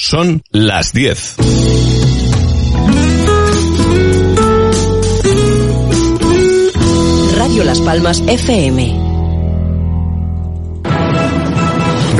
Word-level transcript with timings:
Son 0.00 0.42
las 0.52 0.92
10. 0.92 1.36
Radio 7.36 7.64
Las 7.64 7.80
Palmas 7.80 8.22
FM. 8.28 8.96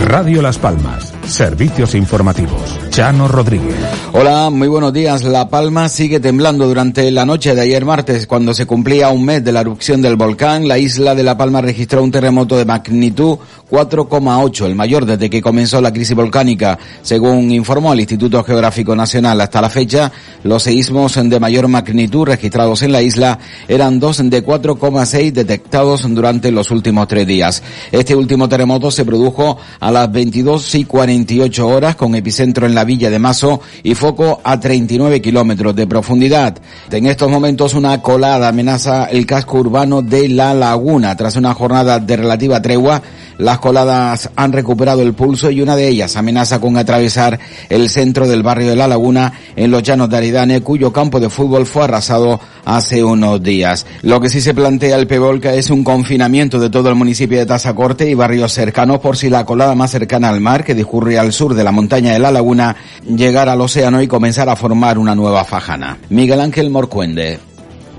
Radio 0.07 0.43
Las 0.43 0.59
Palmas. 0.59 1.18
Servicios 1.29 1.95
informativos. 1.95 2.79
Chano 2.89 3.29
Rodríguez. 3.29 3.77
Hola, 4.13 4.49
muy 4.51 4.67
buenos 4.67 4.93
días. 4.93 5.23
La 5.25 5.49
Palma 5.51 5.89
sigue 5.91 6.21
temblando 6.21 6.67
durante 6.67 7.11
la 7.11 7.27
noche 7.27 7.55
de 7.55 7.61
ayer 7.61 7.85
martes, 7.85 8.27
cuando 8.27 8.55
se 8.55 8.67
cumplía 8.67 9.11
un 9.11 9.25
mes 9.25 9.45
de 9.45 9.53
la 9.53 9.61
erupción 9.61 10.01
del 10.01 10.17
volcán. 10.17 10.67
La 10.67 10.79
isla 10.79 11.15
de 11.15 11.23
La 11.23 11.37
Palma 11.37 11.61
registró 11.61 12.03
un 12.03 12.11
terremoto 12.11 12.57
de 12.57 12.65
magnitud 12.65 13.39
4,8, 13.71 14.65
el 14.65 14.75
mayor 14.75 15.05
desde 15.05 15.29
que 15.29 15.43
comenzó 15.43 15.81
la 15.81 15.93
crisis 15.93 16.17
volcánica. 16.17 16.79
Según 17.03 17.51
informó 17.51 17.93
el 17.93 18.01
Instituto 18.01 18.43
Geográfico 18.43 18.97
Nacional, 18.97 19.41
hasta 19.41 19.61
la 19.61 19.69
fecha, 19.69 20.11
los 20.43 20.63
seísmos 20.63 21.19
de 21.23 21.39
mayor 21.39 21.69
magnitud 21.69 22.27
registrados 22.27 22.83
en 22.83 22.93
la 22.93 23.03
isla 23.03 23.39
eran 23.69 24.01
dos 24.01 24.19
de 24.19 24.45
4,6 24.45 25.33
detectados 25.33 26.03
durante 26.09 26.51
los 26.51 26.71
últimos 26.71 27.07
tres 27.07 27.27
días. 27.27 27.63
Este 27.93 28.17
último 28.17 28.49
terremoto 28.49 28.91
se 28.91 29.05
produjo 29.05 29.59
a 29.79 29.91
las 29.93 30.11
22 30.11 30.75
y 30.75 30.85
48 31.19 31.67
horas 31.67 31.97
con 31.97 32.15
epicentro 32.15 32.65
en 32.65 32.77
la 32.77 32.85
villa 32.85 33.11
de 33.11 33.19
Mazo 33.19 33.61
y 33.83 33.97
foco 33.97 34.41
a 34.45 34.61
39 34.61 35.21
kilómetros 35.21 35.75
de 35.75 35.87
profundidad. 35.87 36.57
En 36.93 37.07
estos 37.07 37.29
momentos 37.29 37.75
una 37.75 38.01
colada 38.01 38.47
amenaza 38.47 39.07
el 39.07 39.27
casco 39.27 39.59
urbano 39.59 40.01
de 40.01 40.29
La 40.29 40.55
Laguna. 40.55 41.17
Tras 41.17 41.35
una 41.35 41.55
jornada 41.55 41.99
de 41.99 42.17
relativa 42.17 42.63
tregua, 42.63 43.03
las 43.39 43.59
coladas 43.59 44.31
han 44.37 44.53
recuperado 44.53 45.03
el 45.03 45.15
pulso 45.15 45.51
y 45.51 45.63
una 45.63 45.77
de 45.77 45.89
ellas 45.89 46.17
amenaza 46.17 46.61
con 46.61 46.77
atravesar 46.77 47.39
el 47.69 47.89
centro 47.89 48.27
del 48.27 48.43
barrio 48.43 48.69
de 48.69 48.77
La 48.77 48.89
Laguna 48.89 49.33
en 49.57 49.71
los 49.71 49.83
llanos 49.83 50.11
de 50.11 50.17
Aridane, 50.17 50.61
cuyo 50.61 50.93
campo 50.93 51.21
de 51.21 51.31
fútbol 51.31 51.65
fue 51.65 51.85
arrasado 51.85 52.41
hace 52.65 53.03
unos 53.03 53.43
días. 53.43 53.87
Lo 54.03 54.21
que 54.21 54.29
sí 54.29 54.41
se 54.41 54.55
plantea 54.55 54.97
el 54.97 55.07
Pevolca 55.07 55.55
es 55.55 55.71
un 55.71 55.85
confinamiento 55.85 56.59
de 56.59 56.69
todo 56.69 56.89
el 56.89 56.97
municipio 56.97 57.39
de 57.39 57.47
Tazacorte 57.47 58.11
y 58.11 58.15
barrios 58.15 58.53
cercanos 58.53 58.99
por 58.99 59.17
si 59.17 59.31
la 59.31 59.45
colada 59.45 59.75
más 59.75 59.93
cercana 59.93 60.29
al 60.29 60.41
mar, 60.41 60.65
que 60.65 60.75
discurre 60.75 61.19
al 61.19 61.33
sur 61.33 61.55
de 61.55 61.65
la 61.65 61.73
montaña 61.73 62.13
de 62.13 62.19
La 62.19 62.31
Laguna, 62.31 62.77
llegara 63.07 63.53
al 63.53 63.61
océano 63.61 64.03
y 64.03 64.09
comenzar 64.09 64.49
a 64.49 64.57
formar 64.57 64.99
una 64.99 65.15
nueva 65.15 65.45
fajana. 65.45 65.99
Miguel 66.11 66.41
Ángel 66.41 66.71
Morcuende. 66.71 67.39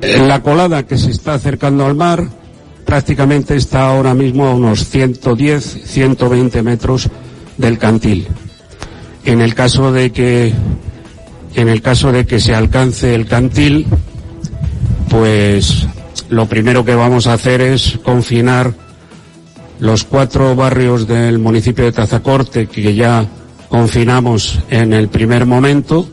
La 0.01 0.41
colada 0.41 0.83
que 0.83 0.97
se 0.97 1.11
está 1.11 1.33
acercando 1.33 1.85
al 1.85 1.95
mar 1.95 2.38
prácticamente 2.89 3.55
está 3.55 3.87
ahora 3.87 4.15
mismo 4.15 4.47
a 4.47 4.55
unos 4.55 4.89
110, 4.89 5.83
120 5.85 6.63
metros 6.63 7.07
del 7.55 7.77
cantil. 7.77 8.27
En 9.25 9.41
el 9.41 9.53
caso 9.53 9.91
de 9.91 10.11
que 10.11 10.51
en 11.53 11.69
el 11.69 11.83
caso 11.83 12.11
de 12.11 12.25
que 12.25 12.39
se 12.39 12.55
alcance 12.55 13.13
el 13.13 13.27
cantil, 13.27 13.85
pues 15.07 15.85
lo 16.29 16.47
primero 16.47 16.83
que 16.83 16.95
vamos 16.95 17.27
a 17.27 17.33
hacer 17.33 17.61
es 17.61 17.99
confinar 18.01 18.73
los 19.79 20.03
cuatro 20.03 20.55
barrios 20.55 21.07
del 21.07 21.37
municipio 21.37 21.85
de 21.85 21.91
Tazacorte 21.91 22.65
que 22.65 22.95
ya 22.95 23.23
confinamos 23.69 24.61
en 24.71 24.93
el 24.93 25.09
primer 25.09 25.45
momento, 25.45 26.07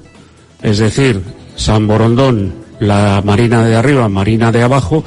es 0.60 0.77
decir, 0.77 1.22
San 1.56 1.86
Borondón, 1.86 2.52
la 2.80 3.22
Marina 3.24 3.64
de 3.64 3.77
arriba, 3.77 4.10
Marina 4.10 4.52
de 4.52 4.62
abajo, 4.62 5.04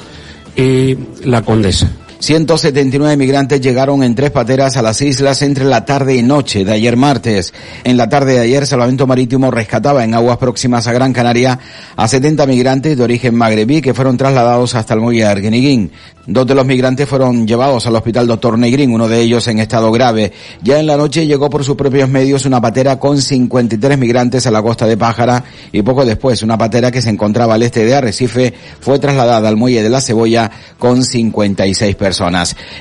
y 0.55 0.97
la 1.23 1.41
Condesa. 1.41 1.89
179 2.21 3.15
migrantes 3.15 3.61
llegaron 3.61 4.03
en 4.03 4.13
tres 4.13 4.31
pateras 4.31 4.75
a 4.75 4.81
las 4.81 5.01
islas 5.01 5.41
entre 5.41 5.63
la 5.63 5.85
tarde 5.85 6.17
y 6.17 6.21
noche 6.21 6.65
de 6.65 6.73
ayer 6.73 6.97
martes. 6.97 7.53
En 7.85 7.95
la 7.95 8.09
tarde 8.09 8.33
de 8.33 8.41
ayer, 8.41 8.67
Salvamento 8.67 9.07
Marítimo 9.07 9.49
rescataba 9.51 10.03
en 10.03 10.13
aguas 10.13 10.37
próximas 10.37 10.85
a 10.87 10.91
Gran 10.91 11.13
Canaria 11.13 11.57
a 11.95 12.07
70 12.09 12.45
migrantes 12.45 12.97
de 12.97 13.03
origen 13.05 13.35
magrebí 13.35 13.81
que 13.81 13.93
fueron 13.93 14.17
trasladados 14.17 14.75
hasta 14.75 14.95
el 14.95 14.99
muelle 14.99 15.21
de 15.21 15.27
Arguiniguín. 15.27 15.91
Dos 16.27 16.45
de 16.45 16.53
los 16.53 16.65
migrantes 16.65 17.07
fueron 17.07 17.47
llevados 17.47 17.87
al 17.87 17.95
hospital 17.95 18.27
Doctor 18.27 18.59
Negrín, 18.59 18.93
uno 18.93 19.07
de 19.07 19.21
ellos 19.21 19.47
en 19.47 19.57
estado 19.59 19.89
grave. 19.91 20.31
Ya 20.61 20.79
en 20.79 20.85
la 20.85 20.97
noche 20.97 21.25
llegó 21.25 21.49
por 21.49 21.63
sus 21.63 21.75
propios 21.75 22.07
medios 22.09 22.45
una 22.45 22.61
patera 22.61 22.99
con 22.99 23.19
53 23.19 23.97
migrantes 23.97 24.45
a 24.45 24.51
la 24.51 24.61
costa 24.61 24.85
de 24.85 24.97
Pájara 24.97 25.43
y 25.71 25.81
poco 25.81 26.05
después 26.05 26.43
una 26.43 26.57
patera 26.57 26.91
que 26.91 27.01
se 27.01 27.09
encontraba 27.09 27.55
al 27.55 27.63
este 27.63 27.85
de 27.85 27.95
Arrecife 27.95 28.53
fue 28.79 28.99
trasladada 28.99 29.47
al 29.47 29.55
muelle 29.55 29.81
de 29.81 29.89
la 29.89 30.01
Cebolla 30.01 30.51
con 30.77 31.01
56 31.01 31.95
personas. 31.95 32.08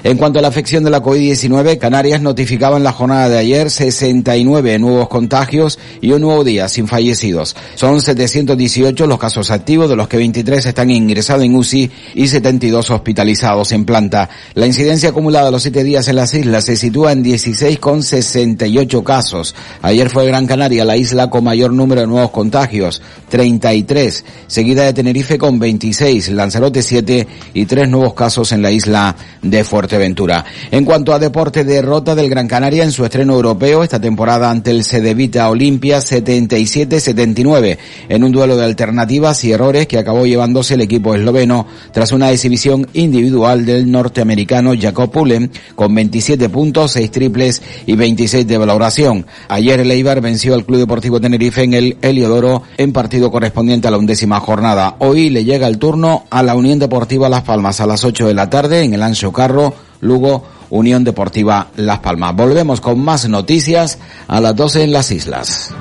En 0.04 0.16
cuanto 0.16 0.38
a 0.38 0.42
la 0.42 0.48
afección 0.48 0.84
de 0.84 0.90
la 0.90 1.02
COVID-19, 1.02 1.78
Canarias 1.78 2.20
notificaba 2.20 2.76
en 2.76 2.84
la 2.84 2.92
jornada 2.92 3.28
de 3.28 3.38
ayer 3.38 3.70
69 3.70 4.78
nuevos 4.78 5.08
contagios 5.08 5.78
y 6.00 6.12
un 6.12 6.22
nuevo 6.22 6.44
día 6.44 6.68
sin 6.68 6.88
fallecidos. 6.88 7.54
Son 7.74 8.00
718 8.00 9.06
los 9.06 9.18
casos 9.18 9.50
activos, 9.50 9.88
de 9.88 9.96
los 9.96 10.08
que 10.08 10.16
23 10.16 10.64
están 10.66 10.90
ingresados 10.90 11.44
en 11.44 11.54
UCI 11.54 11.90
y 12.14 12.28
72 12.28 12.90
hospitalizados 12.90 13.72
en 13.72 13.84
planta. 13.84 14.30
La 14.54 14.66
incidencia 14.66 15.10
acumulada 15.10 15.48
a 15.48 15.50
los 15.50 15.62
siete 15.62 15.84
días 15.84 16.08
en 16.08 16.16
las 16.16 16.32
islas 16.34 16.64
se 16.64 16.76
sitúa 16.76 17.12
en 17.12 17.24
16,68 17.24 19.02
casos. 19.02 19.54
Ayer 19.82 20.08
fue 20.08 20.26
Gran 20.26 20.46
Canaria 20.46 20.84
la 20.84 20.96
isla 20.96 21.28
con 21.28 21.44
mayor 21.44 21.72
número 21.72 22.00
de 22.00 22.06
nuevos 22.06 22.30
contagios, 22.30 23.02
33, 23.28 24.24
seguida 24.46 24.84
de 24.84 24.92
Tenerife 24.92 25.38
con 25.38 25.58
26, 25.58 26.30
Lanzarote 26.30 26.82
7 26.82 27.26
y 27.54 27.66
tres 27.66 27.88
nuevos 27.88 28.14
casos 28.14 28.52
en 28.52 28.62
la 28.62 28.70
isla 28.70 29.16
de 29.42 29.64
Fuerteventura. 29.64 30.44
En 30.70 30.84
cuanto 30.84 31.12
a 31.12 31.18
deporte, 31.18 31.64
derrota 31.64 32.14
del 32.14 32.30
Gran 32.30 32.48
Canaria 32.48 32.84
en 32.84 32.92
su 32.92 33.04
estreno 33.04 33.34
europeo 33.34 33.84
esta 33.84 34.00
temporada 34.00 34.50
ante 34.50 34.70
el 34.70 34.84
Cedevita 34.84 35.48
Olimpia 35.50 35.98
77-79 35.98 37.78
en 38.08 38.24
un 38.24 38.32
duelo 38.32 38.56
de 38.56 38.64
alternativas 38.64 39.44
y 39.44 39.52
errores 39.52 39.86
que 39.86 39.98
acabó 39.98 40.26
llevándose 40.26 40.74
el 40.74 40.80
equipo 40.80 41.14
esloveno 41.14 41.66
tras 41.92 42.12
una 42.12 42.30
exhibición 42.30 42.86
individual 42.94 43.18
individual 43.18 43.64
del 43.66 43.90
norteamericano 43.90 44.72
Jacob 44.78 45.10
Pullen 45.10 45.50
con 45.74 45.94
27 45.94 46.48
puntos, 46.48 46.92
6 46.92 47.10
triples 47.10 47.62
y 47.86 47.94
26 47.96 48.46
de 48.46 48.58
valoración. 48.58 49.26
Ayer 49.48 49.80
el 49.80 49.90
Eibar 49.90 50.20
venció 50.20 50.54
al 50.54 50.64
Club 50.64 50.78
Deportivo 50.78 51.20
Tenerife 51.20 51.62
en 51.62 51.74
el 51.74 51.96
Heliodoro 52.00 52.62
en 52.76 52.92
partido 52.92 53.30
correspondiente 53.30 53.88
a 53.88 53.90
la 53.90 53.98
undécima 53.98 54.40
jornada. 54.40 54.96
Hoy 55.00 55.30
le 55.30 55.44
llega 55.44 55.66
el 55.66 55.78
turno 55.78 56.24
a 56.30 56.42
la 56.42 56.54
Unión 56.54 56.78
Deportiva 56.78 57.28
Las 57.28 57.42
Palmas 57.42 57.80
a 57.80 57.86
las 57.86 58.04
8 58.04 58.28
de 58.28 58.34
la 58.34 58.48
tarde 58.48 58.82
en 58.82 58.94
el 58.94 59.02
Ancho 59.08 59.32
Carro, 59.32 59.74
Lugo, 60.00 60.44
Unión 60.70 61.02
Deportiva 61.02 61.68
Las 61.76 61.98
Palmas. 61.98 62.36
Volvemos 62.36 62.80
con 62.80 63.00
más 63.00 63.28
noticias 63.28 63.98
a 64.28 64.40
las 64.40 64.54
12 64.54 64.84
en 64.84 64.92
las 64.92 65.10
islas. 65.10 65.74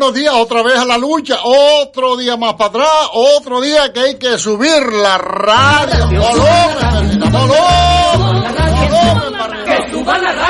Buenos 0.00 0.14
días, 0.14 0.32
otra 0.34 0.62
vez 0.62 0.78
a 0.78 0.86
la 0.86 0.96
lucha, 0.96 1.36
otro 1.44 2.16
día 2.16 2.34
más 2.34 2.54
para 2.54 2.70
atrás, 2.70 3.10
otro 3.12 3.60
día 3.60 3.92
que 3.92 4.00
hay 4.00 4.14
que 4.14 4.38
subir 4.38 4.82
la 4.94 5.18
radio. 5.18 6.06
¡Volumen, 6.06 7.20
volumen! 7.30 8.50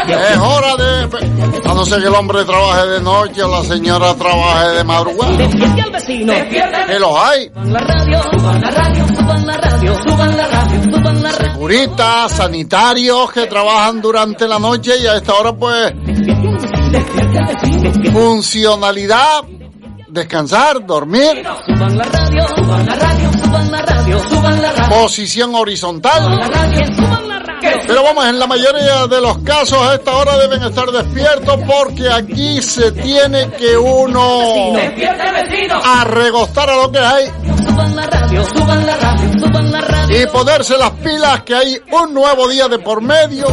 Es 0.09 0.39
hora 0.39 0.77
de... 0.77 1.69
A 1.69 1.75
no 1.75 1.85
ser 1.85 2.01
que 2.01 2.07
el 2.07 2.15
hombre 2.15 2.45
trabaje 2.45 2.87
de 2.87 3.01
noche 3.01 3.43
o 3.43 3.49
la 3.49 3.65
señora 3.65 4.15
trabaje 4.15 4.69
de 4.69 4.85
madrugada. 4.85 5.37
Despierte 5.37 5.83
al 5.83 5.91
vecino. 5.91 6.33
Que 6.87 6.99
los 6.99 7.17
hay. 7.17 7.51
La 7.65 7.81
radio, 7.81 8.23
suban 8.23 8.61
la 8.61 8.71
radio, 8.71 9.07
suban 9.09 9.47
la 9.47 9.57
radio, 9.57 9.95
suban 9.95 10.37
la 10.37 10.47
radio, 10.47 10.83
suban 10.83 11.23
la 11.23 11.33
radio. 11.33 11.59
Curitas, 11.59 12.33
sanitarios 12.33 13.33
que 13.33 13.47
trabajan 13.47 14.01
durante 14.01 14.47
la 14.47 14.59
noche 14.59 14.93
y 15.01 15.07
a 15.07 15.17
esta 15.17 15.35
hora 15.35 15.53
pues 15.53 15.93
funcionalidad, 18.13 19.45
descansar, 20.09 20.85
dormir, 20.85 21.43
posición 24.89 25.55
horizontal. 25.55 26.39
Pero 27.87 28.03
vamos, 28.03 28.25
en 28.27 28.39
la 28.39 28.47
mayoría 28.47 29.07
de 29.07 29.21
los 29.21 29.39
casos 29.39 29.79
a 29.83 29.95
esta 29.95 30.17
hora 30.17 30.39
deben 30.39 30.63
estar 30.63 30.91
despiertos 30.91 31.61
porque 31.67 32.09
aquí 32.11 32.63
se 32.63 32.93
tiene 32.93 33.51
que 33.51 33.77
uno 33.77 34.73
arregostar 35.85 36.71
a 36.71 36.77
lo 36.77 36.91
que 36.91 36.99
hay 36.99 37.31
y 40.09 40.27
ponerse 40.27 40.77
las 40.79 40.91
pilas 40.93 41.43
que 41.43 41.55
hay 41.55 41.81
un 41.93 42.15
nuevo 42.15 42.49
día 42.49 42.69
de 42.69 42.79
por 42.79 43.01
medio 43.03 43.47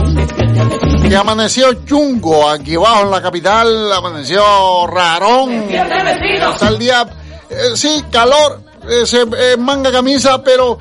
que 1.08 1.16
amaneció 1.16 1.74
chungo 1.86 2.50
aquí 2.50 2.76
abajo 2.76 3.04
en 3.04 3.12
la 3.12 3.22
capital, 3.22 3.94
amaneció 3.94 4.88
rarón. 4.88 5.52
Está 5.52 6.68
el 6.70 6.78
día, 6.78 7.08
eh, 7.50 7.56
sí, 7.76 8.04
calor, 8.12 8.62
eh, 8.90 9.06
se, 9.06 9.22
eh, 9.22 9.58
manga 9.58 9.92
camisa, 9.92 10.42
pero 10.44 10.78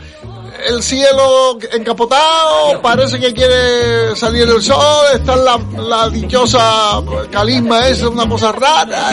el 0.68 0.82
cielo 0.82 1.58
encapotado, 1.72 2.80
parece 2.82 3.20
que 3.20 3.32
quiere 3.32 4.16
salir 4.16 4.48
el 4.48 4.62
sol, 4.62 5.06
está 5.14 5.36
la, 5.36 5.60
la 5.78 6.08
dichosa 6.08 7.02
calisma 7.30 7.86
esa, 7.86 8.08
una 8.08 8.28
cosa 8.28 8.52
rara. 8.52 9.10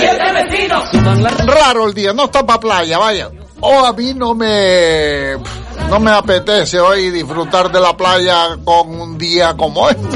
Raro 1.45 1.87
el 1.87 1.93
día, 1.93 2.13
no 2.13 2.25
está 2.25 2.45
para 2.45 2.59
playa, 2.59 2.97
vaya. 2.97 3.29
O 3.59 3.85
a 3.85 3.93
mí 3.93 4.13
no 4.13 4.33
me, 4.33 5.37
no 5.89 5.99
me 5.99 6.11
apetece 6.11 6.79
hoy 6.79 7.11
disfrutar 7.11 7.71
de 7.71 7.79
la 7.79 7.95
playa 7.95 8.57
con 8.63 8.99
un 8.99 9.17
día 9.17 9.55
como 9.55 9.89
este. 9.89 10.07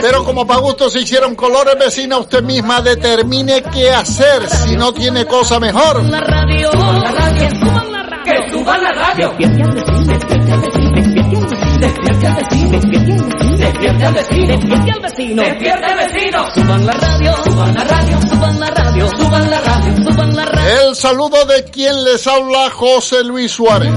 Pero 0.00 0.24
como 0.24 0.46
para 0.46 0.60
gusto 0.60 0.88
se 0.90 1.00
hicieron 1.00 1.34
colores, 1.34 1.76
vecina, 1.78 2.18
usted 2.18 2.42
misma 2.42 2.80
determine 2.80 3.62
qué 3.62 3.90
hacer 3.90 4.48
si 4.48 4.76
no 4.76 4.92
tiene 4.92 5.26
cosa 5.26 5.58
mejor. 5.60 5.96
Suban 5.96 6.10
la 6.10 6.20
radio, 6.20 6.70
suban 6.72 7.00
la 7.00 7.10
radio, 7.12 7.48
suban 7.50 7.92
la 7.92 8.02
radio. 8.02 8.24
Que 8.24 8.52
suban 8.52 8.82
la 8.82 8.92
radio. 8.92 9.89
Despierte 12.20 12.26
al 12.26 12.34
vecino. 12.36 13.26
Despierte 13.56 14.04
al 14.04 14.14
vecino. 14.14 14.46
Despierte 14.46 14.90
al 14.92 15.00
vecino. 15.00 15.42
Despierte 15.42 15.86
al 15.86 15.96
vecino. 15.96 16.54
Suban 16.54 16.86
la 16.86 16.92
radio, 16.92 17.34
suban 17.44 17.74
la 17.74 17.84
radio, 17.84 18.20
suban 18.20 18.60
la 18.60 18.70
radio, 18.70 19.08
suban 19.16 19.50
la 19.50 19.60
radio, 19.60 19.96
suban 19.96 20.36
la 20.36 20.44
radio. 20.44 20.88
El 20.88 20.96
saludo 20.96 21.44
de 21.46 21.64
quien 21.64 22.04
les 22.04 22.26
habla, 22.26 22.68
José 22.70 23.24
Luis 23.24 23.52
Suárez. 23.52 23.90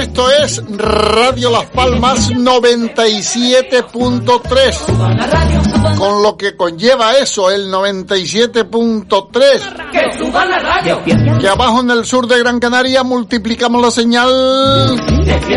Esto 0.00 0.30
es 0.30 0.62
Radio 0.68 1.50
Las 1.50 1.66
Palmas 1.66 2.30
97.3. 2.30 4.72
Suban 4.72 5.16
la 5.16 5.26
radio, 5.26 5.64
suban 5.64 5.96
Con 5.96 6.22
lo 6.22 6.36
que 6.36 6.54
conlleva 6.56 7.14
eso, 7.14 7.50
el 7.50 7.72
97.3. 7.72 9.90
Que 9.90 10.18
suban 10.18 10.50
la 10.50 10.58
radio. 10.58 11.02
Que 11.40 11.48
abajo 11.48 11.80
en 11.80 11.90
el 11.90 12.04
sur 12.04 12.26
de 12.28 12.38
Gran 12.38 12.60
Canaria 12.60 13.02
multiplicamos 13.02 13.80
la 13.82 13.90
señal 13.90 14.30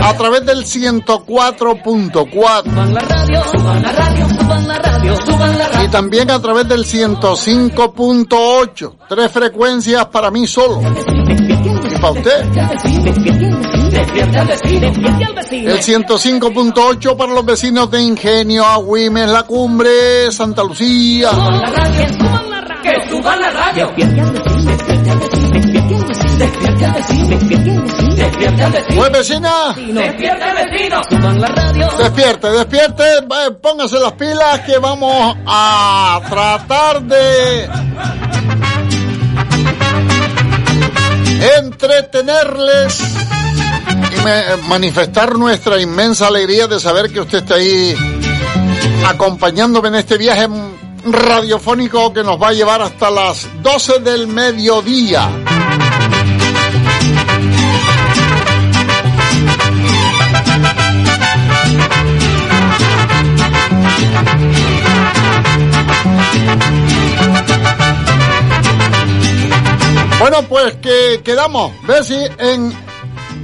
a 0.01 0.17
través 0.17 0.45
del 0.45 0.63
104.4. 0.65 2.63
Suban 2.63 2.93
la 2.93 3.01
radio, 3.01 3.43
suban 3.51 3.83
la 3.83 3.91
radio, 3.91 4.29
suban 4.29 4.65
la 4.67 4.79
radio, 4.79 5.15
suban 5.25 5.57
la 5.57 5.83
Y 5.83 5.87
también 5.89 6.31
a 6.31 6.41
través 6.41 6.65
del 6.67 6.85
105.8. 6.85 8.93
Tres 9.09 9.31
frecuencias 9.31 10.05
para 10.07 10.31
mí 10.31 10.47
solo. 10.47 10.81
Para 12.01 12.13
usted. 12.13 12.45
El 15.51 15.79
105.8 15.79 17.15
para 17.15 17.33
los 17.33 17.45
vecinos 17.45 17.91
de 17.91 18.01
Ingenio, 18.01 18.65
Agüimes, 18.65 19.29
La 19.29 19.43
Cumbre, 19.43 20.31
Santa 20.31 20.63
Lucía. 20.63 21.29
Que 22.81 23.09
suban 23.09 23.39
la 23.39 23.51
radio. 23.51 23.93
Pues 28.95 29.11
vecina, 29.11 29.73
Despierte 29.75 30.43
al 30.43 30.55
vecino. 30.55 31.01
Despierte, 31.97 32.47
despierte, 32.49 33.03
póngase 33.61 33.99
las 33.99 34.13
pilas 34.13 34.59
que 34.61 34.77
vamos 34.79 35.35
a 35.45 36.19
tratar 36.29 37.01
de 37.03 37.69
entretenerles 41.57 42.99
y 44.11 44.67
manifestar 44.69 45.37
nuestra 45.37 45.79
inmensa 45.81 46.27
alegría 46.27 46.67
de 46.67 46.79
saber 46.79 47.11
que 47.11 47.21
usted 47.21 47.39
está 47.39 47.55
ahí 47.55 47.95
acompañándome 49.07 49.89
en 49.89 49.95
este 49.95 50.17
viaje 50.17 50.47
radiofónico 51.05 52.13
que 52.13 52.23
nos 52.23 52.41
va 52.41 52.49
a 52.49 52.53
llevar 52.53 52.81
hasta 52.81 53.09
las 53.09 53.47
12 53.61 53.99
del 53.99 54.27
mediodía. 54.27 55.29
Bueno, 70.21 70.43
pues 70.47 70.75
que 70.75 71.21
quedamos, 71.23 71.71
Bessie, 71.87 72.29
en 72.37 72.71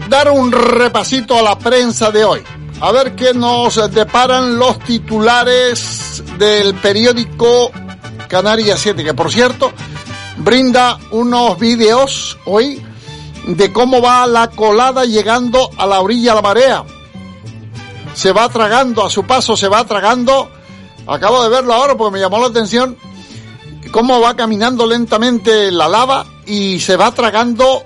dar 0.09 0.29
un 0.29 0.51
repasito 0.51 1.35
a 1.35 1.41
la 1.41 1.57
prensa 1.57 2.11
de 2.11 2.23
hoy. 2.23 2.43
A 2.79 2.91
ver 2.91 3.15
qué 3.15 3.33
nos 3.33 3.91
deparan 3.91 4.59
los 4.59 4.77
titulares 4.81 6.23
del 6.37 6.75
periódico 6.75 7.71
Canarias 8.27 8.79
7, 8.79 9.03
que 9.03 9.15
por 9.15 9.31
cierto 9.31 9.71
brinda 10.37 10.99
unos 11.09 11.57
vídeos 11.57 12.37
hoy 12.45 12.79
de 13.47 13.73
cómo 13.73 13.99
va 13.99 14.27
la 14.27 14.51
colada 14.51 15.03
llegando 15.05 15.71
a 15.79 15.87
la 15.87 15.99
orilla 15.99 16.29
de 16.29 16.35
la 16.35 16.41
marea. 16.43 16.83
Se 18.13 18.31
va 18.31 18.47
tragando, 18.49 19.03
a 19.03 19.09
su 19.09 19.25
paso 19.25 19.57
se 19.57 19.67
va 19.67 19.83
tragando. 19.85 20.51
Acabo 21.07 21.41
de 21.41 21.49
verlo 21.49 21.73
ahora 21.73 21.97
porque 21.97 22.13
me 22.13 22.19
llamó 22.19 22.39
la 22.39 22.47
atención 22.47 22.95
cómo 23.87 24.19
va 24.19 24.35
caminando 24.35 24.85
lentamente 24.85 25.71
la 25.71 25.87
lava 25.87 26.25
y 26.45 26.79
se 26.79 26.95
va 26.95 27.11
tragando 27.11 27.83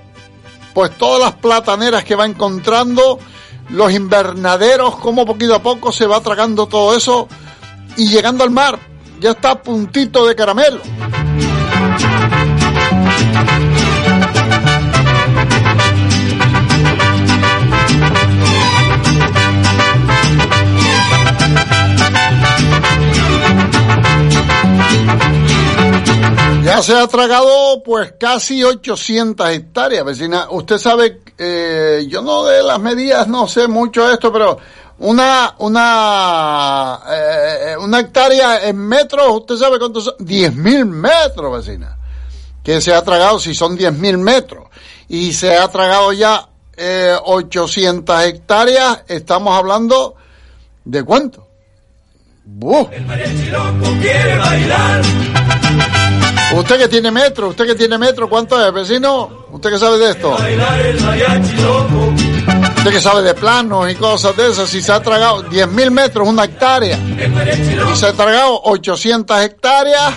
pues 0.74 0.96
todas 0.98 1.20
las 1.20 1.34
plataneras 1.34 2.04
que 2.04 2.16
va 2.16 2.26
encontrando, 2.26 3.20
los 3.70 3.92
invernaderos, 3.92 4.96
como 4.98 5.26
poquito 5.26 5.56
a 5.56 5.62
poco 5.62 5.92
se 5.92 6.06
va 6.06 6.22
tragando 6.22 6.68
todo 6.68 6.96
eso 6.96 7.28
y 7.98 8.08
llegando 8.08 8.44
al 8.44 8.52
mar, 8.52 8.80
ya 9.20 9.32
está 9.32 9.52
a 9.52 9.62
puntito 9.62 10.26
de 10.26 10.36
caramelo. 10.36 10.82
Ya 26.64 26.82
se 26.84 26.96
ha 26.96 27.08
tragado 27.08 27.82
pues 27.84 28.14
casi 28.20 28.64
800 28.64 29.50
hectáreas, 29.50 30.06
vecina. 30.06 30.48
Usted 30.52 30.78
sabe, 30.78 31.20
eh, 31.38 32.06
yo 32.08 32.22
no 32.22 32.44
de 32.46 32.62
las 32.62 32.80
medidas 32.80 33.28
no 33.28 33.48
sé 33.48 33.68
mucho 33.68 34.08
esto, 34.12 34.32
pero 34.32 34.60
una 35.00 35.56
una 35.58 37.00
eh, 37.10 37.76
una 37.80 38.00
hectárea 38.00 38.68
en 38.68 38.78
metros, 38.78 39.28
usted 39.32 39.56
sabe 39.56 39.80
cuántos 39.80 40.04
son, 40.04 40.16
10.000 40.20 40.86
metros, 40.86 41.66
vecina. 41.66 41.98
Que 42.64 42.80
se 42.80 42.94
ha 42.94 43.02
tragado 43.04 43.40
si 43.40 43.56
son 43.56 43.76
10.000 43.76 44.18
metros 44.20 44.68
y 45.10 45.34
se 45.34 45.58
ha 45.58 45.68
tragado 45.68 46.14
ya 46.14 46.48
eh, 46.78 47.16
800 47.24 48.24
hectáreas, 48.24 49.04
estamos 49.08 49.58
hablando 49.58 50.16
de 50.86 51.04
cuánto? 51.04 51.48
¡Buf! 52.46 52.88
Usted 56.56 56.78
que 56.78 56.88
tiene 56.88 57.12
metro, 57.12 57.50
usted 57.50 57.66
que 57.66 57.76
tiene 57.76 57.98
metro, 57.98 58.30
¿cuánto 58.30 58.64
es, 58.66 58.74
vecino? 58.74 59.46
¿Usted 59.52 59.70
qué 59.70 59.80
sabe 59.80 59.98
de 59.98 60.12
esto? 60.12 60.36
Usted 62.78 62.92
que 62.92 63.02
sabe 63.02 63.22
de 63.22 63.34
planos 63.34 63.90
y 63.92 63.96
cosas 63.96 64.36
de 64.36 64.50
esas, 64.52 64.70
si 64.70 64.82
se 64.82 64.92
ha 64.92 65.02
tragado 65.02 65.44
10.000 65.46 65.92
metros, 65.92 66.28
una 66.28 66.44
hectárea, 66.46 66.98
y 66.98 67.96
se 67.96 68.08
ha 68.08 68.14
tragado 68.14 68.60
800 68.64 69.40
hectáreas, 69.42 70.14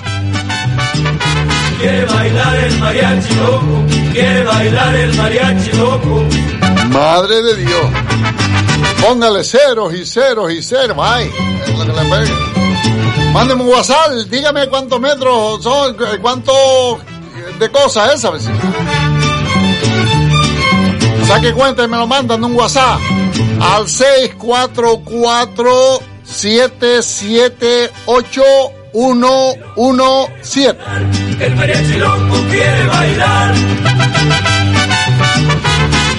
Quiere 1.78 2.06
bailar 2.06 2.56
el 2.56 2.78
mariachi 2.78 3.34
loco, 3.34 3.84
quiere 4.12 4.44
bailar 4.44 4.94
el 4.94 5.14
mariachi 5.16 5.72
loco. 5.76 6.24
madre 6.88 7.42
de 7.42 7.56
Dios. 7.56 7.86
Póngale 9.02 9.44
ceros 9.44 9.92
y 9.92 10.06
ceros 10.06 10.50
y 10.50 10.62
ceros, 10.62 10.96
ay, 10.98 11.30
es 11.66 11.78
lo 11.78 11.84
que 11.84 11.92
le 11.92 12.10
pegue. 12.10 12.63
Mándeme 13.34 13.62
un 13.64 13.68
WhatsApp, 13.68 14.12
dígame 14.30 14.68
cuántos 14.68 15.00
metros 15.00 15.60
son, 15.60 15.96
cuánto 16.22 16.52
de 17.58 17.68
cosas 17.68 18.22
vecino. 18.32 18.54
Saque 21.26 21.52
cuenta 21.52 21.82
y 21.82 21.88
me 21.88 21.96
lo 21.96 22.06
mandan 22.06 22.44
un 22.44 22.54
WhatsApp 22.54 23.00
al 23.60 23.88
644 23.88 26.00
778 26.22 28.42
117. 28.92 30.78
El 31.40 31.56
mariachi 31.56 31.94
loco 31.94 32.36
quiere 32.48 32.86
bailar. 32.86 33.52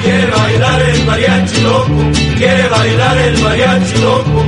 Quiere 0.04 0.32
bailar 0.32 0.82
el 0.82 1.06
mariachi 1.06 1.62
loco, 1.62 2.12
quiere 2.36 2.68
bailar 2.68 3.18
el 3.20 3.42
mariachi 3.42 3.98
loco. 4.00 4.44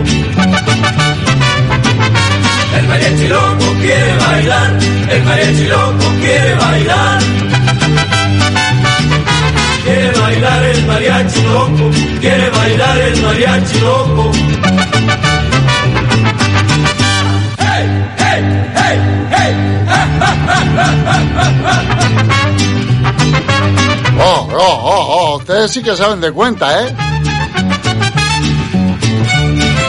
Quiere 3.81 4.17
bailar, 4.17 4.71
el 5.09 5.23
mariachi 5.23 5.65
loco 5.67 6.05
quiere 6.21 6.55
bailar. 6.55 7.21
Quiere 9.83 10.11
bailar 10.19 10.63
el 10.63 10.85
mariachi 10.85 11.41
loco, 11.43 11.91
quiere 12.19 12.49
bailar 12.49 12.97
el 12.97 13.21
mariachi 13.21 13.79
loco. 13.79 14.31
¡Hey, 17.59 17.85
hey, 18.17 18.41
hey, 18.75 18.97
hey! 19.31 19.53
Oh, 24.19 24.49
oh, 24.51 24.79
oh, 24.83 25.05
oh, 25.09 25.37
ustedes 25.37 25.71
sí 25.71 25.83
que 25.83 25.95
saben 25.95 26.19
de 26.19 26.31
cuenta, 26.31 26.81
¿eh? 26.81 26.95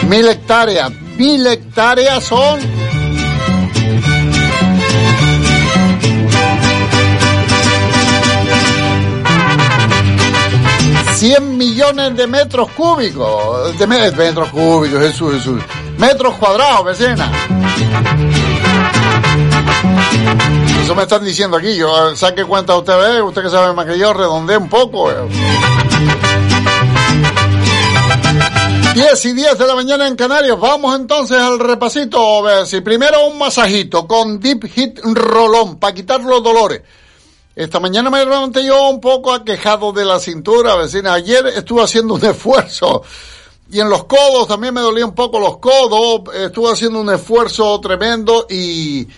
Mil 0.07 0.29
hectáreas, 0.29 0.93
mil 1.17 1.47
hectáreas 1.47 2.25
son... 2.25 2.61
Cien 11.19 11.57
millones 11.59 12.17
de 12.17 12.27
metros 12.29 12.69
cúbicos, 12.77 13.77
de 13.77 13.87
me- 13.89 14.11
metros 14.13 14.49
cúbicos, 14.51 15.01
Jesús, 15.01 15.35
Jesús, 15.35 15.61
metros 15.99 16.37
cuadrados, 16.37 16.85
vecina. 16.85 17.31
Eso 20.85 20.95
me 20.95 21.03
están 21.03 21.25
diciendo 21.25 21.57
aquí. 21.57 21.75
Yo 21.77 22.15
saque 22.15 22.45
cuenta 22.45 22.77
usted 22.77 22.97
ve, 22.97 23.23
usted 23.23 23.43
que 23.43 23.51
sabe 23.51 23.73
más 23.75 23.87
que 23.87 23.99
yo, 23.99 24.13
redondee 24.13 24.57
un 24.59 24.69
poco. 24.69 25.11
eh. 25.11 25.17
10 28.95 29.25
y 29.27 29.33
10 29.33 29.59
de 29.59 29.67
la 29.67 29.75
mañana 29.75 30.07
en 30.07 30.15
Canarias. 30.17 30.59
Vamos 30.59 30.95
entonces 30.99 31.37
al 31.39 31.59
repasito. 31.59 32.45
Si 32.65 32.81
primero 32.81 33.27
un 33.27 33.39
masajito 33.39 34.07
con 34.07 34.39
Deep 34.41 34.67
Hit 34.69 35.01
Rolón 35.03 35.79
para 35.79 35.95
quitar 35.95 36.21
los 36.21 36.43
dolores. 36.43 36.83
Esta 37.59 37.81
mañana 37.81 38.09
me 38.09 38.25
levanté 38.25 38.65
yo 38.65 38.89
un 38.89 39.01
poco 39.01 39.33
aquejado 39.33 39.91
de 39.91 40.05
la 40.05 40.21
cintura, 40.21 40.77
vecina. 40.77 41.15
Ayer 41.15 41.45
estuve 41.49 41.83
haciendo 41.83 42.15
un 42.15 42.25
esfuerzo. 42.25 43.03
Y 43.73 43.81
en 43.81 43.91
los 43.91 44.05
codos 44.05 44.47
también 44.47 44.73
me 44.73 44.81
dolía 44.81 45.05
un 45.05 45.13
poco 45.13 45.41
los 45.41 45.59
codos. 45.59 46.33
Estuve 46.37 46.71
haciendo 46.71 47.01
un 47.01 47.11
esfuerzo 47.11 47.81
tremendo 47.81 48.47
y... 48.49 49.09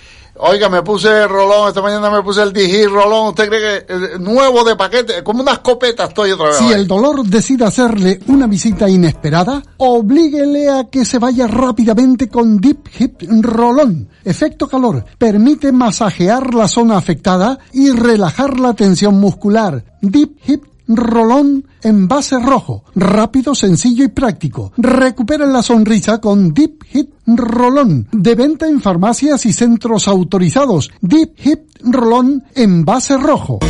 Oiga, 0.43 0.71
me 0.71 0.83
puse 0.83 1.29
rolón, 1.29 1.69
esta 1.69 1.83
mañana 1.83 2.11
me 2.11 2.23
puse 2.23 2.43
el 2.43 2.53
Digi 2.53 2.87
rolón, 2.87 3.29
¿usted 3.29 3.49
cree 3.49 3.61
que 3.61 3.93
eh, 3.93 4.19
nuevo 4.19 4.65
de 4.65 4.75
paquete? 4.75 5.23
Como 5.23 5.43
una 5.43 5.53
escopeta 5.53 6.05
estoy 6.05 6.33
otra 6.33 6.47
vez. 6.47 6.57
Si 6.57 6.73
el 6.73 6.87
dolor 6.87 7.23
decide 7.25 7.67
hacerle 7.67 8.21
una 8.27 8.47
visita 8.47 8.89
inesperada, 8.89 9.63
oblíguele 9.77 10.71
a 10.71 10.85
que 10.85 11.05
se 11.05 11.19
vaya 11.19 11.47
rápidamente 11.47 12.29
con 12.29 12.59
Deep 12.59 12.89
Hip 12.99 13.23
Rolón. 13.43 14.09
Efecto 14.25 14.67
calor. 14.67 15.05
Permite 15.19 15.73
masajear 15.73 16.55
la 16.55 16.69
zona 16.69 16.97
afectada 16.97 17.59
y 17.73 17.91
relajar 17.91 18.59
la 18.59 18.73
tensión 18.73 19.21
muscular. 19.21 19.85
Deep 20.01 20.39
Hip 20.47 20.70
Rolón 20.97 21.67
en 21.83 22.09
base 22.09 22.39
rojo. 22.39 22.85
Rápido, 22.95 23.55
sencillo 23.55 24.05
y 24.05 24.09
práctico. 24.09 24.73
Recupera 24.77 25.47
la 25.47 25.63
sonrisa 25.63 26.21
con 26.21 26.53
Deep 26.53 26.85
Hit 26.85 27.11
Rolón. 27.27 28.09
De 28.13 28.35
venta 28.35 28.67
en 28.67 28.81
farmacias 28.81 29.47
y 29.47 29.53
centros 29.53 30.09
autorizados. 30.09 30.91
Deep 31.01 31.37
Hit 31.37 31.61
Rolón 31.83 32.45
en 32.55 32.85
base 32.85 33.17
rojo. 33.17 33.61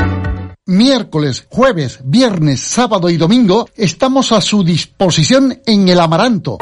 Miércoles, 0.68 1.46
jueves, 1.48 2.00
viernes, 2.04 2.60
sábado 2.60 3.12
y 3.12 3.18
domingo 3.18 3.70
estamos 3.76 4.32
a 4.32 4.42
su 4.42 4.64
disposición 4.64 5.62
en 5.64 5.88
el 5.90 6.00
Amaranto. 6.00 6.58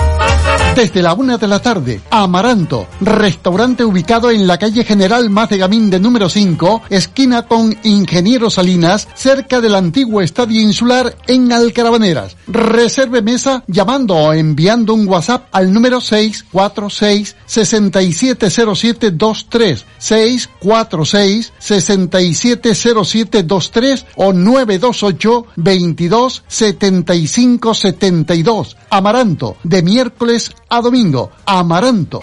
Desde 0.76 1.02
la 1.04 1.14
una 1.14 1.38
de 1.38 1.48
la 1.48 1.62
tarde, 1.62 2.02
Amaranto, 2.10 2.88
restaurante 3.00 3.86
ubicado 3.86 4.32
en 4.32 4.48
la 4.48 4.58
calle 4.58 4.84
General 4.84 5.30
Gamín 5.30 5.92
de 5.92 6.00
número 6.00 6.30
5, 6.30 6.82
esquina 6.90 7.44
con 7.44 7.78
Ingeniero 7.84 8.50
Salinas, 8.50 9.08
cerca 9.14 9.62
del 9.62 9.76
antiguo 9.76 10.22
Estadio 10.22 10.60
Insular 10.60 11.16
en 11.28 11.54
Alcarabaneras. 11.54 12.36
Reserve 12.48 13.22
mesa 13.22 13.64
llamando 13.68 14.16
o 14.16 14.34
enviando 14.34 14.96
un 14.96 15.08
WhatsApp 15.08 15.46
al 15.52 15.72
número 15.72 16.02
646 16.02 17.36
670723 17.46 19.86
646 20.00 21.54
670723 21.60 24.06
o 24.16 24.34
928 24.34 25.46
22 25.56 26.44
75 26.48 27.76
72. 27.76 28.76
Amaranto, 28.90 29.58
de 29.64 29.84
miércoles 29.84 30.52
a 30.74 30.82
domingo. 30.82 31.30
Amaranto. 31.46 32.20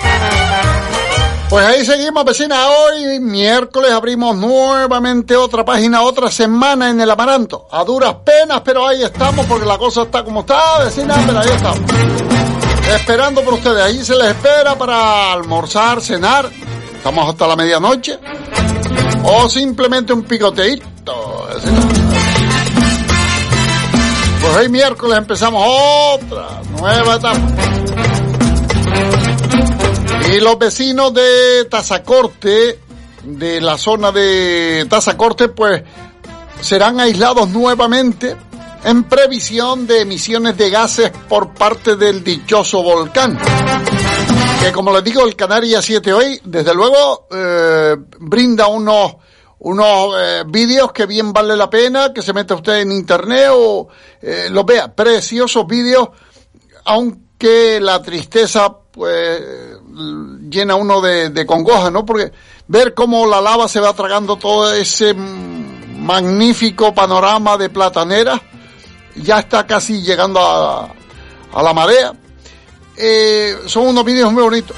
Pues 1.48 1.64
ahí 1.64 1.84
seguimos, 1.84 2.24
vecina. 2.24 2.68
Hoy, 2.68 3.20
miércoles, 3.20 3.92
abrimos 3.92 4.36
nuevamente 4.36 5.36
otra 5.36 5.64
página, 5.64 6.02
otra 6.02 6.30
semana 6.30 6.90
en 6.90 7.00
el 7.00 7.10
Amaranto. 7.10 7.68
A 7.70 7.84
duras 7.84 8.16
penas, 8.24 8.60
pero 8.64 8.86
ahí 8.86 9.02
estamos 9.02 9.46
porque 9.46 9.66
la 9.66 9.78
cosa 9.78 10.02
está 10.02 10.24
como 10.24 10.40
está, 10.40 10.80
vecina, 10.84 11.14
pero 11.26 11.38
ahí 11.38 11.48
estamos. 11.48 11.80
Esperando 12.92 13.42
por 13.42 13.54
ustedes. 13.54 13.82
Ahí 13.82 14.04
se 14.04 14.16
les 14.16 14.28
espera 14.28 14.76
para 14.76 15.32
almorzar, 15.32 16.00
cenar. 16.00 16.50
Estamos 16.92 17.28
hasta 17.28 17.46
la 17.46 17.54
medianoche. 17.54 18.18
O 19.24 19.48
simplemente 19.48 20.12
un 20.12 20.24
picoteíto. 20.24 21.46
vecina. 21.54 21.80
Pues 24.40 24.56
hoy 24.56 24.68
miércoles 24.70 25.18
empezamos 25.18 25.62
otra 25.64 26.62
nueva 26.80 27.14
etapa. 27.16 27.40
Y 30.32 30.38
los 30.38 30.58
vecinos 30.60 31.12
de 31.12 31.64
Tazacorte, 31.68 32.78
de 33.24 33.60
la 33.60 33.76
zona 33.76 34.12
de 34.12 34.86
Tazacorte, 34.88 35.48
pues 35.48 35.82
serán 36.60 37.00
aislados 37.00 37.48
nuevamente 37.48 38.36
en 38.84 39.04
previsión 39.04 39.88
de 39.88 40.02
emisiones 40.02 40.56
de 40.56 40.70
gases 40.70 41.10
por 41.28 41.52
parte 41.52 41.96
del 41.96 42.22
dichoso 42.22 42.80
volcán. 42.80 43.40
Que 44.60 44.70
como 44.70 44.92
les 44.92 45.02
digo, 45.02 45.26
el 45.26 45.34
Canarias 45.34 45.84
7 45.84 46.12
hoy, 46.12 46.40
desde 46.44 46.74
luego, 46.74 47.26
eh, 47.32 47.96
brinda 48.20 48.68
unos, 48.68 49.16
unos 49.58 50.14
eh, 50.16 50.44
vídeos 50.46 50.92
que 50.92 51.06
bien 51.06 51.32
vale 51.32 51.56
la 51.56 51.68
pena 51.68 52.12
que 52.12 52.22
se 52.22 52.32
meta 52.32 52.54
usted 52.54 52.78
en 52.78 52.92
internet 52.92 53.48
o 53.50 53.88
eh, 54.22 54.46
los 54.48 54.64
vea. 54.64 54.94
Preciosos 54.94 55.66
vídeos, 55.66 56.10
aun 56.84 57.30
que 57.36 57.80
la 57.80 58.00
tristeza 58.00 58.76
pues 58.90 59.69
llena 60.48 60.76
uno 60.76 61.00
de, 61.00 61.46
congoja, 61.46 61.90
¿no? 61.90 62.04
Porque 62.04 62.32
ver 62.68 62.94
cómo 62.94 63.26
la 63.26 63.40
lava 63.40 63.68
se 63.68 63.80
va 63.80 63.92
tragando 63.92 64.36
todo 64.36 64.72
ese 64.72 65.14
magnífico 65.14 66.94
panorama 66.94 67.56
de 67.56 67.68
platanera, 67.70 68.40
ya 69.16 69.38
está 69.40 69.66
casi 69.66 70.02
llegando 70.02 70.40
a, 70.40 71.62
la 71.62 71.72
marea. 71.72 72.12
Eh, 72.96 73.56
son 73.66 73.88
unos 73.88 74.04
vídeos 74.04 74.32
muy 74.32 74.42
bonitos. 74.42 74.76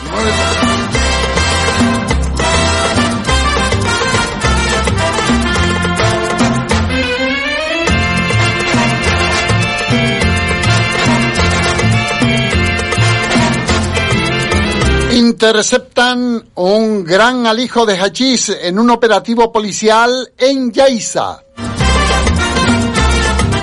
Interceptan 15.43 16.51
un 16.55 17.03
gran 17.03 17.49
alijo 17.49 17.85
de 17.85 17.99
hachís 17.99 18.49
en 18.49 18.79
un 18.79 18.91
operativo 18.91 19.51
policial 19.51 20.33
en 20.39 20.71
Yaiza. 20.71 21.43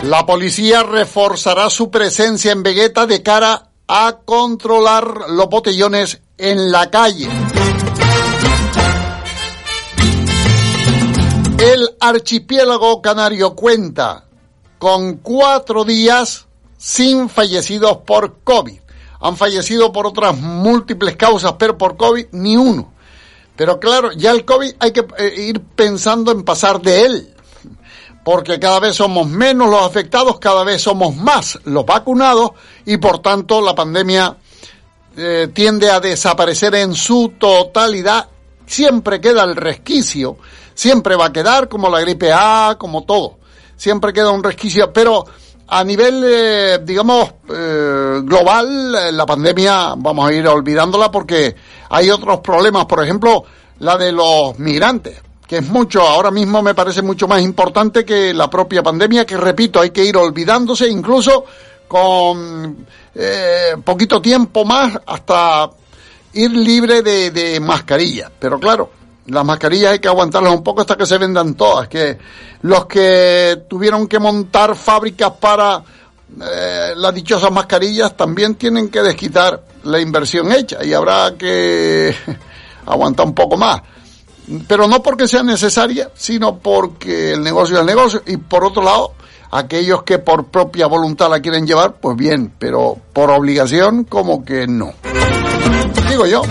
La 0.04 0.26
policía 0.26 0.84
reforzará 0.84 1.70
su 1.70 1.90
presencia 1.90 2.52
en 2.52 2.64
Vegeta 2.64 3.06
de 3.06 3.24
cara 3.24 3.70
a 3.88 4.18
controlar 4.26 5.30
los 5.30 5.48
botellones 5.48 6.20
en 6.38 6.70
la 6.70 6.92
calle. 6.92 7.30
El 11.60 11.96
archipiélago 12.02 13.02
canario 13.02 13.56
cuenta 13.56 14.26
con 14.80 15.20
cuatro 15.20 15.86
días 15.86 16.46
sin 16.78 17.30
fallecidos 17.30 18.00
por 18.06 18.40
COVID. 18.44 18.82
Han 19.22 19.38
fallecido 19.38 19.92
por 19.92 20.08
otras 20.08 20.38
múltiples 20.38 21.16
causas, 21.16 21.56
pero 21.60 21.78
por 21.78 21.98
COVID 21.98 22.28
ni 22.32 22.56
uno. 22.58 22.94
Pero 23.56 23.80
claro, 23.80 24.12
ya 24.14 24.32
el 24.32 24.46
COVID 24.46 24.72
hay 24.80 24.92
que 24.92 25.06
eh, 25.18 25.42
ir 25.48 25.62
pensando 25.62 26.32
en 26.32 26.44
pasar 26.44 26.82
de 26.82 27.06
él 27.06 27.36
porque 28.24 28.60
cada 28.60 28.80
vez 28.80 28.96
somos 28.96 29.28
menos 29.28 29.70
los 29.70 29.82
afectados, 29.82 30.40
cada 30.40 30.64
vez 30.64 30.82
somos 30.82 31.16
más 31.16 31.58
los 31.64 31.86
vacunados 31.86 32.52
y 32.86 32.98
por 32.98 33.20
tanto 33.20 33.60
la 33.60 33.74
pandemia 33.74 34.38
eh, 35.18 35.50
tiende 35.54 35.90
a 35.90 36.00
desaparecer 36.00 36.76
en 36.76 36.94
su 36.94 37.34
totalidad. 37.40 38.28
Siempre 38.66 39.20
queda 39.20 39.44
el 39.46 39.56
resquicio, 39.56 40.38
siempre 40.76 41.16
va 41.16 41.26
a 41.26 41.34
quedar 41.34 41.68
como 41.68 41.90
la 41.90 42.02
gripe 42.02 42.32
A, 42.32 42.76
como 42.78 43.04
todo. 43.04 43.40
Siempre 43.76 44.14
queda 44.14 44.30
un 44.30 44.44
resquicio, 44.44 44.94
pero 44.94 45.26
a 45.70 45.84
nivel, 45.84 46.24
eh, 46.26 46.80
digamos, 46.84 47.32
eh, 47.50 48.22
global, 48.24 48.96
eh, 48.96 49.12
la 49.12 49.26
pandemia 49.26 49.94
vamos 49.98 50.30
a 50.30 50.34
ir 50.34 50.48
olvidándola 50.48 51.12
porque 51.12 51.56
hay 51.90 52.10
otros 52.10 52.40
problemas, 52.40 52.86
por 52.86 53.04
ejemplo, 53.04 53.44
la 53.80 53.98
de 53.98 54.12
los 54.12 54.58
migrantes 54.60 55.22
que 55.50 55.58
es 55.58 55.68
mucho, 55.68 56.02
ahora 56.02 56.30
mismo 56.30 56.62
me 56.62 56.76
parece 56.76 57.02
mucho 57.02 57.28
más 57.28 57.42
importante 57.42 58.06
que 58.06 58.36
la 58.36 58.48
propia 58.52 58.84
pandemia, 58.84 59.26
que 59.26 59.36
repito, 59.36 59.82
hay 59.82 59.90
que 59.90 60.06
ir 60.06 60.16
olvidándose 60.16 60.88
incluso 60.88 61.44
con 61.88 62.86
eh, 63.16 63.76
poquito 63.84 64.22
tiempo 64.22 64.64
más 64.64 64.96
hasta 65.08 65.72
ir 66.34 66.52
libre 66.52 67.02
de, 67.02 67.32
de 67.32 67.60
mascarilla. 67.60 68.32
Pero 68.40 68.60
claro, 68.60 68.92
las 69.30 69.46
mascarillas 69.46 69.94
hay 69.94 70.00
que 70.00 70.08
aguantarlas 70.08 70.54
un 70.54 70.64
poco 70.64 70.82
hasta 70.82 70.98
que 70.98 71.06
se 71.06 71.18
vendan 71.18 71.56
todas, 71.56 71.88
que 71.88 72.18
los 72.62 72.86
que 72.86 73.64
tuvieron 73.70 74.08
que 74.08 74.20
montar 74.20 74.76
fábricas 74.76 75.32
para 75.40 75.84
eh, 76.42 76.94
las 76.96 77.14
dichosas 77.14 77.52
mascarillas 77.52 78.16
también 78.16 78.56
tienen 78.56 78.90
que 78.90 79.02
desquitar 79.02 79.64
la 79.84 80.00
inversión 80.00 80.52
hecha 80.52 80.84
y 80.84 80.94
habrá 80.94 81.36
que 81.38 82.14
aguantar 82.86 83.26
un 83.26 83.34
poco 83.34 83.58
más 83.58 83.82
pero 84.68 84.88
no 84.88 85.04
porque 85.04 85.28
sea 85.28 85.44
necesaria, 85.44 86.10
sino 86.16 86.58
porque 86.58 87.34
el 87.34 87.44
negocio 87.44 87.76
es 87.76 87.82
el 87.82 87.88
negocio. 87.88 88.22
Y 88.26 88.38
por 88.38 88.64
otro 88.64 88.84
lado, 88.84 89.14
aquellos 89.52 90.04
que 90.04 90.20
por 90.20 90.46
propia 90.46 90.88
voluntad 90.88 91.30
la 91.30 91.40
quieren 91.40 91.68
llevar, 91.68 91.94
pues 92.00 92.18
bien, 92.18 92.52
pero 92.58 92.98
por 93.14 93.30
obligación 93.30 94.06
como 94.06 94.44
que 94.44 94.68
no. 94.68 94.94
Digo 96.10 96.26
yo, 96.26 96.42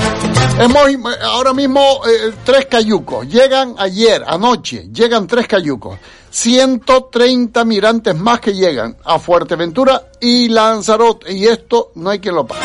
hemos 0.60 0.82
ahora 1.22 1.52
mismo 1.52 1.80
eh, 2.06 2.32
tres 2.44 2.66
cayucos, 2.66 3.26
llegan 3.28 3.74
ayer, 3.76 4.22
anoche, 4.24 4.88
llegan 4.92 5.26
tres 5.26 5.48
cayucos, 5.48 5.98
130 6.30 7.64
migrantes 7.64 8.14
más 8.14 8.38
que 8.40 8.54
llegan 8.54 8.96
a 9.04 9.18
Fuerteventura 9.18 10.10
y 10.20 10.48
Lanzarote, 10.48 11.32
y 11.32 11.46
esto 11.46 11.90
no 11.96 12.10
hay 12.10 12.20
quien 12.20 12.36
lo 12.36 12.46
pague. 12.46 12.60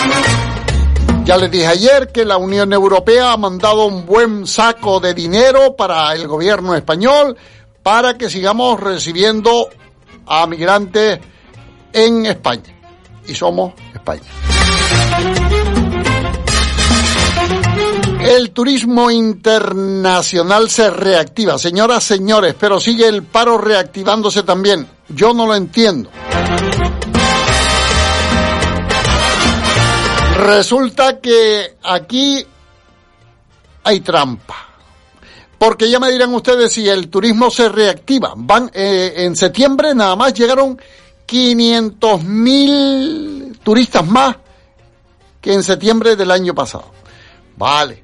Ya 1.26 1.38
les 1.38 1.50
dije 1.50 1.68
ayer 1.68 2.12
que 2.12 2.26
la 2.26 2.38
Unión 2.38 2.74
Europea 2.74 3.32
ha 3.32 3.38
mandado 3.38 3.86
un 3.86 4.06
buen 4.06 4.46
saco 4.46 5.00
de 5.00 5.14
dinero 5.14 5.76
para 5.76 6.14
el 6.14 6.28
gobierno 6.28 6.76
español 6.76 7.38
para 7.82 8.18
que 8.18 8.30
sigamos 8.30 8.80
recibiendo 8.80 9.70
a 10.26 10.46
migrantes 10.48 11.20
en 11.92 12.26
España. 12.26 12.76
Y 13.26 13.34
somos 13.34 13.74
España. 13.94 14.22
El 18.26 18.52
turismo 18.52 19.12
internacional 19.12 20.70
se 20.70 20.90
reactiva. 20.90 21.58
Señoras, 21.58 22.06
señores, 22.06 22.56
pero 22.58 22.80
sigue 22.80 23.08
el 23.08 23.24
paro 23.24 23.58
reactivándose 23.58 24.44
también. 24.44 24.88
Yo 25.10 25.34
no 25.34 25.46
lo 25.46 25.56
entiendo. 25.56 26.10
Resulta 30.38 31.20
que 31.20 31.76
aquí 31.84 32.46
hay 33.84 34.00
trampa. 34.00 34.70
Porque 35.58 35.90
ya 35.90 36.00
me 36.00 36.10
dirán 36.10 36.34
ustedes 36.34 36.72
si 36.72 36.88
el 36.88 37.10
turismo 37.10 37.52
se 37.52 37.68
reactiva. 37.68 38.34
Van 38.38 38.72
eh, 38.74 39.14
en 39.18 39.36
septiembre 39.36 39.94
nada 39.94 40.16
más 40.16 40.34
llegaron 40.34 40.80
500 41.26 42.24
mil 42.24 43.60
turistas 43.64 44.06
más 44.08 44.38
que 45.42 45.54
en 45.54 45.64
septiembre 45.64 46.16
del 46.16 46.32
año 46.32 46.56
pasado. 46.56 46.92
Vale, 47.56 48.04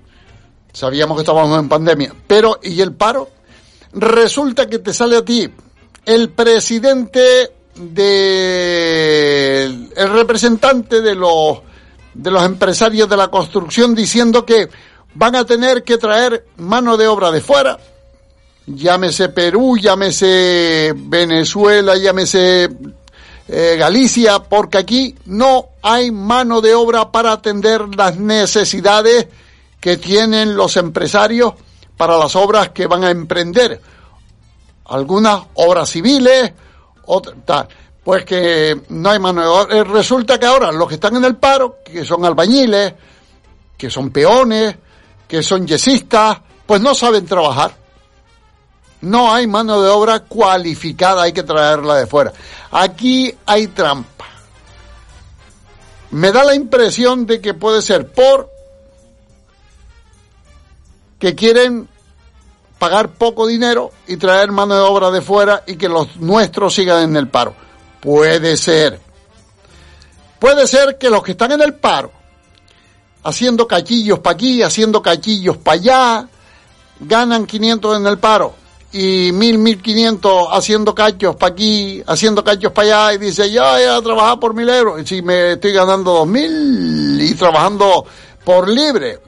sabíamos 0.74 1.18
que 1.18 1.22
estábamos 1.22 1.60
en 1.60 1.70
pandemia. 1.70 2.14
Pero, 2.28 2.60
¿y 2.64 2.82
el 2.82 2.94
paro? 2.94 3.30
Resulta 3.94 4.68
que 4.68 4.80
te 4.80 4.94
sale 4.94 5.18
a 5.18 5.26
ti 5.26 5.50
el 6.06 6.30
presidente 6.30 7.52
de 7.76 9.64
el 9.66 10.10
representante 10.12 11.02
de 11.02 11.16
los 11.16 11.60
de 12.14 12.32
los 12.32 12.44
empresarios 12.44 13.08
de 13.08 13.16
la 13.16 13.30
construcción 13.30 13.96
diciendo 13.96 14.46
que 14.46 14.70
van 15.14 15.36
a 15.36 15.46
tener 15.46 15.84
que 15.84 15.98
traer 15.98 16.46
mano 16.58 16.98
de 16.98 17.08
obra 17.08 17.32
de 17.32 17.42
fuera, 17.42 17.80
llámese 18.66 19.30
Perú, 19.30 19.78
llámese 19.78 20.94
Venezuela, 20.96 21.96
llámese 21.96 22.70
eh, 23.48 23.76
Galicia, 23.80 24.40
porque 24.40 24.78
aquí 24.78 25.16
no 25.26 25.70
hay 25.82 26.12
mano 26.12 26.62
de 26.62 26.76
obra 26.76 27.12
para 27.12 27.32
atender 27.32 27.96
las 27.96 28.18
necesidades 28.18 29.28
que 29.80 29.98
tienen 29.98 30.56
los 30.56 30.78
empresarios 30.78 31.54
para 31.96 32.18
las 32.18 32.36
obras 32.36 32.70
que 32.70 32.88
van 32.88 33.04
a 33.04 33.12
emprender. 33.12 33.82
Algunas 34.86 35.42
obras 35.54 35.90
civiles, 35.90 36.54
otras 37.06 37.36
tal 37.46 37.68
pues 38.10 38.26
que 38.26 38.82
no 38.90 39.12
hay 39.12 39.20
mano 39.20 39.42
de 39.42 39.48
obra. 39.48 39.78
Eh, 39.78 39.84
resulta 39.84 40.40
que 40.40 40.48
ahora 40.48 40.72
los 40.72 40.88
que 40.88 40.96
están 40.96 41.16
en 41.18 41.26
el 41.26 41.36
paro, 41.36 41.78
que 41.86 42.04
son 42.04 42.26
albañiles, 42.26 42.94
que 43.78 43.90
son 43.92 44.10
peones, 44.10 44.76
que 45.28 45.44
son 45.44 45.68
yesistas, 45.68 46.40
pues 46.66 46.82
no 46.82 46.96
saben 46.96 47.28
trabajar. 47.28 47.78
No 49.02 49.32
hay 49.32 49.46
mano 49.46 49.80
de 49.82 49.90
obra 49.90 50.22
cualificada, 50.22 51.22
hay 51.22 51.34
que 51.34 51.44
traerla 51.44 51.98
de 51.98 52.08
fuera. 52.08 52.34
Aquí 52.72 53.32
hay 53.46 53.68
trampa. 53.68 54.26
Me 56.10 56.32
da 56.32 56.44
la 56.44 56.56
impresión 56.56 57.28
de 57.28 57.40
que 57.40 57.54
puede 57.54 57.84
ser 57.84 58.12
por 58.12 58.50
que 61.20 61.36
quieren 61.36 61.88
pagar 62.80 63.10
poco 63.10 63.46
dinero 63.46 63.92
y 64.08 64.18
traer 64.18 64.52
mano 64.52 64.74
de 64.74 64.82
obra 64.82 65.12
de 65.12 65.22
fuera 65.22 65.64
y 65.68 65.76
que 65.76 65.90
los 65.90 66.16
nuestros 66.18 66.74
sigan 66.74 67.04
en 67.04 67.16
el 67.18 67.28
paro. 67.28 67.54
Puede 68.00 68.56
ser. 68.56 69.00
Puede 70.40 70.66
ser 70.66 70.98
que 70.98 71.10
los 71.10 71.22
que 71.22 71.32
están 71.32 71.52
en 71.52 71.62
el 71.62 71.74
paro, 71.74 72.12
haciendo 73.24 73.68
cachillos 73.68 74.20
para 74.20 74.36
aquí, 74.36 74.64
haciendo 74.64 75.02
cachillos 75.02 75.58
para 75.58 75.76
allá, 75.76 76.28
ganan 77.02 77.46
500 77.46 77.98
en 77.98 78.08
el 78.08 78.18
paro 78.18 78.56
y 78.92 79.32
1000, 79.34 79.58
1500 79.58 80.48
haciendo 80.52 80.96
cachos 80.96 81.36
para 81.36 81.52
aquí, 81.52 82.02
haciendo 82.08 82.44
cachos 82.44 82.72
para 82.72 83.10
allá 83.10 83.14
y 83.16 83.18
dice, 83.26 83.52
yo 83.52 83.62
voy 83.62 83.84
a 83.84 84.02
trabajar 84.02 84.40
por 84.40 84.54
mil 84.54 84.70
euros. 84.70 85.02
Y 85.02 85.06
si 85.06 85.22
me 85.22 85.54
estoy 85.54 85.74
ganando 85.74 86.14
2000 86.14 87.22
y 87.22 87.34
trabajando 87.36 88.06
por 88.44 88.70
libre, 88.70 89.20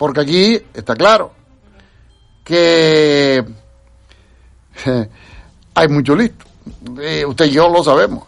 porque 0.00 0.20
aquí 0.22 0.62
está 0.72 0.96
claro 0.96 1.30
que 2.42 3.44
hay 5.74 5.88
mucho 5.88 6.16
listo. 6.16 6.46
Eh, 6.98 7.22
usted 7.26 7.44
y 7.44 7.50
yo 7.50 7.68
lo 7.68 7.84
sabemos. 7.84 8.24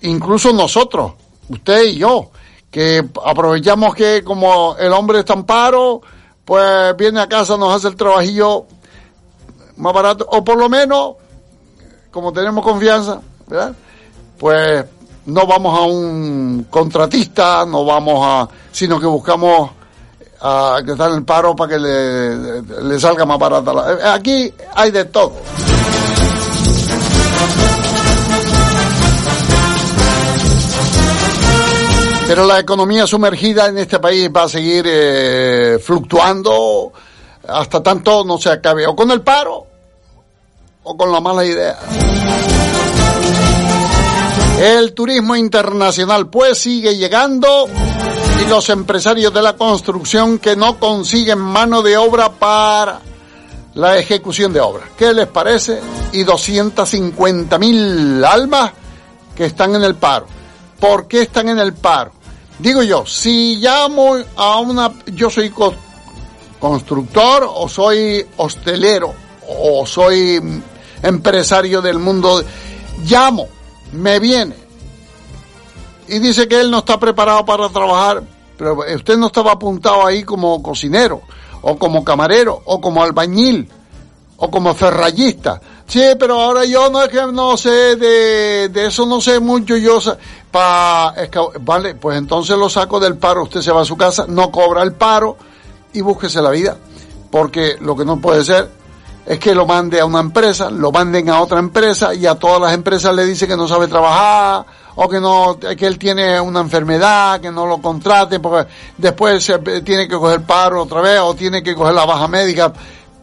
Incluso 0.00 0.52
nosotros, 0.52 1.12
usted 1.48 1.84
y 1.84 1.98
yo, 1.98 2.32
que 2.72 3.04
aprovechamos 3.24 3.94
que 3.94 4.24
como 4.24 4.76
el 4.80 4.92
hombre 4.92 5.20
está 5.20 5.34
en 5.34 5.44
paro, 5.44 6.00
pues 6.44 6.96
viene 6.96 7.20
a 7.20 7.28
casa, 7.28 7.56
nos 7.56 7.76
hace 7.76 7.86
el 7.86 7.94
trabajillo 7.94 8.66
más 9.76 9.94
barato, 9.94 10.26
o 10.28 10.42
por 10.42 10.58
lo 10.58 10.68
menos, 10.68 11.14
como 12.10 12.32
tenemos 12.32 12.64
confianza, 12.64 13.20
¿verdad? 13.46 13.76
Pues 14.36 14.84
no 15.26 15.46
vamos 15.46 15.78
a 15.78 15.82
un 15.82 16.66
contratista, 16.68 17.64
no 17.64 17.84
vamos 17.84 18.18
a, 18.26 18.48
sino 18.72 18.98
que 18.98 19.06
buscamos 19.06 19.70
a 20.40 20.78
que 20.84 20.92
está 20.92 21.06
en 21.08 21.14
el 21.14 21.24
paro 21.24 21.54
para 21.56 21.72
que 21.74 21.78
le, 21.78 22.62
le 22.62 23.00
salga 23.00 23.24
más 23.24 23.38
barata. 23.38 23.72
la- 23.72 24.14
Aquí 24.14 24.52
hay 24.74 24.90
de 24.90 25.04
todo. 25.06 25.32
Pero 32.28 32.44
la 32.44 32.58
economía 32.58 33.06
sumergida 33.06 33.66
en 33.68 33.78
este 33.78 34.00
país 34.00 34.28
va 34.34 34.44
a 34.44 34.48
seguir 34.48 34.84
eh, 34.88 35.78
fluctuando 35.80 36.92
hasta 37.48 37.80
tanto 37.82 38.24
no 38.24 38.36
se 38.38 38.50
acabe 38.50 38.84
o 38.86 38.96
con 38.96 39.12
el 39.12 39.20
paro 39.20 39.64
o 40.82 40.96
con 40.96 41.12
la 41.12 41.20
mala 41.20 41.44
idea. 41.44 41.78
El 44.60 44.92
turismo 44.94 45.36
internacional 45.36 46.28
pues 46.28 46.58
sigue 46.58 46.96
llegando 46.96 47.68
y 48.40 48.48
los 48.48 48.68
empresarios 48.70 49.32
de 49.32 49.42
la 49.42 49.54
construcción 49.54 50.38
que 50.38 50.56
no 50.56 50.78
consiguen 50.78 51.38
mano 51.38 51.82
de 51.82 51.96
obra 51.96 52.30
para 52.32 53.00
la 53.74 53.98
ejecución 53.98 54.52
de 54.52 54.60
obras. 54.60 54.88
¿Qué 54.96 55.12
les 55.12 55.26
parece? 55.26 55.80
Y 56.12 56.24
250 56.24 57.58
mil 57.58 58.24
almas 58.24 58.72
que 59.34 59.46
están 59.46 59.74
en 59.74 59.84
el 59.84 59.94
paro. 59.94 60.26
¿Por 60.80 61.06
qué 61.08 61.22
están 61.22 61.48
en 61.48 61.58
el 61.58 61.72
paro? 61.74 62.12
Digo 62.58 62.82
yo, 62.82 63.04
si 63.06 63.56
llamo 63.56 64.16
a 64.36 64.58
una, 64.58 64.92
yo 65.06 65.28
soy 65.30 65.50
co- 65.50 65.74
constructor 66.58 67.46
o 67.54 67.68
soy 67.68 68.26
hostelero 68.38 69.12
o 69.48 69.86
soy 69.86 70.40
mm, 70.40 70.62
empresario 71.02 71.82
del 71.82 71.98
mundo, 71.98 72.42
llamo, 73.04 73.48
me 73.92 74.18
viene 74.20 74.65
y 76.08 76.18
dice 76.18 76.46
que 76.48 76.60
él 76.60 76.70
no 76.70 76.78
está 76.78 76.98
preparado 76.98 77.44
para 77.44 77.68
trabajar, 77.68 78.22
pero 78.56 78.78
usted 78.94 79.16
no 79.16 79.26
estaba 79.26 79.52
apuntado 79.52 80.06
ahí 80.06 80.22
como 80.24 80.62
cocinero 80.62 81.22
o 81.62 81.76
como 81.78 82.04
camarero 82.04 82.62
o 82.64 82.80
como 82.80 83.02
albañil 83.02 83.68
o 84.38 84.50
como 84.50 84.74
ferrallista. 84.74 85.60
Sí, 85.86 86.02
pero 86.18 86.40
ahora 86.40 86.64
yo 86.64 86.90
no 86.90 87.02
es 87.02 87.08
que 87.08 87.24
no 87.32 87.56
sé 87.56 87.96
de, 87.96 88.68
de 88.68 88.86
eso, 88.86 89.06
no 89.06 89.20
sé 89.20 89.38
mucho. 89.40 89.76
Yo 89.76 89.98
pa, 90.50 91.14
esca- 91.16 91.52
vale, 91.60 91.94
pues 91.94 92.18
entonces 92.18 92.56
lo 92.58 92.68
saco 92.68 92.98
del 93.00 93.16
paro. 93.16 93.44
Usted 93.44 93.60
se 93.62 93.72
va 93.72 93.82
a 93.82 93.84
su 93.84 93.96
casa, 93.96 94.26
no 94.28 94.50
cobra 94.50 94.82
el 94.82 94.92
paro 94.92 95.36
y 95.92 96.00
búsquese 96.00 96.42
la 96.42 96.50
vida. 96.50 96.76
Porque 97.30 97.76
lo 97.80 97.94
que 97.96 98.04
no 98.04 98.20
puede 98.20 98.44
ser 98.44 98.68
es 99.26 99.38
que 99.38 99.54
lo 99.54 99.64
mande 99.66 100.00
a 100.00 100.04
una 100.06 100.20
empresa, 100.20 100.70
lo 100.70 100.90
manden 100.92 101.30
a 101.30 101.40
otra 101.40 101.58
empresa 101.58 102.14
y 102.14 102.26
a 102.26 102.34
todas 102.36 102.60
las 102.60 102.74
empresas 102.74 103.14
le 103.14 103.24
dice 103.24 103.46
que 103.48 103.56
no 103.56 103.66
sabe 103.68 103.86
trabajar 103.88 104.64
o 104.96 105.08
que 105.08 105.20
no, 105.20 105.58
que 105.58 105.86
él 105.86 105.98
tiene 105.98 106.40
una 106.40 106.60
enfermedad, 106.60 107.40
que 107.40 107.50
no 107.50 107.66
lo 107.66 107.78
contraten 107.78 108.40
porque 108.40 108.70
después 108.96 109.44
se, 109.44 109.58
tiene 109.58 110.08
que 110.08 110.16
coger 110.16 110.42
paro 110.42 110.82
otra 110.82 111.00
vez 111.00 111.20
o 111.20 111.34
tiene 111.34 111.62
que 111.62 111.74
coger 111.74 111.94
la 111.94 112.06
baja 112.06 112.26
médica 112.26 112.72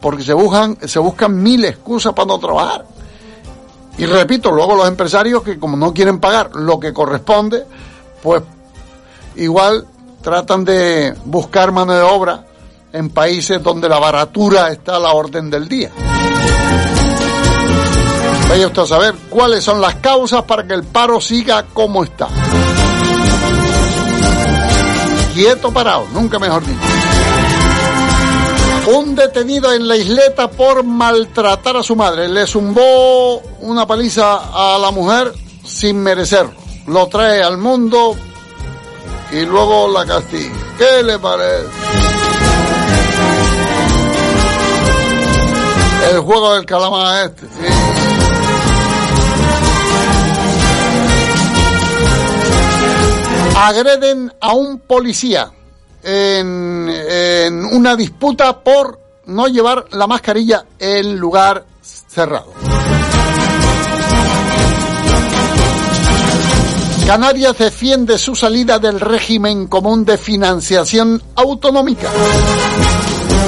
porque 0.00 0.22
se 0.22 0.32
buscan, 0.32 0.78
se 0.86 0.98
buscan 0.98 1.42
mil 1.42 1.64
excusas 1.64 2.12
para 2.12 2.26
no 2.26 2.38
trabajar. 2.38 2.86
Y 3.98 4.06
repito, 4.06 4.50
luego 4.50 4.74
los 4.74 4.88
empresarios 4.88 5.42
que 5.42 5.58
como 5.58 5.76
no 5.76 5.92
quieren 5.92 6.20
pagar 6.20 6.50
lo 6.54 6.78
que 6.78 6.92
corresponde, 6.92 7.64
pues 8.22 8.42
igual 9.36 9.86
tratan 10.22 10.64
de 10.64 11.14
buscar 11.24 11.72
mano 11.72 11.92
de 11.92 12.02
obra 12.02 12.44
en 12.92 13.10
países 13.10 13.62
donde 13.62 13.88
la 13.88 13.98
baratura 13.98 14.70
está 14.70 14.96
a 14.96 15.00
la 15.00 15.12
orden 15.12 15.50
del 15.50 15.68
día. 15.68 15.90
Vaya 18.48 18.66
usted 18.66 18.82
a 18.82 18.86
saber 18.86 19.14
cuáles 19.30 19.64
son 19.64 19.80
las 19.80 19.96
causas 19.96 20.42
para 20.44 20.66
que 20.66 20.74
el 20.74 20.84
paro 20.84 21.20
siga 21.20 21.64
como 21.72 22.04
está. 22.04 22.28
Quieto 25.34 25.72
parado, 25.72 26.06
nunca 26.12 26.38
mejor 26.38 26.64
dicho. 26.64 26.78
Un 28.86 29.14
detenido 29.14 29.72
en 29.72 29.88
la 29.88 29.96
isleta 29.96 30.50
por 30.50 30.84
maltratar 30.84 31.78
a 31.78 31.82
su 31.82 31.96
madre. 31.96 32.28
Le 32.28 32.46
zumbó 32.46 33.38
una 33.60 33.86
paliza 33.86 34.74
a 34.74 34.78
la 34.78 34.90
mujer 34.90 35.32
sin 35.64 36.02
merecerlo. 36.02 36.54
Lo 36.86 37.06
trae 37.06 37.42
al 37.42 37.56
mundo 37.56 38.14
y 39.32 39.40
luego 39.46 39.88
la 39.88 40.04
castiga. 40.04 40.54
¿Qué 40.78 41.02
le 41.02 41.18
parece? 41.18 41.68
El 46.10 46.20
juego 46.20 46.54
del 46.54 46.66
calamar 46.66 47.30
este. 47.30 47.46
Agreden 53.56 54.32
a 54.40 54.52
un 54.52 54.80
policía 54.80 55.50
en 56.02 57.64
una 57.72 57.96
disputa 57.96 58.60
por 58.62 59.00
no 59.26 59.46
llevar 59.46 59.86
la 59.92 60.06
mascarilla 60.06 60.64
en 60.78 61.16
lugar 61.16 61.64
cerrado. 61.80 62.52
Canarias 67.06 67.58
defiende 67.58 68.16
su 68.16 68.34
salida 68.34 68.78
del 68.78 68.98
régimen 68.98 69.66
común 69.66 70.04
de 70.06 70.16
financiación 70.16 71.22
autonómica. 71.34 72.10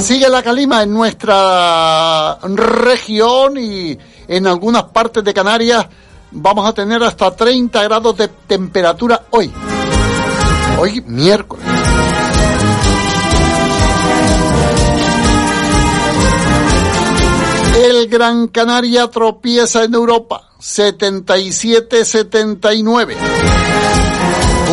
Sigue 0.02 0.28
la 0.28 0.42
calima 0.42 0.82
en 0.82 0.92
nuestra 0.92 2.38
región 2.42 3.56
y 3.56 3.98
en 4.28 4.46
algunas 4.46 4.85
partes 4.85 5.24
de 5.24 5.35
Canarias 5.35 5.85
vamos 6.30 6.68
a 6.68 6.72
tener 6.72 7.02
hasta 7.02 7.35
30 7.35 7.82
grados 7.82 8.16
de 8.16 8.28
temperatura 8.28 9.24
hoy. 9.30 9.52
Hoy 10.78 11.02
miércoles. 11.06 11.64
El 17.76 18.09
Gran 18.09 18.48
Canaria 18.48 19.09
tropieza 19.09 19.85
en 19.85 19.94
Europa, 19.94 20.50
77-79. 20.61 23.14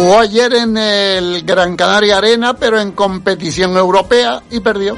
Jugó 0.04 0.20
ayer 0.20 0.54
en 0.54 0.76
el 0.76 1.44
Gran 1.44 1.78
Canaria 1.78 2.18
Arena, 2.18 2.56
pero 2.56 2.78
en 2.78 2.92
competición 2.92 3.78
europea 3.78 4.44
y 4.52 4.60
perdió. 4.60 4.98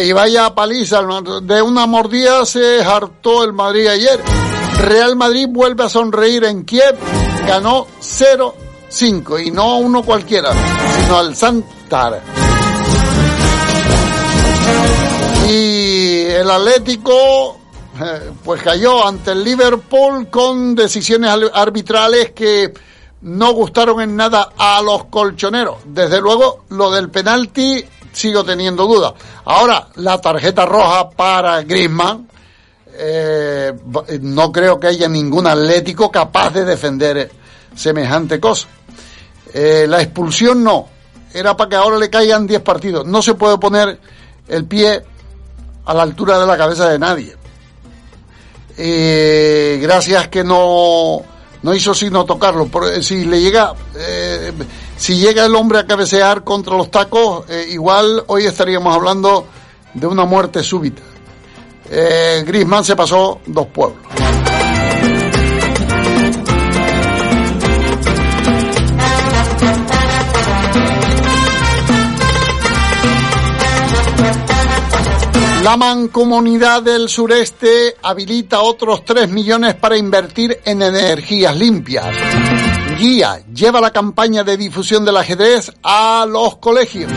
Y 0.00 0.12
vaya 0.12 0.54
paliza, 0.54 1.02
de 1.42 1.60
una 1.60 1.86
mordida 1.86 2.46
se 2.46 2.82
hartó 2.82 3.44
el 3.44 3.52
Madrid 3.52 3.88
ayer. 3.88 4.18
Real 4.78 5.16
Madrid 5.16 5.48
vuelve 5.50 5.84
a 5.84 5.90
sonreír 5.90 6.44
en 6.44 6.64
Kiev, 6.64 6.96
ganó 7.46 7.86
0-5 8.00 9.46
y 9.46 9.50
no 9.50 9.76
uno 9.76 10.02
cualquiera, 10.02 10.50
sino 10.98 11.18
al 11.18 11.36
Santar. 11.36 12.22
Y 15.46 16.20
el 16.22 16.50
Atlético 16.50 17.63
eh, 18.00 18.30
pues 18.44 18.62
cayó 18.62 19.06
ante 19.06 19.32
el 19.32 19.44
Liverpool 19.44 20.28
con 20.28 20.74
decisiones 20.74 21.30
al- 21.30 21.50
arbitrales 21.54 22.32
que 22.32 22.72
no 23.22 23.52
gustaron 23.52 24.00
en 24.00 24.16
nada 24.16 24.50
a 24.56 24.82
los 24.82 25.04
colchoneros. 25.06 25.76
Desde 25.86 26.20
luego, 26.20 26.64
lo 26.70 26.90
del 26.90 27.10
penalti 27.10 27.84
sigo 28.12 28.44
teniendo 28.44 28.86
dudas. 28.86 29.14
Ahora, 29.44 29.88
la 29.96 30.20
tarjeta 30.20 30.66
roja 30.66 31.10
para 31.10 31.62
Griezmann, 31.62 32.28
eh, 32.96 33.72
no 34.20 34.52
creo 34.52 34.78
que 34.78 34.88
haya 34.88 35.08
ningún 35.08 35.46
atlético 35.46 36.10
capaz 36.10 36.50
de 36.50 36.64
defender 36.64 37.30
semejante 37.74 38.38
cosa. 38.38 38.68
Eh, 39.52 39.86
la 39.88 40.00
expulsión 40.02 40.62
no, 40.62 40.88
era 41.32 41.56
para 41.56 41.70
que 41.70 41.76
ahora 41.76 41.96
le 41.98 42.10
caigan 42.10 42.46
10 42.46 42.60
partidos. 42.60 43.06
No 43.06 43.22
se 43.22 43.34
puede 43.34 43.58
poner 43.58 43.98
el 44.48 44.64
pie 44.66 45.02
a 45.86 45.94
la 45.94 46.02
altura 46.02 46.38
de 46.38 46.46
la 46.46 46.56
cabeza 46.56 46.88
de 46.88 46.98
nadie. 46.98 47.36
Eh, 48.76 49.78
gracias 49.80 50.28
que 50.28 50.42
no, 50.44 51.22
no 51.62 51.74
hizo 51.74 51.94
sino 51.94 52.24
tocarlo. 52.24 52.66
Por- 52.66 53.02
si 53.02 53.24
le 53.24 53.40
llega, 53.40 53.72
eh, 53.96 54.52
si 54.96 55.16
llega 55.16 55.44
el 55.44 55.54
hombre 55.54 55.78
a 55.78 55.86
cabecear 55.86 56.42
contra 56.44 56.76
los 56.76 56.90
tacos, 56.90 57.44
eh, 57.48 57.66
igual 57.70 58.24
hoy 58.26 58.46
estaríamos 58.46 58.94
hablando 58.94 59.46
de 59.94 60.06
una 60.06 60.24
muerte 60.24 60.62
súbita. 60.62 61.02
Eh, 61.90 62.42
Griezmann 62.46 62.84
se 62.84 62.96
pasó 62.96 63.40
dos 63.46 63.66
pueblos. 63.68 63.98
La 75.64 75.78
mancomunidad 75.78 76.82
del 76.82 77.08
sureste 77.08 77.96
habilita 78.02 78.60
otros 78.60 79.02
3 79.02 79.30
millones 79.30 79.74
para 79.74 79.96
invertir 79.96 80.60
en 80.62 80.82
energías 80.82 81.56
limpias. 81.56 82.14
Guía 82.98 83.40
lleva 83.50 83.80
la 83.80 83.90
campaña 83.90 84.44
de 84.44 84.58
difusión 84.58 85.06
del 85.06 85.16
ajedrez 85.16 85.72
a 85.82 86.26
los 86.28 86.56
colegios. 86.56 87.10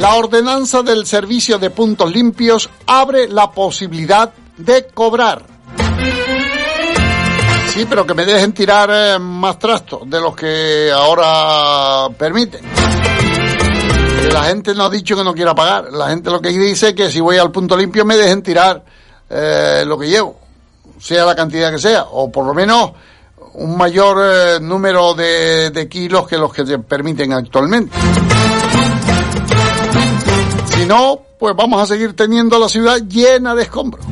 La 0.00 0.16
ordenanza 0.16 0.82
del 0.82 1.06
servicio 1.06 1.58
de 1.58 1.70
puntos 1.70 2.12
limpios 2.12 2.68
abre 2.84 3.26
la 3.26 3.50
posibilidad 3.50 4.30
de 4.58 4.86
cobrar. 4.88 5.42
Sí, 7.72 7.86
pero 7.88 8.06
que 8.06 8.12
me 8.12 8.26
dejen 8.26 8.52
tirar 8.52 8.90
eh, 8.92 9.18
más 9.18 9.58
trastos 9.58 10.02
de 10.10 10.20
los 10.20 10.36
que 10.36 10.90
ahora 10.92 12.14
permiten. 12.18 12.60
La 14.32 14.44
gente 14.44 14.74
no 14.74 14.84
ha 14.84 14.90
dicho 14.90 15.16
que 15.16 15.24
no 15.24 15.34
quiera 15.34 15.54
pagar. 15.54 15.92
La 15.92 16.08
gente 16.08 16.30
lo 16.30 16.40
que 16.40 16.50
dice 16.50 16.88
es 16.88 16.94
que 16.94 17.10
si 17.10 17.20
voy 17.20 17.38
al 17.38 17.50
punto 17.50 17.76
limpio 17.76 18.04
me 18.04 18.16
dejen 18.16 18.42
tirar 18.42 18.84
eh, 19.28 19.84
lo 19.86 19.98
que 19.98 20.08
llevo, 20.08 20.38
sea 20.98 21.24
la 21.24 21.34
cantidad 21.34 21.70
que 21.70 21.78
sea, 21.78 22.04
o 22.10 22.30
por 22.30 22.44
lo 22.44 22.54
menos 22.54 22.92
un 23.54 23.76
mayor 23.76 24.18
eh, 24.22 24.60
número 24.60 25.14
de, 25.14 25.70
de 25.70 25.88
kilos 25.88 26.26
que 26.28 26.38
los 26.38 26.52
que 26.52 26.66
se 26.66 26.78
permiten 26.78 27.32
actualmente. 27.32 27.96
Si 30.66 30.86
no, 30.86 31.20
pues 31.38 31.54
vamos 31.56 31.82
a 31.82 31.86
seguir 31.86 32.14
teniendo 32.14 32.58
la 32.58 32.68
ciudad 32.68 32.98
llena 33.00 33.54
de 33.54 33.62
escombros. 33.62 34.04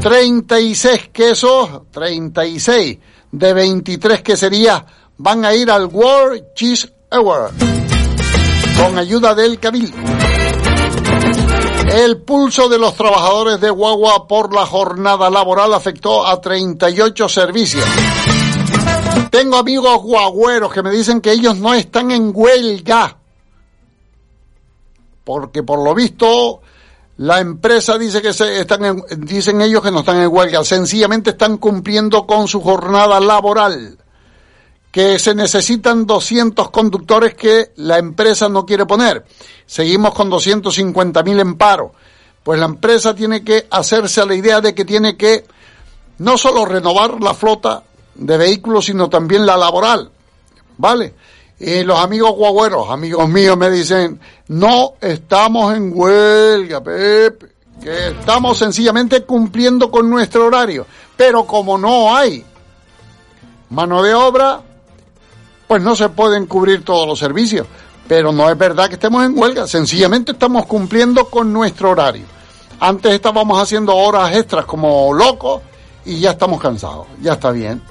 36 0.00 1.08
quesos, 1.12 1.82
36 1.90 2.98
de 3.32 3.52
23 3.52 4.22
queserías 4.22 4.84
van 5.18 5.44
a 5.44 5.54
ir 5.54 5.70
al 5.70 5.86
World 5.86 6.54
Cheese 6.54 6.92
Award 7.10 7.75
con 8.82 8.98
ayuda 8.98 9.34
del 9.34 9.58
Cabildo. 9.58 9.96
El 11.92 12.18
pulso 12.22 12.68
de 12.68 12.78
los 12.78 12.94
trabajadores 12.94 13.60
de 13.60 13.70
Guagua 13.70 14.26
por 14.26 14.52
la 14.54 14.66
jornada 14.66 15.30
laboral 15.30 15.72
afectó 15.72 16.26
a 16.26 16.40
38 16.40 17.28
servicios. 17.28 17.84
Tengo 19.30 19.56
amigos 19.56 20.02
guagüeros 20.02 20.72
que 20.72 20.82
me 20.82 20.90
dicen 20.90 21.20
que 21.20 21.32
ellos 21.32 21.56
no 21.58 21.74
están 21.74 22.10
en 22.10 22.32
huelga. 22.34 23.16
Porque 25.24 25.62
por 25.62 25.82
lo 25.82 25.94
visto 25.94 26.60
la 27.18 27.40
empresa 27.40 27.96
dice 27.98 28.20
que 28.20 28.32
se 28.32 28.60
están 28.60 28.84
en- 28.84 29.04
dicen 29.18 29.60
ellos 29.62 29.82
que 29.82 29.90
no 29.90 30.00
están 30.00 30.20
en 30.20 30.28
huelga, 30.32 30.64
sencillamente 30.64 31.30
están 31.30 31.56
cumpliendo 31.56 32.26
con 32.26 32.46
su 32.48 32.60
jornada 32.60 33.18
laboral. 33.20 33.98
Que 34.96 35.18
se 35.18 35.34
necesitan 35.34 36.06
200 36.06 36.70
conductores 36.70 37.34
que 37.34 37.72
la 37.76 37.98
empresa 37.98 38.48
no 38.48 38.64
quiere 38.64 38.86
poner. 38.86 39.26
Seguimos 39.66 40.14
con 40.14 40.30
250.000 40.30 41.38
en 41.38 41.56
paro. 41.56 41.92
Pues 42.42 42.58
la 42.58 42.64
empresa 42.64 43.14
tiene 43.14 43.44
que 43.44 43.66
hacerse 43.68 44.22
a 44.22 44.24
la 44.24 44.34
idea 44.34 44.62
de 44.62 44.74
que 44.74 44.86
tiene 44.86 45.14
que 45.14 45.44
no 46.16 46.38
solo 46.38 46.64
renovar 46.64 47.20
la 47.20 47.34
flota 47.34 47.82
de 48.14 48.38
vehículos, 48.38 48.86
sino 48.86 49.10
también 49.10 49.44
la 49.44 49.58
laboral. 49.58 50.10
¿Vale? 50.78 51.12
Y 51.60 51.82
los 51.82 51.98
amigos 51.98 52.32
guagüeros, 52.34 52.88
amigos 52.88 53.28
míos, 53.28 53.54
me 53.58 53.68
dicen, 53.70 54.18
no 54.48 54.94
estamos 54.98 55.74
en 55.74 55.92
huelga, 55.94 56.82
Pepe, 56.82 57.48
que 57.82 58.08
estamos 58.18 58.56
sencillamente 58.56 59.24
cumpliendo 59.24 59.90
con 59.90 60.08
nuestro 60.08 60.46
horario. 60.46 60.86
Pero 61.18 61.46
como 61.46 61.76
no 61.76 62.16
hay 62.16 62.42
mano 63.68 64.02
de 64.02 64.14
obra, 64.14 64.62
pues 65.66 65.82
no 65.82 65.96
se 65.96 66.08
pueden 66.08 66.46
cubrir 66.46 66.84
todos 66.84 67.06
los 67.06 67.18
servicios. 67.18 67.66
Pero 68.08 68.30
no 68.32 68.48
es 68.48 68.56
verdad 68.56 68.88
que 68.88 68.94
estemos 68.94 69.24
en 69.24 69.36
huelga, 69.36 69.66
sencillamente 69.66 70.32
estamos 70.32 70.66
cumpliendo 70.66 71.28
con 71.28 71.52
nuestro 71.52 71.90
horario. 71.90 72.24
Antes 72.78 73.12
estábamos 73.12 73.60
haciendo 73.60 73.96
horas 73.96 74.34
extras 74.36 74.64
como 74.64 75.12
locos 75.12 75.62
y 76.04 76.20
ya 76.20 76.32
estamos 76.32 76.60
cansados, 76.60 77.06
ya 77.20 77.32
está 77.32 77.50
bien. 77.50 77.82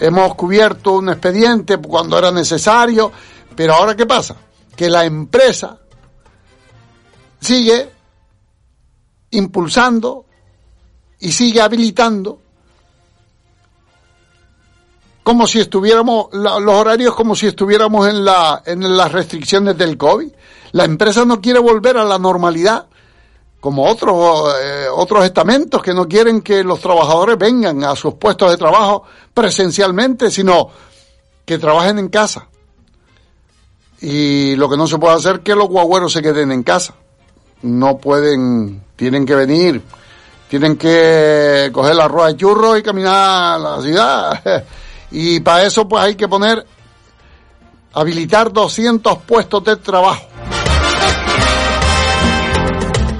Hemos 0.00 0.34
cubierto 0.34 0.94
un 0.94 1.10
expediente 1.10 1.76
cuando 1.76 2.18
era 2.18 2.32
necesario, 2.32 3.12
pero 3.54 3.74
ahora 3.74 3.94
¿qué 3.94 4.06
pasa? 4.06 4.34
Que 4.74 4.90
la 4.90 5.04
empresa 5.04 5.78
sigue 7.38 7.90
impulsando 9.30 10.24
y 11.20 11.30
sigue 11.30 11.60
habilitando 11.60 12.40
como 15.24 15.46
si 15.46 15.58
estuviéramos, 15.58 16.26
los 16.32 16.74
horarios 16.74 17.14
como 17.14 17.34
si 17.34 17.46
estuviéramos 17.46 18.06
en, 18.08 18.24
la, 18.26 18.62
en 18.66 18.96
las 18.96 19.10
restricciones 19.10 19.76
del 19.76 19.96
COVID. 19.96 20.30
La 20.72 20.84
empresa 20.84 21.24
no 21.24 21.40
quiere 21.40 21.58
volver 21.58 21.96
a 21.96 22.04
la 22.04 22.18
normalidad, 22.18 22.86
como 23.58 23.86
otros, 23.86 24.54
eh, 24.62 24.86
otros 24.94 25.24
estamentos 25.24 25.82
que 25.82 25.94
no 25.94 26.06
quieren 26.06 26.42
que 26.42 26.62
los 26.62 26.78
trabajadores 26.78 27.38
vengan 27.38 27.82
a 27.84 27.96
sus 27.96 28.14
puestos 28.14 28.50
de 28.50 28.58
trabajo 28.58 29.04
presencialmente, 29.32 30.30
sino 30.30 30.68
que 31.46 31.56
trabajen 31.56 31.98
en 31.98 32.08
casa. 32.08 32.46
Y 34.02 34.56
lo 34.56 34.68
que 34.68 34.76
no 34.76 34.86
se 34.86 34.98
puede 34.98 35.14
hacer 35.14 35.36
es 35.36 35.40
que 35.40 35.54
los 35.54 35.68
guagüeros 35.68 36.12
se 36.12 36.20
queden 36.20 36.52
en 36.52 36.62
casa. 36.62 36.94
No 37.62 37.96
pueden, 37.96 38.82
tienen 38.94 39.24
que 39.24 39.34
venir, 39.34 39.80
tienen 40.50 40.76
que 40.76 41.70
coger 41.72 41.96
la 41.96 42.08
rueda 42.08 42.28
de 42.28 42.36
churros 42.36 42.78
y 42.78 42.82
caminar 42.82 43.54
a 43.54 43.58
la 43.58 43.80
ciudad. 43.80 44.64
Y 45.16 45.38
para 45.40 45.62
eso 45.64 45.86
pues 45.88 46.02
hay 46.02 46.16
que 46.16 46.26
poner, 46.26 46.66
habilitar 47.92 48.52
200 48.52 49.18
puestos 49.18 49.62
de 49.64 49.76
trabajo. 49.76 50.26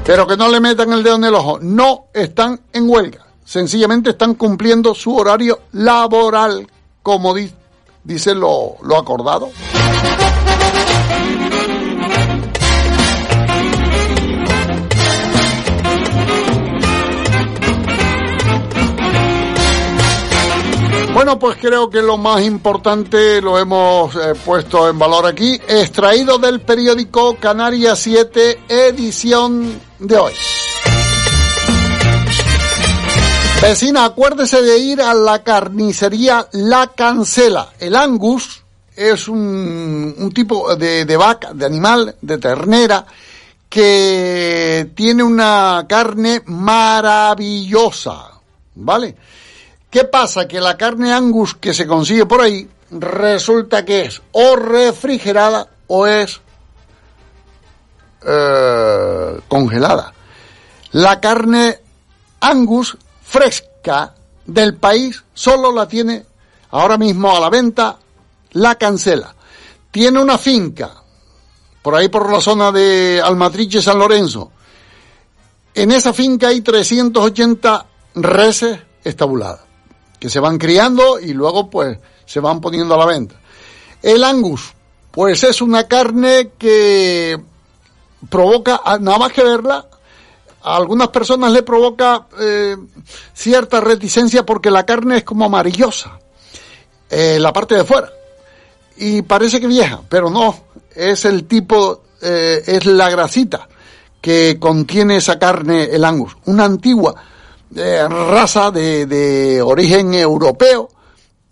Pero 0.05 0.27
que 0.27 0.37
no 0.37 0.49
le 0.49 0.61
metan 0.61 0.93
el 0.93 1.03
dedo 1.03 1.17
en 1.17 1.25
el 1.25 1.35
ojo. 1.35 1.59
No 1.63 2.07
están 2.13 2.61
en 2.73 2.89
huelga. 2.91 3.25
Sencillamente 3.45 4.11
están 4.11 4.35
cumpliendo 4.35 4.95
su 4.95 5.17
horario 5.17 5.61
laboral, 5.73 6.67
como 7.03 7.33
di- 7.33 7.53
dice 8.03 8.35
lo, 8.35 8.77
lo 8.83 8.99
acordado. 8.99 9.51
Bueno, 21.15 21.39
pues 21.39 21.57
creo 21.61 21.89
que 21.89 22.03
lo 22.03 22.19
más 22.19 22.43
importante 22.43 23.41
lo 23.41 23.57
hemos 23.57 24.17
eh, 24.17 24.35
puesto 24.45 24.89
en 24.89 24.99
valor 24.99 25.27
aquí, 25.27 25.55
extraído 25.69 26.39
del 26.39 26.61
periódico 26.61 27.37
Canarias 27.37 28.01
7, 28.01 28.63
edición 28.69 29.81
de 30.01 30.17
hoy. 30.17 30.33
Vecina, 33.63 34.07
acuérdese 34.07 34.61
de 34.61 34.77
ir 34.77 35.01
a 35.01 35.15
la 35.15 35.45
carnicería 35.45 36.49
La 36.51 36.89
Cancela. 36.89 37.73
El 37.79 37.95
Angus 37.95 38.65
es 38.97 39.29
un, 39.29 40.17
un 40.19 40.33
tipo 40.33 40.75
de, 40.75 41.05
de 41.05 41.17
vaca, 41.17 41.55
de 41.55 41.65
animal, 41.65 42.17
de 42.21 42.39
ternera, 42.39 43.07
que 43.69 44.91
tiene 44.97 45.23
una 45.23 45.87
carne 45.89 46.43
maravillosa, 46.47 48.33
¿vale? 48.75 49.15
¿Qué 49.95 50.03
pasa? 50.03 50.49
Que 50.49 50.61
la 50.61 50.77
carne 50.77 51.13
Angus 51.13 51.55
que 51.55 51.73
se 51.73 51.87
consigue 51.87 52.27
por 52.27 52.41
ahí 52.41 52.69
resulta 52.91 53.85
que 53.85 54.07
es 54.07 54.21
o 54.33 54.57
refrigerada 54.57 55.69
o 55.87 56.05
es 56.09 56.41
eh, 58.27 59.41
congelada. 59.47 60.13
La 60.91 61.21
carne 61.21 61.79
Angus 62.41 62.99
fresca 63.23 64.13
del 64.45 64.75
país 64.79 65.23
solo 65.33 65.71
la 65.71 65.87
tiene 65.87 66.27
ahora 66.73 66.99
mismo 66.99 67.31
a 67.31 67.39
la 67.39 67.49
venta 67.49 67.97
la 68.51 68.75
cancela. 68.75 69.33
Tiene 69.93 70.21
una 70.21 70.39
finca 70.39 70.91
por 71.83 71.95
ahí 71.95 72.09
por 72.09 72.33
la 72.33 72.41
zona 72.41 72.73
de 72.73 73.23
Almatriche 73.25 73.81
San 73.81 74.01
Lorenzo. 74.01 74.51
En 75.73 75.93
esa 75.93 76.13
finca 76.13 76.49
hay 76.49 76.63
380 76.63 77.87
reses 78.17 78.81
estabuladas 79.05 79.64
que 80.25 80.31
se 80.31 80.41
van 80.41 80.57
criando 80.57 81.21
y 81.21 81.35
luego 81.35 81.69
pues 81.69 81.99
se 82.25 82.41
van 82.41 82.59
poniendo 82.63 82.95
a 82.95 82.97
la 82.97 83.05
venta. 83.05 83.35
El 84.03 84.25
angus, 84.25 84.73
pues 85.11 85.45
es 85.45 85.61
una 85.61 85.87
carne 85.87 86.53
que 86.57 87.39
provoca, 88.31 88.81
nada 89.01 89.19
más 89.19 89.33
que 89.35 89.45
verla, 89.45 89.87
a 90.63 90.77
algunas 90.77 91.09
personas 91.09 91.53
le 91.53 91.63
provoca 91.63 92.27
eh, 92.41 92.75
cierta 93.35 93.83
reticencia 93.83 94.47
porque 94.47 94.71
la 94.71 94.87
carne 94.87 95.19
es 95.19 95.25
como 95.25 95.45
amarillosa, 95.45 96.19
eh, 97.11 97.37
la 97.39 97.53
parte 97.53 97.75
de 97.75 97.85
fuera, 97.85 98.11
y 98.97 99.21
parece 99.21 99.61
que 99.61 99.67
vieja, 99.67 100.01
pero 100.09 100.31
no, 100.31 100.59
es 100.95 101.27
el 101.27 101.45
tipo, 101.45 102.01
eh, 102.23 102.63
es 102.67 102.87
la 102.87 103.11
grasita 103.11 103.69
que 104.23 104.59
contiene 104.59 105.17
esa 105.17 105.39
carne, 105.39 105.85
el 105.93 106.03
angus, 106.03 106.35
una 106.47 106.65
antigua 106.65 107.15
eh, 107.75 108.07
raza 108.09 108.71
de, 108.71 109.07
de 109.07 109.63
origen 109.63 110.15
europeo 110.15 110.89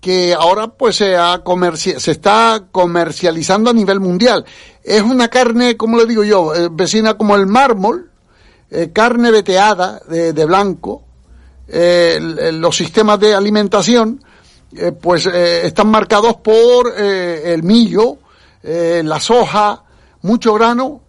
que 0.03 0.35
ahora 0.35 0.67
pues 0.67 0.97
se, 0.97 1.17
ha 1.17 1.41
se 1.77 2.11
está 2.11 2.65
comercializando 2.73 3.71
a 3.71 3.73
nivel 3.73 4.01
mundial. 4.01 4.45
Es 4.83 5.01
una 5.01 5.29
carne, 5.29 5.77
como 5.77 5.97
le 5.97 6.07
digo 6.07 6.25
yo, 6.25 6.53
eh, 6.57 6.69
vecina 6.73 7.15
como 7.15 7.37
el 7.37 7.47
mármol, 7.47 8.11
eh, 8.69 8.91
carne 8.93 9.31
veteada 9.31 10.01
de, 10.09 10.33
de 10.33 10.45
blanco, 10.45 11.05
eh, 11.69 12.19
los 12.53 12.77
sistemas 12.77 13.21
de 13.21 13.33
alimentación 13.35 14.23
pues 15.03 15.27
están 15.27 15.89
marcados 15.89 16.37
por 16.37 16.99
el 16.99 17.63
millo, 17.63 18.17
la 18.63 19.21
soja, 19.21 19.85
mucho 20.23 20.55
grano 20.55 21.03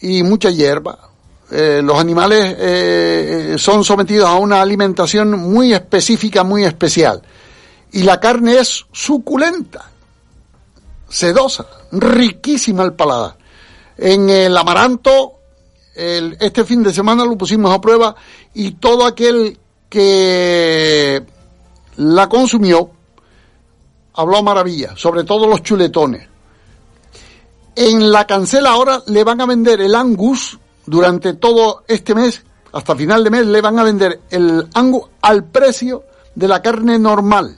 y 0.00 0.22
mucha 0.22 0.48
hierba. 0.48 1.09
Eh, 1.50 1.80
los 1.82 1.98
animales 1.98 2.56
eh, 2.58 3.54
son 3.58 3.82
sometidos 3.84 4.28
a 4.28 4.36
una 4.36 4.62
alimentación 4.62 5.32
muy 5.38 5.72
específica, 5.72 6.44
muy 6.44 6.64
especial. 6.64 7.22
Y 7.92 8.04
la 8.04 8.20
carne 8.20 8.58
es 8.58 8.86
suculenta, 8.92 9.90
sedosa, 11.08 11.66
riquísima 11.90 12.84
al 12.84 12.94
paladar. 12.94 13.36
En 13.98 14.30
el 14.30 14.56
amaranto, 14.56 15.34
este 15.94 16.64
fin 16.64 16.82
de 16.82 16.92
semana 16.92 17.24
lo 17.24 17.36
pusimos 17.36 17.74
a 17.74 17.80
prueba 17.80 18.14
y 18.54 18.72
todo 18.72 19.04
aquel 19.04 19.58
que 19.90 21.22
la 21.96 22.28
consumió 22.28 22.90
habló 24.14 24.42
maravilla, 24.42 24.94
sobre 24.96 25.24
todo 25.24 25.46
los 25.46 25.62
chuletones. 25.62 26.28
En 27.74 28.10
la 28.10 28.26
cancela 28.26 28.70
ahora 28.70 29.02
le 29.06 29.24
van 29.24 29.40
a 29.40 29.46
vender 29.46 29.80
el 29.80 29.94
angus 29.94 30.58
durante 30.90 31.34
todo 31.34 31.84
este 31.86 32.16
mes, 32.16 32.42
hasta 32.72 32.96
final 32.96 33.22
de 33.22 33.30
mes 33.30 33.46
le 33.46 33.60
van 33.60 33.78
a 33.78 33.84
vender 33.84 34.22
el 34.28 34.68
angus 34.74 35.04
al 35.22 35.44
precio 35.44 36.02
de 36.34 36.48
la 36.48 36.60
carne 36.60 36.98
normal. 36.98 37.56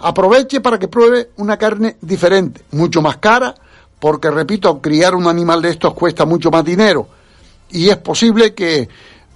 Aproveche 0.00 0.60
para 0.60 0.78
que 0.78 0.88
pruebe 0.88 1.30
una 1.36 1.56
carne 1.56 1.96
diferente, 2.00 2.64
mucho 2.72 3.00
más 3.00 3.18
cara, 3.18 3.54
porque 4.00 4.28
repito, 4.28 4.82
criar 4.82 5.14
un 5.14 5.28
animal 5.28 5.62
de 5.62 5.70
estos 5.70 5.94
cuesta 5.94 6.24
mucho 6.24 6.50
más 6.50 6.64
dinero. 6.64 7.06
Y 7.70 7.88
es 7.88 7.96
posible 7.98 8.54
que 8.54 8.88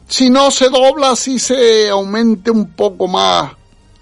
si 0.09 0.31
no 0.31 0.51
se 0.51 0.69
dobla, 0.69 1.15
si 1.15 1.39
se 1.39 1.89
aumente 1.89 2.51
un 2.51 2.73
poco 2.73 3.07
más 3.07 3.53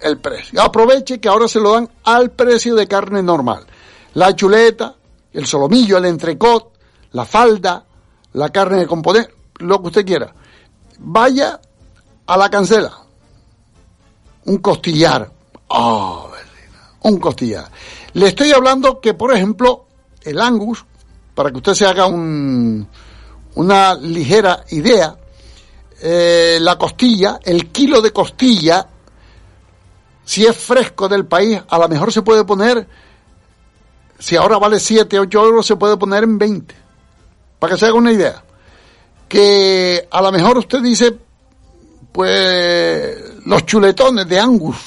el 0.01 0.17
precio. 0.17 0.61
Aproveche 0.61 1.19
que 1.19 1.29
ahora 1.29 1.47
se 1.47 1.59
lo 1.59 1.73
dan 1.73 1.87
al 2.05 2.31
precio 2.31 2.73
de 2.73 2.87
carne 2.87 3.21
normal. 3.21 3.65
La 4.15 4.35
chuleta, 4.35 4.95
el 5.31 5.45
solomillo, 5.45 5.99
el 5.99 6.05
entrecot, 6.05 6.71
la 7.11 7.23
falda, 7.23 7.86
la 8.37 8.49
carne 8.49 8.77
de 8.77 8.85
componer, 8.85 9.33
lo 9.57 9.81
que 9.81 9.87
usted 9.87 10.05
quiera. 10.05 10.31
Vaya 10.99 11.59
a 12.27 12.37
la 12.37 12.49
cancela. 12.51 12.95
Un 14.45 14.59
costillar. 14.59 15.31
Vecina, 15.67 16.91
un 17.01 17.17
costillar. 17.17 17.71
Le 18.13 18.27
estoy 18.27 18.51
hablando 18.51 19.01
que, 19.01 19.15
por 19.15 19.33
ejemplo, 19.35 19.87
el 20.21 20.39
angus, 20.39 20.85
para 21.33 21.49
que 21.49 21.57
usted 21.57 21.73
se 21.73 21.87
haga 21.87 22.05
un, 22.05 22.87
una 23.55 23.95
ligera 23.95 24.63
idea, 24.69 25.17
eh, 25.99 26.59
la 26.61 26.77
costilla, 26.77 27.39
el 27.43 27.71
kilo 27.71 28.01
de 28.01 28.13
costilla, 28.13 28.87
si 30.23 30.45
es 30.45 30.55
fresco 30.55 31.09
del 31.09 31.25
país, 31.25 31.59
a 31.67 31.79
lo 31.79 31.89
mejor 31.89 32.13
se 32.13 32.21
puede 32.21 32.45
poner, 32.45 32.87
si 34.19 34.35
ahora 34.35 34.59
vale 34.59 34.79
7, 34.79 35.19
8 35.19 35.43
euros, 35.43 35.65
se 35.65 35.75
puede 35.75 35.97
poner 35.97 36.23
en 36.23 36.37
20. 36.37 36.86
Para 37.59 37.73
que 37.73 37.79
se 37.79 37.85
haga 37.85 37.95
una 37.95 38.11
idea. 38.11 38.43
Que 39.27 40.07
a 40.09 40.21
lo 40.21 40.31
mejor 40.31 40.57
usted 40.57 40.81
dice, 40.81 41.15
pues, 42.11 43.17
los 43.45 43.65
chuletones 43.65 44.27
de 44.27 44.39
Angus. 44.39 44.77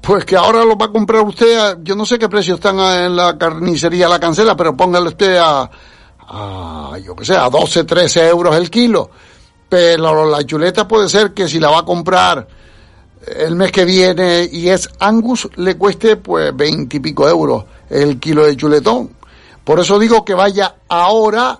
Pues 0.00 0.24
que 0.24 0.36
ahora 0.36 0.64
los 0.64 0.76
va 0.76 0.86
a 0.86 0.92
comprar 0.92 1.22
usted, 1.22 1.58
a- 1.58 1.76
yo 1.82 1.94
no 1.94 2.06
sé 2.06 2.18
qué 2.18 2.28
precio 2.28 2.54
están 2.54 2.78
en 2.78 3.14
la 3.14 3.36
carnicería 3.36 4.08
La 4.08 4.18
Cancela, 4.18 4.56
pero 4.56 4.74
póngale 4.76 5.08
usted 5.08 5.36
a, 5.36 5.70
a 6.20 6.98
yo 7.04 7.14
que 7.14 7.24
sé, 7.26 7.36
a 7.36 7.50
12, 7.50 7.84
13 7.84 8.28
euros 8.28 8.56
el 8.56 8.70
kilo. 8.70 9.10
Pero 9.68 10.24
la 10.30 10.42
chuleta 10.46 10.88
puede 10.88 11.08
ser 11.10 11.34
que 11.34 11.46
si 11.46 11.58
la 11.60 11.68
va 11.70 11.80
a 11.80 11.84
comprar 11.84 12.48
el 13.26 13.54
mes 13.54 13.70
que 13.70 13.84
viene 13.84 14.48
y 14.50 14.68
es 14.70 14.88
Angus, 14.98 15.46
le 15.56 15.76
cueste 15.76 16.16
pues 16.16 16.56
20 16.56 16.96
y 16.96 17.00
pico 17.00 17.28
euros 17.28 17.64
el 17.90 18.18
kilo 18.18 18.46
de 18.46 18.56
chuletón. 18.56 19.10
Por 19.68 19.80
eso 19.80 19.98
digo 19.98 20.24
que 20.24 20.32
vaya 20.32 20.76
ahora 20.88 21.58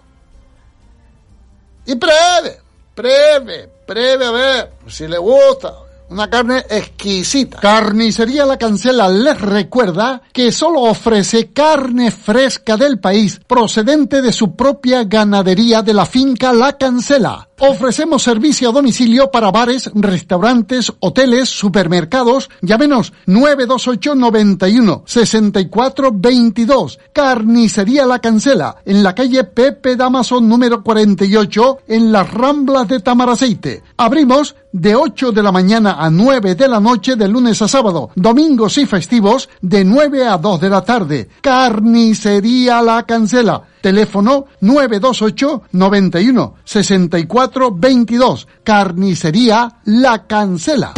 y 1.84 1.94
pruebe, 1.96 2.58
pruebe, 2.94 3.70
pruebe 3.86 4.24
a 4.24 4.30
ver 4.30 4.72
si 4.86 5.06
le 5.06 5.18
gusta. 5.18 5.74
Una 6.08 6.30
carne 6.30 6.64
exquisita. 6.70 7.58
Carnicería 7.60 8.46
La 8.46 8.56
Cancela 8.56 9.10
les 9.10 9.38
recuerda 9.38 10.22
que 10.32 10.50
solo 10.52 10.84
ofrece 10.84 11.52
carne 11.52 12.10
fresca 12.10 12.78
del 12.78 12.98
país 12.98 13.42
procedente 13.46 14.22
de 14.22 14.32
su 14.32 14.56
propia 14.56 15.04
ganadería 15.04 15.82
de 15.82 15.92
la 15.92 16.06
finca 16.06 16.54
La 16.54 16.78
Cancela. 16.78 17.47
Ofrecemos 17.60 18.22
servicio 18.22 18.68
a 18.68 18.72
domicilio 18.72 19.32
para 19.32 19.50
bares, 19.50 19.90
restaurantes, 19.92 20.92
hoteles, 21.00 21.48
supermercados. 21.48 22.50
Llámenos 22.62 23.12
928 23.26 24.14
91 24.14 25.02
64 25.04 26.10
22. 26.14 27.00
Carnicería 27.12 28.06
La 28.06 28.20
Cancela 28.20 28.76
en 28.84 29.02
la 29.02 29.12
calle 29.12 29.42
Pepe 29.42 29.96
Damaso 29.96 30.40
número 30.40 30.84
48 30.84 31.78
en 31.88 32.12
las 32.12 32.32
Ramblas 32.32 32.86
de 32.86 33.00
Tamaraceite. 33.00 33.82
Abrimos 33.96 34.54
de 34.70 34.94
8 34.94 35.32
de 35.32 35.42
la 35.42 35.50
mañana 35.50 35.96
a 35.98 36.10
9 36.10 36.54
de 36.54 36.68
la 36.68 36.78
noche 36.78 37.16
de 37.16 37.26
lunes 37.26 37.60
a 37.60 37.66
sábado, 37.66 38.10
domingos 38.14 38.78
y 38.78 38.86
festivos 38.86 39.48
de 39.62 39.84
9 39.84 40.28
a 40.28 40.38
2 40.38 40.60
de 40.60 40.70
la 40.70 40.82
tarde. 40.82 41.28
Carnicería 41.40 42.82
La 42.82 43.02
Cancela. 43.02 43.62
Teléfono 43.80 44.46
928 44.60 45.62
91 45.72 46.54
64 46.64 47.47
22. 47.52 48.48
Carnicería 48.64 49.80
La 49.84 50.26
Cancela. 50.26 50.94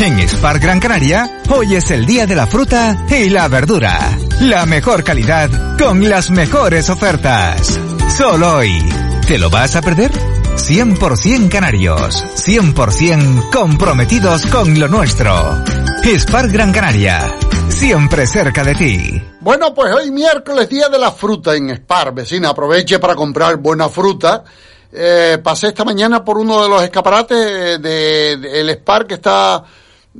En 0.00 0.18
Spar 0.28 0.58
Gran 0.58 0.80
Canaria, 0.80 1.42
hoy 1.50 1.74
es 1.74 1.90
el 1.90 2.06
día 2.06 2.26
de 2.26 2.34
la 2.34 2.46
fruta 2.46 2.96
y 3.10 3.28
la 3.28 3.48
verdura. 3.48 3.98
La 4.40 4.64
mejor 4.64 5.04
calidad 5.04 5.50
con 5.78 6.08
las 6.08 6.30
mejores 6.30 6.88
ofertas. 6.88 7.78
Solo 8.16 8.56
hoy. 8.56 8.82
¿Te 9.26 9.38
lo 9.38 9.50
vas 9.50 9.76
a 9.76 9.82
perder? 9.82 10.10
100% 10.56 11.48
canarios, 11.50 12.24
100% 12.34 13.50
comprometidos 13.50 14.46
con 14.46 14.78
lo 14.78 14.88
nuestro. 14.88 15.62
Spar 16.02 16.48
Gran 16.48 16.72
Canaria, 16.72 17.34
siempre 17.68 18.26
cerca 18.26 18.64
de 18.64 18.74
ti. 18.74 19.29
Bueno, 19.42 19.72
pues 19.72 19.90
hoy 19.94 20.10
miércoles, 20.10 20.68
día 20.68 20.90
de 20.90 20.98
la 20.98 21.10
fruta 21.12 21.56
en 21.56 21.70
Spar, 21.74 22.12
vecina. 22.12 22.50
Aproveche 22.50 22.98
para 22.98 23.14
comprar 23.14 23.56
buena 23.56 23.88
fruta. 23.88 24.44
Eh, 24.92 25.38
pasé 25.42 25.68
esta 25.68 25.82
mañana 25.82 26.22
por 26.22 26.36
uno 26.36 26.62
de 26.62 26.68
los 26.68 26.82
escaparates 26.82 27.80
del 27.80 27.80
de, 27.80 28.60
el 28.60 28.68
Spar 28.68 29.06
que 29.06 29.14
está 29.14 29.64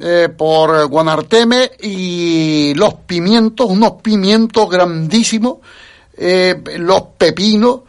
eh, 0.01 0.31
por 0.35 0.87
Guanarteme 0.87 1.71
y 1.83 2.73
los 2.75 2.95
pimientos, 2.95 3.67
unos 3.69 4.01
pimientos 4.01 4.71
grandísimos, 4.71 5.59
eh, 6.17 6.59
los 6.79 7.03
pepinos, 7.19 7.81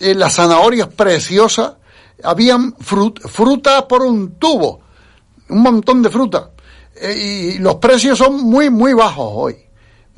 eh, 0.00 0.14
las 0.14 0.36
zanahorias 0.36 0.88
preciosas. 0.88 1.74
Habían 2.22 2.74
frut, 2.76 3.20
fruta 3.28 3.86
por 3.86 4.00
un 4.02 4.38
tubo, 4.38 4.80
un 5.50 5.60
montón 5.60 6.00
de 6.00 6.08
fruta. 6.08 6.52
Eh, 6.94 7.56
y 7.56 7.58
los 7.58 7.74
precios 7.74 8.16
son 8.16 8.42
muy, 8.42 8.70
muy 8.70 8.94
bajos 8.94 9.30
hoy. 9.34 9.67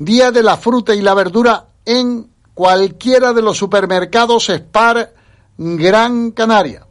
Día 0.03 0.31
de 0.31 0.41
la 0.41 0.57
fruta 0.57 0.95
y 0.95 1.01
la 1.01 1.13
verdura 1.13 1.67
en 1.85 2.27
cualquiera 2.55 3.33
de 3.33 3.43
los 3.43 3.55
supermercados 3.55 4.47
Spar 4.49 5.13
Gran 5.59 6.31
Canaria. 6.31 6.87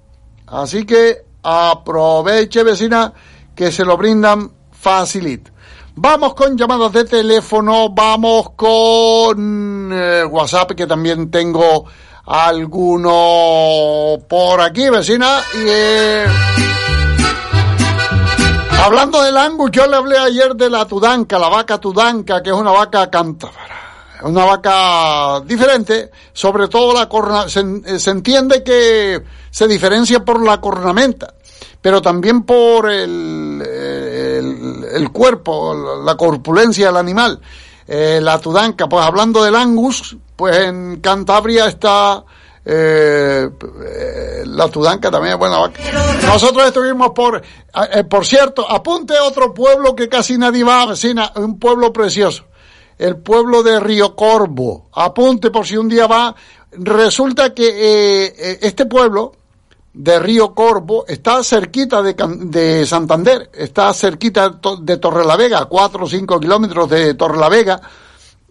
Así 0.47 0.87
que 0.87 1.25
aproveche, 1.43 2.63
vecina, 2.63 3.13
que 3.53 3.73
se 3.73 3.85
lo 3.85 3.97
brindan 3.97 4.53
facilito. 4.71 5.51
Vamos 5.97 6.35
con 6.35 6.57
llamadas 6.57 6.93
de 6.93 7.05
teléfono, 7.05 7.91
vamos 7.91 8.51
con 8.55 9.91
eh, 9.93 10.25
WhatsApp, 10.25 10.71
que 10.77 10.87
también 10.87 11.33
tengo 11.33 11.87
alguno 12.27 14.19
por 14.29 14.61
aquí, 14.61 14.89
vecina. 14.89 15.41
Eh, 15.57 16.27
hablando 18.85 19.23
del 19.23 19.37
angus, 19.37 19.71
yo 19.73 19.87
le 19.87 19.97
hablé 19.97 20.19
ayer 20.19 20.55
de 20.55 20.71
la 20.71 20.85
tudanca, 20.87 21.39
la 21.39 21.49
vaca 21.49 21.79
tudanca, 21.79 22.43
que 22.43 22.51
es 22.51 22.57
una 22.57 22.71
vaca 22.71 23.11
cántabra 23.11 23.81
una 24.23 24.45
vaca 24.45 25.41
diferente, 25.41 26.11
sobre 26.33 26.69
todo 26.69 26.95
la 26.95 27.09
corna, 27.09 27.49
se, 27.49 27.99
se, 27.99 28.11
entiende 28.11 28.63
que 28.63 29.23
se 29.51 29.67
diferencia 29.67 30.25
por 30.25 30.45
la 30.45 30.61
cornamenta, 30.61 31.35
pero 31.81 32.03
también 32.03 32.43
por 32.43 32.91
el, 32.91 33.63
el, 33.63 34.85
el 34.93 35.11
cuerpo, 35.11 36.03
la 36.05 36.17
corpulencia 36.17 36.89
del 36.89 36.97
animal. 36.97 37.41
Eh, 37.87 38.21
la 38.23 38.39
tudanca, 38.39 38.89
pues 38.89 39.05
hablando 39.05 39.43
del 39.43 39.57
angus, 39.57 40.17
pues 40.37 40.57
en 40.59 41.01
Cantabria 41.01 41.67
está 41.67 42.25
eh, 42.73 44.45
la 44.47 44.69
Tudanca 44.69 45.11
también 45.11 45.35
es 45.35 45.39
buena 45.39 45.59
vaca. 45.59 45.81
Nosotros 46.25 46.67
estuvimos 46.67 47.11
por, 47.11 47.43
eh, 47.43 48.05
por 48.05 48.25
cierto, 48.25 48.71
apunte 48.71 49.19
otro 49.19 49.53
pueblo 49.53 49.97
que 49.97 50.09
casi 50.09 50.39
nadie 50.39 50.63
va, 50.63 50.87
vecina, 50.87 51.33
un 51.35 51.59
pueblo 51.59 51.93
precioso, 51.93 52.45
el 52.97 53.17
pueblo 53.17 53.65
de 53.65 53.81
Río 53.81 54.15
Corvo. 54.15 54.89
Apunte 54.93 55.51
por 55.51 55.67
si 55.67 55.77
un 55.77 55.89
día 55.89 56.07
va. 56.07 56.35
Resulta 56.73 57.53
que 57.53 57.67
eh, 57.69 58.59
este 58.63 58.87
pueblo 58.87 59.33
de 59.93 60.21
Río 60.21 60.55
Corvo 60.55 61.05
está 61.09 61.43
cerquita 61.43 62.01
de, 62.03 62.15
de 62.15 62.87
Santander, 62.87 63.51
está 63.53 63.93
cerquita 63.93 64.61
de 64.81 64.97
Torrelavega, 64.99 65.65
cuatro 65.65 66.05
o 66.05 66.09
cinco 66.09 66.39
kilómetros 66.39 66.89
de 66.89 67.15
Torrelavega. 67.15 67.81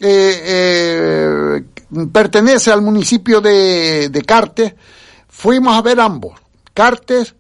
Eh, 0.01 0.41
eh, 0.45 1.63
pertenece 2.11 2.71
al 2.71 2.81
municipio 2.81 3.41
de, 3.41 4.23
Cartes. 4.25 4.73
Fuimos 5.27 5.75
a 5.75 5.81
ver 5.81 5.99
ambos, 5.99 6.39
Cartes 6.73 7.35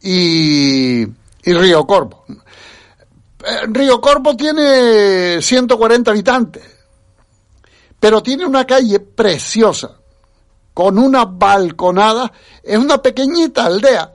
y, 0.00 1.04
Río 1.44 1.86
Corvo. 1.86 2.24
Eh, 2.28 3.66
Río 3.68 4.00
Corvo 4.00 4.36
tiene 4.36 5.42
140 5.42 6.10
habitantes, 6.10 6.62
pero 7.98 8.22
tiene 8.22 8.46
una 8.46 8.64
calle 8.64 9.00
preciosa, 9.00 9.96
con 10.72 10.98
una 10.98 11.24
balconada, 11.24 12.30
es 12.62 12.78
una 12.78 13.02
pequeñita 13.02 13.66
aldea, 13.66 14.12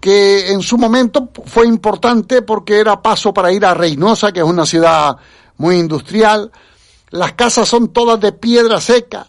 que 0.00 0.50
en 0.50 0.62
su 0.62 0.76
momento 0.76 1.30
fue 1.44 1.64
importante 1.64 2.42
porque 2.42 2.80
era 2.80 3.00
paso 3.00 3.32
para 3.32 3.52
ir 3.52 3.64
a 3.64 3.72
Reynosa, 3.72 4.32
que 4.32 4.40
es 4.40 4.46
una 4.46 4.66
ciudad 4.66 5.16
muy 5.60 5.76
industrial. 5.76 6.50
Las 7.10 7.34
casas 7.34 7.68
son 7.68 7.92
todas 7.92 8.18
de 8.18 8.32
piedra 8.32 8.80
seca, 8.80 9.26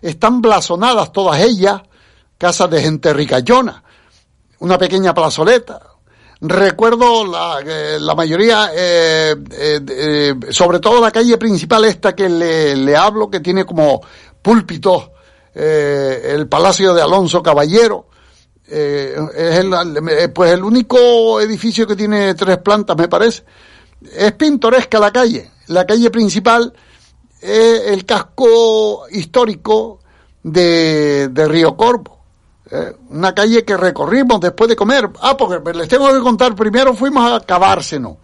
están 0.00 0.40
blasonadas 0.40 1.12
todas 1.12 1.38
ellas, 1.40 1.82
casas 2.38 2.70
de 2.70 2.80
gente 2.80 3.12
ricayona, 3.12 3.84
una 4.60 4.78
pequeña 4.78 5.12
plazoleta. 5.12 5.82
Recuerdo 6.40 7.26
la, 7.26 7.60
eh, 7.64 7.98
la 8.00 8.14
mayoría, 8.14 8.70
eh, 8.74 9.36
eh, 9.50 10.34
sobre 10.50 10.80
todo 10.80 11.00
la 11.00 11.10
calle 11.10 11.36
principal 11.36 11.84
esta 11.84 12.14
que 12.14 12.28
le, 12.28 12.74
le 12.76 12.96
hablo, 12.96 13.30
que 13.30 13.40
tiene 13.40 13.66
como 13.66 14.00
púlpito 14.40 15.12
eh, 15.54 16.32
el 16.34 16.48
Palacio 16.48 16.94
de 16.94 17.02
Alonso 17.02 17.42
Caballero. 17.42 18.08
Es 18.66 19.58
el, 19.58 19.70
pues 20.34 20.52
el 20.52 20.64
único 20.64 21.38
edificio 21.38 21.86
que 21.86 21.96
tiene 21.96 22.32
tres 22.32 22.58
plantas, 22.58 22.96
me 22.96 23.08
parece. 23.08 23.44
Es 24.12 24.32
pintoresca 24.32 24.98
la 24.98 25.12
calle. 25.12 25.50
La 25.68 25.86
calle 25.86 26.10
principal 26.10 26.72
es 27.40 27.82
el 27.88 28.04
casco 28.04 29.08
histórico 29.10 30.00
de, 30.42 31.28
de 31.28 31.48
Río 31.48 31.76
Corvo. 31.76 32.14
Eh, 32.70 32.96
una 33.10 33.34
calle 33.34 33.64
que 33.64 33.76
recorrimos 33.76 34.40
después 34.40 34.68
de 34.68 34.76
comer. 34.76 35.10
Ah, 35.20 35.36
porque 35.36 35.60
les 35.72 35.88
tengo 35.88 36.12
que 36.12 36.20
contar, 36.20 36.54
primero 36.54 36.94
fuimos 36.94 37.30
a 37.30 37.44
Cabárceno. 37.44 38.18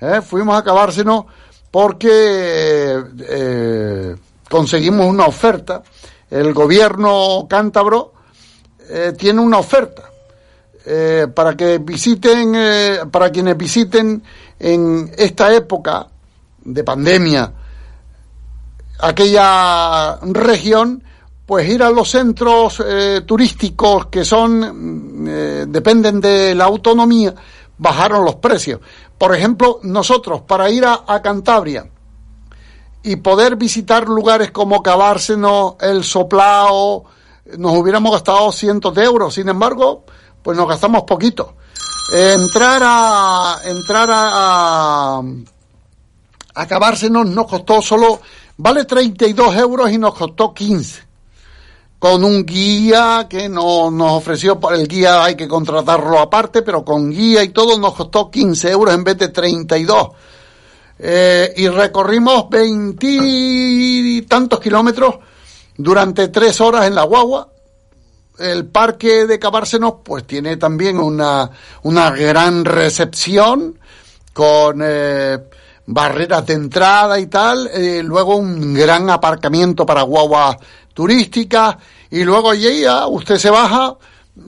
Eh, 0.00 0.20
fuimos 0.20 0.56
a 0.56 0.62
Cabárceno 0.62 1.26
porque 1.70 3.02
eh, 3.20 4.16
conseguimos 4.48 5.06
una 5.06 5.26
oferta. 5.26 5.82
El 6.30 6.52
gobierno 6.52 7.46
cántabro 7.48 8.12
tiene 9.18 9.40
una 9.40 9.58
oferta 9.58 10.10
para 11.34 11.54
que 11.54 11.76
visiten, 11.76 12.54
para 13.10 13.30
quienes 13.30 13.56
visiten 13.56 14.22
en 14.58 15.12
esta 15.16 15.52
época 15.54 16.08
de 16.64 16.84
pandemia 16.84 17.52
aquella 18.98 20.18
región, 20.22 21.02
pues 21.46 21.68
ir 21.68 21.82
a 21.82 21.90
los 21.90 22.10
centros 22.10 22.82
eh, 22.84 23.22
turísticos 23.24 24.06
que 24.06 24.24
son, 24.24 25.22
mm, 25.22 25.26
eh, 25.28 25.64
dependen 25.68 26.20
de 26.20 26.54
la 26.54 26.64
autonomía, 26.64 27.34
bajaron 27.78 28.24
los 28.24 28.36
precios. 28.36 28.80
Por 29.16 29.34
ejemplo, 29.34 29.80
nosotros 29.82 30.42
para 30.42 30.70
ir 30.70 30.84
a, 30.84 31.22
Cantabria 31.22 31.88
y 33.02 33.16
poder 33.16 33.56
visitar 33.56 34.06
lugares 34.08 34.50
como 34.50 34.82
Cabárceno, 34.82 35.76
El 35.80 36.04
Soplao, 36.04 37.04
nos 37.56 37.72
hubiéramos 37.72 38.12
gastado 38.12 38.52
cientos 38.52 38.94
de 38.94 39.04
euros. 39.04 39.34
Sin 39.34 39.48
embargo, 39.48 40.04
pues 40.42 40.56
nos 40.56 40.68
gastamos 40.68 41.02
poquito. 41.04 41.54
Entrar 42.12 42.82
a, 42.84 43.60
entrar 43.64 44.10
a, 44.10 45.18
a, 45.18 45.22
a 46.54 46.66
Cabárceno 46.66 47.24
nos 47.24 47.46
costó 47.46 47.82
solo, 47.82 48.20
vale 48.56 48.84
32 48.84 49.56
euros 49.56 49.90
y 49.90 49.98
nos 49.98 50.14
costó 50.14 50.54
15 50.54 51.08
con 51.98 52.22
un 52.22 52.46
guía 52.46 53.26
que 53.28 53.48
no, 53.48 53.90
nos 53.90 54.12
ofreció, 54.12 54.58
el 54.70 54.86
guía 54.86 55.24
hay 55.24 55.34
que 55.34 55.48
contratarlo 55.48 56.18
aparte, 56.20 56.62
pero 56.62 56.84
con 56.84 57.10
guía 57.10 57.42
y 57.42 57.48
todo 57.48 57.78
nos 57.78 57.94
costó 57.94 58.30
15 58.30 58.70
euros 58.70 58.94
en 58.94 59.04
vez 59.04 59.18
de 59.18 59.28
32. 59.28 60.08
Eh, 61.00 61.54
y 61.56 61.68
recorrimos 61.68 62.48
veinti 62.48 64.22
tantos 64.28 64.58
kilómetros 64.60 65.16
durante 65.76 66.28
tres 66.28 66.60
horas 66.60 66.86
en 66.86 66.94
la 66.94 67.04
guagua. 67.04 67.48
El 68.38 68.66
parque 68.66 69.26
de 69.26 69.38
Cabárcenos 69.38 69.94
pues 70.04 70.24
tiene 70.26 70.56
también 70.56 70.98
una, 70.98 71.50
una 71.82 72.10
gran 72.10 72.64
recepción 72.64 73.78
con 74.32 74.80
eh, 74.84 75.38
barreras 75.86 76.46
de 76.46 76.52
entrada 76.54 77.18
y 77.18 77.26
tal, 77.26 77.68
eh, 77.72 78.02
luego 78.04 78.36
un 78.36 78.74
gran 78.74 79.10
aparcamiento 79.10 79.84
para 79.84 80.02
guaguas 80.02 80.56
turísticas 80.94 81.76
y 82.10 82.22
luego 82.24 82.50
allí 82.50 82.82
ya 82.82 83.06
usted 83.08 83.36
se 83.38 83.50
baja 83.50 83.96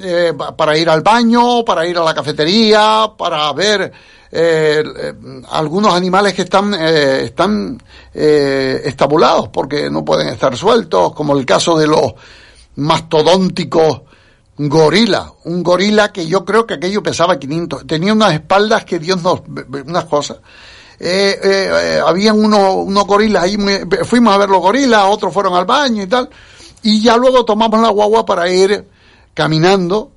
eh, 0.01 0.33
pa- 0.37 0.57
para 0.57 0.77
ir 0.79 0.89
al 0.89 1.01
baño, 1.03 1.65
para 1.65 1.87
ir 1.87 1.99
a 1.99 2.05
la 2.05 2.15
cafetería, 2.15 3.11
para 3.19 3.53
ver 3.53 3.91
eh, 4.33 4.85
eh, 4.97 5.15
algunos 5.51 5.93
animales 5.93 6.35
que 6.35 6.43
están, 6.43 6.73
eh, 6.79 7.23
están 7.25 7.83
eh, 8.15 8.83
estabulados 8.85 9.49
porque 9.49 9.91
no 9.91 10.05
pueden 10.05 10.29
estar 10.29 10.57
sueltos, 10.57 11.13
como 11.15 11.37
el 11.37 11.45
caso 11.45 11.77
de 11.77 11.89
los 11.89 12.13
mastodónticos 12.81 14.03
gorila, 14.69 15.33
un 15.45 15.63
gorila 15.63 16.13
que 16.13 16.27
yo 16.27 16.45
creo 16.45 16.67
que 16.67 16.75
aquello 16.75 17.03
pesaba 17.03 17.39
500, 17.39 17.87
tenía 17.87 18.13
unas 18.13 18.35
espaldas 18.35 18.85
que 18.85 18.99
Dios 18.99 19.23
nos, 19.23 19.43
unas 19.87 20.05
cosas. 20.05 20.39
Eh, 20.99 21.41
eh, 21.43 21.71
eh, 21.73 22.01
habían 22.05 22.39
unos, 22.39 22.75
unos 22.75 23.07
gorilas 23.07 23.45
ahí, 23.45 23.57
fuimos 24.05 24.35
a 24.35 24.39
ver 24.39 24.51
los 24.51 24.61
gorilas, 24.61 25.05
otros 25.09 25.33
fueron 25.33 25.55
al 25.55 25.65
baño 25.65 26.03
y 26.03 26.07
tal, 26.07 26.29
y 26.83 27.03
ya 27.03 27.17
luego 27.17 27.45
tomamos 27.45 27.81
la 27.81 27.89
guagua 27.89 28.27
para 28.27 28.51
ir 28.51 28.87
caminando 29.33 30.13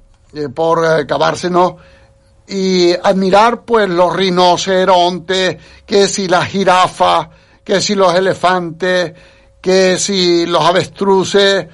por 0.54 1.06
Cabárcenos 1.06 1.76
y 2.48 2.92
admirar 2.92 3.64
pues 3.64 3.88
los 3.88 4.14
rinocerontes, 4.14 5.58
que 5.86 6.08
si 6.08 6.28
las 6.28 6.50
jirafas, 6.50 7.30
que 7.64 7.80
si 7.80 7.96
los 7.96 8.14
elefantes, 8.14 9.14
que 9.62 9.98
si 9.98 10.46
los 10.46 10.62
avestruces. 10.62 11.66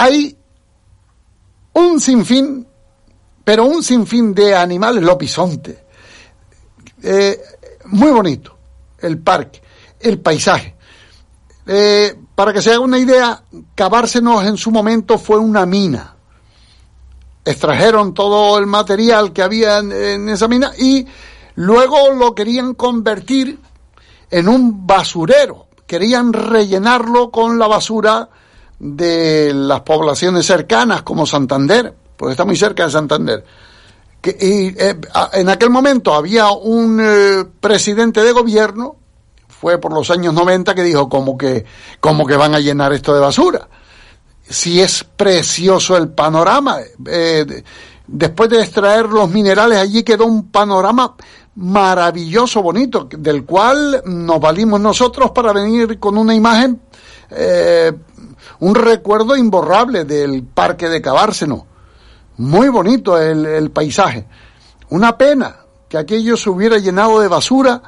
Hay 0.00 0.36
un 1.72 2.00
sinfín, 2.00 2.64
pero 3.42 3.64
un 3.64 3.82
sinfín 3.82 4.32
de 4.32 4.54
animales, 4.54 5.02
los 5.02 5.18
bisontes. 5.18 5.76
Eh, 7.02 7.36
muy 7.86 8.12
bonito 8.12 8.56
el 9.00 9.18
parque, 9.18 9.60
el 9.98 10.20
paisaje. 10.20 10.76
Eh, 11.66 12.16
para 12.32 12.52
que 12.52 12.62
se 12.62 12.70
haga 12.70 12.78
una 12.78 13.00
idea, 13.00 13.42
Cabárcenos 13.74 14.46
en 14.46 14.56
su 14.56 14.70
momento 14.70 15.18
fue 15.18 15.38
una 15.38 15.66
mina. 15.66 16.14
Extrajeron 17.44 18.14
todo 18.14 18.56
el 18.56 18.66
material 18.66 19.32
que 19.32 19.42
había 19.42 19.78
en 19.78 20.28
esa 20.28 20.46
mina 20.46 20.70
y 20.78 21.04
luego 21.56 22.12
lo 22.14 22.36
querían 22.36 22.74
convertir 22.74 23.58
en 24.30 24.48
un 24.48 24.86
basurero. 24.86 25.66
Querían 25.88 26.32
rellenarlo 26.32 27.32
con 27.32 27.58
la 27.58 27.66
basura 27.66 28.28
de 28.78 29.52
las 29.54 29.80
poblaciones 29.80 30.46
cercanas 30.46 31.02
como 31.02 31.26
Santander, 31.26 31.94
porque 32.16 32.32
está 32.32 32.44
muy 32.44 32.56
cerca 32.56 32.84
de 32.84 32.90
Santander. 32.90 33.44
Que, 34.20 34.30
y, 34.40 34.82
eh, 34.82 34.96
en 35.34 35.48
aquel 35.48 35.70
momento 35.70 36.14
había 36.14 36.50
un 36.50 37.00
eh, 37.02 37.44
presidente 37.60 38.22
de 38.22 38.32
gobierno, 38.32 38.96
fue 39.48 39.78
por 39.78 39.92
los 39.92 40.10
años 40.10 40.34
90, 40.34 40.74
que 40.74 40.82
dijo 40.84 41.08
como 41.08 41.36
que, 41.36 41.64
como 42.00 42.26
que 42.26 42.36
van 42.36 42.54
a 42.54 42.60
llenar 42.60 42.92
esto 42.92 43.12
de 43.14 43.20
basura. 43.20 43.68
Si 44.48 44.80
es 44.80 45.04
precioso 45.04 45.96
el 45.96 46.08
panorama, 46.08 46.78
eh, 47.06 47.44
de- 47.46 47.64
después 48.06 48.48
de 48.50 48.60
extraer 48.62 49.06
los 49.06 49.28
minerales 49.30 49.78
allí 49.78 50.02
quedó 50.02 50.24
un 50.26 50.50
panorama 50.50 51.14
maravilloso, 51.56 52.62
bonito, 52.62 53.08
del 53.10 53.44
cual 53.44 54.02
nos 54.06 54.40
valimos 54.40 54.80
nosotros 54.80 55.32
para 55.32 55.52
venir 55.52 55.98
con 55.98 56.16
una 56.16 56.34
imagen, 56.34 56.80
un 58.60 58.74
recuerdo 58.74 59.36
imborrable 59.36 60.04
del 60.04 60.42
parque 60.42 60.88
de 60.88 61.00
Cabárceno. 61.00 61.66
Muy 62.38 62.68
bonito 62.68 63.18
el, 63.18 63.70
paisaje. 63.70 64.26
Una 64.90 65.16
pena 65.18 65.56
que 65.88 65.98
aquello 65.98 66.36
se 66.36 66.50
hubiera 66.50 66.78
llenado 66.78 67.20
de 67.20 67.28
basura 67.28 67.82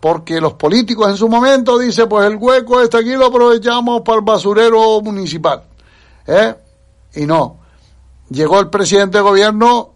porque 0.00 0.40
los 0.40 0.54
políticos 0.54 1.08
en 1.08 1.16
su 1.16 1.28
momento 1.28 1.78
dicen, 1.78 2.08
pues 2.08 2.26
el 2.26 2.36
hueco 2.36 2.80
este 2.80 2.98
aquí 2.98 3.16
lo 3.16 3.26
aprovechamos 3.26 4.02
para 4.02 4.18
el 4.18 4.24
basurero 4.24 5.00
municipal. 5.00 5.62
¿eh? 6.26 6.54
Y 7.14 7.26
no, 7.26 7.60
llegó 8.28 8.60
el 8.60 8.68
presidente 8.68 9.18
de 9.18 9.22
gobierno, 9.22 9.94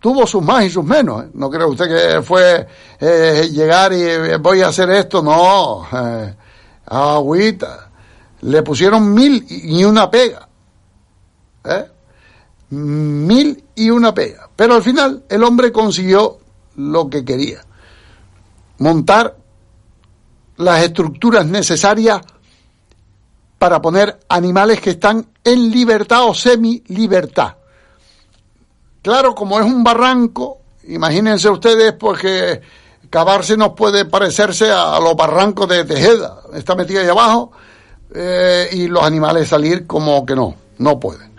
tuvo 0.00 0.26
sus 0.26 0.42
más 0.42 0.64
y 0.64 0.70
sus 0.70 0.84
menos. 0.84 1.26
No 1.34 1.50
cree 1.50 1.64
usted 1.64 1.88
que 1.88 2.22
fue 2.22 2.66
eh, 3.00 3.48
llegar 3.50 3.92
y 3.92 4.36
voy 4.36 4.62
a 4.62 4.68
hacer 4.68 4.90
esto, 4.90 5.22
no. 5.22 5.86
Agüita. 6.86 7.87
Le 8.42 8.62
pusieron 8.62 9.12
mil 9.12 9.44
y 9.48 9.84
una 9.84 10.10
pega. 10.10 10.48
¿eh? 11.64 11.86
Mil 12.70 13.64
y 13.74 13.90
una 13.90 14.14
pega. 14.14 14.48
Pero 14.54 14.74
al 14.74 14.82
final 14.82 15.24
el 15.28 15.42
hombre 15.42 15.72
consiguió 15.72 16.38
lo 16.76 17.08
que 17.08 17.24
quería. 17.24 17.64
Montar 18.78 19.36
las 20.56 20.82
estructuras 20.82 21.46
necesarias 21.46 22.20
para 23.58 23.82
poner 23.82 24.20
animales 24.28 24.80
que 24.80 24.90
están 24.90 25.26
en 25.42 25.70
libertad 25.70 26.24
o 26.26 26.34
semi-libertad. 26.34 27.56
Claro, 29.02 29.34
como 29.34 29.58
es 29.58 29.66
un 29.66 29.82
barranco, 29.82 30.58
imagínense 30.84 31.48
ustedes, 31.48 31.92
pues 31.94 32.20
que 32.20 32.60
cavarse 33.10 33.56
nos 33.56 33.72
puede 33.72 34.04
parecerse 34.04 34.70
a 34.70 34.98
los 35.00 35.16
barrancos 35.16 35.68
de 35.68 35.84
Tejeda, 35.84 36.42
está 36.54 36.74
metido 36.74 37.00
ahí 37.00 37.08
abajo, 37.08 37.52
eh, 38.14 38.68
y 38.72 38.88
los 38.88 39.02
animales 39.02 39.48
salir 39.48 39.86
como 39.86 40.24
que 40.24 40.34
no, 40.34 40.54
no 40.78 40.98
pueden. 40.98 41.32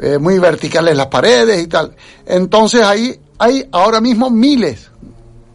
Eh, 0.00 0.18
muy 0.18 0.38
verticales 0.38 0.96
las 0.96 1.08
paredes 1.08 1.62
y 1.62 1.66
tal. 1.66 1.96
Entonces 2.24 2.82
ahí 2.82 3.18
hay 3.38 3.68
ahora 3.72 4.00
mismo 4.00 4.30
miles 4.30 4.90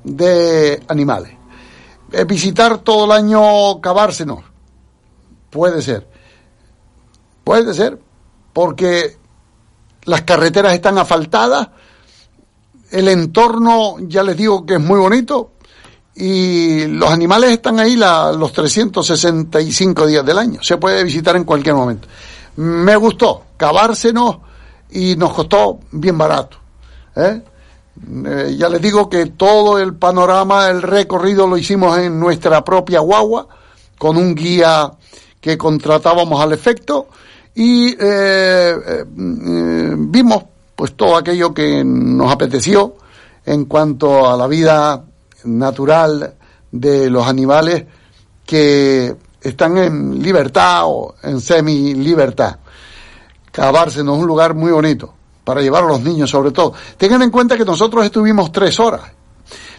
de 0.03 0.83
animales. 0.87 1.31
Eh, 2.11 2.25
visitar 2.25 2.79
todo 2.79 3.05
el 3.05 3.11
año 3.11 3.81
Cabársenos, 3.81 4.43
puede 5.49 5.81
ser. 5.81 6.07
Puede 7.43 7.73
ser, 7.73 7.99
porque 8.53 9.17
las 10.05 10.21
carreteras 10.21 10.73
están 10.73 10.97
asfaltadas, 10.97 11.69
el 12.91 13.07
entorno, 13.07 13.97
ya 14.01 14.23
les 14.23 14.37
digo 14.37 14.65
que 14.65 14.75
es 14.75 14.79
muy 14.79 14.99
bonito, 14.99 15.52
y 16.15 16.85
los 16.87 17.09
animales 17.09 17.51
están 17.51 17.79
ahí 17.79 17.95
la, 17.95 18.31
los 18.31 18.51
365 18.53 20.05
días 20.05 20.25
del 20.25 20.37
año. 20.37 20.61
Se 20.61 20.77
puede 20.77 21.03
visitar 21.03 21.35
en 21.35 21.43
cualquier 21.43 21.75
momento. 21.75 22.07
Me 22.57 22.95
gustó, 22.95 23.43
cavársenos 23.57 24.37
y 24.91 25.15
nos 25.15 25.33
costó 25.33 25.79
bien 25.91 26.17
barato. 26.17 26.57
¿eh? 27.15 27.41
Eh, 28.25 28.55
ya 28.57 28.69
les 28.69 28.81
digo 28.81 29.09
que 29.09 29.27
todo 29.27 29.79
el 29.79 29.95
panorama, 29.95 30.69
el 30.69 30.81
recorrido 30.81 31.47
lo 31.47 31.57
hicimos 31.57 31.97
en 31.97 32.19
nuestra 32.19 32.63
propia 32.63 32.99
guagua, 32.99 33.47
con 33.97 34.17
un 34.17 34.35
guía 34.35 34.91
que 35.39 35.57
contratábamos 35.57 36.41
al 36.41 36.53
efecto 36.53 37.07
y 37.55 37.89
eh, 37.89 37.95
eh, 37.99 39.05
vimos 39.07 40.43
pues 40.75 40.93
todo 40.93 41.15
aquello 41.17 41.53
que 41.53 41.83
nos 41.83 42.31
apeteció 42.31 42.95
en 43.45 43.65
cuanto 43.65 44.29
a 44.29 44.37
la 44.37 44.47
vida 44.47 45.03
natural 45.45 46.35
de 46.71 47.09
los 47.09 47.27
animales 47.27 47.85
que 48.45 49.15
están 49.41 49.77
en 49.77 50.21
libertad 50.21 50.83
o 50.85 51.15
en 51.23 51.39
semi 51.39 51.93
libertad. 51.93 52.57
Cavársenos 53.51 54.17
un 54.17 54.25
lugar 54.25 54.55
muy 54.55 54.71
bonito 54.71 55.13
para 55.43 55.61
llevar 55.61 55.83
a 55.83 55.87
los 55.87 56.01
niños 56.01 56.29
sobre 56.29 56.51
todo. 56.51 56.73
Tengan 56.97 57.21
en 57.21 57.31
cuenta 57.31 57.57
que 57.57 57.65
nosotros 57.65 58.05
estuvimos 58.05 58.51
tres 58.51 58.79
horas, 58.79 59.11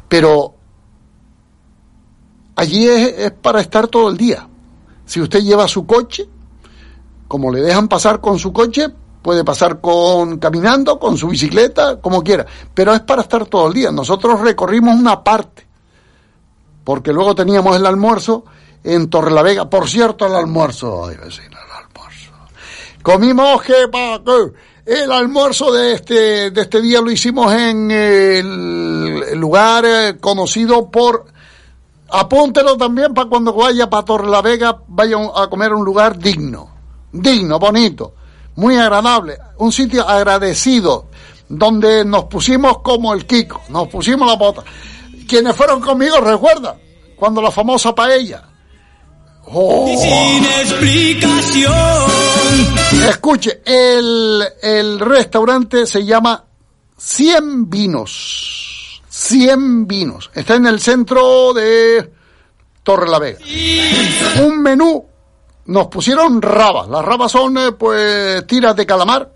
pero 0.08 0.54
allí 2.56 2.86
es, 2.86 3.18
es, 3.18 3.30
para 3.32 3.60
estar 3.60 3.88
todo 3.88 4.08
el 4.08 4.16
día. 4.16 4.48
Si 5.06 5.20
usted 5.20 5.40
lleva 5.40 5.66
su 5.68 5.86
coche, 5.86 6.28
como 7.26 7.50
le 7.50 7.60
dejan 7.60 7.88
pasar 7.88 8.20
con 8.20 8.38
su 8.38 8.52
coche, 8.52 8.88
puede 9.24 9.42
pasar 9.42 9.80
con 9.80 10.38
caminando, 10.38 10.98
con 10.98 11.16
su 11.16 11.28
bicicleta, 11.28 11.98
como 11.98 12.22
quiera, 12.22 12.44
pero 12.74 12.92
es 12.92 13.00
para 13.00 13.22
estar 13.22 13.46
todo 13.46 13.68
el 13.68 13.72
día. 13.72 13.90
Nosotros 13.90 14.38
recorrimos 14.42 14.94
una 14.94 15.24
parte, 15.24 15.66
porque 16.84 17.10
luego 17.10 17.34
teníamos 17.34 17.74
el 17.74 17.86
almuerzo 17.86 18.44
en 18.84 19.08
Torrelavega. 19.08 19.70
Por 19.70 19.88
cierto, 19.88 20.26
el 20.26 20.34
almuerzo, 20.34 21.06
ay 21.06 21.16
vecina, 21.16 21.56
el 21.64 21.84
almuerzo. 21.86 22.32
Comimos 23.02 23.62
que 23.62 23.88
el 24.84 25.10
almuerzo 25.10 25.72
de 25.72 25.94
este, 25.94 26.50
de 26.50 26.60
este 26.60 26.82
día 26.82 27.00
lo 27.00 27.10
hicimos 27.10 27.50
en 27.54 27.90
el 27.90 29.40
lugar 29.40 29.86
eh, 29.86 30.18
conocido 30.20 30.90
por 30.90 31.24
apúntelo 32.10 32.76
también 32.76 33.14
para 33.14 33.30
cuando 33.30 33.54
vaya 33.54 33.88
para 33.88 34.04
Torrelavega, 34.04 34.82
vaya 34.86 35.16
a 35.34 35.48
comer 35.48 35.72
a 35.72 35.76
un 35.76 35.84
lugar 35.86 36.18
digno, 36.18 36.68
digno, 37.10 37.58
bonito, 37.58 38.12
muy 38.56 38.76
agradable, 38.76 39.38
un 39.58 39.72
sitio 39.72 40.08
agradecido, 40.08 41.08
donde 41.48 42.04
nos 42.04 42.24
pusimos 42.24 42.78
como 42.78 43.12
el 43.12 43.26
Kiko, 43.26 43.62
nos 43.68 43.88
pusimos 43.88 44.28
la 44.28 44.36
bota. 44.36 44.62
Quienes 45.26 45.56
fueron 45.56 45.80
conmigo, 45.80 46.20
recuerda, 46.20 46.76
cuando 47.16 47.40
la 47.40 47.50
famosa 47.50 47.94
paella. 47.94 48.42
Oh. 49.46 49.86
Sin 49.86 50.44
explicación. 50.44 51.74
Escuche, 53.08 53.60
el, 53.64 54.42
el 54.62 55.00
restaurante 55.00 55.86
se 55.86 56.04
llama 56.04 56.44
Cien 56.96 57.68
Vinos. 57.68 59.02
Cien 59.08 59.86
Vinos. 59.86 60.30
Está 60.34 60.54
en 60.54 60.66
el 60.66 60.80
centro 60.80 61.52
de 61.52 62.10
Torre 62.82 63.08
la 63.08 63.18
Vega. 63.18 63.38
Un 64.42 64.62
menú. 64.62 65.06
Nos 65.66 65.86
pusieron 65.88 66.42
rabas. 66.42 66.88
Las 66.88 67.04
rabas 67.04 67.32
son, 67.32 67.56
eh, 67.58 67.72
pues, 67.72 68.46
tiras 68.46 68.76
de 68.76 68.86
calamar. 68.86 69.30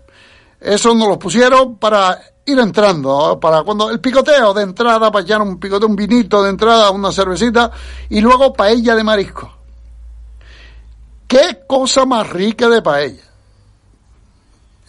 Eso 0.59 0.93
nos 0.93 1.07
lo 1.07 1.17
pusieron 1.17 1.77
para 1.77 2.19
ir 2.45 2.59
entrando, 2.59 3.39
para 3.39 3.63
cuando 3.63 3.89
el 3.89 3.99
picoteo 3.99 4.53
de 4.53 4.63
entrada, 4.63 5.11
para 5.11 5.23
echar 5.23 5.41
un 5.41 5.59
picoteo, 5.59 5.87
un 5.87 5.95
vinito 5.95 6.43
de 6.43 6.49
entrada, 6.49 6.89
una 6.91 7.11
cervecita, 7.11 7.71
y 8.09 8.21
luego 8.21 8.53
paella 8.53 8.95
de 8.95 9.03
marisco. 9.03 9.51
Qué 11.27 11.61
cosa 11.67 12.05
más 12.05 12.29
rica 12.29 12.67
de 12.67 12.81
paella. 12.81 13.23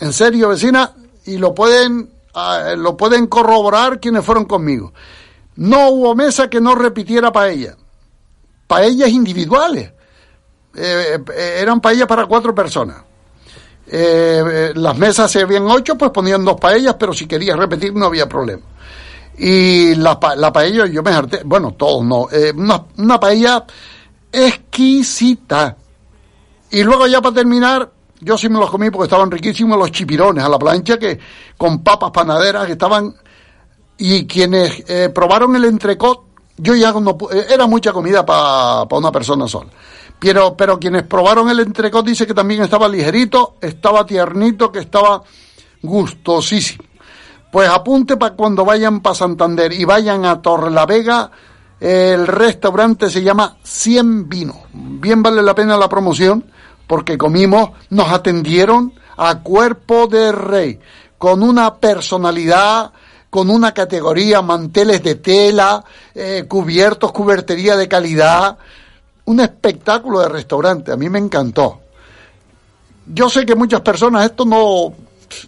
En 0.01 0.13
serio, 0.13 0.49
vecina, 0.49 0.93
y 1.27 1.37
lo 1.37 1.55
pueden, 1.55 2.11
uh, 2.35 2.77
lo 2.77 2.97
pueden 2.97 3.27
corroborar 3.27 4.01
quienes 4.01 4.25
fueron 4.25 4.47
conmigo. 4.47 4.93
No 5.57 5.91
hubo 5.91 6.15
mesa 6.15 6.49
que 6.49 6.61
no 6.61 6.75
repitiera 6.75 7.31
paella. 7.31 7.77
Paellas 8.67 9.11
individuales. 9.11 9.93
Eh, 10.75 11.19
eh, 11.35 11.59
eran 11.61 11.81
paellas 11.81 12.07
para 12.07 12.27
cuatro 12.27 12.55
personas. 12.55 12.97
Eh, 13.93 14.73
las 14.75 14.97
mesas 14.97 15.31
se 15.31 15.43
habían 15.43 15.67
ocho, 15.67 15.97
pues 15.99 16.13
ponían 16.13 16.45
dos 16.45 16.61
paellas, 16.61 16.95
pero 16.99 17.13
si 17.13 17.27
querías 17.27 17.59
repetir 17.59 17.93
no 17.93 18.07
había 18.07 18.29
problema. 18.29 18.63
Y 19.37 19.95
la, 19.97 20.19
la 20.37 20.53
paella, 20.53 20.87
yo 20.87 21.03
me 21.03 21.11
harté, 21.11 21.43
bueno, 21.45 21.73
todos 21.73 22.05
no, 22.05 22.29
una, 22.97 23.21
paella 23.21 23.65
exquisita. 24.31 25.77
Y 26.71 26.85
luego 26.85 27.07
ya 27.07 27.21
para 27.21 27.35
terminar, 27.35 27.91
yo 28.21 28.39
sí 28.39 28.49
me 28.49 28.61
los 28.61 28.71
comí 28.71 28.91
porque 28.91 29.05
estaban 29.05 29.31
riquísimos 29.31 29.77
los 29.79 29.91
chipirones 29.91 30.45
a 30.45 30.49
la 30.49 30.59
plancha, 30.59 30.99
que 30.99 31.19
con 31.57 31.83
papas 31.83 32.11
panaderas 32.11 32.67
que 32.67 32.73
estaban... 32.73 33.15
Y 34.03 34.27
quienes 34.27 34.83
eh, 34.89 35.11
probaron 35.11 35.55
el 35.57 35.65
entrecot, 35.67 36.23
yo 36.57 36.75
ya. 36.75 36.95
Era 37.51 37.67
mucha 37.67 37.93
comida 37.93 38.25
para 38.25 38.89
pa 38.89 38.97
una 38.97 39.13
persona 39.13 39.47
sola. 39.47 39.69
Pero, 40.21 40.55
pero 40.57 40.79
quienes 40.79 41.03
probaron 41.05 41.49
el 41.49 41.61
entrecot 41.61 42.05
dice 42.05 42.27
que 42.27 42.35
también 42.35 42.63
estaba 42.63 42.89
ligerito, 42.89 43.57
estaba 43.61 44.05
tiernito, 44.05 44.71
que 44.71 44.81
estaba 44.81 45.23
gustosísimo. 45.83 46.85
Pues 47.51 47.69
apunte 47.69 48.17
para 48.17 48.37
cuando 48.37 48.65
vayan 48.65 49.01
para 49.01 49.15
Santander 49.15 49.73
y 49.73 49.85
vayan 49.85 50.25
a 50.25 50.41
Torrelavega, 50.41 51.31
el 51.81 52.27
restaurante 52.27 53.09
se 53.09 53.23
llama 53.23 53.57
Cien 53.63 54.29
Vinos. 54.29 54.59
Bien 54.73 55.23
vale 55.23 55.43
la 55.43 55.55
pena 55.55 55.77
la 55.77 55.89
promoción 55.89 56.45
porque 56.87 57.17
comimos, 57.17 57.71
nos 57.89 58.09
atendieron 58.11 58.93
a 59.17 59.41
cuerpo 59.41 60.07
de 60.07 60.33
rey, 60.33 60.81
con 61.19 61.43
una 61.43 61.77
personalidad, 61.77 62.93
con 63.31 63.49
una 63.49 63.73
categoría, 63.73 64.43
manteles 64.43 65.03
de 65.03 65.15
tela, 65.15 65.85
eh, 66.15 66.47
cubiertos, 66.49 67.13
cubertería 67.13 67.77
de 67.77 67.87
calidad, 67.87 68.59
un 69.31 69.39
espectáculo 69.39 70.19
de 70.21 70.29
restaurante, 70.29 70.91
a 70.91 70.97
mí 70.97 71.09
me 71.09 71.21
encantó. 71.21 71.81
Yo 73.07 73.31
sé 73.31 73.47
que 73.47 73.55
muchas 73.55 73.81
personas 73.81 74.25
esto 74.25 74.45
no, 74.45 74.93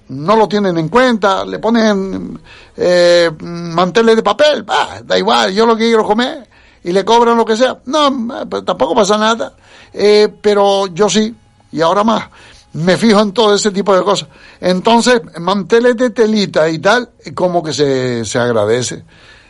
no 0.08 0.36
lo 0.36 0.48
tienen 0.48 0.78
en 0.78 0.88
cuenta, 0.88 1.44
le 1.44 1.58
ponen 1.58 2.40
eh, 2.76 3.28
manteles 3.40 4.16
de 4.16 4.22
papel, 4.22 4.64
da 5.04 5.18
igual, 5.18 5.52
yo 5.52 5.66
lo 5.66 5.76
que 5.76 5.86
quiero 5.86 6.04
comer 6.04 6.48
y 6.84 6.92
le 6.92 7.04
cobran 7.04 7.36
lo 7.36 7.44
que 7.44 7.56
sea. 7.56 7.78
No, 7.86 8.46
tampoco 8.64 8.94
pasa 8.94 9.18
nada. 9.18 9.52
Eh, 9.92 10.32
pero 10.40 10.86
yo 10.86 11.08
sí, 11.08 11.34
y 11.72 11.80
ahora 11.80 12.04
más, 12.04 12.28
me 12.74 12.96
fijo 12.96 13.20
en 13.20 13.32
todo 13.32 13.54
ese 13.56 13.72
tipo 13.72 13.96
de 13.96 14.04
cosas. 14.04 14.28
Entonces, 14.60 15.20
manteles 15.40 15.96
de 15.96 16.10
telita 16.10 16.68
y 16.68 16.78
tal, 16.78 17.10
como 17.34 17.64
que 17.64 17.72
se, 17.72 18.24
se 18.24 18.38
agradece, 18.38 19.04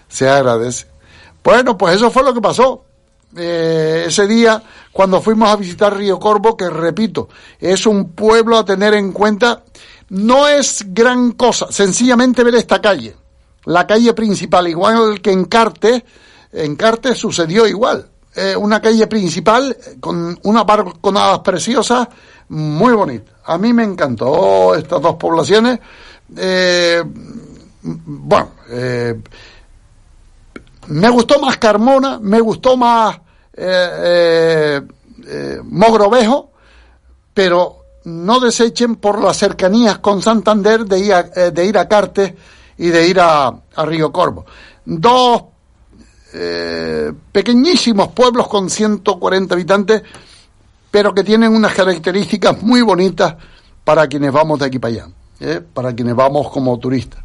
se 0.09 0.27
agradece. 0.27 0.87
Bueno, 1.45 1.77
pues 1.77 1.97
eso 1.97 2.11
fue 2.11 2.23
lo 2.23 2.33
que 2.33 2.41
pasó. 2.41 2.87
Eh, 3.37 4.05
ese 4.07 4.27
día 4.27 4.63
cuando 4.93 5.21
fuimos 5.21 5.51
a 5.51 5.57
visitar 5.57 5.97
Río 5.97 6.19
Corvo, 6.19 6.57
que 6.57 6.69
repito, 6.69 7.29
es 7.59 7.87
un 7.87 8.11
pueblo 8.11 8.59
a 8.59 8.65
tener 8.65 8.95
en 8.95 9.13
cuenta. 9.13 9.63
No 10.11 10.47
es 10.47 10.85
gran 10.89 11.33
cosa, 11.33 11.69
sencillamente 11.71 12.45
ver 12.45 12.57
esta 12.57 12.81
calle, 12.81 13.17
la 13.65 13.87
calle 13.87 14.13
principal, 14.13 14.69
igual 14.69 15.21
que 15.23 15.33
en 15.33 15.47
Carte, 15.47 16.05
en 16.53 16.77
Carte 16.77 17.15
sucedió 17.15 17.67
igual. 17.67 18.09
Eh, 18.35 18.57
una 18.57 18.81
calle 18.81 19.07
principal 19.07 19.77
con 20.01 20.39
unas 20.43 20.65
balconadas 20.65 21.41
preciosas, 21.41 22.09
muy 22.49 22.95
bonita. 22.95 23.33
A 23.45 23.59
mí 23.59 23.73
me 23.73 23.85
encantó 23.85 24.75
estas 24.75 25.03
dos 25.03 25.17
poblaciones. 25.17 25.79
Eh, 26.37 27.03
bueno, 27.83 28.51
eh, 28.71 29.21
me 30.89 31.09
gustó 31.11 31.41
más 31.41 31.59
Carmona, 31.59 32.19
me 32.21 32.41
gustó 32.41 32.77
más 32.77 33.17
eh, 33.55 33.91
eh, 34.03 34.81
eh, 35.27 35.61
Mogrovejo, 35.63 36.51
pero 37.33 37.77
no 38.05 38.41
desechen 38.41 38.97
por 38.97 39.23
las 39.23 39.37
cercanías 39.37 39.99
con 39.99 40.23
Santander 40.23 40.85
de 40.85 40.99
ir 40.99 41.15
a, 41.15 41.21
eh, 41.21 41.51
de 41.53 41.65
ir 41.65 41.79
a 41.79 41.87
Cartes 41.87 42.35
y 42.79 42.89
de 42.89 43.07
ir 43.07 43.21
a, 43.21 43.53
Río 43.85 44.11
Corvo. 44.13 44.45
Dos 44.85 45.45
pequeñísimos 47.31 48.09
pueblos 48.09 48.49
con 48.49 48.71
140 48.71 49.55
habitantes, 49.55 50.03
pero 50.91 51.13
que 51.15 51.23
tienen 51.23 51.55
unas 51.55 51.75
características 51.75 52.63
muy 52.63 52.81
bonitas 52.81 53.37
para 53.85 54.07
quienes 54.07 54.33
vamos 54.33 54.59
de 54.59 54.65
aquí 54.65 54.79
para 54.79 54.95
allá, 54.95 55.09
para 55.75 55.95
quienes 55.95 56.17
vamos 56.17 56.51
como 56.51 56.79
turistas. 56.79 57.23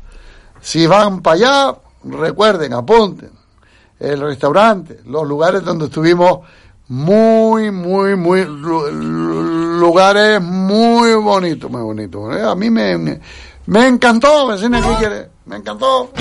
Si 0.59 0.85
van 0.85 1.21
para 1.21 1.35
allá, 1.35 1.77
recuerden, 2.03 2.73
apunten, 2.73 3.31
el 3.99 4.19
restaurante, 4.21 4.99
los 5.05 5.27
lugares 5.27 5.63
donde 5.63 5.85
estuvimos, 5.85 6.39
muy, 6.89 7.71
muy, 7.71 8.15
muy, 8.15 8.45
lu- 8.45 8.89
lu- 8.91 9.79
lugares 9.79 10.41
muy 10.41 11.13
bonitos, 11.15 11.69
muy 11.69 11.81
bonitos. 11.81 12.35
¿eh? 12.35 12.41
A 12.43 12.55
mí 12.55 12.69
me, 12.69 12.97
me, 13.65 13.87
encantó, 13.87 14.47
vecina, 14.47 14.81
¿qué 14.81 14.95
quiere? 14.99 15.29
Me 15.45 15.57
encantó. 15.57 16.11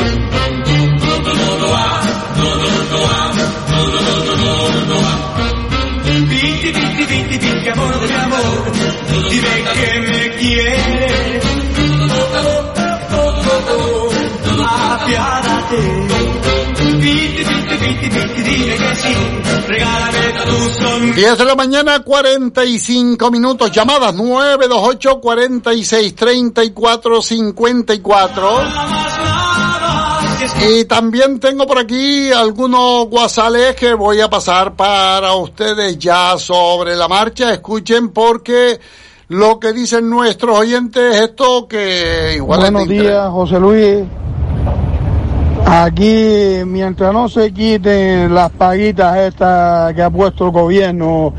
10 21.15 21.39
de 21.39 21.45
la 21.45 21.55
mañana, 21.55 22.01
45 22.01 23.31
minutos. 23.31 23.71
Llamadas 23.73 24.15
928 24.15 25.21
46 25.21 26.15
34 26.15 27.23
54. 27.23 28.49
Y 30.69 30.85
también 30.85 31.41
tengo 31.41 31.67
por 31.67 31.79
aquí 31.79 32.31
algunos 32.33 33.09
guasales 33.09 33.75
que 33.77 33.95
voy 33.95 34.21
a 34.21 34.29
pasar 34.29 34.75
para 34.75 35.35
ustedes 35.35 35.99
ya 35.99 36.37
sobre 36.39 36.95
la 36.97 37.09
marcha. 37.09 37.53
Escuchen 37.53 38.11
porque 38.11 38.79
lo 39.29 39.59
que 39.59 39.73
dicen 39.73 40.11
nuestros 40.11 40.59
oyentes 40.59 41.15
es 41.15 41.21
esto 41.23 41.67
que 41.67 42.35
igual 42.37 42.61
Buenos 42.61 42.89
días, 42.89 43.29
José 43.31 43.59
Luis. 43.59 44.05
Aquí, 45.69 46.63
mientras 46.65 47.13
no 47.13 47.29
se 47.29 47.53
quiten 47.53 48.33
las 48.33 48.51
paguitas 48.53 49.17
estas 49.17 49.93
que 49.95 50.03
ha 50.03 50.11
puesto 50.11 50.47
el 50.47 50.53
gobierno 50.53 51.33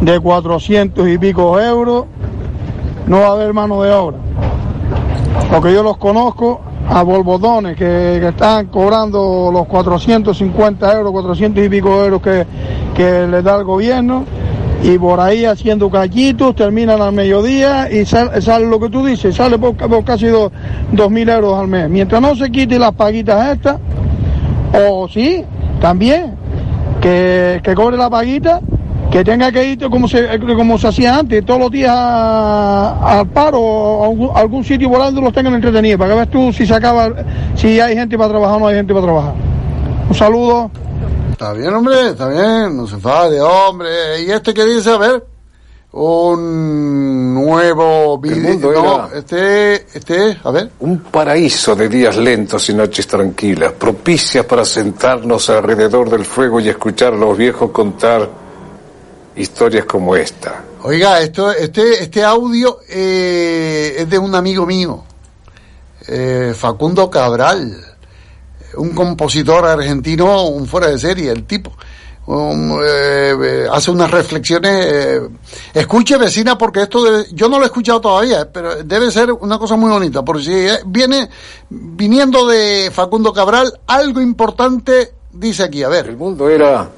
de 0.00 0.18
400 0.18 1.06
y 1.06 1.18
pico 1.18 1.60
euros, 1.60 2.06
no 3.06 3.20
va 3.20 3.26
a 3.26 3.32
haber 3.32 3.52
mano 3.52 3.82
de 3.82 3.92
obra. 3.92 4.16
Porque 5.52 5.74
yo 5.74 5.82
los 5.82 5.98
conozco 5.98 6.62
a 6.88 7.02
bolbotones 7.02 7.76
que, 7.76 8.18
que 8.20 8.28
están 8.28 8.68
cobrando 8.68 9.50
los 9.52 9.66
450 9.66 10.94
euros, 10.94 11.12
400 11.12 11.64
y 11.64 11.68
pico 11.68 12.02
euros 12.02 12.22
que, 12.22 12.46
que 12.94 13.26
les 13.26 13.44
da 13.44 13.56
el 13.56 13.64
gobierno 13.64 14.24
y 14.86 14.98
por 14.98 15.18
ahí 15.18 15.46
haciendo 15.46 15.88
cachitos, 15.90 16.54
terminan 16.54 17.00
al 17.00 17.12
mediodía 17.12 17.90
y 17.90 18.04
sal- 18.04 18.30
sale 18.42 18.66
lo 18.66 18.78
que 18.78 18.90
tú 18.90 19.02
dices, 19.02 19.34
sale 19.34 19.58
por, 19.58 19.74
casi 20.04 20.26
dos 20.26 20.52
dos 20.92 21.10
mil 21.10 21.26
euros 21.30 21.58
al 21.58 21.68
mes. 21.68 21.88
Mientras 21.88 22.20
no 22.20 22.36
se 22.36 22.50
quiten 22.50 22.80
las 22.80 22.92
paguitas 22.92 23.54
estas, 23.56 23.78
o 24.88 25.08
sí, 25.08 25.42
también, 25.80 26.34
que, 27.00 27.60
que 27.64 27.74
cobre 27.74 27.96
la 27.96 28.10
paguita, 28.10 28.60
que 29.10 29.24
tenga 29.24 29.50
que 29.52 29.64
ir 29.70 29.88
como 29.88 30.06
se, 30.06 30.38
como 30.38 30.76
se 30.76 30.88
hacía 30.88 31.18
antes, 31.18 31.42
todos 31.46 31.60
los 31.60 31.70
días 31.70 31.90
al 31.96 33.26
paro 33.32 33.60
o 33.62 34.36
a 34.36 34.40
algún 34.40 34.64
sitio 34.64 34.90
volando 34.90 35.20
los 35.22 35.32
tengan 35.32 35.54
entretenidos, 35.54 35.98
para 35.98 36.10
que 36.10 36.16
veas 36.16 36.28
tú 36.28 36.52
si 36.52 36.66
se 36.66 36.74
acaba, 36.74 37.08
si 37.54 37.80
hay 37.80 37.94
gente 37.96 38.18
para 38.18 38.28
trabajar 38.30 38.56
o 38.56 38.60
no 38.60 38.66
hay 38.66 38.74
gente 38.76 38.92
para 38.92 39.06
trabajar. 39.06 39.32
Un 40.10 40.14
saludo. 40.14 40.70
Está 41.34 41.52
bien, 41.52 41.74
hombre, 41.74 42.10
está 42.10 42.28
bien, 42.28 42.76
no 42.76 42.86
se 42.86 42.94
enfade, 42.94 43.40
hombre. 43.40 44.22
¿Y 44.22 44.30
este 44.30 44.54
que 44.54 44.64
dice? 44.64 44.90
A 44.90 44.98
ver, 44.98 45.26
un 45.90 47.34
nuevo 47.34 48.18
mundo 48.18 48.72
No, 48.72 49.08
este, 49.12 49.84
este, 49.92 50.38
a 50.44 50.52
ver. 50.52 50.70
Un 50.78 51.00
paraíso 51.00 51.74
de 51.74 51.88
días 51.88 52.16
lentos 52.18 52.68
y 52.68 52.74
noches 52.74 53.08
tranquilas, 53.08 53.72
propicias 53.72 54.46
para 54.46 54.64
sentarnos 54.64 55.50
alrededor 55.50 56.08
del 56.08 56.24
fuego 56.24 56.60
y 56.60 56.68
escuchar 56.68 57.14
a 57.14 57.16
los 57.16 57.36
viejos 57.36 57.72
contar 57.72 58.30
historias 59.34 59.86
como 59.86 60.14
esta. 60.14 60.62
Oiga, 60.84 61.20
esto, 61.20 61.50
este, 61.50 62.00
este 62.00 62.22
audio 62.22 62.78
eh, 62.88 63.96
es 63.98 64.08
de 64.08 64.18
un 64.20 64.36
amigo 64.36 64.64
mío, 64.66 65.02
eh, 66.06 66.54
Facundo 66.56 67.10
Cabral, 67.10 67.93
un 68.76 68.90
compositor 68.90 69.64
argentino, 69.66 70.44
un 70.48 70.66
fuera 70.66 70.88
de 70.88 70.98
serie, 70.98 71.30
el 71.30 71.44
tipo. 71.44 71.72
Um, 72.26 72.80
eh, 72.82 73.34
eh, 73.42 73.66
hace 73.70 73.90
unas 73.90 74.10
reflexiones. 74.10 74.86
eh, 74.86 75.20
escuche, 75.74 76.16
vecina, 76.16 76.56
porque 76.56 76.80
esto 76.82 77.04
debe- 77.04 77.26
yo 77.32 77.50
no 77.50 77.58
lo 77.58 77.64
he 77.64 77.66
escuchado 77.66 78.00
todavía, 78.00 78.50
pero 78.50 78.82
debe 78.82 79.10
ser 79.10 79.30
una 79.30 79.58
cosa 79.58 79.76
muy 79.76 79.90
bonita. 79.90 80.22
Porque 80.24 80.42
si 80.42 80.66
viene 80.86 81.28
viniendo 81.68 82.46
de 82.46 82.90
Facundo 82.92 83.30
Cabral, 83.32 83.78
algo 83.86 84.22
importante 84.22 85.12
dice 85.32 85.64
aquí. 85.64 85.82
A 85.82 85.88
ver. 85.88 86.06
El 86.06 86.16
mundo 86.16 86.48
era 86.48 86.88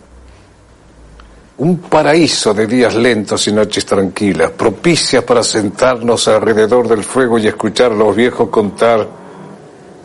un 1.58 1.78
paraíso 1.78 2.52
de 2.54 2.66
días 2.68 2.94
lentos 2.94 3.48
y 3.48 3.52
noches 3.52 3.84
tranquilas, 3.84 4.50
propicias 4.52 5.24
para 5.24 5.42
sentarnos 5.42 6.28
alrededor 6.28 6.86
del 6.86 7.02
fuego 7.02 7.36
y 7.38 7.48
escuchar 7.48 7.90
a 7.92 7.94
los 7.96 8.14
viejos 8.14 8.48
contar 8.50 9.08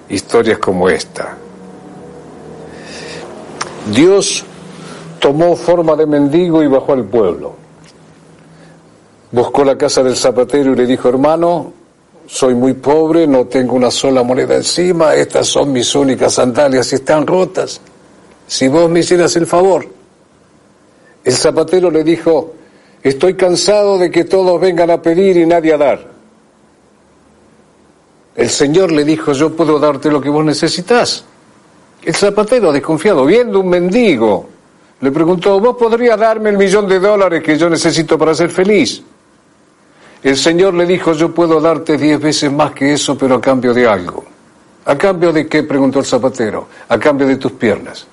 historias 0.09 0.57
como 0.59 0.89
esta. 0.89 1.37
Dios 3.87 4.43
tomó 5.19 5.55
forma 5.55 5.95
de 5.95 6.05
mendigo 6.05 6.61
y 6.61 6.67
bajó 6.67 6.93
al 6.93 7.05
pueblo. 7.05 7.55
Buscó 9.31 9.63
la 9.63 9.77
casa 9.77 10.03
del 10.03 10.15
zapatero 10.15 10.73
y 10.73 10.75
le 10.75 10.85
dijo, 10.85 11.07
hermano, 11.07 11.73
soy 12.27 12.53
muy 12.53 12.73
pobre, 12.73 13.27
no 13.27 13.45
tengo 13.45 13.75
una 13.75 13.91
sola 13.91 14.23
moneda 14.23 14.55
encima, 14.55 15.15
estas 15.15 15.47
son 15.47 15.71
mis 15.71 15.93
únicas 15.95 16.33
sandalias 16.33 16.91
y 16.91 16.95
están 16.95 17.25
rotas. 17.25 17.81
Si 18.47 18.67
vos 18.67 18.89
me 18.89 18.99
hicieras 18.99 19.35
el 19.35 19.47
favor. 19.47 19.87
El 21.23 21.33
zapatero 21.33 21.91
le 21.91 22.03
dijo, 22.03 22.53
estoy 23.03 23.35
cansado 23.35 23.97
de 23.97 24.11
que 24.11 24.25
todos 24.25 24.59
vengan 24.59 24.89
a 24.89 25.01
pedir 25.01 25.37
y 25.37 25.45
nadie 25.45 25.73
a 25.73 25.77
dar. 25.77 26.11
El 28.35 28.49
Señor 28.49 28.91
le 28.91 29.03
dijo, 29.03 29.33
yo 29.33 29.55
puedo 29.55 29.79
darte 29.79 30.09
lo 30.09 30.21
que 30.21 30.29
vos 30.29 30.43
necesitas. 30.43 31.25
El 32.03 32.15
zapatero, 32.15 32.71
desconfiado, 32.71 33.25
viendo 33.25 33.59
un 33.59 33.69
mendigo, 33.69 34.49
le 35.01 35.11
preguntó, 35.11 35.59
¿vos 35.59 35.75
podrías 35.77 36.19
darme 36.19 36.49
el 36.49 36.57
millón 36.57 36.87
de 36.87 36.99
dólares 36.99 37.43
que 37.43 37.57
yo 37.57 37.69
necesito 37.69 38.17
para 38.17 38.33
ser 38.33 38.49
feliz? 38.49 39.01
El 40.23 40.37
Señor 40.37 40.73
le 40.75 40.85
dijo, 40.85 41.13
yo 41.13 41.33
puedo 41.33 41.59
darte 41.59 41.97
diez 41.97 42.19
veces 42.19 42.51
más 42.51 42.71
que 42.73 42.93
eso, 42.93 43.17
pero 43.17 43.35
a 43.35 43.41
cambio 43.41 43.73
de 43.73 43.87
algo. 43.87 44.23
¿A 44.85 44.95
cambio 44.95 45.31
de 45.31 45.47
qué? 45.47 45.63
preguntó 45.63 45.99
el 45.99 46.05
zapatero. 46.05 46.67
A 46.89 46.99
cambio 46.99 47.27
de 47.27 47.37
tus 47.37 47.51
piernas. 47.53 48.05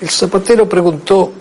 El 0.00 0.10
zapatero 0.10 0.68
preguntó, 0.68 1.32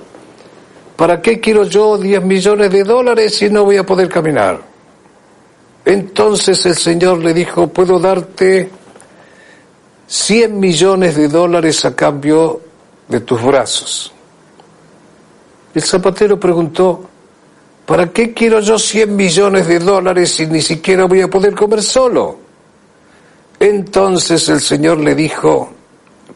¿para 0.96 1.22
qué 1.22 1.40
quiero 1.42 1.66
yo 1.66 1.98
10 1.98 2.24
millones 2.24 2.72
de 2.72 2.84
dólares 2.84 3.36
si 3.36 3.50
no 3.50 3.66
voy 3.66 3.78
a 3.78 3.86
poder 3.86 4.08
caminar? 4.08 4.62
Entonces 5.84 6.66
el 6.66 6.76
Señor 6.76 7.18
le 7.20 7.34
dijo, 7.34 7.68
puedo 7.68 8.00
darte 8.00 8.70
100 10.08 10.60
millones 10.60 11.16
de 11.16 11.28
dólares 11.28 11.84
a 11.86 11.96
cambio 11.96 12.62
de 13.08 13.20
tus 13.22 13.42
brazos. 13.44 14.12
El 15.74 15.82
zapatero 15.82 16.40
preguntó, 16.40 17.04
¿para 17.86 18.12
qué 18.12 18.34
quiero 18.34 18.60
yo 18.60 18.80
100 18.80 19.16
millones 19.16 19.68
de 19.68 19.80
dólares 19.80 20.32
si 20.32 20.46
ni 20.48 20.62
siquiera 20.62 21.06
voy 21.06 21.22
a 21.22 21.30
poder 21.30 21.54
comer 21.56 21.82
solo? 21.82 22.38
Entonces 23.60 24.48
el 24.50 24.62
Señor 24.62 25.00
le 25.00 25.16
dijo, 25.16 25.70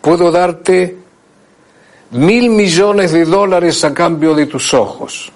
puedo 0.01 0.32
darte 0.32 0.97
mil 2.11 2.49
millones 2.49 3.11
de 3.11 3.26
dólares 3.26 3.84
a 3.84 3.93
cambio 3.93 4.34
de 4.34 4.45
tus 4.47 4.74
ojos. 4.74 5.32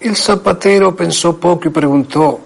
El 0.00 0.16
zapatero 0.16 0.96
pensó 0.96 1.38
poco 1.38 1.68
y 1.68 1.70
preguntó, 1.70 2.40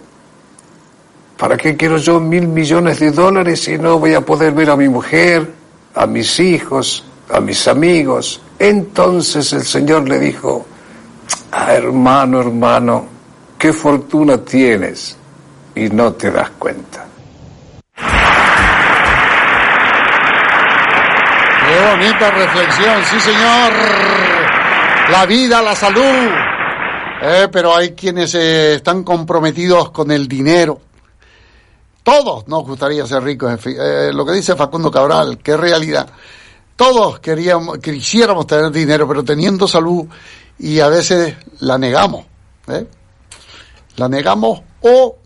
¿para 1.37 1.57
qué 1.57 1.77
quiero 1.77 1.99
yo 1.99 2.21
mil 2.21 2.49
millones 2.49 3.01
de 3.01 3.11
dólares 3.11 3.63
si 3.63 3.79
no 3.79 3.99
voy 3.99 4.15
a 4.15 4.21
poder 4.21 4.53
ver 4.53 4.71
a 4.71 4.77
mi 4.77 4.89
mujer, 4.89 5.51
a 5.95 6.07
mis 6.07 6.41
hijos, 6.41 7.05
a 7.31 7.41
mis 7.41 7.67
amigos? 7.69 8.41
Entonces 8.59 9.53
el 9.53 9.65
Señor 9.65 10.09
le 10.09 10.19
dijo, 10.19 10.67
ah, 11.53 11.75
hermano, 11.75 12.41
hermano, 12.41 13.07
qué 13.59 13.73
fortuna 13.73 14.39
tienes 14.39 15.17
y 15.75 15.89
no 15.89 16.13
te 16.13 16.31
das 16.31 16.51
cuenta. 16.59 17.07
Qué 21.67 21.91
bonita 21.91 22.31
reflexión, 22.31 23.05
sí 23.11 23.21
señor. 23.21 23.73
La 25.11 25.27
vida, 25.27 25.61
la 25.63 25.75
salud. 25.75 26.31
Eh, 27.23 27.49
pero 27.51 27.75
hay 27.75 27.93
quienes 27.93 28.35
eh, 28.35 28.75
están 28.75 29.03
comprometidos 29.03 29.91
con 29.91 30.11
el 30.11 30.29
dinero. 30.29 30.81
Todos 32.07 32.47
nos 32.47 32.63
gustaría 32.63 33.05
ser 33.05 33.25
ricos. 33.25 33.59
Eh, 33.67 34.13
lo 34.15 34.25
que 34.25 34.31
dice 34.31 34.55
Facundo 34.55 34.93
Cabral, 34.93 35.39
qué 35.39 35.57
realidad. 35.57 36.09
Todos 36.77 37.19
queríamos, 37.19 37.79
quisiéramos 37.79 38.47
tener 38.47 38.71
dinero, 38.71 39.09
pero 39.09 39.25
teniendo 39.25 39.67
salud 39.67 40.07
y 40.57 40.79
a 40.79 40.87
veces 40.89 41.35
la 41.59 41.79
negamos. 41.79 42.25
¿eh? 42.69 42.87
La 43.97 44.09
negamos 44.09 44.61
o 44.83 45.17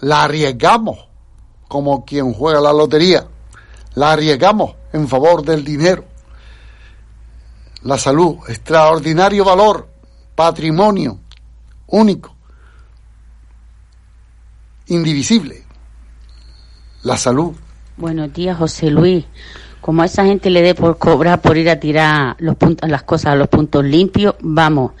la 0.00 0.24
arriesgamos, 0.24 0.98
como 1.68 2.04
quien 2.04 2.34
juega 2.34 2.60
la 2.60 2.72
lotería. 2.72 3.24
La 3.94 4.10
arriesgamos 4.10 4.74
en 4.92 5.06
favor 5.06 5.44
del 5.44 5.62
dinero. 5.62 6.04
La 7.82 7.96
salud, 7.96 8.38
extraordinario 8.48 9.44
valor, 9.44 9.86
patrimonio 10.34 11.20
único, 11.86 12.33
indivisible. 14.86 15.62
La 17.02 17.16
salud. 17.16 17.52
Buenos 17.96 18.32
días, 18.32 18.56
José 18.56 18.90
Luis. 18.90 19.24
Como 19.80 20.02
a 20.02 20.06
esa 20.06 20.24
gente 20.24 20.50
le 20.50 20.62
dé 20.62 20.74
por 20.74 20.98
cobrar 20.98 21.40
por 21.42 21.56
ir 21.56 21.68
a 21.68 21.78
tirar 21.78 22.36
los 22.38 22.56
puntos, 22.56 22.88
las 22.88 23.02
cosas 23.02 23.32
a 23.32 23.36
los 23.36 23.48
puntos 23.48 23.84
limpios, 23.84 24.34
vamos. 24.40 24.92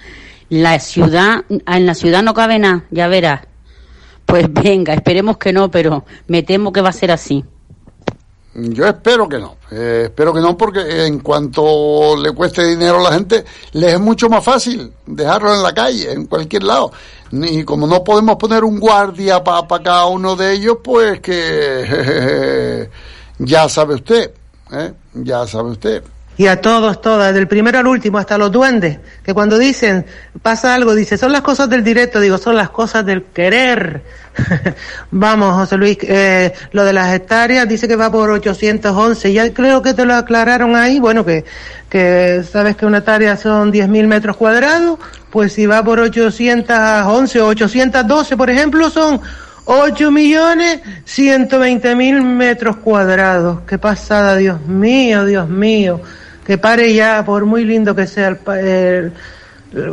La 0.50 0.78
ciudad, 0.78 1.44
en 1.48 1.86
la 1.86 1.94
ciudad 1.94 2.22
no 2.22 2.34
cabe 2.34 2.58
nada, 2.58 2.84
ya 2.90 3.08
verás. 3.08 3.40
Pues 4.26 4.52
venga, 4.52 4.92
esperemos 4.92 5.38
que 5.38 5.52
no, 5.52 5.70
pero 5.70 6.04
me 6.28 6.42
temo 6.42 6.72
que 6.72 6.82
va 6.82 6.90
a 6.90 6.92
ser 6.92 7.10
así. 7.10 7.44
Yo 8.56 8.86
espero 8.86 9.28
que 9.28 9.38
no, 9.38 9.56
eh, 9.72 10.02
espero 10.04 10.32
que 10.32 10.40
no 10.40 10.56
porque 10.56 11.06
en 11.06 11.18
cuanto 11.18 12.16
le 12.16 12.30
cueste 12.30 12.64
dinero 12.64 13.00
a 13.00 13.10
la 13.10 13.16
gente, 13.16 13.44
les 13.72 13.94
es 13.94 14.00
mucho 14.00 14.28
más 14.28 14.44
fácil 14.44 14.92
dejarlo 15.06 15.52
en 15.52 15.62
la 15.62 15.74
calle, 15.74 16.12
en 16.12 16.26
cualquier 16.26 16.62
lado. 16.62 16.92
Y 17.32 17.64
como 17.64 17.88
no 17.88 18.04
podemos 18.04 18.36
poner 18.36 18.62
un 18.62 18.78
guardia 18.78 19.42
para 19.42 19.66
cada 19.82 20.06
uno 20.06 20.36
de 20.36 20.52
ellos, 20.52 20.78
pues 20.84 21.18
que 21.18 22.88
ya 23.38 23.68
sabe 23.68 23.96
usted, 23.96 24.32
¿eh? 24.70 24.92
ya 25.14 25.46
sabe 25.48 25.70
usted. 25.70 26.04
Y 26.36 26.48
a 26.48 26.60
todos, 26.60 27.00
todas, 27.00 27.32
del 27.32 27.46
primero 27.46 27.78
al 27.78 27.86
último, 27.86 28.18
hasta 28.18 28.36
los 28.36 28.50
duendes, 28.50 28.98
que 29.22 29.32
cuando 29.32 29.56
dicen, 29.56 30.04
pasa 30.42 30.74
algo, 30.74 30.94
dice, 30.94 31.16
son 31.16 31.30
las 31.30 31.42
cosas 31.42 31.70
del 31.70 31.84
directo, 31.84 32.18
digo, 32.18 32.38
son 32.38 32.56
las 32.56 32.70
cosas 32.70 33.06
del 33.06 33.22
querer. 33.22 34.02
Vamos, 35.12 35.54
José 35.54 35.76
Luis, 35.76 35.96
eh, 36.02 36.52
lo 36.72 36.84
de 36.84 36.92
las 36.92 37.14
hectáreas 37.14 37.68
dice 37.68 37.86
que 37.86 37.94
va 37.94 38.10
por 38.10 38.30
811, 38.30 39.32
ya 39.32 39.54
creo 39.54 39.80
que 39.80 39.94
te 39.94 40.04
lo 40.04 40.14
aclararon 40.14 40.74
ahí, 40.74 40.98
bueno, 40.98 41.24
que, 41.24 41.44
sabes 42.50 42.74
que 42.74 42.84
una 42.84 42.98
hectárea 42.98 43.36
son 43.36 43.72
10.000 43.72 44.06
metros 44.08 44.36
cuadrados, 44.36 44.98
pues 45.30 45.52
si 45.52 45.66
va 45.66 45.84
por 45.84 46.00
811 46.00 47.40
o 47.40 47.46
812, 47.46 48.36
por 48.36 48.50
ejemplo, 48.50 48.90
son 48.90 49.20
8 49.66 50.10
millones 50.10 50.80
120 51.04 51.96
mil 51.96 52.22
metros 52.22 52.76
cuadrados. 52.76 53.60
Qué 53.66 53.78
pasada, 53.78 54.36
Dios 54.36 54.60
mío, 54.60 55.24
Dios 55.24 55.48
mío. 55.48 56.00
Que 56.44 56.58
pare 56.58 56.92
ya, 56.92 57.24
por 57.24 57.44
muy 57.44 57.64
lindo 57.64 57.94
que 57.94 58.06
sea 58.06 58.28
el, 58.28 59.12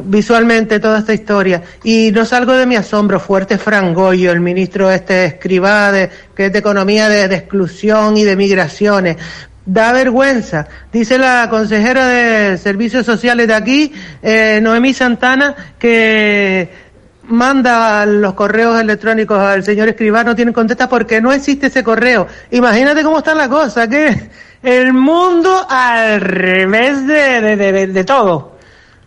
visualmente 0.04 0.80
toda 0.80 0.99
esta 0.99 1.14
historia. 1.14 1.62
Y 1.84 2.12
no 2.12 2.26
salgo 2.26 2.54
de 2.54 2.66
mi 2.66 2.76
asombro, 2.76 3.20
fuerte 3.20 3.58
Frangoyo, 3.58 4.32
el 4.32 4.39
ministro 4.39 4.91
este 4.91 5.26
escribá 5.26 5.91
de, 5.91 6.10
que 6.36 6.47
es 6.47 6.54
de 6.54 6.60
economía 6.60 7.10
de, 7.10 7.28
de 7.28 7.36
exclusión 7.36 8.18
y 8.18 8.24
de 8.24 8.36
migraciones. 8.36 9.18
Da 9.66 9.93
vergüenza. 9.93 10.68
Dice 10.91 11.18
la 11.20 11.47
consejera 11.49 12.08
de 12.08 12.58
Servicios 12.58 13.06
Sociales 13.06 13.47
de 13.47 13.54
aquí, 13.54 13.93
eh, 14.22 14.60
Noemí 14.62 14.93
Santana, 14.93 15.56
que 15.78 16.91
manda 17.24 18.05
los 18.05 18.34
correos 18.34 18.80
electrónicos 18.80 19.38
al 19.38 19.63
señor 19.63 19.88
escribano, 19.89 20.32
no 20.32 20.36
tienen 20.36 20.53
contesta 20.53 20.89
porque 20.89 21.22
no 21.22 21.32
existe 21.32 21.67
ese 21.67 21.84
correo. 21.84 22.28
Imagínate 22.51 23.03
cómo 23.03 23.19
está 23.19 23.34
la 23.36 23.47
cosa, 23.49 23.88
que 23.88 24.30
el 24.63 24.93
mundo 24.93 25.65
al 25.69 26.22
revés 26.22 27.05
de, 27.07 27.41
de, 27.41 27.55
de- 27.55 27.88
de 27.88 28.03
todo. 28.03 28.51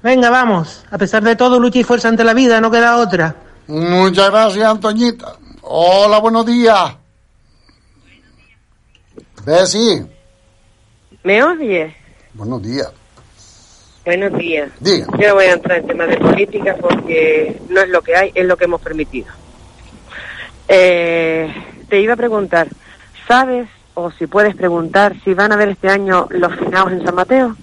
Venga, 0.02 0.28
vamos. 0.30 0.84
A 0.90 0.98
pesar 0.98 1.22
de 1.22 1.34
todo, 1.36 1.58
lucha 1.58 1.78
y 1.78 1.84
fuerza 1.84 2.08
ante 2.08 2.24
la 2.24 2.34
vida, 2.34 2.60
no 2.60 2.70
queda 2.70 2.96
otra. 2.98 3.34
Muchas 3.66 4.30
gracias, 4.30 4.64
Antoñita. 4.66 5.36
Hola, 5.62 6.18
buenos 6.18 6.44
días. 6.44 6.94
Bessie, 9.46 10.06
¿Me 11.22 11.42
oye? 11.42 11.94
buenos 12.34 12.62
días. 12.62 12.88
Buenos 14.05 14.36
días. 14.38 14.70
Diga. 14.80 15.07
Yo 15.18 15.28
no 15.28 15.34
voy 15.34 15.44
a 15.46 15.52
entrar 15.55 15.78
en 15.78 15.86
temas 15.86 16.09
de 16.09 16.16
política 16.18 16.76
porque 16.80 17.61
no 17.70 17.80
es 17.80 17.88
lo 17.88 18.02
que 18.02 18.14
hay, 18.16 18.32
es 18.34 18.44
lo 18.46 18.57
que 18.57 18.64
hemos 18.64 18.80
permitido. 18.80 19.28
Eh, 20.68 21.52
te 21.88 22.00
iba 22.00 22.12
a 22.14 22.16
preguntar, 22.16 22.68
¿sabes 23.26 23.68
o 23.94 24.11
si 24.11 24.26
puedes 24.26 24.55
preguntar 24.57 25.14
si 25.24 25.34
van 25.34 25.52
a 25.52 25.57
ver 25.57 25.68
este 25.70 25.88
año 25.88 26.26
los 26.30 26.55
finados 26.57 26.92
en 26.92 27.05
San 27.05 27.14
Mateo? 27.14 27.57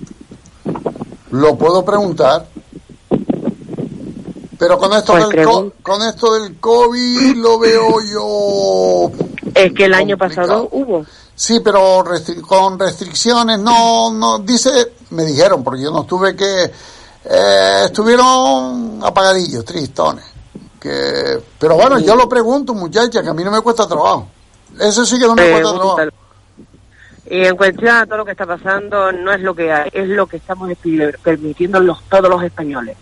Lo 1.31 1.57
puedo 1.57 1.83
preguntar. 1.85 2.45
Pero 4.57 4.77
con 4.77 4.93
esto, 4.93 5.13
Pues 5.13 5.29
del, 5.29 5.45
co- 5.45 5.73
con 5.81 6.01
esto 6.03 6.33
del 6.39 6.55
COVID 6.57 7.35
lo 7.37 7.57
veo 7.59 7.87
yo. 8.13 9.11
Es 9.55 9.73
que 9.73 9.85
el 9.85 9.93
año 9.93 10.17
pasado 10.17 10.69
hubo. 10.71 11.05
Sí, 11.41 11.59
pero 11.59 12.03
restri- 12.03 12.39
con 12.41 12.77
restricciones, 12.77 13.57
no, 13.57 14.11
no, 14.13 14.37
dice, 14.37 14.91
me 15.09 15.25
dijeron, 15.25 15.63
porque 15.63 15.81
yo 15.81 15.89
no 15.89 16.01
estuve 16.01 16.35
que, 16.35 16.65
eh, 17.25 17.81
estuvieron 17.85 18.99
apagadillos, 19.03 19.65
tristones. 19.65 20.23
Que, 20.79 21.41
pero 21.57 21.73
bueno, 21.77 21.97
yo 21.97 22.15
lo 22.15 22.29
pregunto, 22.29 22.75
muchacha, 22.75 23.23
que 23.23 23.29
a 23.29 23.33
mí 23.33 23.43
no 23.43 23.49
me 23.49 23.61
cuesta 23.61 23.87
trabajo. 23.87 24.27
Eso 24.79 25.03
sí 25.03 25.17
que 25.17 25.25
no 25.25 25.33
me 25.33 25.49
cuesta 25.49 25.69
trabajo. 25.95 25.97
Y 27.27 27.43
en 27.43 27.57
cuestión 27.57 27.95
a 27.95 28.05
todo 28.05 28.17
lo 28.17 28.25
que 28.25 28.31
está 28.33 28.45
pasando, 28.45 29.11
no 29.11 29.31
es 29.33 29.41
lo 29.41 29.55
que 29.55 29.73
hay, 29.73 29.89
es 29.93 30.09
lo 30.09 30.27
que 30.27 30.37
estamos 30.37 30.69
permitiendo 31.23 31.79
los, 31.79 32.03
todos 32.03 32.29
los 32.29 32.43
españoles. 32.43 32.97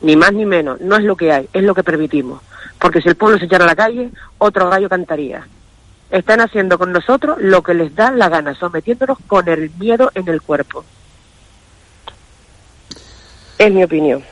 Ni 0.00 0.16
más 0.16 0.32
ni 0.32 0.46
menos, 0.46 0.80
no 0.80 0.96
es 0.96 1.04
lo 1.04 1.14
que 1.16 1.30
hay, 1.30 1.48
es 1.52 1.62
lo 1.62 1.76
que 1.76 1.84
permitimos. 1.84 2.40
Porque 2.80 3.00
si 3.00 3.08
el 3.08 3.14
pueblo 3.14 3.38
se 3.38 3.44
echara 3.44 3.62
a 3.62 3.68
la 3.68 3.76
calle, 3.76 4.10
otro 4.38 4.68
gallo 4.68 4.88
cantaría. 4.88 5.46
Están 6.10 6.40
haciendo 6.40 6.78
con 6.78 6.90
nosotros 6.92 7.36
lo 7.40 7.62
que 7.62 7.74
les 7.74 7.94
da 7.94 8.10
la 8.10 8.28
gana, 8.28 8.54
sometiéndonos 8.54 9.18
con 9.26 9.46
el 9.48 9.70
miedo 9.78 10.10
en 10.14 10.28
el 10.28 10.40
cuerpo. 10.40 10.84
Es 13.58 13.72
mi 13.72 13.84
opinión. 13.84 14.22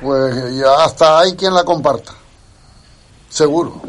Pues 0.00 0.56
ya 0.56 0.84
hasta 0.84 1.20
hay 1.20 1.34
quien 1.36 1.54
la 1.54 1.64
comparta. 1.64 2.12
Seguro. 3.28 3.80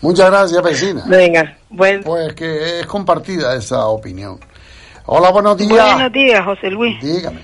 Muchas 0.00 0.30
gracias, 0.30 0.62
vecina. 0.62 1.02
Venga, 1.06 1.56
buen... 1.70 2.02
Pues 2.02 2.34
que 2.34 2.80
es 2.80 2.86
compartida 2.86 3.54
esa 3.56 3.86
opinión. 3.86 4.38
Hola, 5.06 5.30
buenos 5.30 5.56
días. 5.56 5.70
Buenos 5.94 6.12
días, 6.12 6.44
José 6.44 6.70
Luis. 6.70 7.00
Dígame. 7.02 7.40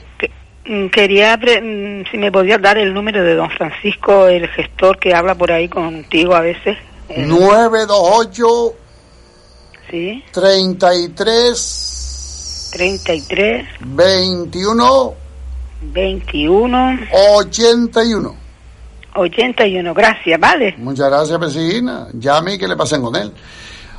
Mm, 0.65 0.87
Quería, 0.89 1.37
pre- 1.39 1.61
mm, 1.61 2.05
si 2.11 2.19
me 2.19 2.31
podías 2.31 2.61
dar 2.63 2.79
el 2.79 2.95
número 2.95 3.23
de 3.25 3.35
don 3.35 3.51
Francisco, 3.51 4.27
el 4.29 4.49
gestor 4.49 4.99
que 4.99 5.15
habla 5.15 5.35
por 5.35 5.51
ahí 5.51 5.69
contigo 5.69 6.35
a 6.35 6.41
veces. 6.41 6.79
928 7.09 8.75
Sí, 9.91 10.25
33 10.33 12.71
33, 12.73 13.67
21 13.81 15.15
21, 15.83 16.99
81. 17.13 18.35
81. 19.15 19.95
Gracias, 19.95 20.41
¿vale? 20.41 20.75
Muchas 20.79 21.09
gracias, 21.09 21.39
vecina. 21.39 22.09
Llame 22.15 22.55
y 22.55 22.59
que 22.59 22.69
le 22.69 22.77
pasen 22.77 23.03
con 23.03 23.17
él. 23.17 23.33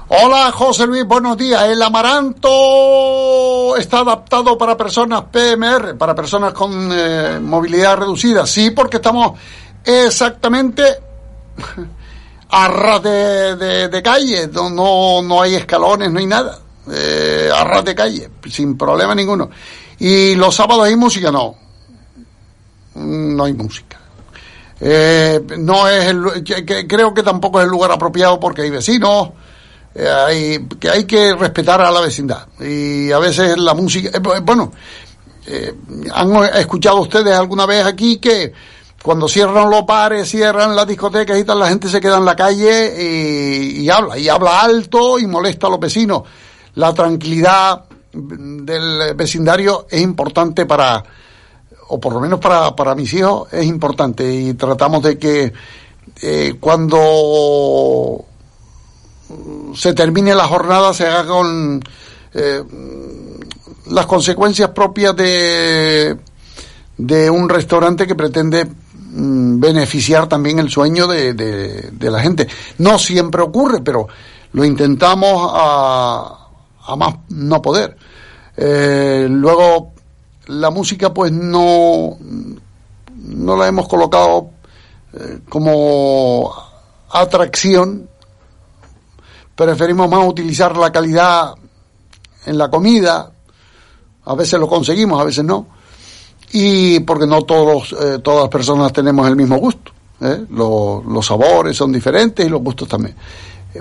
Hola, 0.07 0.51
José 0.51 0.87
Luis, 0.87 1.05
buenos 1.05 1.37
días. 1.37 1.61
El 1.63 1.81
amaranto 1.81 3.75
está 3.77 3.99
adaptado 3.99 4.57
para 4.57 4.77
personas 4.77 5.23
PMR, 5.31 5.97
para 5.97 6.15
personas 6.15 6.53
con 6.53 6.89
eh, 6.91 7.39
movilidad 7.41 7.97
reducida. 7.97 8.45
Sí, 8.45 8.71
porque 8.71 8.97
estamos 8.97 9.39
exactamente 9.83 10.83
a 12.55 12.67
ras 12.67 13.01
de, 13.03 13.55
de- 13.89 14.01
calle, 14.03 14.47
no, 14.47 14.69
no, 14.69 15.21
no 15.21 15.41
hay 15.41 15.55
escalones, 15.55 16.11
no 16.11 16.19
hay 16.19 16.25
nada. 16.27 16.59
eh, 16.91 17.49
a 17.53 17.63
ras 17.63 17.83
de 17.85 17.95
calle, 17.95 18.29
sin 18.49 18.77
problema 18.77 19.15
ninguno. 19.15 19.49
Y 19.99 20.35
los 20.35 20.53
sábados 20.55 20.85
hay 20.85 20.95
música, 20.95 21.31
no. 21.31 21.55
No 22.95 23.43
hay 23.45 23.53
música. 23.53 23.99
Eh, 24.79 25.39
no 25.59 25.87
es 25.87 26.05
el, 26.07 26.43
que- 26.43 26.87
creo 26.87 27.13
que 27.13 27.23
tampoco 27.23 27.59
es 27.59 27.65
el 27.65 27.71
lugar 27.71 27.91
apropiado 27.91 28.39
porque 28.39 28.63
hay 28.63 28.69
vecinos, 28.69 29.29
eh, 29.95 30.07
hay, 30.09 30.67
que 30.79 30.89
hay 30.89 31.05
que 31.05 31.33
respetar 31.35 31.79
a 31.81 31.89
la 31.89 32.01
vecindad. 32.01 32.47
Y 32.59 33.11
a 33.11 33.19
veces 33.19 33.57
la 33.57 33.73
música, 33.73 34.09
eh, 34.09 34.21
bu- 34.21 34.41
bueno, 34.43 34.71
han 36.13 36.45
escuchado 36.55 37.01
ustedes 37.01 37.33
alguna 37.33 37.65
vez 37.65 37.85
aquí 37.85 38.17
que 38.17 38.53
cuando 39.03 39.27
cierran 39.27 39.69
los 39.69 39.85
bares, 39.85 40.29
cierran 40.29 40.77
las 40.77 40.87
discotecas 40.87 41.37
y 41.37 41.43
tal, 41.43 41.59
la 41.59 41.67
gente 41.67 41.89
se 41.89 41.99
queda 41.99 42.17
en 42.17 42.25
la 42.25 42.37
calle 42.37 42.95
y, 42.97 43.89
habla, 43.89 44.17
y 44.17 44.29
habla 44.29 44.61
alto 44.61 45.19
y 45.19 45.27
molesta 45.27 45.67
a 45.67 45.71
los 45.71 45.79
vecinos. 45.79 46.23
La 46.75 46.93
tranquilidad 46.93 47.83
del 48.13 49.13
vecindario 49.13 49.87
es 49.89 50.01
importante 50.01 50.65
para, 50.65 51.03
o 51.89 51.99
por 51.99 52.13
lo 52.13 52.21
menos 52.21 52.39
para, 52.39 52.73
para 52.77 52.95
mis 52.95 53.13
hijos, 53.13 53.51
es 53.51 53.65
importante 53.65 54.33
y 54.33 54.53
tratamos 54.53 55.03
de 55.03 55.17
que 55.19 55.51
eh, 56.21 56.55
cuando 56.57 58.23
se 59.75 59.93
termine 59.93 60.33
la 60.33 60.47
jornada 60.47 60.93
se 60.93 61.07
haga 61.07 61.27
con 61.27 61.83
eh, 62.33 62.63
las 63.87 64.05
consecuencias 64.05 64.69
propias 64.69 65.13
de, 65.13 66.17
de 66.97 67.29
un 67.29 67.49
restaurante 67.49 68.07
que 68.07 68.15
pretende 68.15 68.65
mm, 69.13 69.59
beneficiar 69.59 70.27
también 70.27 70.59
el 70.59 70.69
sueño 70.69 71.07
de, 71.07 71.33
de- 71.33 72.11
la 72.11 72.19
gente. 72.19 72.47
No 72.79 72.97
siempre 72.99 73.41
ocurre, 73.41 73.81
pero 73.81 74.07
lo 74.53 74.63
intentamos 74.65 75.51
a, 75.53 76.47
a 76.85 76.95
más 76.95 77.15
no 77.29 77.61
poder. 77.61 77.95
Eh, 78.57 79.27
luego, 79.29 79.93
la 80.47 80.69
música 80.69 81.13
pues 81.13 81.31
no, 81.31 82.17
no 83.15 83.55
la 83.57 83.67
hemos 83.67 83.87
colocado 83.87 84.49
eh, 85.13 85.39
como 85.49 86.53
atracción. 87.11 88.09
Preferimos 89.55 90.09
más 90.09 90.27
utilizar 90.27 90.75
la 90.77 90.91
calidad 90.91 91.53
en 92.45 92.57
la 92.57 92.69
comida. 92.69 93.31
A 94.25 94.35
veces 94.35 94.59
lo 94.59 94.67
conseguimos, 94.67 95.19
a 95.19 95.23
veces 95.23 95.43
no. 95.43 95.67
Y 96.55 96.99
porque 96.99 97.25
no 97.25 97.41
todos, 97.41 97.95
eh, 97.99 98.19
todas 98.23 98.41
las 98.41 98.49
personas 98.49 98.93
tenemos 98.93 99.27
el 99.27 99.35
mismo 99.35 99.57
gusto. 99.57 99.91
¿eh? 100.21 100.45
Los, 100.51 101.25
sabores 101.25 101.75
son 101.75 101.91
diferentes 101.91 102.45
y 102.45 102.49
los 102.49 102.61
gustos 102.61 102.87
también. 102.87 103.15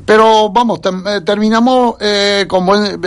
Pero 0.06 0.48
vamos, 0.48 0.80
eh, 0.82 1.20
terminamos 1.20 1.96
eh, 2.00 2.46
con 2.48 2.64
buen- 2.64 2.98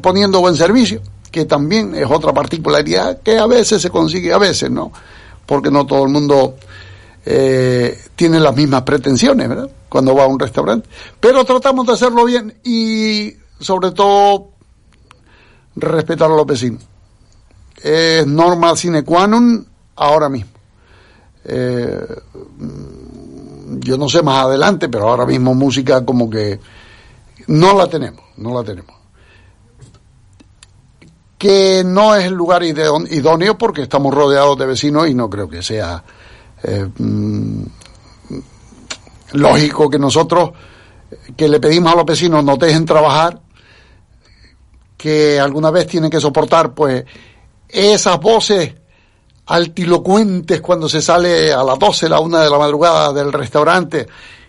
poniendo 0.00 0.40
buen 0.40 0.56
servicio, 0.56 1.00
que 1.30 1.44
también 1.44 1.94
es 1.94 2.04
otra 2.10 2.32
particularidad 2.32 3.20
que 3.22 3.38
a 3.38 3.46
veces 3.46 3.80
se 3.80 3.90
consigue, 3.90 4.32
a 4.32 4.38
veces 4.38 4.68
no, 4.72 4.90
porque 5.46 5.70
no 5.70 5.86
todo 5.86 6.02
el 6.04 6.10
mundo 6.10 6.56
tiene 8.16 8.40
las 8.40 8.56
mismas 8.56 8.82
pretensiones, 8.82 9.48
¿verdad? 9.48 9.70
Cuando 9.88 10.16
va 10.16 10.24
a 10.24 10.26
un 10.26 10.40
restaurante. 10.40 10.88
Pero 11.20 11.44
tratamos 11.44 11.86
de 11.86 11.92
hacerlo 11.92 12.24
bien 12.24 12.52
y 12.64 13.34
sobre 13.60 13.92
todo 13.92 14.48
respetar 15.76 16.28
a 16.28 16.34
los 16.34 16.44
vecinos. 16.46 16.82
Es 17.82 18.26
norma 18.26 18.76
sine 18.76 19.02
qua 19.02 19.26
non 19.26 19.66
ahora 19.96 20.28
mismo. 20.28 20.52
Eh, 21.44 22.06
yo 23.80 23.98
no 23.98 24.08
sé 24.08 24.22
más 24.22 24.44
adelante, 24.44 24.88
pero 24.88 25.08
ahora 25.08 25.26
mismo 25.26 25.54
música 25.54 26.04
como 26.04 26.30
que 26.30 26.60
no 27.48 27.76
la 27.76 27.88
tenemos, 27.88 28.22
no 28.36 28.54
la 28.54 28.62
tenemos. 28.62 28.94
Que 31.36 31.82
no 31.84 32.14
es 32.14 32.26
el 32.26 32.34
lugar 32.34 32.62
idóneo 32.62 33.58
porque 33.58 33.82
estamos 33.82 34.14
rodeados 34.14 34.56
de 34.58 34.66
vecinos 34.66 35.08
y 35.08 35.14
no 35.14 35.28
creo 35.28 35.48
que 35.48 35.62
sea 35.62 36.04
eh, 36.62 36.88
mm, 36.96 37.62
lógico 39.32 39.90
que 39.90 39.98
nosotros 39.98 40.52
que 41.36 41.48
le 41.48 41.60
pedimos 41.60 41.92
a 41.92 41.96
los 41.96 42.04
vecinos 42.04 42.44
nos 42.44 42.58
dejen 42.58 42.86
trabajar, 42.86 43.40
que 44.96 45.40
alguna 45.40 45.70
vez 45.70 45.86
tienen 45.86 46.10
que 46.10 46.20
soportar 46.20 46.74
pues 46.74 47.04
esas 47.72 48.20
voces 48.20 48.74
altilocuentes 49.46 50.60
cuando 50.60 50.88
se 50.88 51.02
sale 51.02 51.52
a 51.52 51.62
las 51.64 51.78
12, 51.78 52.08
la 52.08 52.20
una 52.20 52.40
de 52.42 52.50
la 52.50 52.58
madrugada 52.58 53.12
del 53.12 53.32
restaurante 53.32 54.06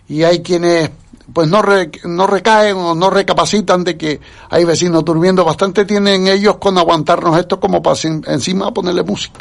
y 0.08 0.22
hay 0.22 0.42
quienes 0.42 0.90
pues 1.32 1.48
no, 1.48 1.62
re- 1.62 1.90
no 2.04 2.26
recaen 2.26 2.76
o 2.76 2.94
no 2.94 3.08
recapacitan 3.10 3.82
de 3.82 3.96
que 3.96 4.20
hay 4.50 4.64
vecinos 4.64 5.04
durmiendo 5.04 5.44
bastante 5.44 5.84
tienen 5.86 6.26
ellos 6.26 6.58
con 6.58 6.76
aguantarnos 6.76 7.38
esto 7.38 7.58
como 7.58 7.82
para 7.82 7.98
encima 8.26 8.72
ponerle 8.74 9.02
música. 9.02 9.40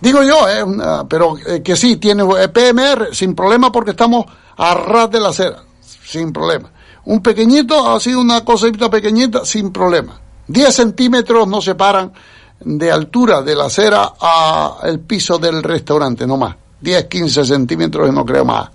Digo 0.00 0.22
yo, 0.24 0.36
una- 0.66 1.04
pero 1.08 1.36
eh, 1.46 1.62
que 1.62 1.76
sí, 1.76 1.96
tiene 1.96 2.24
eh, 2.40 2.48
PMR 2.48 3.14
sin 3.14 3.34
problema 3.34 3.70
porque 3.72 3.92
estamos 3.92 4.26
a 4.56 4.74
ras 4.74 5.10
de 5.10 5.20
la 5.20 5.28
acera, 5.28 5.62
sin 5.80 6.32
problema. 6.32 6.70
Un 7.04 7.22
pequeñito, 7.22 7.88
ha 7.88 8.00
sido 8.00 8.20
una 8.20 8.44
cosita 8.44 8.90
pequeñita, 8.90 9.44
sin 9.44 9.70
problema. 9.70 10.20
10 10.48 10.74
centímetros 10.74 11.46
nos 11.46 11.64
separan 11.64 12.12
de 12.60 12.90
altura 12.90 13.42
de 13.42 13.54
la 13.54 13.66
acera 13.66 14.14
a 14.20 14.78
el 14.84 15.00
piso 15.00 15.38
del 15.38 15.62
restaurante, 15.62 16.26
no 16.26 16.36
más. 16.36 16.56
10, 16.80 17.04
15 17.04 17.44
centímetros 17.44 18.08
y 18.08 18.12
no 18.12 18.24
creo 18.24 18.44
más. 18.44 18.70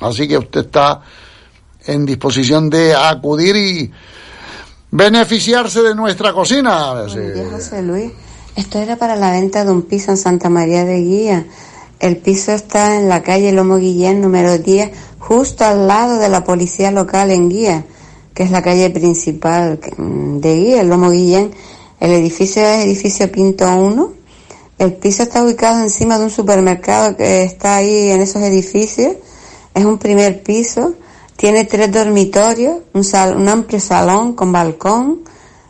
Así 0.00 0.26
que 0.26 0.38
usted 0.38 0.60
está 0.60 1.00
en 1.86 2.06
disposición 2.06 2.70
de 2.70 2.94
acudir 2.94 3.56
y 3.56 3.90
beneficiarse 4.90 5.82
de 5.82 5.94
nuestra 5.94 6.32
cocina. 6.32 6.92
Buenos 6.92 7.14
días, 7.14 7.50
José 7.50 7.82
Luis. 7.82 8.12
Esto 8.56 8.78
era 8.78 8.96
para 8.96 9.16
la 9.16 9.30
venta 9.30 9.64
de 9.64 9.70
un 9.70 9.82
piso 9.82 10.10
en 10.10 10.16
Santa 10.16 10.48
María 10.48 10.84
de 10.84 11.00
Guía. 11.00 11.46
El 11.98 12.16
piso 12.16 12.52
está 12.52 12.96
en 12.96 13.08
la 13.08 13.22
calle 13.22 13.52
Lomo 13.52 13.76
Guillén, 13.76 14.20
número 14.20 14.58
10, 14.58 14.90
justo 15.18 15.64
al 15.64 15.86
lado 15.86 16.18
de 16.18 16.28
la 16.28 16.44
policía 16.44 16.90
local 16.90 17.30
en 17.30 17.48
Guía, 17.48 17.84
que 18.34 18.42
es 18.42 18.50
la 18.50 18.62
calle 18.62 18.90
principal 18.90 19.78
de 19.98 20.56
Guía, 20.56 20.80
el 20.80 20.88
Lomo 20.88 21.10
Guillén. 21.10 21.52
El 22.00 22.12
edificio 22.12 22.62
es 22.62 22.84
edificio 22.86 23.30
Pinto 23.30 23.66
1. 23.68 24.12
El 24.78 24.94
piso 24.94 25.22
está 25.24 25.44
ubicado 25.44 25.80
encima 25.82 26.18
de 26.18 26.24
un 26.24 26.30
supermercado 26.30 27.16
que 27.16 27.42
está 27.42 27.76
ahí 27.76 28.10
en 28.10 28.22
esos 28.22 28.42
edificios. 28.42 29.14
Es 29.74 29.84
un 29.84 29.98
primer 29.98 30.42
piso. 30.42 30.94
Tiene 31.36 31.64
tres 31.66 31.92
dormitorios, 31.92 32.78
un, 32.94 33.04
sal- 33.04 33.36
un 33.36 33.48
amplio 33.48 33.80
salón 33.80 34.34
con 34.34 34.52
balcón, 34.52 35.20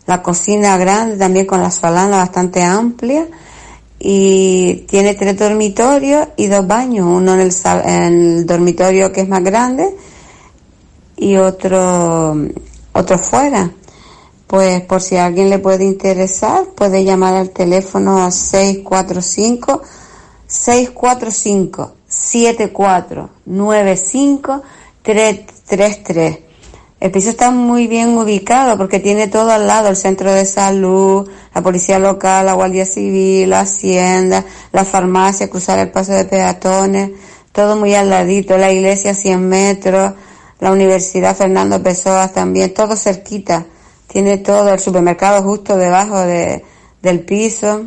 la 0.07 0.23
cocina 0.23 0.77
grande 0.77 1.17
también 1.17 1.47
con 1.47 1.61
la 1.63 1.71
solana 1.71 2.17
bastante 2.17 2.63
amplia 2.63 3.29
y 4.01 4.85
tiene 4.89 5.15
tres 5.15 5.37
dormitorios 5.39 6.27
y 6.37 6.47
dos 6.49 6.67
baños, 6.67 7.07
uno 7.07 7.35
en 7.35 7.41
el, 7.41 7.53
en 7.85 8.03
el 8.03 8.47
dormitorio 8.47 9.13
que 9.13 9.21
es 9.21 9.29
más 9.29 9.45
grande 9.45 9.95
y 11.17 11.37
otro, 11.37 12.35
otro 12.93 13.19
fuera. 13.19 13.71
Pues 14.51 14.81
por 14.81 15.01
si 15.01 15.17
a 15.17 15.27
alguien 15.27 15.49
le 15.49 15.61
puede 15.61 15.85
interesar, 15.85 16.65
puede 16.75 17.05
llamar 17.05 17.35
al 17.35 17.51
teléfono 17.51 18.27
a 18.27 18.33
645 18.33 19.81
645 20.45 21.93
7495 22.09 24.63
333. 25.03 26.39
El 26.99 27.13
piso 27.13 27.31
está 27.31 27.53
muy 27.53 27.87
bien 27.87 28.19
ubicado 28.19 28.77
porque 28.77 28.99
tiene 28.99 29.29
todo 29.29 29.53
al 29.53 29.69
lado, 29.69 29.87
el 29.87 29.95
centro 29.95 30.33
de 30.33 30.45
salud, 30.45 31.31
la 31.55 31.63
policía 31.63 32.01
local, 32.01 32.47
la 32.47 32.55
guardia 32.55 32.87
civil, 32.87 33.51
la 33.51 33.61
hacienda, 33.61 34.45
la 34.73 34.85
farmacia, 34.85 35.49
cruzar 35.49 35.79
el 35.79 35.93
paso 35.93 36.11
de 36.11 36.25
peatones, 36.25 37.13
todo 37.53 37.77
muy 37.77 37.95
al 37.95 38.11
ladito, 38.11 38.59
la 38.59 38.73
iglesia 38.73 39.13
a 39.13 39.15
100 39.15 39.49
metros, 39.49 40.15
la 40.59 40.73
universidad 40.73 41.37
Fernando 41.37 41.81
Pessoa 41.81 42.33
también, 42.33 42.75
todo 42.75 42.97
cerquita. 42.97 43.67
Tiene 44.11 44.39
todo, 44.39 44.73
el 44.73 44.81
supermercado 44.81 45.43
justo 45.43 45.77
debajo 45.77 46.19
de, 46.21 46.65
del 47.01 47.21
piso. 47.21 47.85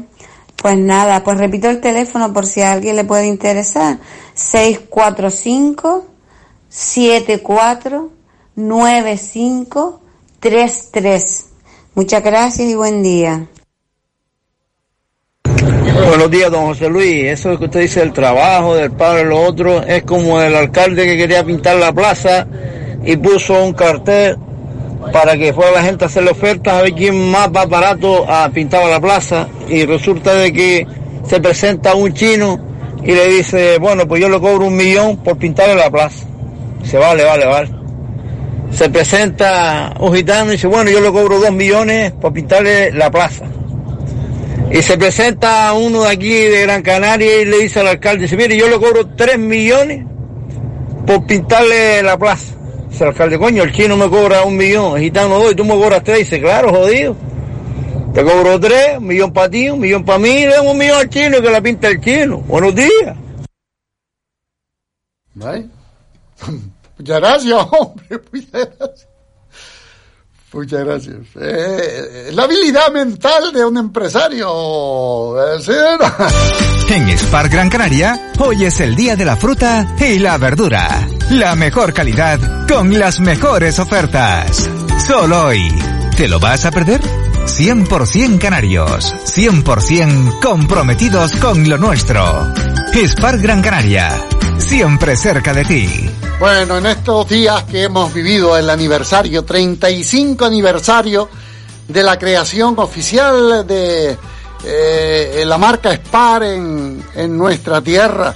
Pues 0.55 0.77
nada, 0.77 1.21
pues 1.23 1.37
repito 1.37 1.69
el 1.69 1.81
teléfono 1.81 2.31
por 2.31 2.45
si 2.45 2.61
a 2.61 2.71
alguien 2.71 2.95
le 2.95 3.03
puede 3.03 3.27
interesar. 3.27 3.97
645 4.33 6.05
74 6.69 8.09
9533. 8.55 11.49
Muchas 11.95 12.23
gracias 12.23 12.69
y 12.69 12.75
buen 12.75 13.03
día. 13.03 13.49
Buenos 16.07 16.31
días, 16.31 16.49
don 16.49 16.67
José 16.67 16.87
Luis. 16.87 17.25
Eso 17.25 17.59
que 17.59 17.65
usted 17.65 17.81
dice 17.81 17.99
del 17.99 18.13
trabajo, 18.13 18.75
del 18.75 18.91
padre, 18.91 19.25
lo 19.25 19.41
otro, 19.41 19.83
es 19.83 20.03
como 20.03 20.41
el 20.41 20.55
alcalde 20.55 21.03
que 21.05 21.17
quería 21.17 21.43
pintar 21.43 21.75
la 21.75 21.91
plaza 21.91 22.47
y 23.03 23.17
puso 23.17 23.61
un 23.61 23.73
cartel 23.73 24.37
para 25.11 25.37
que 25.37 25.53
fuera 25.53 25.71
la 25.71 25.83
gente 25.83 26.05
a 26.05 26.07
hacerle 26.07 26.31
ofertas 26.31 26.73
a 26.73 26.81
ver 26.81 26.93
quién 26.93 27.29
más 27.29 27.49
va 27.49 27.65
barato 27.65 28.29
a 28.29 28.49
pintar 28.49 28.85
la 28.87 28.99
plaza 28.99 29.47
y 29.67 29.85
resulta 29.85 30.33
de 30.33 30.53
que 30.53 30.87
se 31.27 31.39
presenta 31.39 31.95
un 31.95 32.13
chino 32.13 32.59
y 33.03 33.11
le 33.11 33.27
dice, 33.27 33.77
bueno, 33.79 34.07
pues 34.07 34.21
yo 34.21 34.29
le 34.29 34.39
cobro 34.39 34.67
un 34.67 34.75
millón 34.75 35.17
por 35.17 35.37
pintarle 35.37 35.75
la 35.75 35.91
plaza. 35.91 36.25
Se 36.83 36.97
vale, 36.97 37.23
vale, 37.23 37.45
vale. 37.45 37.69
se 38.71 38.89
presenta 38.89 39.93
un 39.99 40.13
gitano 40.13 40.49
y 40.49 40.53
dice, 40.53 40.67
bueno, 40.67 40.89
yo 40.89 41.01
le 41.01 41.11
cobro 41.11 41.39
dos 41.39 41.51
millones 41.51 42.11
por 42.13 42.33
pintarle 42.33 42.91
la 42.91 43.11
plaza. 43.11 43.45
Y 44.71 44.81
se 44.81 44.97
presenta 44.97 45.73
uno 45.73 46.03
de 46.03 46.09
aquí 46.09 46.33
de 46.33 46.61
Gran 46.63 46.81
Canaria 46.81 47.41
y 47.41 47.45
le 47.45 47.59
dice 47.59 47.81
al 47.81 47.87
alcalde, 47.87 48.23
dice, 48.23 48.37
mire, 48.37 48.57
yo 48.57 48.67
le 48.67 48.77
cobro 48.77 49.07
tres 49.15 49.37
millones 49.37 50.05
por 51.05 51.25
pintarle 51.25 52.01
la 52.01 52.17
plaza. 52.17 52.52
Dice 52.93 53.05
el 53.05 53.09
alcalde, 53.09 53.39
coño, 53.39 53.63
el 53.63 53.71
chino 53.71 53.97
me 53.97 54.07
cobra 54.07 54.43
un 54.43 54.55
millón, 54.55 54.95
el 54.97 55.01
gitano 55.05 55.39
dos 55.39 55.53
y 55.53 55.55
tú 55.55 55.65
me 55.65 55.73
cobras 55.73 56.03
tres. 56.03 56.19
Dice, 56.19 56.39
claro, 56.39 56.69
jodido. 56.69 57.15
Te 58.13 58.23
cobro 58.23 58.59
tres, 58.59 58.99
un 58.99 59.07
millón 59.07 59.33
para 59.33 59.49
ti, 59.49 59.67
un 59.67 59.79
millón 59.79 60.05
para 60.05 60.19
mí, 60.19 60.45
le 60.45 60.59
un 60.59 60.77
millón 60.77 60.99
al 60.99 61.09
chino 61.09 61.39
y 61.39 61.41
que 61.41 61.49
la 61.49 61.59
pinta 61.59 61.87
el 61.87 61.99
chino. 61.99 62.37
Buenos 62.41 62.75
días. 62.75 63.17
¿Vale? 65.33 65.69
Muchas 66.99 67.19
gracias, 67.19 67.67
hombre. 67.71 68.21
Muchas 68.31 68.69
gracias. 68.77 69.07
Muchas 70.53 70.85
gracias. 70.85 71.15
Eh, 71.41 72.29
la 72.33 72.43
habilidad 72.43 72.91
mental 72.91 73.51
de 73.51 73.65
un 73.65 73.77
empresario. 73.77 75.35
eh, 75.55 75.59
¿sí? 75.61 75.71
En 76.93 77.09
Spar 77.17 77.49
Gran 77.49 77.69
Canaria, 77.69 78.31
hoy 78.37 78.65
es 78.65 78.79
el 78.79 78.95
día 78.95 79.15
de 79.15 79.25
la 79.25 79.35
fruta 79.35 79.95
y 79.99 80.19
la 80.19 80.37
verdura. 80.37 81.07
La 81.31 81.55
mejor 81.55 81.91
calidad 81.91 82.67
con 82.67 82.97
las 82.99 83.19
mejores 83.19 83.79
ofertas. 83.79 84.69
Solo 85.07 85.45
hoy. 85.45 85.73
¿Te 86.15 86.27
lo 86.27 86.39
vas 86.39 86.65
a 86.65 86.71
perder? 86.71 87.01
100% 87.01 88.37
canarios, 88.37 89.13
100% 89.25 90.39
comprometidos 90.39 91.35
con 91.37 91.67
lo 91.67 91.77
nuestro. 91.79 92.53
Spar 92.93 93.39
Gran 93.39 93.63
Canaria, 93.63 94.11
siempre 94.59 95.15
cerca 95.17 95.51
de 95.53 95.65
ti. 95.65 96.09
Bueno, 96.43 96.77
en 96.77 96.85
estos 96.87 97.29
días 97.29 97.63
que 97.63 97.83
hemos 97.83 98.13
vivido 98.13 98.57
el 98.57 98.69
aniversario, 98.69 99.45
35 99.45 100.43
aniversario 100.43 101.29
de 101.87 102.03
la 102.03 102.19
creación 102.19 102.75
oficial 102.79 103.65
de 103.65 104.17
eh, 104.65 105.43
la 105.45 105.57
marca 105.57 105.93
Spar 105.93 106.43
en, 106.43 107.37
nuestra 107.37 107.79
tierra, 107.79 108.35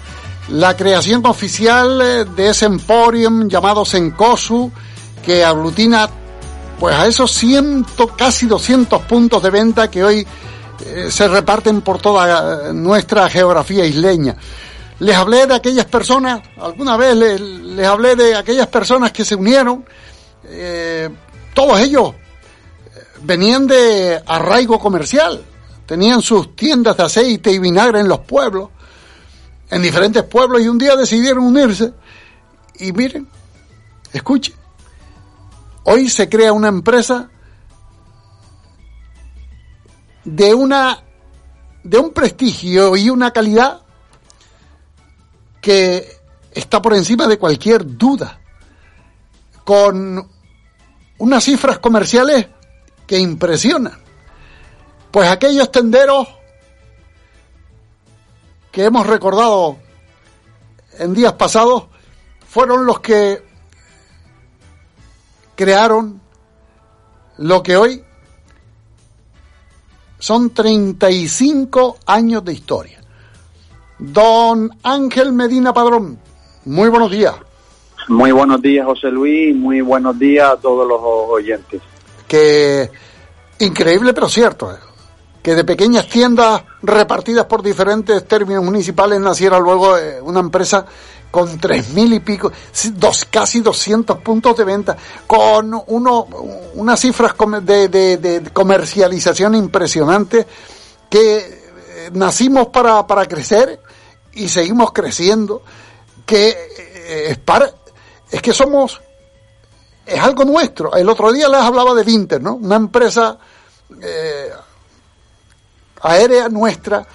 la 0.51 0.73
creación 0.77 1.21
oficial 1.25 2.33
de 2.33 2.49
ese 2.49 2.67
emporium 2.67 3.49
llamado 3.49 3.83
Senkosu, 3.83 4.71
que 5.25 5.43
aglutina 5.43 6.09
pues 6.79 6.95
a 6.95 7.07
esos 7.07 7.29
ciento, 7.33 8.07
casi 8.15 8.45
200 8.45 9.01
puntos 9.01 9.43
de 9.43 9.49
venta 9.49 9.91
que 9.91 10.05
hoy 10.05 10.25
eh, 10.85 11.07
se 11.11 11.27
reparten 11.27 11.81
por 11.81 11.99
toda 11.99 12.69
eh, 12.69 12.73
nuestra 12.73 13.27
geografía 13.29 13.83
isleña. 13.83 14.37
Les 14.99 15.15
hablé 15.15 15.45
de 15.45 15.53
aquellas 15.53 15.85
personas, 15.85 16.41
alguna 16.59 16.97
vez 16.97 17.15
les, 17.15 17.39
les 17.39 17.87
hablé 17.87 18.15
de 18.15 18.35
aquellas 18.35 18.67
personas 18.67 19.11
que 19.11 19.23
se 19.23 19.35
unieron, 19.35 19.85
eh, 20.45 21.09
todos 21.53 21.79
ellos 21.79 22.13
eh, 22.13 23.03
venían 23.21 23.67
de 23.67 24.21
arraigo 24.25 24.79
comercial, 24.79 25.43
tenían 25.85 26.21
sus 26.21 26.55
tiendas 26.55 26.97
de 26.97 27.03
aceite 27.03 27.51
y 27.51 27.59
vinagre 27.59 27.99
en 27.99 28.07
los 28.07 28.21
pueblos, 28.21 28.69
en 29.69 29.81
diferentes 29.83 30.23
pueblos, 30.23 30.61
y 30.61 30.67
un 30.67 30.79
día 30.79 30.95
decidieron 30.95 31.43
unirse. 31.43 31.93
Y 32.79 32.91
miren, 32.91 33.27
escuchen, 34.11 34.55
hoy 35.83 36.09
se 36.09 36.27
crea 36.27 36.53
una 36.53 36.69
empresa 36.69 37.29
de 40.23 40.53
una 40.53 41.03
de 41.83 41.97
un 41.97 42.11
prestigio 42.11 42.97
y 42.97 43.09
una 43.09 43.31
calidad 43.31 43.81
que 45.67 46.21
está 46.53 46.81
por 46.81 46.93
encima 46.93 47.27
de 47.27 47.37
cualquier 47.37 47.97
duda, 47.97 48.39
con 49.65 50.25
unas 51.17 51.43
cifras 51.43 51.79
comerciales 51.79 52.47
que 53.05 53.19
impresionan. 53.19 53.99
Pues 55.11 55.29
aquellos 55.29 55.69
tenderos 55.69 56.25
que 58.71 58.85
hemos 58.85 59.05
recordado 59.07 59.77
en 60.99 61.13
días 61.13 61.33
pasados 61.33 61.87
fueron 62.47 62.85
los 62.85 63.01
que 63.01 63.43
crearon 65.53 66.21
lo 67.39 67.61
que 67.61 67.75
hoy 67.75 68.05
son 70.17 70.51
35 70.51 71.97
años 72.05 72.45
de 72.45 72.53
historia. 72.53 72.96
Don 73.99 74.69
Ángel 74.83 75.33
Medina 75.33 75.73
Padrón, 75.73 76.19
muy 76.65 76.89
buenos 76.89 77.11
días. 77.11 77.33
Muy 78.09 78.31
buenos 78.31 78.61
días, 78.61 78.85
José 78.85 79.07
Luis. 79.09 79.55
Muy 79.55 79.81
buenos 79.81 80.17
días 80.17 80.49
a 80.51 80.55
todos 80.57 80.87
los 80.87 80.99
oyentes. 81.01 81.81
Que 82.27 82.89
increíble 83.59 84.13
pero 84.13 84.29
cierto, 84.29 84.71
eh, 84.71 84.75
que 85.41 85.55
de 85.55 85.63
pequeñas 85.63 86.07
tiendas 86.07 86.61
repartidas 86.81 87.45
por 87.47 87.61
diferentes 87.63 88.25
términos 88.27 88.63
municipales 88.63 89.19
naciera 89.19 89.59
luego 89.59 89.97
eh, 89.97 90.21
una 90.21 90.39
empresa 90.39 90.85
con 91.31 91.59
tres 91.59 91.89
mil 91.93 92.13
y 92.13 92.19
pico, 92.21 92.51
dos, 92.93 93.25
casi 93.29 93.59
200 93.59 94.19
puntos 94.19 94.55
de 94.55 94.63
venta, 94.63 94.95
con 95.25 95.73
uno, 95.87 96.27
unas 96.75 96.99
cifras 96.99 97.33
de, 97.63 97.89
de- 97.89 98.17
de 98.17 98.49
comercialización 98.51 99.55
impresionantes 99.55 100.45
que 101.09 101.37
eh, 101.37 102.09
nacimos 102.13 102.67
para, 102.67 103.05
para 103.05 103.25
crecer 103.25 103.81
y 104.37 104.49
seguimos 104.49 104.91
creciendo, 104.91 105.61
que 106.25 106.49
eh, 106.49 107.25
es, 107.31 107.37
para- 107.37 107.71
es 108.31 108.41
que 108.41 108.53
somos, 108.53 109.01
es 110.05 110.19
algo 110.19 110.43
nuestro. 110.45 110.93
El 110.95 111.09
otro 111.09 111.31
día 111.31 111.47
les 111.49 111.61
hablaba 111.61 111.93
de 111.93 112.03
Vinter, 112.03 112.41
¿no? 112.41 112.55
Una 112.55 112.75
empresa 112.75 113.37
eh, 114.01 114.49
aérea 116.01 116.49
nuestra 116.49 117.05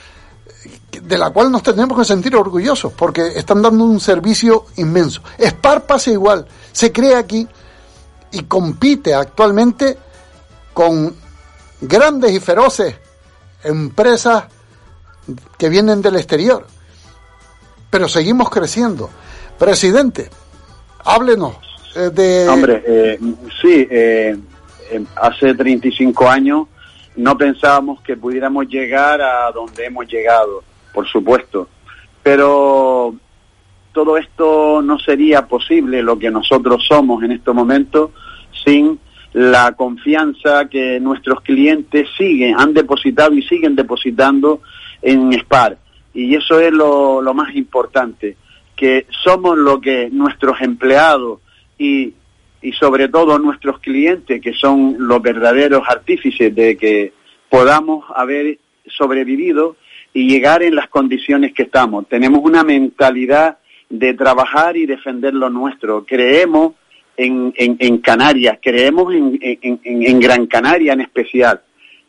de 1.02 1.18
la 1.18 1.30
cual 1.30 1.50
nos 1.50 1.62
tenemos 1.62 1.98
que 1.98 2.04
sentir 2.04 2.36
orgullosos 2.36 2.92
porque 2.92 3.26
están 3.36 3.62
dando 3.62 3.84
un 3.84 3.98
servicio 4.00 4.66
inmenso. 4.76 5.22
Spar 5.38 5.86
pasa 5.86 6.10
igual, 6.10 6.46
se 6.70 6.92
crea 6.92 7.18
aquí 7.18 7.46
y 8.30 8.42
compite 8.44 9.14
actualmente 9.14 9.96
con 10.72 11.14
grandes 11.80 12.32
y 12.32 12.40
feroces 12.40 12.94
empresas 13.64 14.44
que 15.58 15.68
vienen 15.68 16.02
del 16.02 16.16
exterior. 16.16 16.66
Pero 17.92 18.08
seguimos 18.08 18.48
creciendo. 18.48 19.10
Presidente, 19.58 20.30
háblenos 21.04 21.56
eh, 21.94 22.08
de... 22.10 22.48
Hombre, 22.48 22.82
eh, 22.86 23.18
sí, 23.60 23.86
eh, 23.90 24.34
eh, 24.90 25.04
hace 25.16 25.54
35 25.54 26.26
años 26.26 26.68
no 27.16 27.36
pensábamos 27.36 28.00
que 28.00 28.16
pudiéramos 28.16 28.66
llegar 28.66 29.20
a 29.20 29.52
donde 29.52 29.84
hemos 29.84 30.06
llegado, 30.10 30.64
por 30.94 31.06
supuesto. 31.06 31.68
Pero 32.22 33.14
todo 33.92 34.16
esto 34.16 34.80
no 34.80 34.98
sería 34.98 35.46
posible, 35.46 36.02
lo 36.02 36.18
que 36.18 36.30
nosotros 36.30 36.82
somos 36.88 37.22
en 37.22 37.32
estos 37.32 37.54
momentos, 37.54 38.12
sin 38.64 38.98
la 39.34 39.72
confianza 39.72 40.66
que 40.70 40.98
nuestros 40.98 41.42
clientes 41.42 42.08
siguen, 42.16 42.58
han 42.58 42.72
depositado 42.72 43.34
y 43.34 43.42
siguen 43.42 43.76
depositando 43.76 44.62
en 45.02 45.30
SPAR. 45.40 45.76
Y 46.14 46.34
eso 46.34 46.60
es 46.60 46.72
lo, 46.72 47.22
más 47.34 47.54
importante, 47.54 48.36
que 48.76 49.06
somos 49.24 49.56
lo 49.56 49.80
que 49.80 50.08
nuestros 50.10 50.60
empleados 50.60 51.40
y, 51.78 52.12
y 52.60 52.72
sobre 52.72 53.08
todo 53.08 53.38
nuestros 53.38 53.78
clientes, 53.80 54.40
que 54.40 54.52
son 54.52 54.96
los 54.98 55.22
verdaderos 55.22 55.82
artífices 55.88 56.54
de 56.54 56.76
que 56.76 57.12
podamos 57.48 58.04
haber 58.14 58.58
sobrevivido 58.86 59.76
y 60.14 60.28
llegar 60.28 60.62
en 60.62 60.74
las 60.74 60.88
condiciones 60.88 61.54
que 61.54 61.62
estamos. 61.62 62.06
Tenemos 62.08 62.40
una 62.42 62.62
mentalidad 62.62 63.58
de 63.88 64.14
trabajar 64.14 64.76
y 64.76 64.86
defender 64.86 65.34
lo 65.34 65.48
nuestro. 65.50 66.04
Creemos 66.04 66.74
en, 67.16 67.52
en, 67.56 67.76
en 67.78 67.98
Canarias, 67.98 68.58
creemos 68.62 69.12
en- 69.14 69.38
en 69.82 70.20
Gran 70.20 70.46
Canaria 70.46 70.92
en 70.94 71.02
especial. 71.02 71.60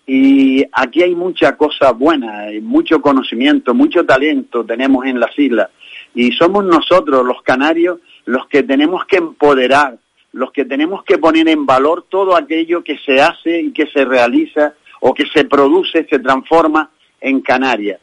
Y 0.06 0.66
aquí 0.74 1.02
hay 1.02 1.16
mucha 1.16 1.56
cosa 1.56 1.92
buena, 1.92 2.40
hay 2.42 2.60
mucho 2.60 3.02
conocimiento, 3.02 3.74
mucho 3.74 4.06
talento 4.06 4.66
tenemos 4.66 5.06
en 5.06 5.20
las 5.20 5.38
islas. 5.40 5.70
Y 6.14 6.32
somos 6.34 6.66
nosotros, 6.66 7.26
los 7.26 7.42
canarios, 7.42 8.00
los 8.26 8.46
que 8.48 8.64
tenemos 8.64 9.06
que 9.06 9.18
empoderar, 9.18 9.98
los 10.34 10.52
que 10.52 10.66
tenemos 10.66 11.04
que 11.04 11.18
poner 11.18 11.48
en 11.48 11.66
valor 11.66 12.06
todo 12.10 12.36
aquello 12.36 12.84
que 12.84 12.98
se 13.00 13.22
hace 13.22 13.62
y 13.62 13.72
que 13.72 13.88
se 13.88 14.04
realiza 14.04 14.74
o 15.00 15.14
que 15.14 15.26
se 15.28 15.46
produce, 15.46 16.06
se 16.10 16.20
transforma 16.20 16.90
en 17.22 17.42
Canarias. 17.42 18.00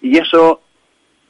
Y 0.00 0.16
eso 0.18 0.60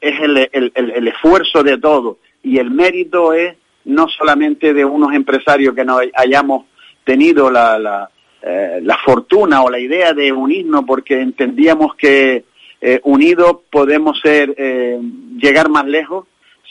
es 0.01 0.21
el, 0.21 0.37
el- 0.53 0.73
el- 0.75 1.09
esfuerzo 1.09 1.63
de 1.63 1.79
todo. 1.79 2.19
Y 2.43 2.59
el 2.59 2.71
mérito 2.71 3.33
es 3.33 3.57
no 3.85 4.09
solamente 4.09 4.73
de 4.73 4.85
unos 4.85 5.13
empresarios 5.15 5.75
que 5.75 5.85
nos 5.85 6.01
hayamos 6.15 6.67
tenido 7.05 7.51
la, 7.51 8.09
eh, 8.43 8.81
la 8.83 8.99
fortuna 8.99 9.63
o 9.63 9.71
la 9.71 9.79
idea 9.79 10.13
de 10.13 10.33
unirnos 10.33 10.85
porque 10.85 11.21
entendíamos 11.21 11.95
que 11.95 12.45
eh, 12.81 13.01
unidos 13.05 13.59
podemos 13.71 14.19
ser 14.21 14.53
eh, 14.59 15.01
llegar 15.37 15.69
más 15.69 15.87
lejos, 15.87 16.27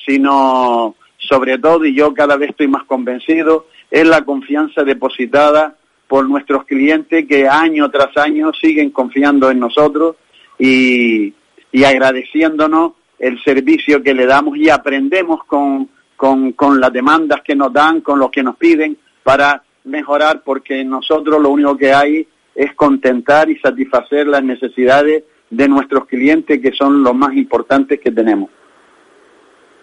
sino 0.05 0.95
sobre 1.17 1.57
todo, 1.59 1.86
y 1.86 1.95
yo 1.95 2.13
cada 2.13 2.36
vez 2.36 2.49
estoy 2.49 2.67
más 2.67 2.84
convencido, 2.84 3.67
es 3.89 4.05
la 4.05 4.24
confianza 4.24 4.84
depositada 4.84 5.78
por 6.09 6.28
nuestros 6.28 6.65
clientes 6.65 7.26
que 7.26 7.47
año 7.47 7.89
tras 7.89 8.17
año 8.17 8.51
siguen 8.53 8.89
confiando 8.89 9.49
en 9.49 9.59
nosotros 9.59 10.17
y, 10.59 11.34
y 11.72 11.84
agradeciéndonos 11.86 12.93
el 13.17 13.41
servicio 13.43 14.03
que 14.03 14.13
le 14.13 14.26
damos 14.26 14.57
y 14.57 14.69
aprendemos 14.69 15.45
con, 15.45 15.89
con, 16.17 16.51
con 16.51 16.82
las 16.82 16.91
demandas 16.91 17.41
que 17.43 17.55
nos 17.55 17.72
dan, 17.72 18.01
con 18.01 18.19
lo 18.19 18.30
que 18.30 18.43
nos 18.43 18.57
piden 18.57 18.97
para 19.24 19.63
mejorar 19.84 20.43
porque 20.43 20.84
nosotros 20.84 21.41
lo 21.41 21.49
único 21.49 21.77
que 21.77 21.93
hay 21.93 22.27
es 22.55 22.73
contentar 22.75 23.49
y 23.49 23.59
satisfacer 23.59 24.27
las 24.27 24.43
necesidades 24.43 25.23
de 25.49 25.67
nuestros 25.67 26.05
clientes 26.05 26.59
que 26.61 26.71
son 26.71 27.03
los 27.03 27.13
más 27.13 27.34
importantes 27.34 27.99
que 27.99 28.11
tenemos. 28.11 28.49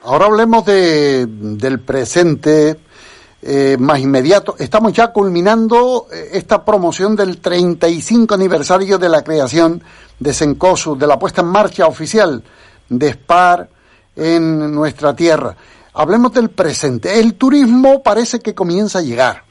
Ahora 0.02 0.26
hablemos 0.26 0.64
de, 0.64 1.26
del 1.26 1.80
presente 1.80 2.76
eh, 3.42 3.76
más 3.78 3.98
inmediato. 4.00 4.54
Estamos 4.58 4.92
ya 4.92 5.12
culminando 5.12 6.06
eh, 6.12 6.30
esta 6.32 6.64
promoción 6.64 7.16
del 7.16 7.38
35 7.40 8.34
aniversario 8.34 8.98
de 8.98 9.08
la 9.08 9.22
creación 9.22 9.82
de 10.18 10.32
Sencosu, 10.32 10.96
de 10.96 11.06
la 11.06 11.18
puesta 11.18 11.42
en 11.42 11.48
marcha 11.48 11.86
oficial 11.86 12.42
de 12.88 13.12
SPAR 13.12 13.68
en 14.16 14.72
nuestra 14.72 15.14
tierra. 15.14 15.56
Hablemos 15.94 16.32
del 16.32 16.50
presente. 16.50 17.18
El 17.18 17.34
turismo 17.34 18.02
parece 18.02 18.40
que 18.40 18.54
comienza 18.54 19.00
a 19.00 19.02
llegar. 19.02 19.47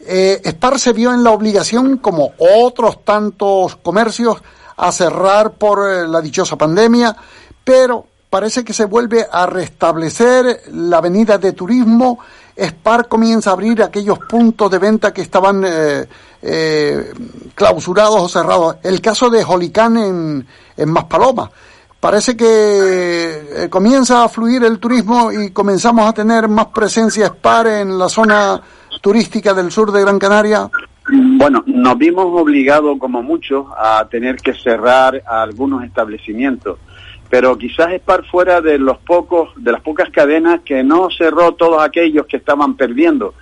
Eh, 0.00 0.40
SPAR 0.44 0.78
se 0.78 0.92
vio 0.92 1.12
en 1.12 1.24
la 1.24 1.30
obligación, 1.30 1.98
como 1.98 2.32
otros 2.38 3.04
tantos 3.04 3.76
comercios, 3.76 4.42
a 4.76 4.92
cerrar 4.92 5.52
por 5.52 5.90
eh, 5.90 6.06
la 6.06 6.20
dichosa 6.20 6.56
pandemia, 6.56 7.16
pero 7.64 8.06
parece 8.30 8.64
que 8.64 8.72
se 8.72 8.84
vuelve 8.84 9.26
a 9.30 9.46
restablecer 9.46 10.62
la 10.72 10.98
avenida 10.98 11.38
de 11.38 11.52
turismo. 11.52 12.18
SPAR 12.56 13.08
comienza 13.08 13.50
a 13.50 13.52
abrir 13.54 13.82
aquellos 13.82 14.18
puntos 14.18 14.70
de 14.70 14.78
venta 14.78 15.12
que 15.12 15.22
estaban 15.22 15.62
eh, 15.66 16.06
eh, 16.42 17.12
clausurados 17.54 18.22
o 18.22 18.28
cerrados. 18.28 18.76
El 18.82 19.00
caso 19.00 19.30
de 19.30 19.42
Jolicán 19.42 19.96
en, 19.96 20.46
en 20.76 20.90
Maspaloma. 20.90 21.50
Parece 21.98 22.36
que 22.36 23.64
eh, 23.64 23.68
comienza 23.68 24.22
a 24.22 24.28
fluir 24.28 24.62
el 24.64 24.78
turismo 24.78 25.32
y 25.32 25.50
comenzamos 25.50 26.08
a 26.08 26.12
tener 26.12 26.46
más 26.46 26.66
presencia 26.66 27.28
SPAR 27.28 27.66
en 27.66 27.98
la 27.98 28.08
zona 28.08 28.60
turística 29.06 29.54
del 29.54 29.70
sur 29.70 29.92
de 29.92 30.00
Gran 30.00 30.18
Canaria. 30.18 30.68
Bueno, 31.08 31.62
nos 31.64 31.96
vimos 31.96 32.26
obligados, 32.28 32.98
como 32.98 33.22
muchos, 33.22 33.64
a 33.78 34.04
tener 34.10 34.34
que 34.34 34.52
cerrar 34.52 35.22
algunos 35.24 35.84
establecimientos, 35.84 36.80
pero 37.30 37.56
quizás 37.56 37.92
Spar 37.92 38.24
fuera 38.24 38.60
de 38.60 38.80
los 38.80 38.98
pocos, 38.98 39.50
de 39.62 39.70
las 39.70 39.80
pocas 39.80 40.10
cadenas 40.10 40.62
que 40.64 40.82
no 40.82 41.08
cerró 41.16 41.52
todos 41.52 41.80
aquellos 41.84 42.26
que 42.26 42.38
estaban 42.38 42.74
perdiendo, 42.74 43.34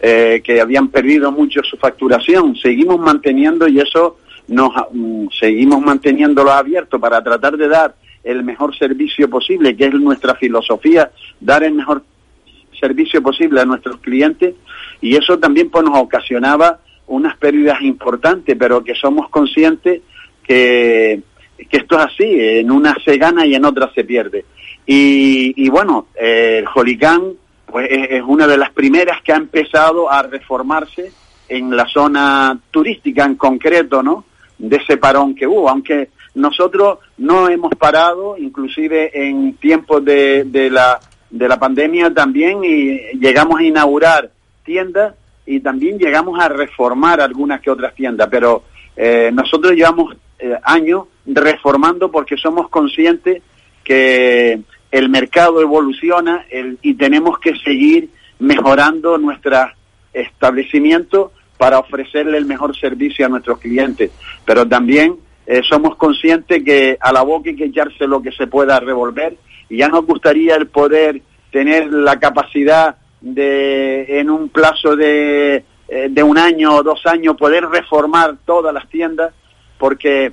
eh, 0.00 0.40
que 0.42 0.58
habían 0.58 0.88
perdido 0.88 1.30
mucho 1.30 1.60
su 1.64 1.76
facturación. 1.76 2.56
Seguimos 2.56 2.98
manteniendo 2.98 3.68
y 3.68 3.78
eso 3.78 4.16
nos 4.48 4.72
mm, 4.90 5.26
seguimos 5.38 5.82
manteniéndolo 5.82 6.50
abierto 6.50 6.98
para 6.98 7.22
tratar 7.22 7.58
de 7.58 7.68
dar 7.68 7.94
el 8.24 8.42
mejor 8.42 8.74
servicio 8.74 9.28
posible, 9.28 9.76
que 9.76 9.84
es 9.84 9.92
nuestra 9.92 10.34
filosofía, 10.34 11.10
dar 11.40 11.62
el 11.62 11.74
mejor 11.74 12.04
servicio 12.80 13.22
posible 13.22 13.60
a 13.60 13.64
nuestros 13.64 13.98
clientes 13.98 14.54
y 15.00 15.14
eso 15.14 15.38
también 15.38 15.70
pues 15.70 15.84
nos 15.84 15.98
ocasionaba 15.98 16.80
unas 17.06 17.36
pérdidas 17.36 17.82
importantes, 17.82 18.56
pero 18.58 18.82
que 18.82 18.94
somos 18.94 19.28
conscientes 19.28 20.00
que, 20.42 21.20
que 21.68 21.76
esto 21.76 21.98
es 21.98 22.06
así, 22.06 22.24
en 22.24 22.70
una 22.70 22.96
se 23.04 23.16
gana 23.18 23.44
y 23.46 23.54
en 23.54 23.64
otra 23.64 23.92
se 23.94 24.04
pierde. 24.04 24.44
Y, 24.86 25.52
y 25.56 25.68
bueno, 25.68 26.06
eh, 26.20 26.56
el 26.58 26.66
Jolicán 26.66 27.32
pues, 27.66 27.88
es, 27.90 28.10
es 28.10 28.22
una 28.26 28.46
de 28.46 28.58
las 28.58 28.70
primeras 28.70 29.22
que 29.22 29.32
ha 29.32 29.36
empezado 29.36 30.10
a 30.10 30.22
reformarse 30.22 31.12
en 31.48 31.76
la 31.76 31.86
zona 31.86 32.58
turística 32.70 33.24
en 33.24 33.34
concreto, 33.34 34.02
¿no? 34.02 34.24
De 34.58 34.76
ese 34.76 34.96
parón 34.96 35.34
que 35.34 35.46
hubo, 35.46 35.68
aunque 35.68 36.10
nosotros 36.34 36.98
no 37.18 37.48
hemos 37.48 37.74
parado, 37.74 38.36
inclusive 38.38 39.10
en 39.14 39.54
tiempos 39.54 40.04
de, 40.04 40.44
de 40.44 40.70
la 40.70 41.00
de 41.30 41.48
la 41.48 41.58
pandemia 41.58 42.12
también 42.12 42.64
y 42.64 43.18
llegamos 43.18 43.60
a 43.60 43.62
inaugurar 43.62 44.30
tiendas 44.64 45.14
y 45.46 45.60
también 45.60 45.98
llegamos 45.98 46.38
a 46.40 46.48
reformar 46.48 47.20
algunas 47.20 47.60
que 47.60 47.70
otras 47.70 47.94
tiendas, 47.94 48.28
pero 48.30 48.64
eh, 48.96 49.30
nosotros 49.32 49.72
llevamos 49.72 50.16
eh, 50.38 50.56
años 50.62 51.04
reformando 51.26 52.10
porque 52.10 52.36
somos 52.36 52.68
conscientes 52.68 53.42
que 53.84 54.60
el 54.90 55.08
mercado 55.08 55.60
evoluciona 55.60 56.44
el, 56.50 56.78
y 56.82 56.94
tenemos 56.94 57.38
que 57.38 57.56
seguir 57.58 58.10
mejorando 58.38 59.18
nuestro 59.18 59.56
establecimiento 60.12 61.32
para 61.56 61.78
ofrecerle 61.78 62.38
el 62.38 62.46
mejor 62.46 62.76
servicio 62.76 63.26
a 63.26 63.28
nuestros 63.28 63.58
clientes. 63.58 64.10
Pero 64.44 64.66
también 64.66 65.16
eh, 65.46 65.62
somos 65.68 65.96
conscientes 65.96 66.64
que 66.64 66.96
a 67.00 67.12
la 67.12 67.22
boca 67.22 67.50
hay 67.50 67.56
que 67.56 67.66
echarse 67.66 68.06
lo 68.06 68.22
que 68.22 68.32
se 68.32 68.46
pueda 68.46 68.80
revolver 68.80 69.36
y 69.70 69.78
ya 69.78 69.88
nos 69.88 70.04
gustaría 70.04 70.56
el 70.56 70.66
poder 70.66 71.22
tener 71.50 71.90
la 71.92 72.18
capacidad 72.18 72.96
de 73.20 74.18
en 74.18 74.28
un 74.28 74.48
plazo 74.48 74.96
de, 74.96 75.64
eh, 75.88 76.08
de 76.10 76.22
un 76.22 76.36
año 76.36 76.74
o 76.74 76.82
dos 76.82 77.06
años 77.06 77.36
poder 77.36 77.66
reformar 77.66 78.36
todas 78.44 78.74
las 78.74 78.88
tiendas 78.88 79.32
porque 79.78 80.32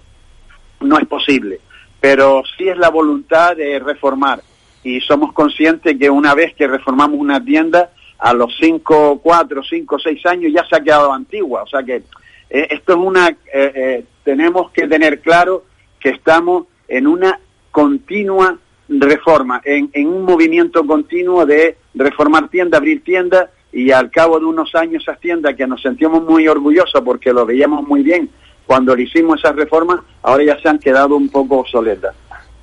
no 0.82 0.98
es 0.98 1.06
posible. 1.06 1.60
Pero 2.02 2.44
sí 2.58 2.68
es 2.68 2.78
la 2.78 2.90
voluntad 2.90 3.56
de 3.56 3.80
reformar. 3.80 4.42
Y 4.84 5.02
somos 5.02 5.34
conscientes 5.34 5.98
que 6.00 6.10
una 6.10 6.34
vez 6.34 6.56
que 6.56 6.68
reformamos 6.68 7.20
una 7.20 7.44
tienda 7.44 7.92
a 8.20 8.34
los 8.34 8.56
cinco, 8.60 9.20
cuatro, 9.22 9.62
cinco, 9.64 10.00
seis 10.00 10.26
años 10.26 10.52
ya 10.52 10.66
se 10.66 10.76
ha 10.76 10.82
quedado 10.82 11.14
antigua. 11.14 11.64
O 11.64 11.68
sea 11.68 11.84
que 11.84 12.04
eh, 12.50 12.68
esto 12.72 12.94
es 12.94 13.00
una 13.00 13.36
eh, 13.54 14.04
tenemos 14.24 14.72
que 14.72 14.88
tener 14.88 15.22
claro 15.22 15.66
que 16.00 16.10
estamos 16.10 16.66
en 16.88 17.06
una 17.06 17.40
continua 17.72 18.58
reforma, 18.90 19.62
en, 19.66 19.90
en 19.94 20.08
un 20.08 20.24
movimiento 20.24 20.86
continuo 20.86 21.46
de 21.46 21.78
reformar 21.94 22.50
tienda, 22.50 22.78
abrir 22.78 23.04
tienda 23.04 23.50
y 23.72 23.92
al 23.92 24.10
cabo 24.12 24.40
de 24.40 24.46
unos 24.46 24.74
años 24.76 25.04
esas 25.04 25.20
tiendas 25.20 25.56
que 25.56 25.68
nos 25.68 25.82
sentíamos 25.82 26.24
muy 26.24 26.48
orgullosos 26.48 27.02
porque 27.04 27.34
lo 27.34 27.46
veíamos 27.46 27.86
muy 27.88 28.02
bien 28.02 28.30
cuando 28.66 28.96
le 28.96 29.04
hicimos 29.04 29.40
esa 29.40 29.52
reforma, 29.54 30.04
ahora 30.24 30.44
ya 30.44 30.60
se 30.62 30.68
han 30.70 30.80
quedado 30.80 31.16
un 31.16 31.30
poco 31.30 31.60
obsoletas. 31.60 32.14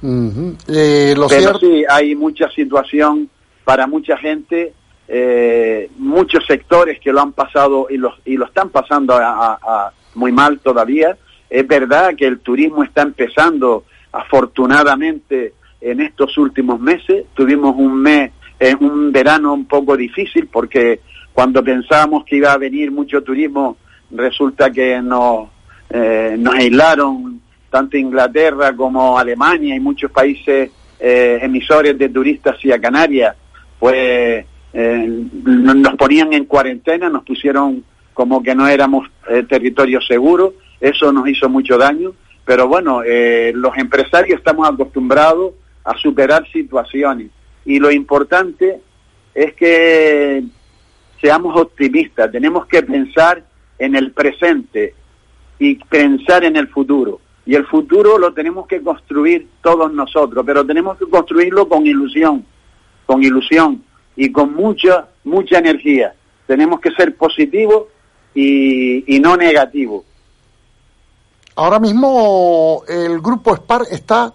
Eh, 0.02 1.14
lo 1.16 1.28
Pero 1.28 1.40
cierto- 1.40 1.58
sí, 1.60 1.84
hay 1.88 2.14
mucha 2.14 2.50
situación 2.50 3.30
para 3.64 3.86
mucha 3.86 4.16
gente, 4.18 4.74
eh, 5.08 5.88
muchos 5.96 6.44
sectores 6.46 7.00
que 7.00 7.10
lo 7.12 7.20
han 7.22 7.32
pasado 7.32 7.86
y 7.88 7.96
lo, 7.96 8.14
y 8.26 8.36
lo 8.36 8.44
están 8.46 8.68
pasando 8.68 9.14
a- 9.14 9.52
a- 9.54 9.58
a 9.62 9.92
muy 10.14 10.30
mal 10.32 10.58
todavía. 10.60 11.16
Es 11.48 11.66
verdad 11.66 12.14
que 12.16 12.26
el 12.26 12.40
turismo 12.40 12.82
está 12.84 13.00
empezando, 13.02 13.84
afortunadamente, 14.12 15.54
en 15.80 16.00
estos 16.00 16.36
últimos 16.38 16.80
meses. 16.80 17.26
Tuvimos 17.34 17.74
un 17.76 18.00
mes, 18.00 18.32
eh, 18.58 18.74
un 18.78 19.12
verano 19.12 19.52
un 19.54 19.66
poco 19.66 19.96
difícil 19.96 20.48
porque 20.48 21.00
cuando 21.32 21.62
pensábamos 21.62 22.24
que 22.24 22.36
iba 22.36 22.52
a 22.52 22.58
venir 22.58 22.90
mucho 22.90 23.22
turismo, 23.22 23.76
resulta 24.10 24.70
que 24.70 25.00
nos, 25.02 25.48
eh, 25.90 26.36
nos 26.38 26.54
aislaron 26.54 27.40
tanto 27.74 27.96
Inglaterra 27.96 28.72
como 28.76 29.18
Alemania 29.18 29.74
y 29.74 29.80
muchos 29.80 30.08
países 30.12 30.70
eh, 31.00 31.38
emisores 31.42 31.98
de 31.98 32.08
turistas 32.08 32.54
hacia 32.54 32.80
Canarias, 32.80 33.34
pues 33.80 34.46
eh, 34.72 35.24
nos 35.44 35.96
ponían 35.96 36.32
en 36.32 36.44
cuarentena, 36.44 37.08
nos 37.08 37.24
pusieron 37.24 37.84
como 38.12 38.42
que 38.44 38.54
no 38.54 38.68
éramos 38.68 39.10
eh, 39.28 39.42
territorio 39.42 40.00
seguro, 40.00 40.54
eso 40.80 41.12
nos 41.12 41.28
hizo 41.28 41.48
mucho 41.48 41.76
daño, 41.76 42.12
pero 42.44 42.68
bueno, 42.68 43.02
los 43.54 43.76
empresarios 43.76 44.38
estamos 44.38 44.68
acostumbrados 44.68 45.54
a 45.84 45.96
superar 45.98 46.50
situaciones 46.50 47.30
y 47.64 47.78
lo 47.78 47.90
importante 47.90 48.80
es 49.34 49.54
que 49.54 50.44
seamos 51.20 51.58
optimistas, 51.60 52.30
tenemos 52.30 52.66
que 52.66 52.82
pensar 52.82 53.42
en 53.78 53.96
el 53.96 54.12
presente 54.12 54.94
y 55.58 55.76
pensar 55.76 56.44
en 56.44 56.56
el 56.56 56.68
futuro. 56.68 57.20
Y 57.46 57.54
el 57.54 57.66
futuro 57.66 58.18
lo 58.18 58.32
tenemos 58.32 58.66
que 58.66 58.82
construir 58.82 59.48
todos 59.62 59.92
nosotros, 59.92 60.44
pero 60.46 60.64
tenemos 60.64 60.98
que 60.98 61.06
construirlo 61.06 61.68
con 61.68 61.86
ilusión, 61.86 62.44
con 63.06 63.22
ilusión 63.22 63.82
y 64.16 64.30
con 64.30 64.54
mucha, 64.54 65.08
mucha 65.24 65.58
energía. 65.58 66.14
Tenemos 66.46 66.80
que 66.80 66.90
ser 66.92 67.16
positivos 67.16 67.84
y, 68.34 69.16
y 69.16 69.20
no 69.20 69.36
negativos. 69.36 70.04
Ahora 71.56 71.78
mismo 71.78 72.82
el 72.88 73.20
grupo 73.20 73.54
SPAR 73.56 73.82
está, 73.90 74.32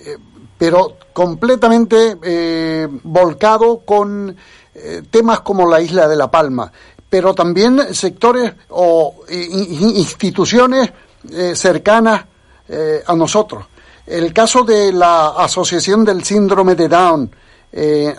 eh, 0.00 0.16
pero 0.58 0.96
completamente 1.12 2.18
eh, 2.22 2.88
volcado 3.04 3.78
con 3.84 4.36
eh, 4.80 5.02
temas 5.10 5.40
como 5.40 5.68
la 5.68 5.80
isla 5.80 6.06
de 6.06 6.14
La 6.14 6.30
Palma, 6.30 6.70
pero 7.08 7.34
también 7.34 7.94
sectores 7.94 8.52
o 8.68 9.24
instituciones 9.28 10.92
eh, 11.32 11.56
cercanas 11.56 12.24
eh, 12.68 13.02
a 13.04 13.16
nosotros. 13.16 13.64
El 14.06 14.32
caso 14.32 14.62
de 14.62 14.92
la 14.92 15.30
Asociación 15.30 16.04
del 16.04 16.22
Síndrome 16.22 16.74
de 16.74 16.88
Down 16.88 17.30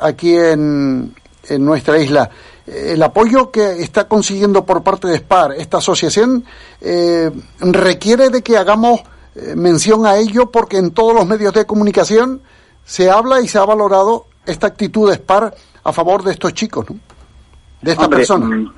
aquí 0.01 0.35
en, 0.35 1.15
nuestra 1.59 1.97
isla. 1.97 2.29
el 2.67 3.01
apoyo 3.01 3.49
que 3.49 3.81
está 3.81 4.07
consiguiendo 4.07 4.63
por 4.63 4.83
parte 4.83 5.07
de 5.07 5.17
SPAR, 5.17 5.53
esta 5.53 5.77
asociación, 5.77 6.45
requiere 7.59 8.29
de 8.29 8.43
que 8.43 8.57
hagamos 8.57 9.01
eh, 9.35 9.55
mención 9.55 10.05
a 10.05 10.17
ello 10.17 10.51
porque 10.51 10.77
en 10.77 10.91
todos 10.91 11.13
los 11.13 11.25
medios 11.27 11.53
de 11.53 11.65
comunicación 11.65 12.41
se 12.83 13.09
habla 13.09 13.41
y 13.41 13.47
se 13.47 13.57
ha 13.57 13.65
valorado 13.65 14.25
esta 14.45 14.67
actitud 14.67 15.09
de 15.09 15.15
SPAR 15.17 15.53
a 15.83 15.93
favor 15.93 16.23
de 16.23 16.31
estos 16.31 16.53
chicos, 16.53 16.89
¿no? 16.89 16.97
de 17.81 17.91
esta 17.91 18.05
Hombre, 18.05 18.17
persona. 18.19 18.45
mm, 18.47 18.73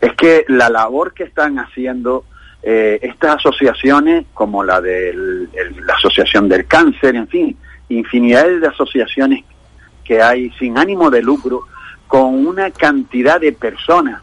Es 0.00 0.12
que 0.16 0.44
la 0.48 0.68
labor 0.68 1.14
que 1.14 1.24
están 1.24 1.58
haciendo 1.58 2.24
eh, 2.62 2.98
estas 3.02 3.36
asociaciones, 3.36 4.26
como 4.34 4.64
la 4.64 4.80
de 4.80 5.12
la 5.14 5.94
Asociación 5.94 6.48
del 6.48 6.66
Cáncer, 6.66 7.14
en 7.14 7.28
fin, 7.28 7.56
infinidad 7.88 8.46
de 8.46 8.66
asociaciones 8.66 9.44
que 10.04 10.20
hay 10.22 10.50
sin 10.58 10.76
ánimo 10.78 11.10
de 11.10 11.22
lucro, 11.22 11.62
con 12.08 12.46
una 12.46 12.70
cantidad 12.70 13.40
de 13.40 13.52
personas 13.52 14.20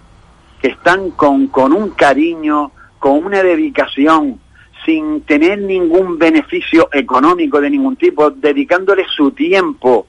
que 0.61 0.69
están 0.69 1.11
con, 1.11 1.48
con 1.48 1.73
un 1.73 1.91
cariño, 1.91 2.72
con 2.99 3.23
una 3.26 3.41
dedicación, 3.41 4.39
sin 4.86 5.22
tener 5.22 5.60
ningún 5.60 6.18
beneficio 6.18 6.90
económico 6.91 7.62
de 7.62 7.70
ningún 7.70 7.95
tipo, 7.95 8.32
dedicándole 8.32 9.06
su 9.16 9.32
tiempo 9.32 10.08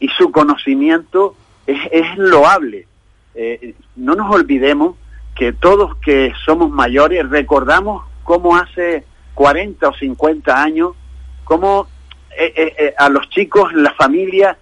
y 0.00 0.08
su 0.08 0.30
conocimiento, 0.30 1.34
es, 1.66 1.78
es 1.90 2.16
loable. 2.16 2.86
Eh, 3.34 3.74
no 3.96 4.14
nos 4.14 4.34
olvidemos 4.34 4.96
que 5.34 5.52
todos 5.52 5.96
que 5.98 6.32
somos 6.44 6.70
mayores 6.70 7.28
recordamos 7.28 8.04
cómo 8.24 8.56
hace 8.56 9.04
40 9.34 9.88
o 9.88 9.94
50 9.94 10.62
años, 10.62 10.92
cómo 11.44 11.86
eh, 12.38 12.52
eh, 12.56 12.94
a 12.96 13.10
los 13.10 13.28
chicos, 13.28 13.72
la 13.74 13.92
familia, 13.92 14.56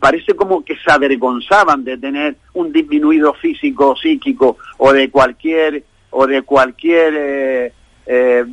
parece 0.00 0.34
como 0.34 0.64
que 0.64 0.76
se 0.76 0.90
avergonzaban 0.90 1.84
de 1.84 1.98
tener 1.98 2.36
un 2.54 2.72
disminuido 2.72 3.34
físico 3.34 3.94
psíquico 3.96 4.56
o 4.78 4.92
de 4.92 5.10
cualquier 5.10 5.84
o 6.10 6.26
de 6.26 6.42
cualquier 6.42 7.72
eh, 8.06 8.44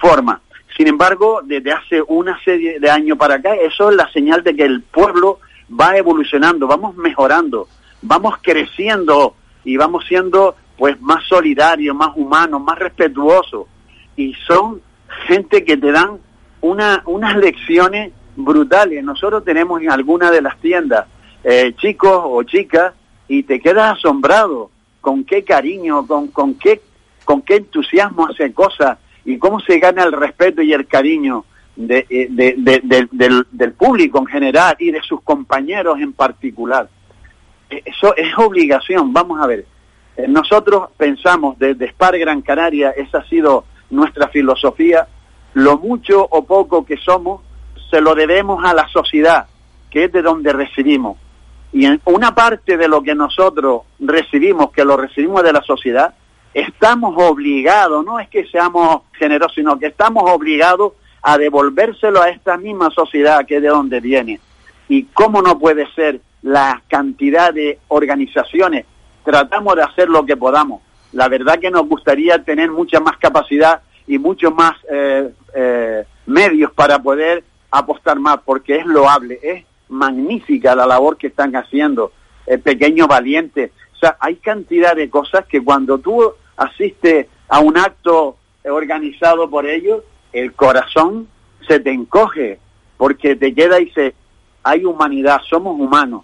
forma. 0.00 0.40
Sin 0.76 0.88
embargo, 0.88 1.40
desde 1.44 1.72
hace 1.72 2.02
una 2.06 2.38
serie 2.44 2.78
de 2.78 2.90
años 2.90 3.18
para 3.18 3.36
acá, 3.36 3.54
eso 3.54 3.90
es 3.90 3.96
la 3.96 4.10
señal 4.12 4.42
de 4.42 4.54
que 4.54 4.64
el 4.64 4.82
pueblo 4.82 5.40
va 5.68 5.96
evolucionando, 5.96 6.66
vamos 6.66 6.96
mejorando, 6.96 7.68
vamos 8.02 8.36
creciendo 8.40 9.34
y 9.64 9.76
vamos 9.76 10.04
siendo 10.06 10.54
pues 10.76 11.00
más 11.00 11.24
solidarios, 11.26 11.94
más 11.96 12.10
humanos, 12.16 12.62
más 12.62 12.78
respetuosos. 12.78 13.66
Y 14.16 14.34
son 14.46 14.80
gente 15.26 15.64
que 15.64 15.76
te 15.76 15.90
dan 15.90 16.18
una, 16.60 17.02
unas 17.06 17.36
lecciones 17.36 18.12
brutales. 18.36 19.02
Nosotros 19.02 19.44
tenemos 19.44 19.82
en 19.82 19.90
alguna 19.90 20.30
de 20.30 20.42
las 20.42 20.56
tiendas 20.58 21.06
eh, 21.44 21.74
chicos 21.76 22.22
o 22.24 22.42
chicas 22.44 22.94
y 23.26 23.42
te 23.42 23.60
quedas 23.60 23.98
asombrado 23.98 24.70
con 25.00 25.24
qué 25.24 25.44
cariño, 25.44 26.06
con, 26.06 26.28
con, 26.28 26.54
qué, 26.54 26.80
con 27.28 27.42
qué 27.42 27.56
entusiasmo 27.56 28.26
hace 28.26 28.54
cosas 28.54 28.96
y 29.26 29.36
cómo 29.36 29.60
se 29.60 29.78
gana 29.78 30.02
el 30.04 30.12
respeto 30.12 30.62
y 30.62 30.72
el 30.72 30.86
cariño 30.86 31.44
eh, 31.76 32.06
de- 32.08 32.54
de- 32.56 32.80
de- 32.82 33.08
del, 33.12 33.46
del 33.52 33.72
público 33.74 34.18
en 34.18 34.26
general 34.28 34.74
y 34.78 34.90
de 34.92 35.02
sus 35.02 35.20
compañeros 35.20 36.00
en 36.00 36.14
particular. 36.14 36.88
Eh, 37.68 37.82
Eso 37.84 38.16
es 38.16 38.32
obligación, 38.38 39.12
vamos 39.12 39.38
a 39.42 39.46
ver. 39.46 39.66
Eh, 40.16 40.26
Nosotros 40.26 40.88
pensamos 40.96 41.58
desde 41.58 41.88
Spar 41.90 42.18
Gran 42.18 42.40
Canaria, 42.40 42.92
esa 42.92 43.18
ha 43.18 43.24
sido 43.28 43.66
nuestra 43.90 44.28
filosofía, 44.28 45.06
lo 45.52 45.76
mucho 45.76 46.26
o 46.30 46.46
poco 46.46 46.86
que 46.86 46.96
somos 46.96 47.42
se 47.90 48.00
lo 48.00 48.14
debemos 48.14 48.64
a 48.64 48.72
la 48.72 48.88
sociedad, 48.88 49.48
que 49.90 50.04
es 50.04 50.12
de 50.12 50.22
donde 50.22 50.50
recibimos. 50.54 51.18
Y 51.74 51.84
en 51.84 52.00
una 52.06 52.34
parte 52.34 52.78
de 52.78 52.88
lo 52.88 53.02
que 53.02 53.14
nosotros 53.14 53.82
recibimos, 53.98 54.70
que 54.72 54.86
lo 54.86 54.96
recibimos 54.96 55.42
de 55.42 55.52
la 55.52 55.60
sociedad, 55.62 56.14
estamos 56.54 57.14
obligados, 57.16 58.04
no 58.04 58.18
es 58.18 58.28
que 58.28 58.46
seamos 58.46 59.02
generosos, 59.12 59.54
sino 59.54 59.78
que 59.78 59.86
estamos 59.86 60.30
obligados 60.30 60.92
a 61.22 61.38
devolvérselo 61.38 62.22
a 62.22 62.30
esta 62.30 62.56
misma 62.56 62.90
sociedad 62.90 63.44
que 63.46 63.56
es 63.56 63.62
de 63.62 63.68
donde 63.68 64.00
viene. 64.00 64.40
Y 64.88 65.04
cómo 65.04 65.42
no 65.42 65.58
puede 65.58 65.86
ser 65.94 66.20
la 66.42 66.82
cantidad 66.88 67.52
de 67.52 67.78
organizaciones, 67.88 68.86
tratamos 69.24 69.76
de 69.76 69.82
hacer 69.82 70.08
lo 70.08 70.24
que 70.24 70.36
podamos. 70.36 70.82
La 71.12 71.28
verdad 71.28 71.58
que 71.58 71.70
nos 71.70 71.88
gustaría 71.88 72.42
tener 72.44 72.70
mucha 72.70 73.00
más 73.00 73.16
capacidad 73.18 73.82
y 74.06 74.18
muchos 74.18 74.54
más 74.54 74.74
eh, 74.90 75.30
eh, 75.54 76.04
medios 76.26 76.72
para 76.72 76.98
poder 76.98 77.44
apostar 77.70 78.18
más, 78.18 78.38
porque 78.44 78.76
es 78.76 78.86
loable, 78.86 79.38
es 79.42 79.64
magnífica 79.88 80.74
la 80.74 80.86
labor 80.86 81.16
que 81.16 81.28
están 81.28 81.54
haciendo, 81.56 82.12
eh, 82.46 82.58
Pequeño 82.58 83.06
Valiente. 83.06 83.72
O 83.98 84.00
sea, 84.00 84.16
hay 84.20 84.36
cantidad 84.36 84.94
de 84.94 85.10
cosas 85.10 85.44
que 85.46 85.60
cuando 85.60 85.98
tú 85.98 86.32
asistes 86.56 87.26
a 87.48 87.58
un 87.58 87.76
acto 87.76 88.36
organizado 88.64 89.50
por 89.50 89.66
ellos, 89.66 90.04
el 90.32 90.52
corazón 90.52 91.26
se 91.66 91.80
te 91.80 91.90
encoge, 91.90 92.60
porque 92.96 93.34
te 93.34 93.52
queda 93.52 93.80
y 93.80 93.86
dice, 93.86 94.14
hay 94.62 94.84
humanidad, 94.84 95.40
somos 95.50 95.78
humanos, 95.80 96.22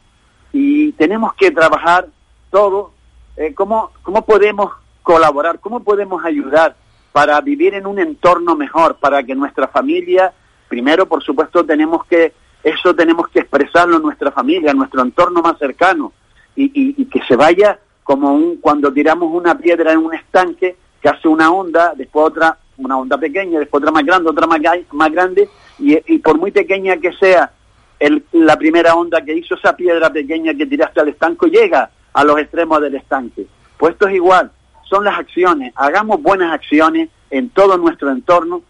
y 0.53 0.93
tenemos 0.93 1.35
que 1.35 1.51
trabajar 1.51 2.07
todo, 2.51 2.93
eh, 3.37 3.53
¿cómo, 3.55 3.91
¿cómo 4.05 4.25
podemos 4.25 4.71
colaborar, 5.03 5.59
cómo 5.59 5.81
podemos 5.81 6.25
ayudar 6.25 6.77
para 7.11 7.41
vivir 7.41 7.75
en 7.75 7.89
un 7.89 7.99
entorno 7.99 8.55
mejor, 8.55 8.99
para 9.01 9.25
que 9.25 9.35
nuestra 9.35 9.67
familia, 9.67 10.33
primero 10.69 11.07
por 11.07 11.25
supuesto 11.25 11.65
tenemos 11.65 12.05
que, 12.07 12.35
eso 12.63 12.95
tenemos 12.95 13.27
que 13.29 13.41
expresarlo 13.41 13.97
en 13.97 14.03
nuestra 14.03 14.31
familia, 14.31 14.71
en 14.71 14.79
nuestro 14.79 15.03
entorno 15.03 15.43
más 15.43 15.59
cercano, 15.59 16.13
y, 16.57 16.71
y- 17.03 17.05
que 17.07 17.21
se 17.27 17.37
vaya 17.37 17.79
como 18.03 18.35
un, 18.35 18.57
cuando 18.57 18.93
tiramos 18.93 19.31
una 19.33 19.57
piedra 19.57 19.93
en 19.93 19.99
un 19.99 20.15
estanque, 20.15 20.77
que 21.01 21.09
hace 21.09 21.29
una 21.29 21.51
onda, 21.51 21.93
después 21.97 22.27
otra, 22.27 22.59
una 22.79 22.97
onda 22.99 23.17
pequeña, 23.19 23.59
después 23.59 23.83
otra 23.83 23.93
más 23.93 24.05
grande, 24.05 24.31
otra 24.31 24.47
más, 24.47 25.13
grande, 25.13 25.49
y, 25.79 26.19
por 26.19 26.39
muy 26.39 26.51
pequeña 26.51 26.97
que 26.99 27.13
sea 27.15 27.51
el- 27.99 28.25
la 28.33 28.57
primera 28.57 28.95
onda 28.95 29.23
que 29.25 29.35
hizo 29.37 29.55
esa 29.55 29.75
piedra 29.77 30.11
pequeña 30.11 30.55
que 30.55 30.67
tiraste 30.67 31.01
al 31.01 31.09
estanque, 31.09 31.47
llega 31.49 31.91
a 32.13 32.25
los 32.25 32.39
extremos 32.39 32.81
del 32.81 32.95
estanque. 32.97 33.47
Pues 33.79 33.93
esto 33.93 34.09
es 34.09 34.15
igual, 34.15 34.51
son 34.89 35.05
las 35.05 35.19
acciones, 35.19 35.73
hagamos 35.77 36.23
buenas 36.23 36.53
acciones 36.53 37.09
en 37.31 37.51
todo 37.51 37.77
nuestro 37.79 38.11
entorno, 38.11 38.63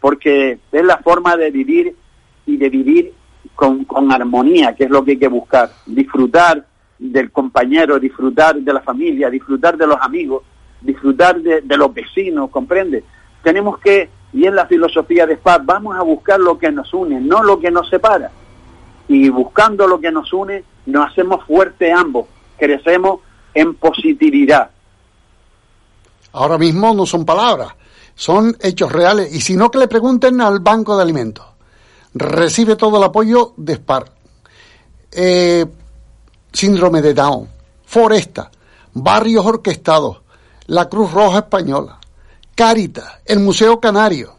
porque 0.00 0.58
es 0.72 0.84
la 0.84 0.98
forma 0.98 1.36
de 1.36 1.50
vivir 1.50 1.94
y 2.46 2.56
de 2.56 2.68
vivir 2.68 3.12
con, 3.54 3.84
con 3.84 4.12
armonía, 4.12 4.74
que 4.74 4.84
es 4.84 4.90
lo 4.90 5.04
que 5.04 5.12
hay 5.12 5.18
que 5.18 5.28
buscar, 5.28 5.70
disfrutar 5.86 6.64
del 6.98 7.30
compañero, 7.30 7.98
disfrutar 7.98 8.56
de 8.56 8.72
la 8.72 8.80
familia, 8.80 9.30
disfrutar 9.30 9.76
de 9.76 9.86
los 9.86 10.00
amigos, 10.00 10.42
disfrutar 10.80 11.40
de, 11.40 11.76
los 11.76 11.92
vecinos, 11.92 12.50
¿comprende? 12.50 13.04
Tenemos 13.42 13.78
que, 13.78 14.08
y 14.32 14.46
es 14.46 14.52
la 14.52 14.66
filosofía 14.66 15.26
de 15.26 15.34
Spar, 15.34 15.62
vamos 15.64 15.96
a 15.96 16.02
buscar 16.02 16.40
lo 16.40 16.58
que 16.58 16.70
nos 16.70 16.92
une, 16.94 17.20
no 17.20 17.42
lo 17.42 17.58
que 17.60 17.70
nos 17.70 17.88
separa. 17.88 18.30
Y 19.08 19.28
buscando 19.28 19.86
lo 19.86 20.00
que 20.00 20.10
nos 20.10 20.32
une, 20.32 20.64
nos 20.86 21.10
hacemos 21.10 21.44
fuertes 21.44 21.92
ambos, 21.92 22.26
crecemos 22.58 23.20
en 23.54 23.74
positividad. 23.74 24.70
Ahora 26.32 26.58
mismo 26.58 26.92
no 26.92 27.06
son 27.06 27.24
palabras, 27.24 27.72
son 28.14 28.56
hechos 28.60 28.92
reales. 28.92 29.34
Y 29.34 29.40
si 29.40 29.56
no, 29.56 29.70
que 29.70 29.78
le 29.78 29.88
pregunten 29.88 30.40
al 30.40 30.60
Banco 30.60 30.96
de 30.96 31.02
Alimentos. 31.02 31.46
Recibe 32.14 32.76
todo 32.76 32.98
el 32.98 33.04
apoyo 33.04 33.52
de 33.56 33.76
SPAR. 33.76 34.04
Eh, 35.12 35.66
síndrome 36.56 37.02
de 37.02 37.12
Down, 37.12 37.48
Foresta, 37.84 38.50
Barrios 38.94 39.44
Orquestados, 39.44 40.22
la 40.68 40.88
Cruz 40.88 41.12
Roja 41.12 41.40
Española, 41.40 41.98
Cáritas, 42.54 43.04
el 43.26 43.40
Museo 43.40 43.78
Canario, 43.78 44.34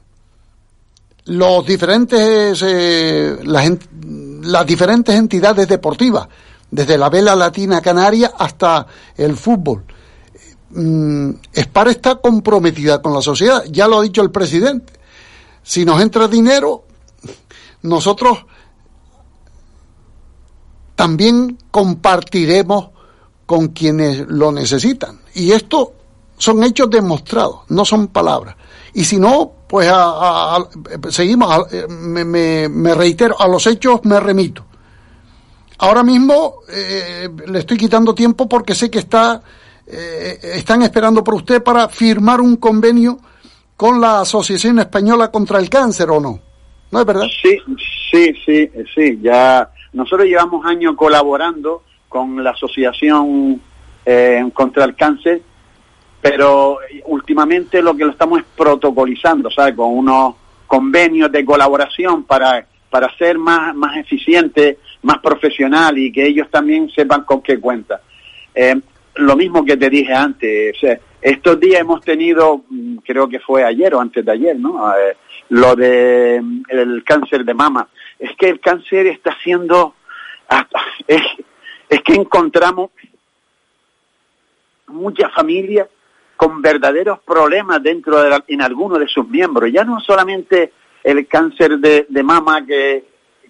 los 1.25 1.65
diferentes, 1.65 2.59
eh, 2.65 3.37
las, 3.43 3.71
las 4.41 4.65
diferentes 4.65 5.13
entidades 5.13 5.67
deportivas, 5.67 6.27
desde 6.71 6.97
la 6.97 7.09
vela 7.09 7.35
latina 7.35 7.81
canaria 7.81 8.33
hasta 8.35 8.87
el 9.15 9.37
fútbol. 9.37 9.83
Mm, 10.71 11.31
Spar 11.55 11.87
está 11.89 12.15
comprometida 12.15 12.99
con 12.99 13.13
la 13.13 13.21
sociedad, 13.21 13.63
ya 13.69 13.87
lo 13.87 13.99
ha 13.99 14.03
dicho 14.03 14.23
el 14.23 14.31
presidente. 14.31 14.93
Si 15.61 15.85
nos 15.85 16.01
entra 16.01 16.27
dinero, 16.27 16.83
nosotros 17.83 18.39
también 20.97 21.57
compartiremos 21.71 22.89
con 23.45 23.67
quienes 23.69 24.27
lo 24.27 24.51
necesitan. 24.51 25.19
Y 25.35 25.51
esto 25.51 25.93
son 26.37 26.63
hechos 26.63 26.89
demostrados, 26.89 27.59
no 27.69 27.85
son 27.85 28.07
palabras. 28.07 28.55
Y 28.95 29.03
si 29.05 29.17
no, 29.17 29.51
pues 29.69 29.87
a- 29.89 30.55
a- 30.57 30.67
seguimos, 31.11 31.71
eh, 31.71 31.85
me, 31.87 32.25
me- 32.25 32.67
me 32.67 32.95
reitero, 32.95 33.39
a 33.39 33.47
los 33.47 33.65
hechos 33.67 34.01
me 34.05 34.19
remito. 34.19 34.65
Ahora 35.77 36.01
mismo 36.01 36.55
eh, 36.67 37.29
le 37.47 37.59
estoy 37.59 37.77
quitando 37.77 38.15
tiempo 38.15 38.49
porque 38.49 38.73
sé 38.73 38.89
que 38.89 38.97
está, 38.99 39.41
eh, 39.85 40.39
están 40.55 40.81
esperando 40.81 41.23
por 41.23 41.35
usted 41.35 41.61
para 41.61 41.87
firmar 41.89 42.41
un 42.41 42.55
convenio 42.57 43.19
con 43.75 44.01
la 44.01 44.21
Asociación 44.21 44.79
Española 44.79 45.29
contra 45.31 45.59
el 45.59 45.69
Cáncer, 45.69 46.09
¿o 46.09 46.19
no? 46.19 46.39
¿No 46.89 46.99
es 46.99 47.05
verdad? 47.05 47.27
Sí, 47.43 47.55
sí, 48.11 48.33
sí, 48.43 48.71
sí. 48.95 49.19
Ya 49.21 49.69
nosotros 49.97 50.27
llevamos 50.27 50.65
años 50.65 50.95
colaborando 50.95 51.83
con 52.07 52.43
la 52.43 52.51
Asociación 52.51 53.59
eh, 54.05 54.43
contra 54.53 54.85
el 54.85 54.95
cáncer, 54.95 55.41
pero 56.21 56.77
últimamente 57.05 57.81
lo 57.81 57.95
que 57.95 58.05
lo 58.05 58.11
estamos 58.11 58.39
es 58.39 58.45
protocolizando, 58.55 59.49
¿sabes? 59.49 59.75
Con 59.75 59.97
unos 59.97 60.35
convenios 60.67 61.31
de 61.31 61.43
colaboración 61.43 62.23
para, 62.23 62.67
para 62.91 63.11
ser 63.17 63.39
más, 63.39 63.75
más 63.75 63.97
eficiente, 63.97 64.77
más 65.01 65.17
profesional 65.17 65.97
y 65.97 66.11
que 66.11 66.27
ellos 66.27 66.47
también 66.51 66.89
sepan 66.91 67.23
con 67.23 67.41
qué 67.41 67.59
cuenta. 67.59 67.99
Eh, 68.53 68.79
lo 69.15 69.35
mismo 69.35 69.65
que 69.65 69.77
te 69.77 69.89
dije 69.89 70.13
antes, 70.13 70.77
estos 71.21 71.59
días 71.59 71.81
hemos 71.81 72.01
tenido, 72.01 72.63
mm, 72.69 72.97
creo 72.97 73.27
que 73.27 73.39
fue 73.39 73.63
ayer 73.63 73.95
o 73.95 73.99
antes 73.99 74.23
de 74.23 74.31
ayer, 74.31 74.59
¿no? 74.59 74.91
Eh, 74.95 75.17
lo 75.49 75.75
de 75.75 76.39
mm, 76.41 76.63
el 76.69 77.03
cáncer 77.03 77.43
de 77.43 77.53
mama. 77.53 77.87
Es 78.19 78.35
que 78.37 78.49
el 78.49 78.59
cáncer 78.59 79.07
está 79.07 79.35
siendo, 79.43 79.95
ah, 80.49 80.67
es, 81.07 81.21
es 81.89 82.01
que 82.01 82.13
encontramos 82.13 82.91
muchas 84.87 85.33
familias 85.33 85.87
con 86.35 86.61
verdaderos 86.61 87.19
problemas 87.19 87.81
dentro 87.81 88.21
de 88.21 88.29
la- 88.29 88.43
en 88.47 88.61
algunos 88.61 88.99
de 88.99 89.07
sus 89.07 89.27
miembros. 89.27 89.71
Ya 89.71 89.83
no 89.83 89.99
solamente 89.99 90.71
el 91.03 91.27
cáncer 91.27 91.77
de, 91.79 92.05
mama 92.23 92.65
que, 92.65 93.05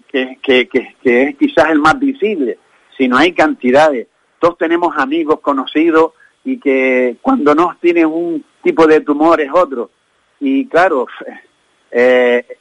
que, 0.08 0.38
que, 0.42 0.68
que- 0.68 0.96
que 1.02 1.22
es 1.24 1.36
quizás 1.36 1.70
el 1.70 1.78
más 1.80 1.98
visible, 1.98 2.58
sino 2.96 3.16
hay 3.16 3.32
cantidades. 3.32 4.06
Todos 4.38 4.56
tenemos 4.58 4.96
amigos 4.96 5.40
conocidos 5.40 6.12
y 6.44 6.58
que 6.58 7.16
cuando 7.20 7.54
no 7.54 7.76
tienen 7.80 8.06
un 8.06 8.44
tipo 8.62 8.86
de 8.86 9.00
tumor 9.00 9.40
es 9.40 9.50
otro. 9.52 9.90
Y 10.40 10.66
claro, 10.66 11.06
eh, 11.90 12.57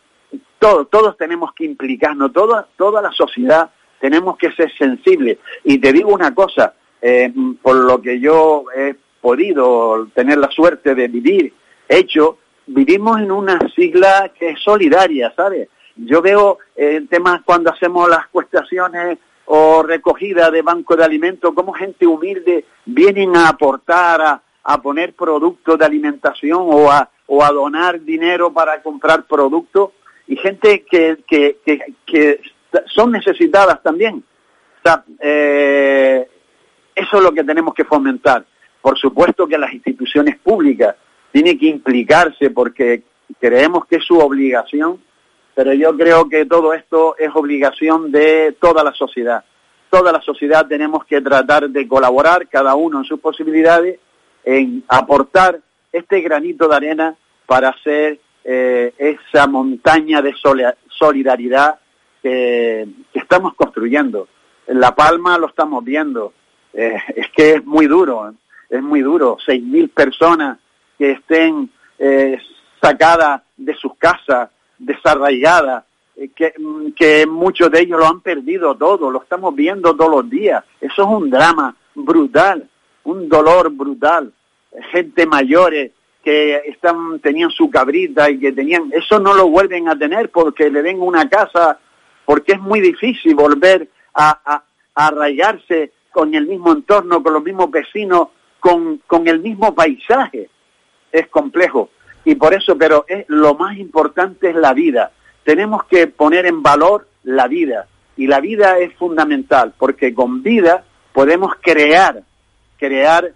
todos, 0.60 0.90
todos 0.90 1.18
tenemos 1.18 1.54
que 1.54 1.66
implicarnos, 1.66 2.34
toda, 2.34 2.68
toda 2.78 3.02
la 3.02 3.12
sociedad 3.12 3.70
tenemos 4.00 4.38
que 4.38 4.52
ser 4.52 4.72
sensibles. 4.78 5.38
Y 5.64 5.80
te 5.80 5.92
digo 5.92 6.10
una 6.12 6.34
cosa, 6.34 6.74
eh, 7.02 7.32
por 7.62 7.76
lo 7.76 8.02
que 8.02 8.20
yo 8.20 8.66
he 8.76 8.96
podido 9.22 10.08
tener 10.14 10.38
la 10.38 10.50
suerte 10.52 10.96
de 10.96 11.08
vivir, 11.08 11.54
hecho, 11.88 12.38
vivimos 12.68 13.20
en 13.20 13.32
una 13.32 13.60
sigla 13.76 14.32
que 14.38 14.50
es 14.50 14.60
solidaria, 14.62 15.34
¿sabes? 15.36 15.70
Yo 15.96 16.22
veo 16.22 16.60
eh, 16.76 17.06
temas 17.10 17.42
cuando 17.44 17.72
hacemos 17.72 18.08
las 18.08 18.28
cuestaciones 18.28 19.18
o 19.46 19.82
recogida 19.82 20.52
de 20.52 20.62
banco 20.62 20.96
de 20.96 21.04
alimentos, 21.04 21.54
como 21.54 21.74
gente 21.74 22.06
humilde 22.06 22.66
vienen 22.86 23.36
a 23.36 23.50
aportar, 23.50 24.22
a, 24.22 24.42
a 24.64 24.82
poner 24.82 25.14
productos 25.14 25.80
de 25.80 25.86
alimentación 25.86 26.60
o 26.66 26.92
a, 26.92 27.10
o 27.28 27.44
a 27.44 27.52
donar 27.52 28.02
dinero 28.02 28.52
para 28.52 28.82
comprar 28.84 29.24
productos 29.24 29.92
y 30.28 30.36
gente 30.36 30.86
que, 30.90 31.18
que, 31.28 31.58
que, 32.06 32.42
son 32.88 33.12
necesitadas 33.12 33.82
también. 33.82 34.24
O 34.80 34.82
sea, 34.84 35.04
eh, 35.20 36.28
eso 36.94 37.18
es 37.18 37.24
lo 37.24 37.32
que 37.32 37.44
tenemos 37.44 37.74
que 37.74 37.86
fomentar. 37.86 38.46
Por 38.82 38.98
supuesto 38.98 39.48
que 39.48 39.58
las 39.58 39.74
instituciones 39.74 40.38
públicas 40.38 40.96
tienen 41.32 41.58
que 41.58 41.68
implicarse 41.68 42.50
porque 42.50 43.04
creemos 43.40 43.86
que 43.86 43.98
es 43.98 44.06
su 44.06 44.18
obligación, 44.18 45.02
pero 45.56 45.74
yo 45.74 45.96
creo 45.98 46.28
que 46.30 46.46
todo 46.46 46.74
esto 46.74 47.16
es 47.18 47.30
obligación 47.34 48.12
de 48.12 48.56
toda 48.60 48.84
la 48.84 48.94
sociedad. 48.94 49.44
Toda 49.90 50.12
la 50.12 50.22
sociedad 50.22 50.68
tenemos 50.68 51.06
que 51.06 51.22
tratar 51.22 51.70
de 51.70 51.88
colaborar, 51.88 52.48
cada 52.48 52.76
uno 52.76 53.00
en 53.00 53.06
sus 53.06 53.20
posibilidades, 53.20 54.00
en 54.44 54.84
aportar 54.88 55.60
este 55.92 56.22
granito 56.22 56.68
de 56.68 56.76
arena 56.76 57.16
para 57.46 57.70
hacer 57.70 58.20
eh, 58.50 58.94
esa 58.98 59.46
montaña 59.46 60.22
de 60.22 60.34
solidaridad 60.88 61.80
que, 62.24 62.88
estamos 63.14 63.54
construyendo. 63.56 64.30
En 64.66 64.80
La 64.80 64.96
Palma 64.96 65.38
lo 65.38 65.48
estamos 65.48 65.84
viendo. 65.84 66.32
Eh, 66.74 66.98
es 67.14 67.30
que 67.36 67.56
es 67.56 67.66
muy 67.66 67.88
duro, 67.88 68.34
es 68.70 68.82
muy 68.82 69.02
duro. 69.02 69.38
Seis 69.46 69.62
mil 69.62 69.90
personas 69.90 70.60
que 70.98 71.12
estén 71.12 71.70
eh, 72.00 72.40
sacadas 72.82 73.42
de 73.58 73.74
sus 73.74 73.96
casas, 73.98 74.50
desarraigadas, 74.78 75.84
mm, 76.16 76.92
que 76.92 77.26
muchos 77.28 77.70
de 77.70 77.82
ellos 77.82 78.00
lo 78.00 78.08
han 78.08 78.22
perdido 78.22 78.78
todo, 78.78 79.12
lo 79.12 79.24
estamos 79.24 79.54
viendo 79.56 79.94
todos 79.94 80.12
los 80.12 80.30
días. 80.30 80.64
Eso 80.80 81.02
es 81.02 81.10
un 81.10 81.30
drama 81.30 81.76
brutal, 81.94 82.70
un 83.04 83.28
dolor 83.28 83.72
brutal. 83.72 84.32
Gente 84.92 85.26
mayores 85.26 85.92
que 86.28 86.62
están, 86.66 87.22
tenían 87.22 87.52
su 87.52 87.70
cabrita 87.70 88.30
y 88.30 88.38
que 88.38 88.52
tenían, 88.52 88.92
eso 88.92 89.18
no 89.18 89.34
lo 89.34 89.48
vuelven 89.48 89.88
a 89.88 89.98
tener 89.98 90.30
porque 90.30 90.70
le 90.70 90.82
den 90.82 91.02
una 91.02 91.30
casa, 91.30 91.80
porque 92.26 92.52
es 92.52 92.60
muy 92.60 92.82
difícil 92.82 93.34
volver 93.34 93.88
a, 94.14 94.62
arraigarse 94.94 95.94
con 96.12 96.36
el 96.36 96.46
mismo 96.46 96.74
entorno, 96.74 97.24
con 97.24 97.32
los 97.32 97.44
mismos 97.44 97.72
vecinos, 97.72 98.28
con, 98.60 98.98
con 99.08 99.26
el 99.30 99.40
mismo 99.40 99.74
paisaje. 99.74 100.50
Es 101.14 101.30
complejo. 101.30 101.92
Y 102.26 102.36
por 102.36 102.54
eso, 102.54 102.78
pero 102.78 103.06
es, 103.08 103.24
lo 103.30 103.56
más 103.56 103.78
importante 103.78 104.50
es 104.50 104.56
la 104.58 104.74
vida. 104.74 105.14
Tenemos 105.46 105.86
que 105.86 106.08
poner 106.08 106.46
en 106.46 106.62
valor 106.62 107.08
la 107.24 107.48
vida. 107.48 107.88
Y 108.18 108.28
la 108.28 108.42
vida 108.42 108.80
es 108.80 108.94
fundamental, 108.96 109.76
porque 109.78 110.14
con 110.14 110.44
vida 110.44 110.84
podemos 111.14 111.54
crear, 111.62 112.22
crear 112.78 113.32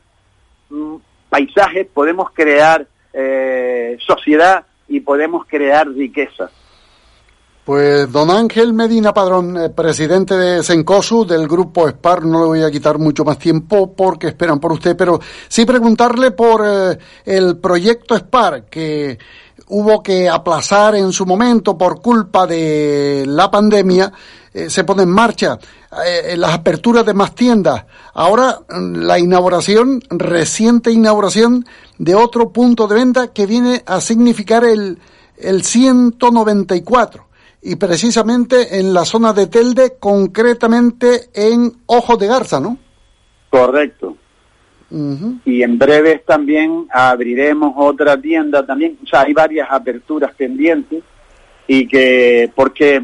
paisajes, 1.31 1.87
podemos 1.93 2.29
crear 2.33 2.85
eh, 3.13 3.97
sociedad 4.05 4.65
y 4.89 4.99
podemos 4.99 5.45
crear 5.47 5.87
riqueza. 5.87 6.51
Pues 7.63 8.11
don 8.11 8.29
Ángel 8.29 8.73
Medina 8.73 9.13
Padrón, 9.13 9.55
eh, 9.55 9.69
presidente 9.69 10.35
de 10.35 10.61
Sencosu, 10.61 11.25
del 11.25 11.47
grupo 11.47 11.87
SPAR, 11.87 12.25
no 12.25 12.41
le 12.41 12.47
voy 12.47 12.63
a 12.63 12.71
quitar 12.71 12.97
mucho 12.97 13.23
más 13.23 13.39
tiempo 13.39 13.93
porque 13.95 14.27
esperan 14.27 14.59
por 14.59 14.73
usted, 14.73 14.97
pero 14.97 15.19
sí 15.47 15.63
preguntarle 15.63 16.31
por 16.31 16.65
eh, 16.67 16.97
el 17.23 17.59
proyecto 17.59 18.17
SPAR 18.17 18.65
que 18.65 19.17
hubo 19.67 20.03
que 20.03 20.27
aplazar 20.27 20.95
en 20.95 21.13
su 21.13 21.25
momento 21.25 21.77
por 21.77 22.01
culpa 22.01 22.45
de 22.45 23.23
la 23.25 23.49
pandemia, 23.49 24.11
eh, 24.53 24.69
se 24.69 24.83
pone 24.83 25.03
en 25.03 25.09
marcha 25.09 25.57
eh, 26.05 26.35
las 26.35 26.53
aperturas 26.53 27.05
de 27.05 27.13
más 27.13 27.33
tiendas. 27.35 27.85
Ahora 28.13 28.59
mm, 28.69 28.95
la 28.95 29.17
inauguración, 29.17 30.01
reciente 30.09 30.91
inauguración 30.91 31.65
de 31.97 32.15
otro 32.15 32.49
punto 32.49 32.87
de 32.87 32.95
venta 32.95 33.31
que 33.31 33.45
viene 33.45 33.83
a 33.85 34.01
significar 34.01 34.63
el, 34.63 34.97
el 35.37 35.63
194 35.63 37.27
y 37.61 37.75
precisamente 37.75 38.79
en 38.79 38.93
la 38.93 39.05
zona 39.05 39.33
de 39.33 39.47
Telde, 39.47 39.93
concretamente 39.99 41.29
en 41.33 41.73
Ojos 41.85 42.17
de 42.19 42.27
Garza, 42.27 42.59
¿no? 42.59 42.77
Correcto. 43.49 44.17
Y 45.45 45.63
en 45.63 45.77
breves 45.77 46.25
también 46.25 46.87
abriremos 46.91 47.73
otra 47.77 48.19
tienda 48.19 48.65
también. 48.65 48.97
O 49.01 49.07
sea, 49.07 49.21
hay 49.21 49.31
varias 49.31 49.69
aperturas 49.71 50.33
pendientes 50.35 51.01
y 51.65 51.87
que, 51.87 52.51
porque 52.53 53.01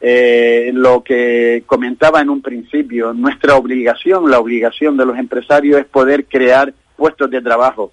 eh, 0.00 0.70
lo 0.74 1.02
que 1.02 1.64
comentaba 1.66 2.20
en 2.20 2.30
un 2.30 2.40
principio, 2.40 3.12
nuestra 3.12 3.56
obligación, 3.56 4.30
la 4.30 4.38
obligación 4.38 4.96
de 4.96 5.06
los 5.06 5.18
empresarios 5.18 5.80
es 5.80 5.86
poder 5.86 6.26
crear 6.26 6.72
puestos 6.96 7.30
de 7.30 7.40
trabajo. 7.40 7.92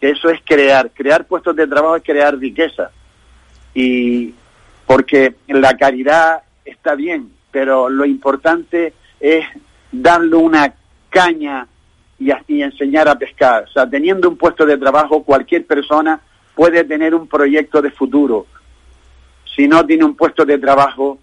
Eso 0.00 0.28
es 0.30 0.40
crear. 0.44 0.90
Crear 0.90 1.26
puestos 1.26 1.56
de 1.56 1.66
trabajo 1.66 1.96
es 1.96 2.02
crear 2.02 2.36
riqueza. 2.38 2.90
Y 3.74 4.34
porque 4.86 5.34
la 5.48 5.76
caridad 5.76 6.42
está 6.64 6.94
bien, 6.94 7.30
pero 7.50 7.88
lo 7.88 8.04
importante 8.04 8.92
es 9.20 9.44
darle 9.90 10.36
una 10.36 10.74
caña 11.10 11.66
y, 12.18 12.62
enseñar 12.62 13.08
a 13.08 13.18
pescar. 13.18 13.64
O 13.64 13.68
sea, 13.68 13.88
teniendo 13.88 14.28
un 14.28 14.36
puesto 14.36 14.66
de 14.66 14.76
trabajo, 14.76 15.22
cualquier 15.22 15.66
persona 15.66 16.20
puede 16.54 16.84
tener 16.84 17.14
un 17.14 17.26
proyecto 17.26 17.80
de 17.80 17.90
futuro. 17.90 18.46
Si 19.56 19.66
no 19.66 19.84
tiene 19.84 20.04
un 20.04 20.16
puesto 20.16 20.44
de 20.44 20.58
trabajo, 20.58 21.18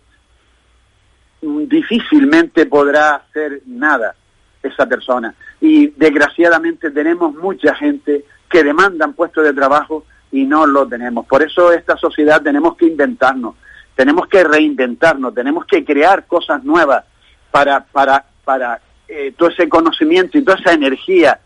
difícilmente 1.67 2.65
podrá 2.65 3.15
hacer 3.15 3.61
nada 3.65 4.15
esa 4.61 4.85
persona. 4.85 5.33
Y 5.61 5.87
desgraciadamente 5.87 6.91
tenemos 6.91 7.33
mucha 7.35 7.75
gente 7.75 8.25
que 8.49 8.63
demandan 8.63 9.13
puestos 9.13 9.43
de 9.43 9.53
trabajo 9.53 10.05
y 10.31 10.43
no 10.43 10.65
lo 10.65 10.87
tenemos. 10.87 11.25
Por 11.25 11.43
eso 11.43 11.71
esta 11.71 11.97
sociedad 11.97 12.41
tenemos 12.41 12.75
que 12.75 12.87
inventarnos, 12.87 13.55
tenemos 13.95 14.27
que 14.27 14.43
reinventarnos, 14.43 15.33
tenemos 15.33 15.65
que 15.65 15.85
crear 15.85 16.25
cosas 16.25 16.63
nuevas 16.63 17.05
para, 17.51 17.85
para, 17.85 18.25
para 18.43 18.81
eh, 19.07 19.33
todo 19.37 19.49
ese 19.49 19.69
conocimiento 19.69 20.37
y 20.37 20.43
toda 20.43 20.57
esa 20.57 20.73
energía 20.73 21.39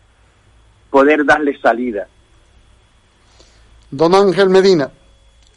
poder 0.90 1.24
darle 1.24 1.58
salida. 1.60 2.08
Don 3.90 4.14
Ángel 4.14 4.48
Medina, 4.48 4.90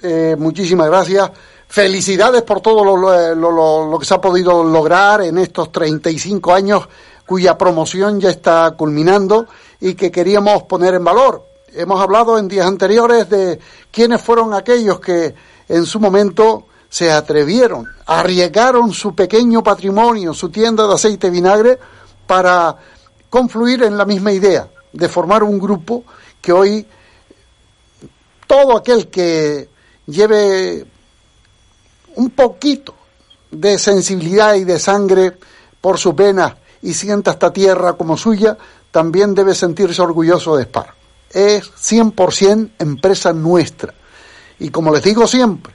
eh, 0.01 0.35
muchísimas 0.37 0.89
gracias. 0.89 1.31
Felicidades 1.73 2.43
por 2.43 2.61
todo 2.61 2.85
lo, 2.85 3.97
que 3.97 4.05
se 4.05 4.13
ha 4.13 4.21
podido 4.21 4.63
lograr 4.63 5.23
en 5.23 5.39
estos 5.39 5.71
35 5.71 6.53
años 6.53 6.87
cuya 7.25 7.57
promoción 7.57 8.21
ya 8.21 8.29
está 8.29 8.75
culminando 8.77 9.47
y 9.79 9.95
que 9.95 10.11
queríamos 10.11 10.61
poner 10.65 10.93
en 10.93 11.03
valor. 11.03 11.47
Hemos 11.73 11.99
hablado 11.99 12.37
en 12.37 12.47
días 12.47 12.67
anteriores 12.67 13.27
de 13.27 13.57
quiénes 13.89 14.21
fueron 14.21 14.53
aquellos 14.53 14.99
que 14.99 15.33
en 15.67 15.87
su 15.87 15.99
momento 15.99 16.67
se 16.89 17.11
atrevieron, 17.11 17.87
arriesgaron 18.05 18.93
su 18.93 19.15
pequeño 19.15 19.63
patrimonio, 19.63 20.31
su 20.35 20.49
tienda 20.49 20.85
de 20.85 20.93
aceite 20.93 21.25
y 21.25 21.31
vinagre, 21.31 21.79
para 22.27 22.77
confluir 23.31 23.81
en 23.81 23.97
la 23.97 24.05
misma 24.05 24.31
idea 24.31 24.69
de 24.91 25.09
formar 25.09 25.41
un 25.41 25.57
grupo 25.57 26.03
que 26.39 26.53
hoy 26.53 26.85
todo 28.45 28.77
aquel 28.77 29.07
que 29.07 29.69
lleve 30.05 30.92
un 32.15 32.29
poquito 32.31 32.95
de 33.51 33.77
sensibilidad 33.77 34.55
y 34.55 34.63
de 34.63 34.79
sangre 34.79 35.37
por 35.79 35.97
sus 35.97 36.15
venas 36.15 36.53
y 36.81 36.93
sienta 36.93 37.31
esta 37.31 37.53
tierra 37.53 37.93
como 37.93 38.17
suya, 38.17 38.57
también 38.91 39.33
debe 39.33 39.55
sentirse 39.55 40.01
orgulloso 40.01 40.55
de 40.55 40.65
SPAR. 40.65 40.93
Es 41.29 41.71
100% 41.73 42.71
empresa 42.79 43.33
nuestra. 43.33 43.93
Y 44.59 44.69
como 44.69 44.93
les 44.93 45.03
digo 45.03 45.27
siempre, 45.27 45.73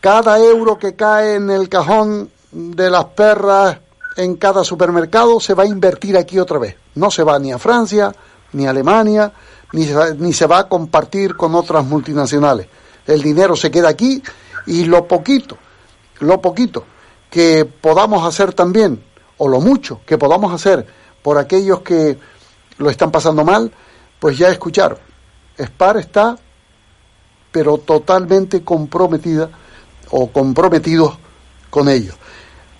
cada 0.00 0.38
euro 0.38 0.78
que 0.78 0.96
cae 0.96 1.36
en 1.36 1.50
el 1.50 1.68
cajón 1.68 2.30
de 2.50 2.90
las 2.90 3.04
perras 3.06 3.78
en 4.16 4.36
cada 4.36 4.64
supermercado 4.64 5.40
se 5.40 5.54
va 5.54 5.62
a 5.62 5.66
invertir 5.66 6.16
aquí 6.16 6.38
otra 6.38 6.58
vez. 6.58 6.76
No 6.94 7.10
se 7.10 7.22
va 7.22 7.38
ni 7.38 7.52
a 7.52 7.58
Francia, 7.58 8.12
ni 8.52 8.66
a 8.66 8.70
Alemania, 8.70 9.32
ni 9.72 9.84
se, 9.84 9.94
va, 9.94 10.10
ni 10.10 10.32
se 10.32 10.46
va 10.46 10.58
a 10.58 10.68
compartir 10.68 11.36
con 11.36 11.54
otras 11.54 11.84
multinacionales. 11.84 12.66
El 13.06 13.22
dinero 13.22 13.56
se 13.56 13.70
queda 13.70 13.88
aquí 13.88 14.22
y 14.66 14.84
lo 14.84 15.06
poquito, 15.06 15.56
lo 16.20 16.40
poquito 16.40 16.84
que 17.30 17.64
podamos 17.64 18.26
hacer 18.26 18.52
también, 18.52 19.02
o 19.38 19.48
lo 19.48 19.60
mucho 19.60 20.00
que 20.06 20.18
podamos 20.18 20.52
hacer 20.52 20.86
por 21.22 21.38
aquellos 21.38 21.80
que 21.80 22.18
lo 22.78 22.90
están 22.90 23.10
pasando 23.10 23.44
mal, 23.44 23.72
pues 24.18 24.36
ya 24.36 24.48
escucharon. 24.48 24.98
SPAR 25.58 25.96
está, 25.96 26.36
pero 27.50 27.78
totalmente 27.78 28.62
comprometida 28.62 29.50
o 30.10 30.30
comprometidos 30.30 31.16
con 31.70 31.88
ellos. 31.88 32.16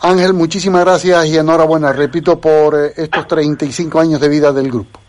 Ángel, 0.01 0.35
muchísimas 0.35 0.85
gracias 0.85 1.27
y 1.27 1.39
enhorabuena, 1.39 1.93
repito, 1.93 2.41
por 2.41 2.75
eh, 2.75 2.93
estos 2.97 3.27
35 3.29 4.01
años 4.01 4.21
de 4.21 4.29
vida 4.29 4.53
del 4.53 4.69
grupo. 4.69 5.01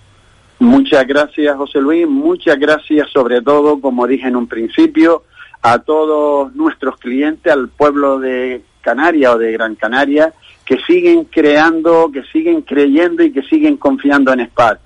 Muchas 0.60 1.06
gracias, 1.08 1.58
José 1.58 1.80
Luis. 1.80 2.08
Muchas 2.08 2.58
gracias, 2.58 3.10
sobre 3.12 3.42
todo, 3.42 3.82
como 3.82 4.06
dije 4.06 4.28
en 4.28 4.36
un 4.36 4.48
principio, 4.48 5.24
a 5.64 5.80
todos 5.80 6.54
nuestros 6.56 6.98
clientes, 6.98 7.52
al 7.52 7.70
pueblo 7.70 8.20
de 8.20 8.62
Canarias 8.82 9.34
o 9.34 9.38
de 9.38 9.54
Gran 9.54 9.76
Canaria, 9.76 10.34
que 10.66 10.78
siguen 10.86 11.24
creando, 11.24 12.12
que 12.14 12.24
siguen 12.32 12.62
creyendo 12.62 13.24
y 13.24 13.32
que 13.32 13.42
siguen 13.44 13.78
confiando 13.78 14.34
en 14.34 14.46
SPAR. 14.46 14.80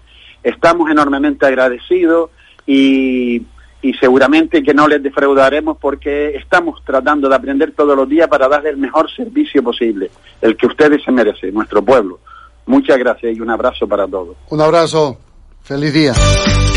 Estamos 0.43 0.89
enormemente 0.91 1.47
agradecidos 1.47 2.29
y, 2.67 3.41
y 3.81 3.93
seguramente 3.99 4.61
que 4.61 4.75
no 4.75 4.87
les 4.87 5.01
defraudaremos 5.01 5.77
porque 5.77 6.35
estamos 6.35 6.83
tratando 6.85 7.27
de 7.27 7.35
aprender 7.35 7.71
todos 7.71 7.97
los 7.97 8.07
días 8.07 8.27
para 8.27 8.47
darle 8.47 8.69
el 8.69 8.77
mejor 8.77 9.09
servicio 9.11 9.63
posible, 9.63 10.11
el 10.41 10.55
que 10.55 10.67
ustedes 10.67 11.03
se 11.03 11.11
merecen, 11.11 11.55
nuestro 11.55 11.81
pueblo. 11.81 12.19
Muchas 12.67 12.99
gracias 12.99 13.35
y 13.35 13.39
un 13.39 13.49
abrazo 13.49 13.87
para 13.87 14.07
todos. 14.07 14.37
Un 14.49 14.61
abrazo. 14.61 15.17
Feliz 15.68 15.94
día. 15.94 16.14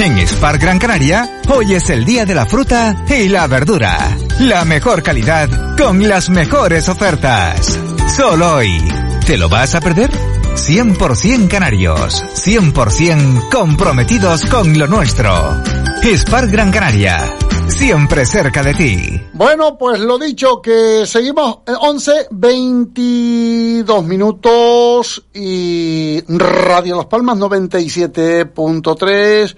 En 0.01 0.27
Spar 0.27 0.59
Gran 0.59 0.81
Canaria, 0.81 1.41
hoy 1.49 1.75
es 1.75 1.91
el 1.91 2.05
día 2.05 2.27
de 2.27 2.35
la 2.35 2.45
fruta 2.45 2.97
y 3.09 3.29
la 3.29 3.47
verdura. 3.47 4.17
La 4.41 4.65
mejor 4.65 5.05
calidad 5.05 5.77
con 5.77 6.09
las 6.09 6.29
mejores 6.29 6.89
ofertas. 6.89 7.79
Solo 8.17 8.57
hoy. 8.57 8.83
¿Te 9.25 9.39
lo 9.39 9.49
vas 9.49 9.77
a 9.77 9.81
perder? 9.81 10.11
100% 10.11 11.47
canarios, 11.47 12.25
100% 12.35 13.49
comprometidos 13.49 14.45
con 14.47 14.77
lo 14.77 14.89
nuestro. 14.89 15.62
Spar 16.03 16.49
Gran 16.49 16.73
Canaria, 16.73 17.33
siempre 17.71 18.27
cerca 18.27 18.63
de 18.63 18.75
ti. 18.75 19.23
Bueno, 19.33 19.79
pues 19.79 20.01
lo 20.01 20.19
dicho, 20.19 20.61
que 20.61 21.07
seguimos 21.07 21.61
en 21.67 21.77
11, 21.81 22.27
22 22.31 24.05
minutos 24.05 25.25
y 25.33 26.23
Radio 26.29 26.97
Las 26.97 27.07
Palmas 27.07 27.39
97.3 27.39 29.57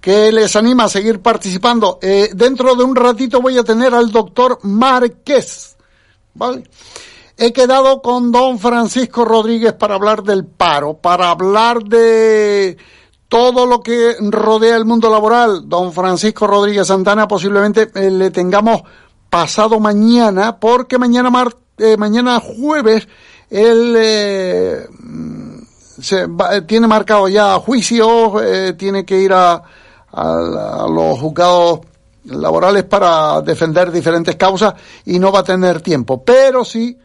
que 0.00 0.32
les 0.32 0.54
anima 0.56 0.84
a 0.84 0.88
seguir 0.88 1.20
participando. 1.20 1.98
Eh, 2.00 2.30
dentro 2.34 2.74
de 2.74 2.84
un 2.84 2.96
ratito 2.96 3.40
voy 3.40 3.58
a 3.58 3.64
tener 3.64 3.94
al 3.94 4.10
doctor 4.10 4.58
Márquez, 4.62 5.76
¿vale? 6.34 6.64
He 7.36 7.52
quedado 7.52 8.02
con 8.02 8.32
don 8.32 8.58
Francisco 8.58 9.24
Rodríguez 9.24 9.74
para 9.74 9.94
hablar 9.94 10.22
del 10.22 10.44
paro, 10.44 10.94
para 10.94 11.30
hablar 11.30 11.84
de 11.84 12.76
todo 13.28 13.66
lo 13.66 13.82
que 13.82 14.16
rodea 14.20 14.76
el 14.76 14.84
mundo 14.84 15.10
laboral. 15.10 15.68
Don 15.68 15.92
Francisco 15.92 16.46
Rodríguez 16.46 16.86
Santana 16.86 17.28
posiblemente 17.28 17.90
eh, 17.94 18.10
le 18.10 18.30
tengamos 18.30 18.82
pasado 19.30 19.78
mañana, 19.78 20.58
porque 20.58 20.98
mañana 20.98 21.30
eh, 21.76 21.96
mañana 21.96 22.40
jueves 22.40 23.06
él 23.50 23.94
eh, 23.96 24.86
se 26.00 26.26
va, 26.26 26.60
tiene 26.66 26.86
marcado 26.86 27.28
ya 27.28 27.54
juicio, 27.58 28.42
eh, 28.42 28.72
tiene 28.74 29.04
que 29.04 29.20
ir 29.20 29.32
a, 29.32 29.52
a, 29.52 29.62
a, 30.12 30.88
los 30.88 31.18
juzgados 31.18 31.80
laborales 32.24 32.84
para 32.84 33.40
defender 33.42 33.90
diferentes 33.90 34.36
causas 34.36 34.74
y 35.06 35.18
no 35.18 35.32
va 35.32 35.40
a 35.40 35.44
tener 35.44 35.80
tiempo, 35.80 36.22
pero 36.22 36.64
sí 36.64 36.98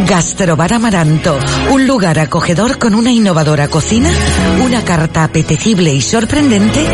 Gastrobar 0.06 0.74
Amaranto, 0.74 1.38
un 1.70 1.86
lugar 1.86 2.18
acogedor 2.18 2.78
con 2.78 2.94
una 2.94 3.10
innovadora 3.10 3.68
cocina, 3.68 4.10
una 4.62 4.84
carta 4.84 5.24
apetecible 5.24 5.94
y 5.94 6.02
sorprendente 6.02 6.84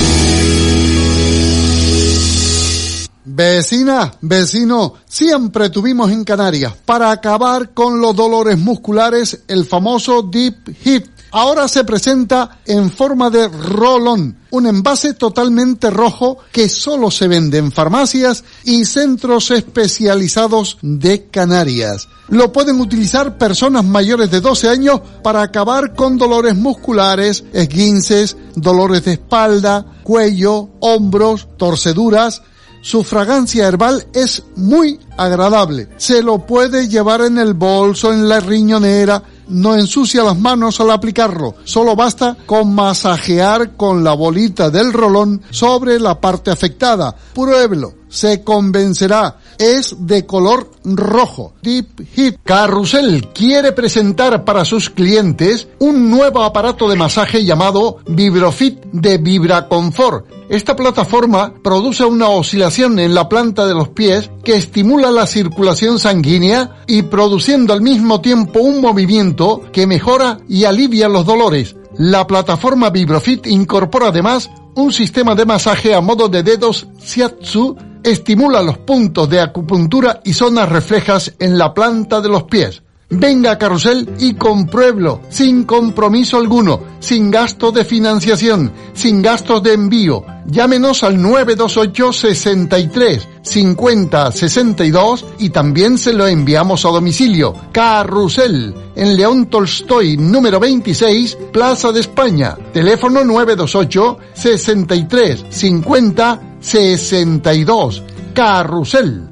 Vecina, 3.31 4.11
vecino, 4.21 4.95
siempre 5.05 5.69
tuvimos 5.69 6.09
en 6.09 6.23
Canarias 6.23 6.73
para 6.83 7.11
acabar 7.11 7.75
con 7.75 8.01
los 8.01 8.15
dolores 8.15 8.57
musculares 8.57 9.41
el 9.47 9.65
famoso 9.65 10.23
Deep 10.23 10.75
Hit. 10.83 11.05
ahora 11.29 11.67
se 11.67 11.83
presenta 11.83 12.57
en 12.65 12.89
forma 12.89 13.29
de 13.29 13.47
rolón, 13.47 14.35
un 14.49 14.65
envase 14.65 15.13
totalmente 15.13 15.91
rojo 15.91 16.39
que 16.51 16.69
solo 16.69 17.11
se 17.11 17.27
vende 17.27 17.59
en 17.59 17.71
farmacias 17.71 18.43
y 18.63 18.83
centros 18.85 19.51
especializados 19.51 20.79
de 20.81 21.27
Canarias. 21.27 22.07
Lo 22.29 22.51
pueden 22.51 22.81
utilizar 22.81 23.37
personas 23.37 23.85
mayores 23.85 24.31
de 24.31 24.41
12 24.41 24.69
años 24.69 25.01
para 25.21 25.43
acabar 25.43 25.93
con 25.93 26.17
dolores 26.17 26.55
musculares, 26.55 27.43
esguinces, 27.53 28.35
dolores 28.55 29.05
de 29.05 29.13
espalda, 29.13 29.85
cuello, 30.01 30.69
hombros, 30.79 31.47
torceduras, 31.57 32.41
su 32.81 33.03
fragancia 33.03 33.67
herbal 33.67 34.07
es 34.13 34.43
muy 34.55 34.99
agradable. 35.17 35.89
Se 35.97 36.23
lo 36.23 36.39
puede 36.39 36.87
llevar 36.87 37.21
en 37.21 37.37
el 37.37 37.53
bolso, 37.53 38.13
en 38.13 38.29
la 38.29 38.39
riñonera. 38.39 39.21
No 39.49 39.75
ensucia 39.75 40.23
las 40.23 40.37
manos 40.37 40.79
al 40.79 40.91
aplicarlo. 40.91 41.55
Solo 41.63 41.95
basta 41.95 42.37
con 42.45 42.73
masajear 42.73 43.75
con 43.75 44.03
la 44.03 44.13
bolita 44.13 44.69
del 44.69 44.93
rolón 44.93 45.41
sobre 45.49 45.99
la 45.99 46.21
parte 46.21 46.51
afectada. 46.51 47.15
Pruébelo. 47.33 47.95
Se 48.07 48.43
convencerá. 48.43 49.37
Es 49.57 49.95
de 49.99 50.25
color 50.25 50.71
rojo. 50.83 51.53
Deep 51.61 52.07
Hit 52.13 52.37
Carrusel 52.43 53.27
quiere 53.33 53.71
presentar 53.71 54.45
para 54.45 54.65
sus 54.65 54.89
clientes 54.89 55.67
un 55.79 56.09
nuevo 56.09 56.43
aparato 56.43 56.87
de 56.87 56.95
masaje 56.95 57.43
llamado 57.43 57.97
Vibrofit 58.07 58.83
de 58.91 59.17
Vibraconfort. 59.17 60.38
Esta 60.49 60.75
plataforma 60.75 61.53
produce 61.63 62.03
una 62.03 62.29
oscilación 62.29 62.97
en 62.97 63.13
la 63.13 63.29
planta 63.29 63.67
de 63.67 63.75
los 63.75 63.89
pies 63.89 64.31
que 64.43 64.55
estimula 64.55 65.11
la 65.11 65.27
circulación 65.27 65.99
sanguínea 65.99 66.77
y 66.87 67.03
produciendo 67.03 67.71
al 67.71 67.81
mismo 67.81 68.19
tiempo 68.19 68.59
un 68.59 68.81
movimiento 68.81 69.61
que 69.71 69.85
mejora 69.85 70.39
y 70.49 70.63
alivia 70.63 71.07
los 71.07 71.23
dolores. 71.23 71.75
La 71.99 72.25
plataforma 72.25 72.89
Vibrofit 72.89 73.45
incorpora 73.45 74.07
además 74.07 74.49
un 74.75 74.91
sistema 74.91 75.35
de 75.35 75.45
masaje 75.45 75.93
a 75.93 76.01
modo 76.01 76.27
de 76.29 76.41
dedos 76.41 76.87
Shiatsu 76.99 77.77
estimula 78.03 78.63
los 78.63 78.79
puntos 78.79 79.29
de 79.29 79.41
acupuntura 79.41 80.19
y 80.25 80.33
zonas 80.33 80.67
reflejas 80.67 81.31
en 81.37 81.59
la 81.59 81.75
planta 81.75 82.21
de 82.21 82.29
los 82.29 82.45
pies. 82.45 82.81
Venga 83.11 83.53
a 83.53 83.57
Carrusel 83.57 84.07
y 84.19 84.35
compruébelo, 84.35 85.21
sin 85.29 85.63
compromiso 85.63 86.37
alguno, 86.37 86.81
sin 86.99 87.31
gasto 87.31 87.71
de 87.71 87.83
financiación, 87.83 88.71
sin 88.93 89.23
gastos 89.23 89.63
de 89.63 89.73
envío. 89.73 90.23
Llámenos 90.45 91.03
al 91.03 91.19
928 91.19 92.13
63 92.13 93.27
50 93.41 94.31
62 94.31 95.25
y 95.39 95.49
también 95.49 95.97
se 95.97 96.13
lo 96.13 96.27
enviamos 96.27 96.85
a 96.85 96.89
domicilio. 96.89 97.55
Carrusel, 97.71 98.75
en 98.95 99.17
León 99.17 99.47
Tolstoy, 99.47 100.15
número 100.15 100.59
26, 100.59 101.35
Plaza 101.51 101.91
de 101.91 102.01
España. 102.01 102.55
Teléfono 102.71 103.23
928 103.23 104.17
63 104.33 105.45
50 105.49 106.41
62. 106.59 108.03
Carrusel. 108.35 109.28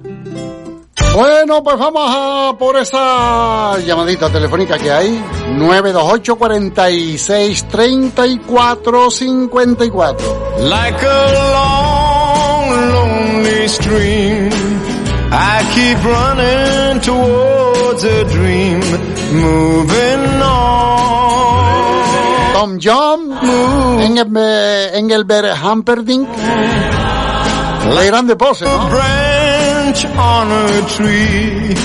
Bueno, 1.17 1.63
pues 1.63 1.79
vamos 1.79 2.03
a 2.05 2.55
por 2.59 2.77
esa 2.77 3.79
llamadita 3.79 4.29
telefónica 4.29 4.77
que 4.77 4.91
hay. 4.91 5.19
928 5.55 6.35
46 6.35 7.67
34 7.69 9.09
54. 9.09 10.59
Like 10.59 11.03
a 11.03 11.33
long, 11.55 12.69
lonely 12.91 13.67
stream, 13.67 14.51
I 15.31 15.65
keep 15.73 15.97
running 16.05 17.01
towards 17.01 18.03
a 18.03 18.23
dream, 18.25 18.79
moving 19.33 20.41
on. 20.43 21.73
Tom 22.53 22.77
John, 22.77 23.31
Engel, 24.03 24.37
Engelbert 24.93 25.57
Humperdinck. 25.63 26.29
La 27.95 28.03
grande 28.03 28.35
pose, 28.35 28.65
¿no? 28.65 29.36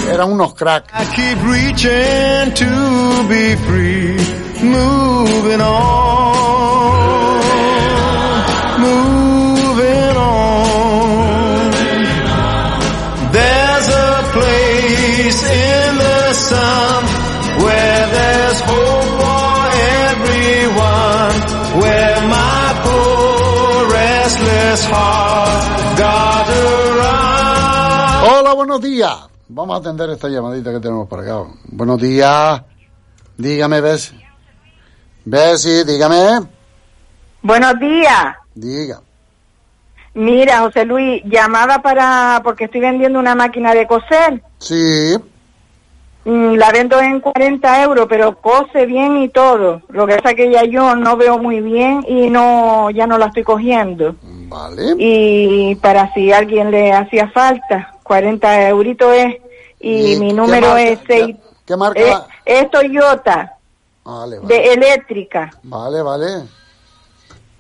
Eran 0.09 0.33
unos 0.33 0.55
cracks. 0.55 0.93
I 0.93 1.05
keep 1.15 1.39
reaching 1.45 2.53
to 2.55 3.29
be 3.29 3.57
free, 3.67 4.17
moving 4.63 5.61
on, 5.61 6.22
buenos 28.73 28.91
días. 28.91 29.15
Vamos 29.49 29.77
a 29.77 29.81
atender 29.81 30.09
esta 30.09 30.31
llamadita 30.31 30.73
que 30.73 30.81
tenemos 30.81 31.07
por 31.07 31.21
acá. 31.21 31.45
Buenos 31.67 32.01
días. 32.01 32.63
Dígame, 33.37 33.83
Bessie. 33.83 34.19
Bessie, 35.27 35.85
dígame. 35.85 36.47
Buenos 37.43 37.79
días. 37.79 38.35
Diga. 38.55 39.01
Mira, 40.15 40.61
José 40.61 40.87
Luis, 40.87 41.23
llamada 41.27 41.83
para 41.83 42.41
porque 42.43 42.65
estoy 42.65 42.81
vendiendo 42.81 43.19
una 43.19 43.35
máquina 43.35 43.75
de 43.75 43.87
coser. 43.87 44.43
Sí. 44.59 45.19
Mm, 46.25 46.55
La 46.55 46.71
vendo 46.71 46.99
en 46.99 47.21
40 47.21 47.83
euros, 47.83 48.07
pero 48.09 48.41
cose 48.41 48.87
bien 48.87 49.19
y 49.19 49.29
todo. 49.29 49.83
Lo 49.91 50.07
que 50.07 50.17
pasa 50.17 50.31
es 50.31 50.37
que 50.37 50.51
ya 50.51 50.65
yo 50.65 50.97
no 50.97 51.19
veo 51.19 51.37
muy 51.37 51.61
bien 51.61 52.03
y 52.09 52.31
no 52.31 52.91
ya 52.91 53.07
no 53.07 53.19
la 53.19 53.27
estoy 53.27 53.43
cogiendo. 53.43 54.17
Vale. 54.23 54.95
Y 54.99 55.75
para 55.77 56.13
si 56.15 56.33
alguien 56.33 56.71
le 56.71 56.93
hacía 56.93 57.29
falta, 57.29 57.93
40 58.13 58.69
euritos 58.69 59.15
es. 59.15 59.37
Y, 59.81 60.13
¿Y 60.13 60.21
mi 60.21 60.35
número 60.35 60.69
marca? 60.69 60.83
es 60.83 60.99
6. 61.07 61.37
¿Qué 61.65 61.77
marca? 61.77 61.99
Es, 62.45 62.63
es 62.65 62.71
Toyota, 62.71 63.57
Vale, 64.05 64.39
vale. 64.39 64.55
de 64.55 64.73
eléctrica. 64.75 65.51
Vale, 65.63 66.03
vale. 66.03 66.27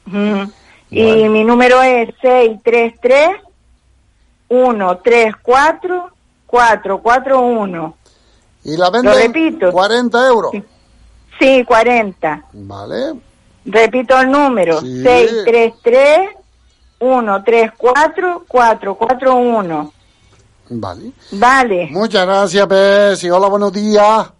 Ujú. 0.07 0.53
Y 0.91 1.29
mi 1.31 1.43
número 1.43 1.81
es 1.83 2.11
633 2.21 3.31
134 4.49 6.11
441. 6.47 7.97
¿Y 8.65 8.77
la 8.77 8.85
Lo 8.87 8.91
venden 8.93 9.15
repito. 9.15 9.73
40 9.73 10.27
euros? 10.29 10.53
Sí, 11.41 11.65
40. 11.65 12.45
Vale. 12.53 13.15
Repito 13.65 14.21
el 14.21 14.31
número. 14.31 14.81
Sí. 14.83 15.03
633 15.03 16.29
134 16.99 18.45
441. 18.47 19.93
Vale. 20.81 21.13
Vale. 21.33 21.89
Muchas 21.91 22.27
gracias, 22.27 22.67
Bessie. 22.69 23.31
Hola, 23.31 23.49
buenos 23.49 23.73
días. 23.73 24.31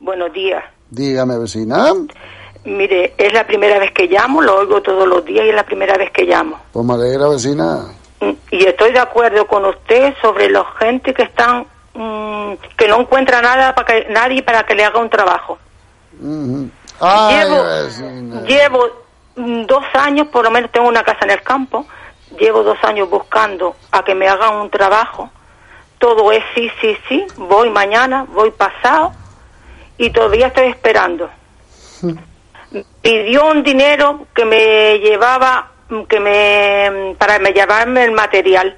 Buenos 0.00 0.32
días. 0.32 0.62
Dígame, 0.90 1.38
vecina. 1.38 1.92
Mire, 2.64 3.14
es 3.16 3.32
la 3.32 3.46
primera 3.46 3.78
vez 3.78 3.92
que 3.92 4.06
llamo, 4.06 4.42
lo 4.42 4.56
oigo 4.58 4.82
todos 4.82 5.06
los 5.08 5.24
días 5.24 5.44
y 5.46 5.48
es 5.50 5.54
la 5.54 5.64
primera 5.64 5.96
vez 5.96 6.10
que 6.10 6.24
llamo. 6.24 6.58
Pues 6.72 6.84
me 6.84 6.94
alegra, 6.94 7.28
vecina. 7.28 7.86
Mm, 8.20 8.30
Y 8.50 8.64
estoy 8.66 8.92
de 8.92 8.98
acuerdo 8.98 9.46
con 9.46 9.64
usted 9.64 10.14
sobre 10.20 10.50
la 10.50 10.64
gente 10.78 11.14
que 11.14 11.22
están 11.22 11.66
mm, 11.94 12.52
que 12.76 12.88
no 12.88 13.00
encuentra 13.00 13.40
nada 13.40 13.74
para 13.74 13.86
que 13.86 14.06
nadie 14.10 14.42
para 14.42 14.64
que 14.64 14.74
le 14.74 14.84
haga 14.84 14.98
un 15.00 15.08
trabajo. 15.10 15.58
Ay, 17.00 17.36
Llevo- 17.44 17.64
vecina. 17.64 18.40
Llevo 18.42 18.86
mm, 19.36 19.62
dos 19.66 19.84
años, 19.94 20.26
por 20.28 20.44
lo 20.44 20.50
menos 20.50 20.70
tengo 20.72 20.88
una 20.88 21.02
casa 21.04 21.20
en 21.24 21.30
el 21.30 21.42
campo, 21.42 21.86
llevo 22.38 22.62
dos 22.62 22.78
años 22.82 23.08
buscando 23.08 23.76
a 23.92 24.02
que 24.04 24.14
me 24.14 24.28
hagan 24.28 24.56
un 24.56 24.70
trabajo. 24.70 25.30
Todo 25.98 26.30
es 26.32 26.44
sí, 26.54 26.70
sí, 26.80 26.96
sí, 27.08 27.26
voy 27.36 27.70
mañana, 27.70 28.24
voy 28.28 28.50
pasado 28.52 29.12
y 29.96 30.10
todavía 30.10 30.46
estoy 30.48 30.68
esperando. 30.68 31.28
Pidió 33.02 33.50
un 33.50 33.62
dinero 33.62 34.26
que 34.34 34.44
me 34.44 34.98
llevaba, 35.00 35.72
que 36.08 36.20
me, 36.20 37.16
para 37.18 37.38
me 37.40 37.52
llevarme 37.52 38.04
el 38.04 38.12
material. 38.12 38.76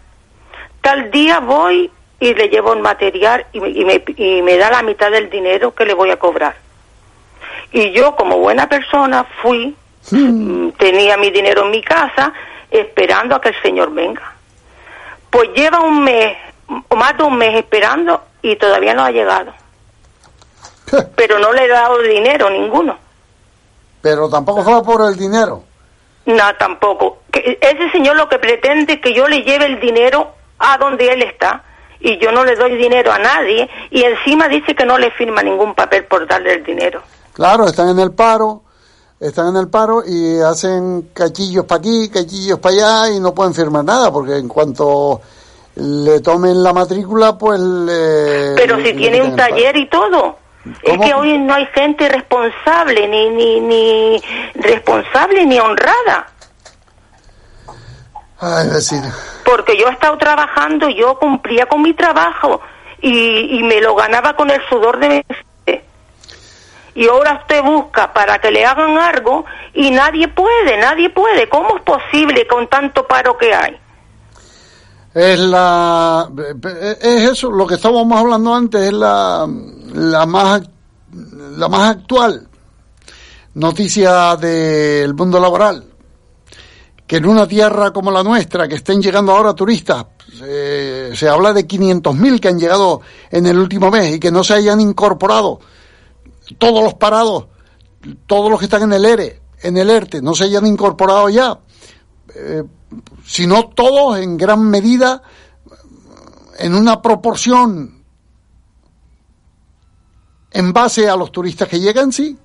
Tal 0.81 1.11
día 1.11 1.41
voy 1.41 1.91
y 2.19 2.35
le 2.35 2.49
llevo 2.49 2.73
el 2.73 2.81
material 2.81 3.47
y 3.53 3.61
me, 3.61 3.69
y 3.71 3.85
me, 3.85 4.03
y 4.17 4.43
me 4.43 4.57
da 4.57 4.71
la 4.71 4.83
mitad 4.83 5.11
del 5.11 5.29
dinero 5.29 5.75
que 5.75 5.85
le 5.85 5.95
voy 5.95 6.11
a 6.11 6.19
cobrar. 6.19 6.55
Y 7.73 7.91
yo, 7.93 8.17
como 8.17 8.39
buena 8.39 8.69
persona, 8.69 9.25
fui, 9.43 9.75
mm, 10.11 10.71
tenía 10.71 11.17
mi 11.17 11.31
dinero 11.31 11.65
en 11.65 11.71
mi 11.71 11.83
casa, 11.83 12.33
esperando 12.71 13.35
a 13.35 13.41
que 13.41 13.51
el 13.51 13.63
señor 13.63 13.93
venga. 13.93 14.35
Pues 15.31 15.51
lleva 15.55 15.81
un 15.81 16.03
mes, 16.03 16.37
más 16.97 17.17
de 17.17 17.25
un 17.25 17.37
mes 17.37 17.59
esperando 17.59 18.23
y 18.43 18.57
todavía 18.57 18.95
no 18.95 19.05
ha 19.05 19.11
llegado. 19.11 19.53
Pero 21.17 21.39
no 21.39 21.53
le 21.53 21.65
he 21.65 21.69
dado 21.69 21.99
dinero 22.03 22.51
ninguno. 22.51 22.97
Pero 24.01 24.29
tampoco 24.29 24.63
fue 24.63 24.83
por 24.83 25.09
el 25.09 25.17
dinero. 25.17 25.63
No, 26.27 26.55
tampoco. 26.59 27.19
Que 27.31 27.59
ese 27.61 27.91
señor 27.91 28.17
lo 28.17 28.29
que 28.29 28.39
pretende 28.39 28.95
es 28.95 29.01
que 29.01 29.15
yo 29.15 29.27
le 29.29 29.43
lleve 29.43 29.67
el 29.67 29.81
dinero 29.81 30.33
a 30.59 30.79
donde 30.79 31.13
él 31.13 31.23
está. 31.23 31.65
Y 32.01 32.19
yo 32.19 32.33
no 32.33 32.45
le 32.45 32.57
doy 32.57 32.77
dinero 32.77 33.13
a 33.13 33.19
nadie. 33.19 33.69
Y 33.91 34.03
encima 34.03 34.49
dice 34.49 34.75
que 34.75 34.87
no 34.87 34.99
le 34.99 35.11
firma 35.13 35.43
ningún 35.43 35.75
papel 35.75 36.05
por 36.05 36.27
darle 36.27 36.55
el 36.55 36.65
dinero. 36.65 37.03
Claro, 37.35 37.67
están 37.67 37.91
en 37.91 37.99
el 37.99 38.13
paro, 38.13 38.63
están 39.19 39.49
en 39.49 39.57
el 39.57 39.69
paro 39.69 40.03
y 40.07 40.41
hacen 40.41 41.11
cachillos 41.13 41.67
para 41.67 41.79
aquí, 41.79 42.09
cachillos 42.09 42.59
para 42.59 42.75
allá 42.75 43.15
y 43.15 43.21
no 43.21 43.35
pueden 43.35 43.55
firmar 43.55 43.85
nada 43.85 44.11
porque 44.11 44.37
en 44.37 44.49
cuanto 44.49 45.21
le 45.81 46.21
tomen 46.21 46.63
la 46.63 46.73
matrícula, 46.73 47.37
pues 47.39 47.59
le... 47.59 48.55
Pero 48.57 48.77
si 48.77 48.85
le 48.85 48.93
tiene 48.95 49.23
un 49.23 49.35
taller 49.35 49.77
y 49.77 49.87
todo. 49.87 50.39
Es 50.83 50.99
que 50.99 51.15
hoy 51.15 51.39
no 51.39 51.55
hay 51.55 51.67
gente 51.67 52.09
responsable, 52.09 53.09
ni, 53.09 53.31
ni, 53.31 53.61
ni 53.61 54.23
responsable, 54.55 55.47
ni 55.47 55.59
honrada. 55.59 56.27
Ay, 58.39 58.69
vecino. 58.69 59.11
Porque 59.45 59.79
yo 59.79 59.89
he 59.89 59.93
estado 59.93 60.19
trabajando, 60.19 60.89
yo 60.91 61.19
cumplía 61.19 61.67
con 61.67 61.81
mi 61.81 61.95
trabajo 61.95 62.61
y, 63.01 63.59
y 63.59 63.63
me 63.63 63.81
lo 63.81 63.95
ganaba 63.95 64.37
con 64.37 64.51
el 64.51 64.61
sudor 64.69 64.99
de 64.99 65.09
mi 65.09 65.23
frente. 65.23 65.85
Y 66.95 67.09
ahora 67.09 67.41
usted 67.41 67.63
busca 67.63 68.13
para 68.13 68.39
que 68.39 68.51
le 68.51 68.67
hagan 68.67 68.99
algo 68.99 69.47
y 69.73 69.91
nadie 69.91 70.29
puede, 70.29 70.77
nadie 70.77 71.09
puede. 71.09 71.49
¿Cómo 71.49 71.77
es 71.77 71.83
posible 71.83 72.47
con 72.47 72.69
tanto 72.69 73.07
paro 73.07 73.39
que 73.39 73.55
hay? 73.55 73.79
Es 75.13 75.41
la 75.41 76.31
es 76.63 77.31
eso 77.31 77.51
lo 77.51 77.67
que 77.67 77.75
estábamos 77.75 78.19
hablando 78.19 78.55
antes 78.55 78.81
es 78.81 78.93
la 78.93 79.49
la 79.93 80.27
más 80.27 80.63
la 81.13 81.69
más 81.69 81.97
actual 81.97 82.49
noticia 83.55 84.37
del 84.37 85.15
mundo 85.15 85.41
laboral. 85.41 85.85
Que 87.07 87.17
en 87.17 87.27
una 87.27 87.49
tierra 87.49 87.93
como 87.93 88.13
la 88.13 88.23
nuestra 88.23 88.69
que 88.69 88.77
estén 88.77 89.03
llegando 89.03 89.33
ahora 89.33 89.53
turistas 89.53 90.07
se, 90.39 91.17
se 91.17 91.29
habla 91.29 91.53
de 91.53 91.67
500.000 91.67 92.39
que 92.39 92.49
han 92.49 92.61
llegado 92.61 93.01
en 93.33 93.47
el 93.47 93.59
último 93.59 93.91
mes 93.91 94.15
y 94.15 94.21
que 94.21 94.31
no 94.31 94.45
se 94.45 94.55
hayan 94.55 94.81
incorporado. 94.81 95.59
Todos 96.57 96.85
los 96.85 96.95
parados 96.95 97.47
todos 98.27 98.51
los 98.51 98.59
que 98.59 98.67
están 98.67 98.83
en 98.85 98.93
el 98.93 99.05
ERE 99.05 99.41
en 99.63 99.77
el 99.77 99.91
ERTE 99.91 100.23
no 100.23 100.35
se 100.35 100.45
hayan 100.45 100.67
incorporado 100.67 101.29
ya. 101.29 101.59
Eh, 102.35 102.63
sino 103.25 103.69
todos 103.69 104.19
en 104.19 104.37
gran 104.37 104.63
medida 104.69 105.23
en 106.59 106.75
una 106.75 107.01
proporción 107.01 108.03
en 110.53 110.73
base 110.73 111.09
a 111.09 111.17
los 111.17 111.31
turistas 111.31 111.69
que 111.69 111.81
llegan, 111.81 112.13
sí. 112.13 112.37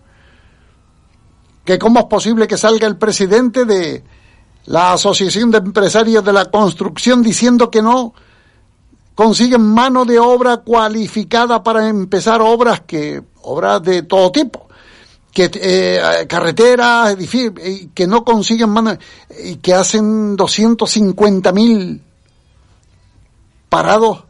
Que 1.63 1.79
cómo 1.79 2.01
es 2.01 2.05
posible 2.05 2.47
que 2.47 2.57
salga 2.57 2.87
el 2.87 2.97
presidente 2.97 3.65
de 3.65 4.03
la 4.65 4.93
Asociación 4.93 5.51
de 5.51 5.57
Empresarios 5.57 6.23
de 6.23 6.33
la 6.33 6.45
Construcción 6.45 7.23
diciendo 7.23 7.71
que 7.71 7.81
no 7.81 8.13
consiguen 9.15 9.61
mano 9.61 10.05
de 10.05 10.19
obra 10.19 10.57
cualificada 10.57 11.63
para 11.63 11.87
empezar 11.87 12.41
obras 12.41 12.81
que 12.81 13.23
obras 13.41 13.81
de 13.81 14.03
todo 14.03 14.31
tipo 14.31 14.64
que 15.35 15.51
eh, 15.53 16.25
carreteras, 16.29 17.11
edificios, 17.11 17.53
que 17.93 18.07
no 18.07 18.23
consiguen 18.23 18.69
mano, 18.69 18.97
y 19.43 19.57
que 19.57 19.73
hacen 19.73 20.37
250 20.37 21.51
mil 21.51 22.01
parados 23.67 24.23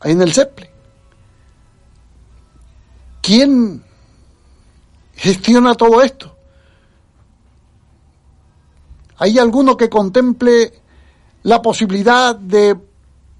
ahí 0.00 0.12
en 0.12 0.22
el 0.22 0.32
CEPLE. 0.32 0.70
¿Quién 3.20 3.84
gestiona 5.14 5.74
todo 5.74 6.00
esto? 6.00 6.34
¿Hay 9.18 9.38
alguno 9.38 9.76
que 9.76 9.90
contemple 9.90 10.80
la 11.42 11.60
posibilidad 11.60 12.34
de 12.34 12.74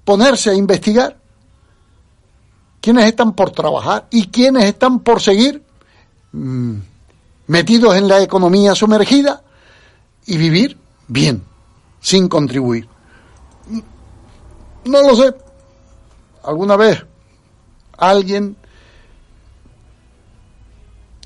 ponerse 0.05 0.51
a 0.51 0.53
investigar? 0.53 1.17
¿Quiénes 2.79 3.05
están 3.07 3.33
por 3.33 3.49
trabajar 3.49 4.05
y 4.11 4.27
quiénes 4.27 4.65
están 4.65 4.99
por 4.99 5.23
seguir 5.23 5.67
mm, 6.31 6.75
metidos 7.47 7.95
en 7.95 8.07
la 8.07 8.21
economía 8.21 8.75
sumergida 8.75 9.41
y 10.25 10.37
vivir 10.37 10.77
bien, 11.07 11.43
sin 11.99 12.27
contribuir? 12.27 12.87
No 14.85 15.01
lo 15.01 15.15
sé. 15.15 15.33
¿Alguna 16.43 16.77
vez 16.77 17.05
alguien 17.97 18.55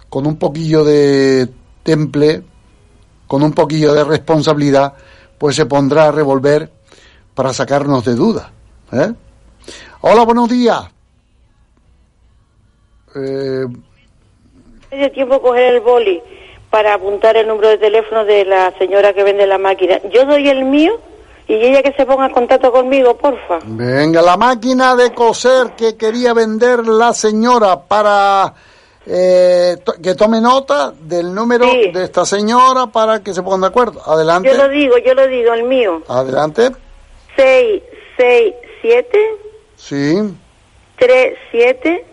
con 0.10 0.26
un 0.26 0.38
poquillo 0.38 0.84
de 0.84 1.50
temple, 1.84 2.44
con 3.28 3.44
un 3.44 3.54
poquillo 3.54 3.94
de 3.94 4.04
responsabilidad, 4.04 4.94
pues 5.38 5.56
se 5.56 5.66
pondrá 5.66 6.08
a 6.08 6.12
revolver 6.12 6.72
para 7.34 7.54
sacarnos 7.54 8.04
de 8.06 8.16
dudas? 8.16 8.48
¿eh? 8.92 9.14
Hola, 10.02 10.24
buenos 10.24 10.50
días. 10.50 10.84
Eh, 13.16 13.66
Hace 14.94 15.10
tiempo 15.10 15.42
coger 15.42 15.74
el 15.74 15.80
boli 15.80 16.22
para 16.70 16.94
apuntar 16.96 17.36
el 17.38 17.48
número 17.48 17.70
de 17.70 17.78
teléfono 17.78 18.26
de 18.26 18.46
la 18.46 18.72
señora 18.78 19.14
que 19.14 19.24
vende 19.24 19.48
la 19.48 19.58
máquina. 19.58 20.00
Yo 20.12 20.26
doy 20.26 20.48
el 20.50 20.66
mío 20.66 21.00
y 21.48 21.54
ella 21.56 21.82
que 21.82 21.94
se 21.94 22.06
ponga 22.06 22.28
en 22.28 22.32
contacto 22.34 22.72
conmigo, 22.72 23.16
porfa. 23.18 23.60
venga, 23.64 24.22
la 24.22 24.38
máquina 24.38 24.96
de 24.96 25.12
coser 25.14 25.72
que 25.78 25.98
quería 25.98 26.34
vender 26.34 26.86
la 26.88 27.14
señora 27.14 27.80
para 27.82 28.54
eh, 29.06 29.78
to- 29.84 29.96
que 30.02 30.16
tome 30.16 30.40
nota 30.40 30.94
del 30.98 31.34
número 31.34 31.66
de 31.66 32.04
esta 32.04 32.24
señora 32.26 32.88
para 32.88 33.22
que 33.22 33.34
se 33.34 33.42
pongan 33.44 33.62
de 33.62 33.68
acuerdo. 33.68 34.02
Adelante. 34.06 34.50
Yo 34.50 34.56
lo 34.56 34.70
digo, 34.70 34.98
yo 35.00 35.14
lo 35.14 35.28
digo, 35.28 35.54
el 35.54 35.64
mío. 35.64 36.02
Adelante. 36.08 36.70
6, 37.36 37.82
6, 38.18 38.54
7, 38.82 39.20
Sí, 39.76 40.16
3, 40.98 41.34
7, 41.52 42.06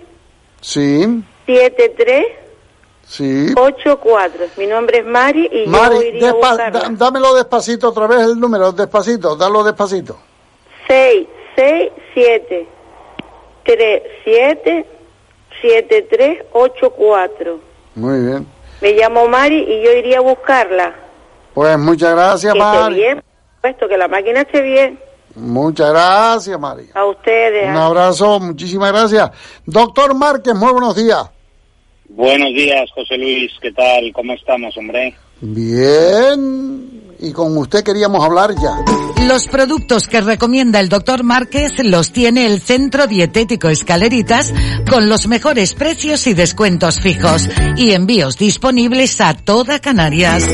sí, 0.60 1.22
7, 1.46 1.94
3, 1.96 2.26
sí. 3.10 3.52
8, 3.56 3.98
4. 4.00 4.46
Mi 4.56 4.66
nombre 4.66 4.98
es 4.98 5.04
Mari 5.04 5.48
y 5.52 5.66
Mari, 5.66 5.94
yo 5.96 6.02
iría 6.02 6.30
a 6.30 6.32
despa- 6.34 6.48
buscarla. 6.50 6.80
da- 6.80 6.88
dámelo 6.92 7.34
despacito 7.34 7.88
otra 7.88 8.06
vez 8.06 8.20
el 8.20 8.38
número, 8.38 8.70
despacito, 8.72 9.34
dalo 9.36 9.64
despacito. 9.64 10.16
6, 10.88 11.26
6, 11.56 11.90
7, 12.14 12.68
3, 13.64 14.02
7, 14.24 14.86
7, 15.60 16.08
3, 16.10 16.44
8, 16.52 16.90
4. 16.90 17.60
Muy 17.96 18.20
bien. 18.26 18.46
Me 18.80 18.92
llamo 18.92 19.28
Mari 19.28 19.58
y 19.68 19.82
yo 19.84 19.92
iría 19.92 20.18
a 20.18 20.22
buscarla. 20.22 20.94
Pues 21.52 21.76
muchas 21.78 22.12
gracias, 22.14 22.52
que 22.54 22.58
esté 22.58 22.78
Mari. 22.78 22.94
bien, 22.94 23.14
por 23.20 23.54
supuesto, 23.56 23.88
que 23.88 23.98
la 23.98 24.08
máquina 24.08 24.40
esté 24.42 24.62
bien. 24.62 24.98
Muchas 25.34 25.90
gracias, 25.90 26.58
Mari. 26.58 26.88
A 26.94 27.04
ustedes. 27.04 27.68
Un 27.68 27.76
abrazo, 27.76 28.40
muchísimas 28.40 28.90
gracias. 28.92 29.30
Doctor 29.66 30.14
Márquez, 30.14 30.54
muy 30.54 30.72
buenos 30.72 30.96
días. 30.96 31.28
Buenos 32.12 32.52
días, 32.54 32.90
José 32.92 33.16
Luis. 33.16 33.52
¿Qué 33.62 33.70
tal? 33.72 34.12
¿Cómo 34.12 34.32
estamos, 34.32 34.76
hombre? 34.76 35.14
Bien. 35.40 37.09
Y 37.22 37.32
con 37.32 37.56
usted 37.56 37.84
queríamos 37.84 38.24
hablar 38.24 38.54
ya. 38.54 38.82
Los 39.26 39.46
productos 39.46 40.08
que 40.08 40.22
recomienda 40.22 40.80
el 40.80 40.88
doctor 40.88 41.22
Márquez 41.22 41.72
los 41.84 42.10
tiene 42.12 42.46
el 42.46 42.60
Centro 42.60 43.06
Dietético 43.06 43.68
Escaleritas 43.68 44.52
con 44.88 45.08
los 45.08 45.28
mejores 45.28 45.74
precios 45.74 46.26
y 46.26 46.34
descuentos 46.34 47.00
fijos 47.00 47.48
y 47.76 47.92
envíos 47.92 48.38
disponibles 48.38 49.20
a 49.20 49.34
toda 49.34 49.78
Canarias. 49.78 50.44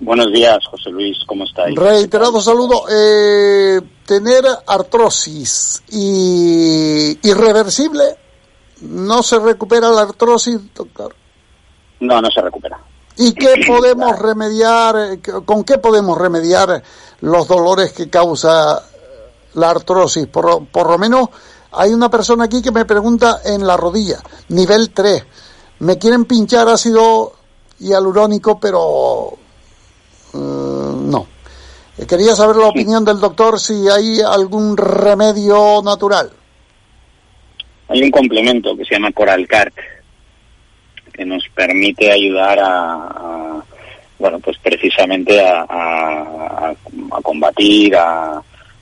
Buenos 0.00 0.30
días, 0.32 0.58
José 0.70 0.90
Luis. 0.90 1.16
¿Cómo 1.26 1.44
estáis? 1.44 1.76
Reiterado 1.76 2.42
saludo. 2.42 2.84
Eh, 2.90 3.80
tener 4.04 4.44
artrosis 4.66 5.82
y 5.90 7.18
irreversible, 7.26 8.04
¿no 8.82 9.22
se 9.22 9.38
recupera 9.38 9.88
la 9.88 10.02
artrosis, 10.02 10.74
doctor? 10.74 11.14
No, 12.00 12.20
no 12.20 12.30
se 12.30 12.42
recupera. 12.42 12.78
¿Y 13.16 13.32
qué 13.32 13.54
podemos 13.66 14.18
remediar, 14.18 15.18
con 15.46 15.64
qué 15.64 15.78
podemos 15.78 16.18
remediar 16.18 16.82
los 17.20 17.48
dolores 17.48 17.92
que 17.92 18.10
causa 18.10 18.82
la 19.54 19.70
artrosis? 19.70 20.26
Por, 20.26 20.66
por 20.66 20.90
lo 20.90 20.98
menos 20.98 21.28
Hay 21.72 21.90
una 21.92 22.08
persona 22.08 22.44
aquí 22.44 22.62
que 22.62 22.70
me 22.70 22.84
pregunta 22.84 23.40
en 23.44 23.66
la 23.66 23.76
rodilla, 23.76 24.20
nivel 24.48 24.90
3. 24.90 25.24
Me 25.80 25.98
quieren 25.98 26.24
pinchar 26.24 26.68
ácido 26.68 27.32
hialurónico, 27.80 28.60
pero 28.60 29.32
eh, 30.34 30.36
no. 30.36 31.26
Eh, 31.98 32.06
Quería 32.06 32.36
saber 32.36 32.56
la 32.56 32.68
opinión 32.68 33.04
del 33.04 33.18
doctor 33.18 33.58
si 33.58 33.88
hay 33.88 34.20
algún 34.20 34.76
remedio 34.76 35.82
natural. 35.82 36.30
Hay 37.88 38.02
un 38.02 38.10
complemento 38.12 38.76
que 38.76 38.84
se 38.84 38.94
llama 38.94 39.10
Coralcart, 39.12 39.74
que 41.12 41.24
nos 41.24 41.42
permite 41.54 42.10
ayudar 42.10 42.58
a, 42.60 42.94
a, 43.08 43.64
bueno, 44.18 44.38
pues 44.40 44.56
precisamente 44.62 45.40
a, 45.44 45.62
a- 45.68 46.70
a 46.70 47.20
combatir, 47.22 47.94
a, 47.96 48.40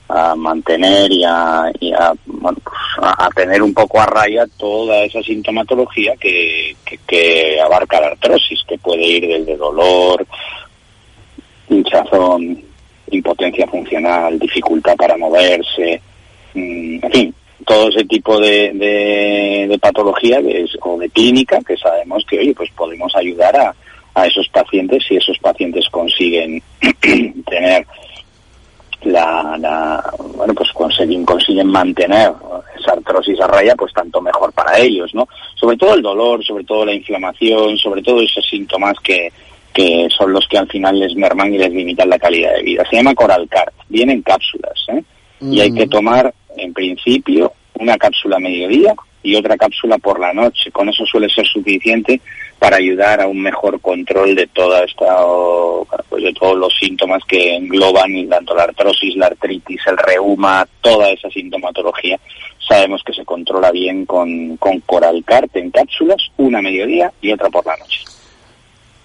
a 0.09 0.35
mantener 0.35 1.11
y 1.11 1.23
pues 1.23 1.93
a, 1.95 2.13
a 3.25 3.29
tener 3.35 3.61
un 3.63 3.73
poco 3.73 3.99
a 3.99 4.05
raya 4.05 4.45
toda 4.57 5.03
esa 5.05 5.21
sintomatología 5.23 6.13
que, 6.19 6.75
que, 6.85 6.97
que 7.07 7.59
abarca 7.61 7.99
la 8.01 8.07
artrosis, 8.07 8.61
que 8.67 8.77
puede 8.77 9.01
ir 9.03 9.27
desde 9.27 9.57
dolor, 9.57 10.25
hinchazón, 11.69 12.61
impotencia 13.11 13.67
funcional, 13.67 14.37
dificultad 14.39 14.95
para 14.95 15.17
moverse, 15.17 16.01
mm, 16.53 16.99
en 17.05 17.11
fin, 17.11 17.35
todo 17.65 17.89
ese 17.89 18.03
tipo 18.05 18.39
de, 18.39 18.71
de, 18.73 19.65
de 19.69 19.79
patología 19.79 20.41
que 20.41 20.63
es- 20.63 20.77
o 20.81 20.97
de 20.97 21.09
clínica 21.09 21.59
que 21.65 21.77
sabemos 21.77 22.25
que, 22.29 22.39
oye, 22.39 22.53
pues 22.53 22.69
podemos 22.71 23.15
ayudar 23.15 23.55
a, 23.55 23.75
a 24.15 24.27
esos 24.27 24.47
pacientes 24.49 25.03
si 25.07 25.15
esos 25.15 25.37
pacientes 25.39 25.87
consiguen 25.89 26.61
tener 27.49 27.87
la, 29.05 29.57
la 29.59 30.13
bueno 30.35 30.53
pues 30.53 30.71
consiguen 30.71 31.25
consiguen 31.25 31.67
mantener 31.67 32.31
esa 32.79 32.93
artrosis 32.93 33.39
a 33.41 33.47
raya 33.47 33.75
pues 33.75 33.93
tanto 33.93 34.21
mejor 34.21 34.51
para 34.53 34.77
ellos 34.79 35.13
no 35.13 35.27
sobre 35.55 35.77
todo 35.77 35.95
el 35.95 36.01
dolor 36.01 36.43
sobre 36.43 36.63
todo 36.63 36.85
la 36.85 36.93
inflamación 36.93 37.77
sobre 37.77 38.01
todo 38.01 38.21
esos 38.21 38.45
síntomas 38.47 38.97
que 39.03 39.31
que 39.73 40.07
son 40.15 40.31
los 40.31 40.47
que 40.47 40.57
al 40.57 40.67
final 40.69 40.99
les 40.99 41.15
merman 41.15 41.53
y 41.53 41.57
les 41.57 41.71
limitan 41.71 42.07
la 42.07 42.19
calidad 42.19 42.53
de 42.53 42.61
vida. 42.61 42.85
Se 42.89 42.95
llama 42.95 43.15
Coralcart 43.15 43.73
viene 43.89 44.13
en 44.13 44.21
cápsulas 44.21 44.85
¿eh? 44.89 45.03
y 45.41 45.59
hay 45.59 45.73
que 45.73 45.87
tomar 45.87 46.33
en 46.55 46.73
principio 46.73 47.53
una 47.79 47.97
cápsula 47.97 48.37
a 48.37 48.39
mediodía 48.39 48.93
y 49.23 49.35
otra 49.35 49.57
cápsula 49.57 49.97
por 49.97 50.19
la 50.19 50.31
noche. 50.31 50.71
Con 50.71 50.89
eso 50.89 51.05
suele 51.05 51.27
ser 51.29 51.45
suficiente 51.47 52.21
para 52.63 52.77
ayudar 52.77 53.19
a 53.19 53.27
un 53.27 53.41
mejor 53.41 53.81
control 53.81 54.35
de 54.35 54.47
toda 54.47 54.85
esta 54.85 55.17
pues 56.07 56.23
de 56.23 56.31
todos 56.31 56.57
los 56.57 56.73
síntomas 56.79 57.21
que 57.27 57.57
engloban 57.57 58.29
tanto 58.29 58.55
la 58.55 58.63
artrosis, 58.63 59.17
la 59.17 59.25
artritis, 59.25 59.81
el 59.85 59.97
reuma, 59.97 60.65
toda 60.79 61.09
esa 61.09 61.29
sintomatología. 61.29 62.17
Sabemos 62.65 63.01
que 63.05 63.11
se 63.11 63.25
controla 63.25 63.69
bien 63.69 64.05
con, 64.05 64.55
con 64.55 64.81
en 64.81 65.71
cápsulas, 65.71 66.21
una 66.37 66.61
mediodía 66.61 67.11
y 67.19 67.33
otra 67.33 67.49
por 67.49 67.65
la 67.65 67.75
noche. 67.75 67.99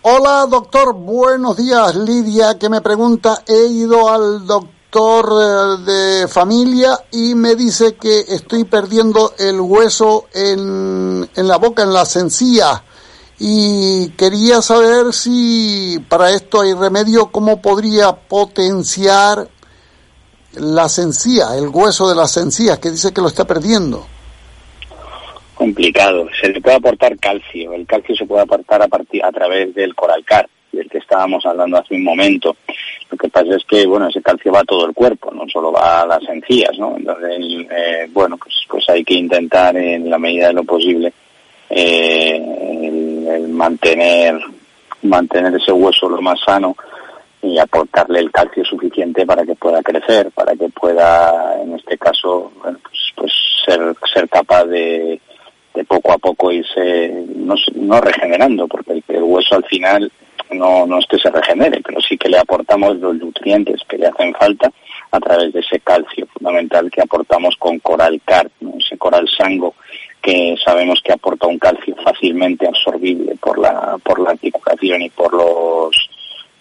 Hola 0.02 0.47
doctor, 0.48 0.94
buenos 0.94 1.56
días. 1.56 1.97
Lidia 1.97 2.56
que 2.60 2.68
me 2.68 2.80
pregunta, 2.80 3.43
he 3.44 3.66
ido 3.72 4.09
al 4.09 4.47
doctor 4.47 5.32
eh, 5.32 6.22
de 6.22 6.28
familia 6.28 6.90
y 7.10 7.35
me 7.35 7.56
dice 7.56 7.97
que 7.97 8.20
estoy 8.20 8.62
perdiendo 8.62 9.32
el 9.36 9.60
hueso 9.60 10.26
en, 10.32 11.28
en 11.35 11.48
la 11.48 11.56
boca, 11.56 11.82
en 11.82 11.93
las 11.93 12.14
encías. 12.14 12.82
Y 13.40 14.10
quería 14.16 14.60
saber 14.62 15.12
si 15.12 15.98
para 16.09 16.31
esto 16.31 16.60
hay 16.60 16.74
remedio, 16.74 17.31
cómo 17.31 17.62
podría 17.62 18.12
potenciar 18.12 19.47
las 20.55 20.98
encías, 20.98 21.52
el 21.56 21.69
hueso 21.69 22.09
de 22.09 22.16
las 22.16 22.36
encías, 22.36 22.78
que 22.78 22.90
dice 22.90 23.12
que 23.12 23.20
lo 23.20 23.28
está 23.28 23.47
perdiendo. 23.47 24.06
complicado. 25.55 26.28
Se 26.40 26.48
le 26.48 26.60
puede 26.60 26.77
aportar 26.77 27.16
calcio. 27.19 27.73
El 27.73 27.86
calcio 27.86 28.16
se 28.16 28.27
puede 28.27 28.43
aportar 28.43 28.82
a, 28.82 28.89
partir, 28.89 29.24
a 29.24 29.31
través 29.31 29.73
del 29.74 29.94
coralcar, 29.94 30.48
del 30.73 30.89
que 30.89 30.98
estábamos 30.98 31.44
hablando 31.47 31.78
hace 31.78 31.94
un 31.94 32.05
momento. 32.05 32.56
Lo 33.10 33.16
que 33.16 33.28
pasa 33.28 33.55
es 33.56 33.65
que, 33.65 33.86
bueno, 33.86 34.09
ese 34.09 34.20
calcio 34.20 34.52
va 34.52 34.60
a 34.60 34.65
todo 34.65 34.86
el 34.86 34.94
cuerpo, 34.94 35.32
no 35.32 35.48
solo 35.48 35.73
va 35.73 36.02
a 36.02 36.06
las 36.06 36.23
encías, 36.28 36.77
¿no? 36.78 36.97
Entonces, 36.97 37.39
eh, 37.70 38.09
bueno, 38.12 38.36
pues, 38.36 38.55
pues 38.69 38.89
hay 38.89 39.05
que 39.05 39.15
intentar, 39.15 39.77
en 39.77 40.10
la 40.10 40.19
medida 40.19 40.48
de 40.48 40.55
lo 40.55 40.65
posible, 40.65 41.12
eh, 41.70 42.36
el, 43.34 43.48
mantener, 43.48 44.40
mantener 45.02 45.54
ese 45.54 45.72
hueso 45.72 46.08
lo 46.08 46.20
más 46.20 46.40
sano 46.40 46.76
y 47.42 47.58
aportarle 47.58 48.20
el 48.20 48.30
calcio 48.30 48.64
suficiente 48.64 49.24
para 49.26 49.44
que 49.44 49.54
pueda 49.54 49.82
crecer, 49.82 50.30
para 50.32 50.54
que 50.56 50.68
pueda, 50.68 51.60
en 51.62 51.74
este 51.74 51.96
caso, 51.98 52.52
pues, 52.62 52.76
pues 53.14 53.32
ser, 53.64 53.94
ser 54.12 54.28
capaz 54.28 54.64
de, 54.64 55.20
de 55.74 55.84
poco 55.84 56.12
a 56.12 56.18
poco 56.18 56.50
irse, 56.50 57.24
no, 57.36 57.54
no 57.74 58.00
regenerando, 58.00 58.66
porque 58.66 58.92
el, 58.92 59.04
el 59.08 59.22
hueso 59.22 59.56
al 59.56 59.64
final 59.64 60.10
no, 60.50 60.86
no 60.86 60.98
es 60.98 61.06
que 61.06 61.18
se 61.18 61.30
regenere, 61.30 61.80
pero 61.84 62.00
sí 62.00 62.16
que 62.16 62.28
le 62.28 62.38
aportamos 62.38 62.96
los 62.96 63.14
nutrientes 63.16 63.82
que 63.88 63.98
le 63.98 64.06
hacen 64.06 64.34
falta 64.34 64.72
a 65.10 65.20
través 65.20 65.52
de 65.52 65.60
ese 65.60 65.80
calcio 65.80 66.26
fundamental 66.26 66.90
que 66.90 67.02
aportamos 67.02 67.56
con 67.58 67.78
coral 67.78 68.20
car, 68.24 68.50
¿no? 68.60 68.74
ese 68.78 68.96
coral 68.96 69.28
sango 69.36 69.74
que 70.22 70.56
sabemos 70.64 71.00
que 71.02 71.12
aporta 71.12 71.46
un 71.46 71.58
calcio 71.58 71.94
fácilmente 72.04 72.66
absorbible 72.66 73.36
por 73.36 73.58
la, 73.58 73.96
por 74.02 74.20
la 74.20 74.30
articulación 74.30 75.02
y 75.02 75.10
por 75.10 75.32
los 75.32 76.10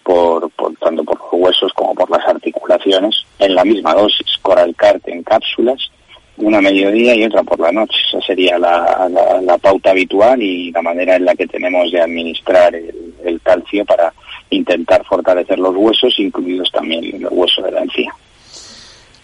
por, 0.02 0.50
tanto 0.80 1.04
por 1.04 1.18
los 1.18 1.28
huesos 1.32 1.72
como 1.74 1.94
por 1.94 2.10
las 2.10 2.26
articulaciones 2.26 3.14
en 3.38 3.54
la 3.54 3.64
misma 3.64 3.92
dosis, 3.94 4.38
coral 4.40 4.74
cart 4.74 5.06
en 5.06 5.22
cápsulas, 5.22 5.90
una 6.38 6.62
mediodía 6.62 7.14
y 7.14 7.24
otra 7.24 7.42
por 7.42 7.60
la 7.60 7.72
noche. 7.72 7.98
Esa 8.08 8.20
sería 8.22 8.58
la, 8.58 9.06
la, 9.42 9.58
pauta 9.58 9.90
habitual 9.90 10.40
y 10.42 10.72
la 10.72 10.80
manera 10.80 11.16
en 11.16 11.26
la 11.26 11.34
que 11.34 11.46
tenemos 11.46 11.90
de 11.92 12.00
administrar 12.00 12.74
el, 12.74 13.14
el 13.22 13.40
calcio 13.42 13.84
para 13.84 14.12
intentar 14.50 15.04
fortalecer 15.04 15.58
los 15.58 15.74
huesos, 15.76 16.18
incluidos 16.18 16.70
también 16.72 17.04
el 17.04 17.28
hueso 17.30 17.60
de 17.62 17.72
la 17.72 17.82
encía. 17.82 18.14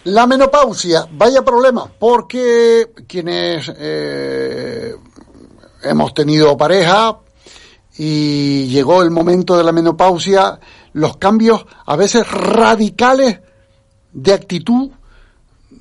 La 0.05 0.27
menopausia, 0.27 1.07
vaya 1.11 1.43
problema, 1.43 1.89
porque 1.99 2.91
quienes 3.07 3.71
eh, 3.75 4.95
hemos 5.81 6.13
tenido 6.13 6.55
pareja 6.55 7.17
y 7.97 8.67
llegó 8.67 9.01
el 9.01 9.09
momento 9.09 9.57
de 9.57 9.63
la 9.63 9.71
menopausia, 9.71 10.59
los 10.93 11.17
cambios 11.17 11.65
a 11.87 11.95
veces 11.95 12.29
radicales 12.31 13.39
de 14.13 14.33
actitud 14.33 14.91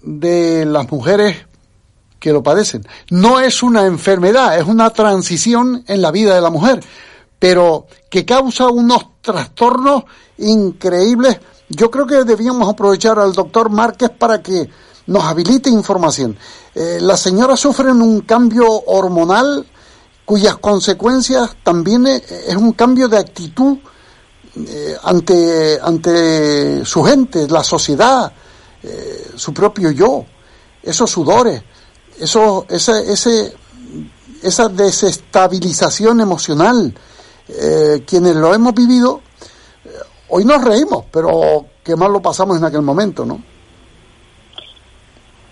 de 0.02 0.64
las 0.64 0.90
mujeres 0.90 1.46
que 2.18 2.32
lo 2.32 2.42
padecen. 2.42 2.86
No 3.10 3.40
es 3.40 3.62
una 3.62 3.84
enfermedad, 3.84 4.58
es 4.58 4.64
una 4.64 4.88
transición 4.88 5.84
en 5.86 6.00
la 6.00 6.10
vida 6.10 6.34
de 6.34 6.40
la 6.40 6.48
mujer, 6.48 6.82
pero 7.38 7.88
que 8.08 8.24
causa 8.24 8.68
unos 8.68 9.20
trastornos 9.20 10.04
increíbles. 10.38 11.38
Yo 11.68 11.90
creo 11.90 12.06
que 12.06 12.24
debíamos 12.24 12.68
aprovechar 12.68 13.18
al 13.18 13.32
doctor 13.32 13.70
Márquez 13.70 14.10
para 14.10 14.42
que 14.42 14.68
nos 15.06 15.24
habilite 15.24 15.70
información. 15.70 16.36
Eh, 16.74 16.98
las 17.00 17.20
señoras 17.20 17.60
sufren 17.60 18.00
un 18.00 18.20
cambio 18.22 18.66
hormonal 18.86 19.66
cuyas 20.24 20.56
consecuencias 20.56 21.56
también 21.62 22.06
es, 22.06 22.22
es 22.30 22.56
un 22.56 22.72
cambio 22.72 23.08
de 23.08 23.18
actitud 23.18 23.78
eh, 24.56 24.96
ante, 25.02 25.78
ante 25.82 26.84
su 26.84 27.02
gente, 27.02 27.48
la 27.48 27.64
sociedad, 27.64 28.32
eh, 28.82 29.32
su 29.34 29.52
propio 29.52 29.90
yo, 29.90 30.24
esos 30.82 31.10
sudores, 31.10 31.62
eso, 32.18 32.66
ese, 32.68 33.12
ese, 33.12 33.52
esa 34.42 34.68
desestabilización 34.68 36.20
emocional, 36.20 36.94
eh, 37.48 38.04
quienes 38.06 38.36
lo 38.36 38.54
hemos 38.54 38.74
vivido, 38.74 39.20
eh, 39.20 39.23
hoy 40.28 40.44
nos 40.44 40.64
reímos, 40.64 41.04
pero 41.12 41.66
qué 41.84 41.96
mal 41.96 42.12
lo 42.12 42.20
pasamos 42.20 42.58
en 42.58 42.64
aquel 42.64 42.82
momento, 42.82 43.24
¿no? 43.24 43.40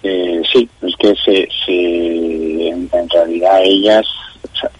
Eh, 0.03 0.43
sí, 0.53 0.69
es 0.83 0.97
que 0.97 1.15
se, 1.25 1.49
se, 1.65 2.69
en, 2.69 2.91
realidad 3.09 3.63
ellas 3.63 4.05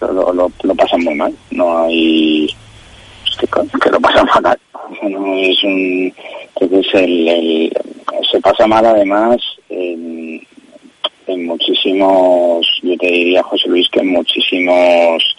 lo, 0.01 0.33
lo, 0.33 0.75
pasan 0.75 1.01
muy 1.03 1.15
mal. 1.15 1.33
No 1.51 1.77
hay 1.77 2.53
que, 3.39 3.89
lo 3.89 4.01
pasan 4.01 4.27
fatal. 4.27 4.59
No 5.01 5.33
es 5.37 5.63
un 5.63 6.13
entonces 6.59 6.93
el, 6.93 7.73
se 8.31 8.39
pasa 8.41 8.67
mal 8.67 8.85
además 8.85 9.37
en, 9.69 10.41
en 11.27 11.45
muchísimos, 11.45 12.67
yo 12.81 12.97
te 12.97 13.07
diría 13.07 13.43
José 13.43 13.69
Luis 13.69 13.87
que 13.89 13.99
en 13.99 14.09
muchísimos 14.09 15.35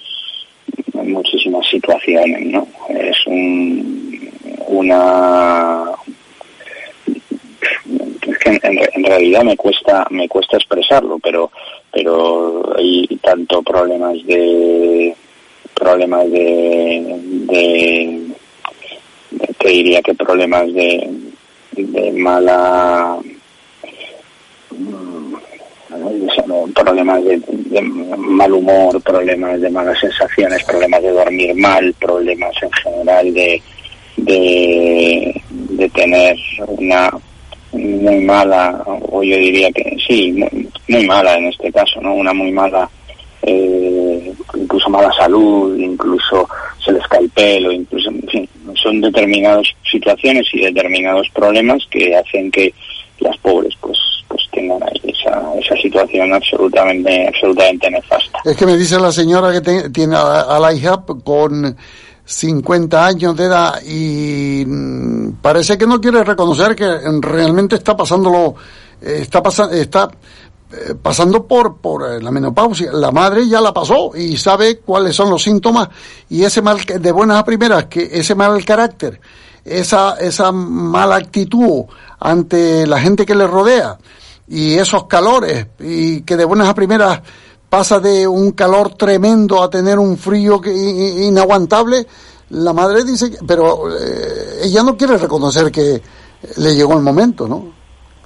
en 0.94 1.12
muchísimas 1.12 1.66
situaciones, 1.68 2.46
¿no? 2.46 2.66
Es 2.88 3.26
un, 3.26 4.23
una 4.68 5.84
es 8.26 8.38
que 8.38 8.60
en, 8.62 9.04
realidad 9.04 9.42
me 9.42 9.56
cuesta 9.56 10.06
me 10.10 10.28
cuesta 10.28 10.56
expresarlo 10.56 11.18
pero 11.18 11.50
pero 11.92 12.74
hay 12.76 13.06
tanto 13.22 13.62
problemas 13.62 14.24
de 14.26 15.14
problemas 15.74 16.30
de, 16.30 17.20
de, 17.48 18.20
te 19.58 19.68
diría 19.68 20.02
que 20.02 20.14
problemas 20.14 20.72
de, 20.72 21.10
de 21.72 22.12
mala 22.12 23.18
¿no? 26.46 26.66
problemas 26.74 27.24
de 27.24 27.40
mal 28.16 28.52
humor, 28.52 29.00
problemas 29.02 29.60
de 29.60 29.70
malas 29.70 29.98
sensaciones, 29.98 30.64
problemas 30.64 31.02
de 31.02 31.10
dormir 31.10 31.54
mal, 31.54 31.94
problemas 31.94 32.54
en 32.62 32.72
general 32.72 33.32
de, 33.32 33.62
de, 34.16 35.42
tener 35.94 36.36
una 36.66 37.10
muy 37.72 38.20
mala, 38.24 38.82
o 38.86 39.22
yo 39.22 39.36
diría 39.36 39.70
que 39.72 39.96
sí, 40.06 40.32
muy, 40.32 40.68
muy 40.88 41.06
mala 41.06 41.36
en 41.36 41.46
este 41.46 41.72
caso, 41.72 42.00
¿no? 42.00 42.14
Una 42.14 42.32
muy 42.32 42.52
mala, 42.52 42.88
eh, 43.42 44.32
incluso 44.54 44.88
mala 44.90 45.12
salud, 45.12 45.76
incluso 45.78 46.48
se 46.84 46.92
les 46.92 47.06
cae 47.08 47.20
el 47.22 47.30
pelo, 47.30 47.72
incluso, 47.72 48.10
son 48.82 49.00
determinadas 49.00 49.66
situaciones 49.90 50.46
y 50.52 50.60
determinados 50.64 51.28
problemas 51.34 51.82
que 51.90 52.16
hacen 52.16 52.50
que 52.50 52.72
las 53.20 53.36
pobres 53.38 53.72
pues 53.80 53.98
pues 54.28 54.42
tengan 54.52 54.80
esa, 55.04 55.42
esa 55.60 55.76
situación 55.76 56.32
absolutamente 56.32 57.28
absolutamente 57.28 57.90
nefasta. 57.90 58.38
Es 58.44 58.56
que 58.56 58.66
me 58.66 58.76
dice 58.76 58.98
la 58.98 59.12
señora 59.12 59.52
que 59.52 59.60
te- 59.60 59.90
tiene 59.90 60.16
a, 60.16 60.40
a 60.56 60.58
la 60.58 60.72
hija 60.72 61.04
con 61.22 61.76
50 62.24 63.06
años 63.06 63.36
de 63.36 63.44
edad 63.44 63.82
y 63.82 64.64
mm, 64.66 65.32
parece 65.42 65.76
que 65.76 65.86
no 65.86 66.00
quiere 66.00 66.24
reconocer 66.24 66.74
que 66.74 66.98
realmente 67.20 67.76
está 67.76 67.96
pasándolo, 67.96 68.54
eh, 69.00 69.18
está 69.20 69.42
pasando, 69.42 69.74
está 69.74 70.08
eh, 70.72 70.94
pasando 71.00 71.46
por, 71.46 71.76
por 71.76 72.10
eh, 72.10 72.22
la 72.22 72.30
menopausia. 72.30 72.92
La 72.92 73.10
madre 73.10 73.46
ya 73.46 73.60
la 73.60 73.74
pasó 73.74 74.12
y 74.16 74.36
sabe 74.36 74.78
cuáles 74.78 75.14
son 75.14 75.30
los 75.30 75.42
síntomas 75.42 75.88
y 76.30 76.42
ese 76.42 76.62
mal, 76.62 76.78
de 76.80 77.12
buenas 77.12 77.38
a 77.38 77.44
primeras, 77.44 77.84
que 77.84 78.08
ese 78.10 78.34
mal 78.34 78.64
carácter, 78.64 79.20
esa, 79.64 80.16
esa 80.18 80.50
mala 80.50 81.16
actitud 81.16 81.84
ante 82.18 82.86
la 82.86 83.00
gente 83.00 83.26
que 83.26 83.34
le 83.34 83.46
rodea 83.46 83.98
y 84.48 84.74
esos 84.74 85.04
calores 85.04 85.66
y 85.78 86.22
que 86.22 86.36
de 86.36 86.44
buenas 86.44 86.68
a 86.68 86.74
primeras 86.74 87.20
pasa 87.76 87.98
de 87.98 88.24
un 88.24 88.52
calor 88.52 88.94
tremendo 88.94 89.60
a 89.60 89.68
tener 89.68 89.98
un 89.98 90.16
frío 90.16 90.60
inaguantable, 90.64 92.06
la 92.50 92.72
madre 92.72 93.02
dice, 93.02 93.32
pero 93.48 93.90
eh, 93.90 94.60
ella 94.62 94.84
no 94.84 94.96
quiere 94.96 95.18
reconocer 95.18 95.72
que 95.72 96.00
le 96.58 96.76
llegó 96.76 96.92
el 96.92 97.02
momento, 97.02 97.48
¿no? 97.48 97.72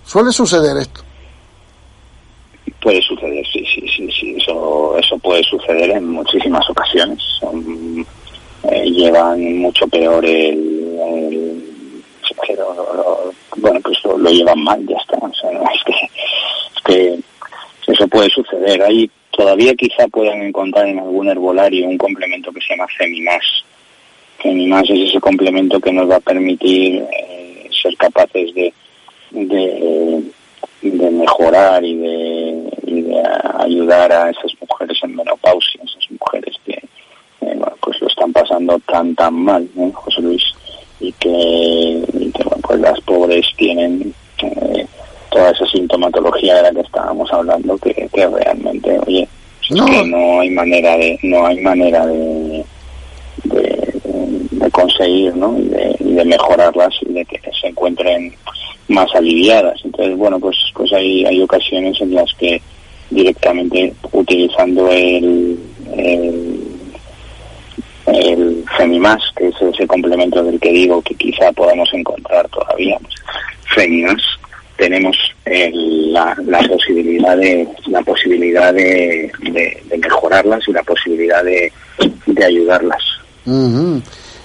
Suele 0.04 0.32
suceder 0.32 0.76
esto. 0.76 1.00
Puede 2.82 3.00
suceder, 3.00 3.42
sí, 3.50 3.64
sí, 3.74 3.88
sí, 3.88 4.10
sí, 4.12 4.36
eso, 4.36 4.98
eso 4.98 5.18
puede 5.18 5.42
suceder 5.44 5.92
en 5.92 6.10
muchísimas 6.10 6.68
ocasiones. 6.68 7.18
Eh, 8.64 8.84
llevan 8.84 9.60
mucho 9.60 9.88
peor 9.88 10.26
el, 10.26 10.78
bueno, 13.56 13.80
pues 13.82 13.96
lo, 14.04 14.28
llevan 14.28 14.62
mal, 14.62 14.86
ya 14.86 14.96
está. 14.98 15.16
O 15.16 15.32
sea, 15.32 15.50
es 15.72 15.84
que, 15.84 16.04
es 16.04 16.82
que 16.84 17.92
eso 17.92 18.06
puede 18.08 18.28
suceder. 18.28 18.82
Ahí 18.82 19.10
todavía 19.38 19.72
quizá 19.76 20.08
puedan 20.08 20.42
encontrar 20.42 20.88
en 20.88 20.98
algún 20.98 21.28
herbolario 21.28 21.86
un 21.86 21.96
complemento 21.96 22.50
que 22.50 22.60
se 22.60 22.74
llama 22.74 22.88
Femimas. 22.98 23.44
Femimas 24.42 24.82
es 24.90 25.10
ese 25.10 25.20
complemento 25.20 25.80
que 25.80 25.92
nos 25.92 26.10
va 26.10 26.16
a 26.16 26.20
permitir 26.20 27.04
eh, 27.12 27.68
ser 27.70 27.96
capaces 27.96 28.52
de, 28.52 28.74
de, 29.30 31.10
mejorar 31.12 31.84
y 31.84 31.94
de, 31.94 33.22
ayudar 33.60 34.10
a 34.12 34.30
esas 34.30 34.52
mujeres 34.60 34.98
en 35.04 35.14
menopausia, 35.14 35.82
esas 35.84 36.10
mujeres 36.10 36.56
que 36.64 36.72
eh, 37.42 37.60
pues 37.80 38.00
lo 38.00 38.08
están 38.08 38.32
pasando 38.32 38.76
tan 38.80 39.14
tan 39.14 39.34
mal, 39.34 39.68
¿no, 39.76 39.92
José 39.92 40.20
Luis? 40.20 40.42
Y 40.98 41.12
que, 41.12 42.02
pues 42.62 42.80
las 42.80 43.00
pobres 43.02 43.46
tienen 43.56 44.12
eh, 44.42 44.67
toda 45.38 45.52
esa 45.52 45.66
sintomatología 45.66 46.56
de 46.56 46.62
la 46.62 46.72
que 46.72 46.80
estábamos 46.80 47.32
hablando 47.32 47.78
que, 47.78 47.94
que 48.12 48.26
realmente, 48.26 48.98
oye, 49.06 49.28
que 49.68 50.04
no 50.04 50.40
hay 50.40 50.50
manera 50.50 50.96
de, 50.96 51.16
no 51.22 51.46
hay 51.46 51.60
manera 51.60 52.04
de, 52.06 52.64
de, 53.44 53.92
de 54.50 54.70
conseguir, 54.72 55.36
¿no? 55.36 55.56
Y 55.56 55.68
de, 55.68 55.96
y 56.00 56.12
de 56.14 56.24
mejorarlas 56.24 56.92
y 57.02 57.12
de 57.12 57.24
que 57.24 57.40
se 57.60 57.68
encuentren 57.68 58.34
más 58.88 59.14
aliviadas. 59.14 59.80
Entonces, 59.84 60.16
bueno, 60.16 60.40
pues, 60.40 60.56
pues 60.74 60.92
hay, 60.92 61.24
hay 61.24 61.40
ocasiones 61.40 62.00
en 62.00 62.14
las 62.14 62.34
que 62.34 62.60
directamente 63.10 63.94
utilizando 64.10 64.90
el, 64.90 65.56
el, 65.96 66.60
el 68.06 68.64
Femimas, 68.76 69.22
que 69.36 69.48
es 69.48 69.62
ese 69.62 69.86
complemento 69.86 70.42
del 70.42 70.58
que 70.58 70.72
digo 70.72 71.00
que 71.02 71.14
quizá 71.14 71.52
podamos 71.52 71.88
encontrar 71.92 72.48
todavía, 72.48 72.98
pues, 73.00 73.14
Femimas, 73.72 74.22
tenemos 74.78 75.16
el- 75.44 76.12
la, 76.12 76.34
la 76.46 76.60
posibilidad 76.66 77.36
de 77.36 77.68
la 77.88 78.00
posibilidad 78.02 78.72
de, 78.72 79.30
de- 79.42 79.98
mejorarlas 79.98 80.60
y 80.68 80.72
la 80.72 80.82
posibilidad 80.82 81.44
de, 81.44 81.70
de 82.26 82.44
ayudarlas. 82.44 83.02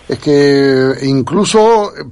Es 0.09 0.19
que 0.19 0.91
incluso 1.03 1.95
eh, 1.95 2.03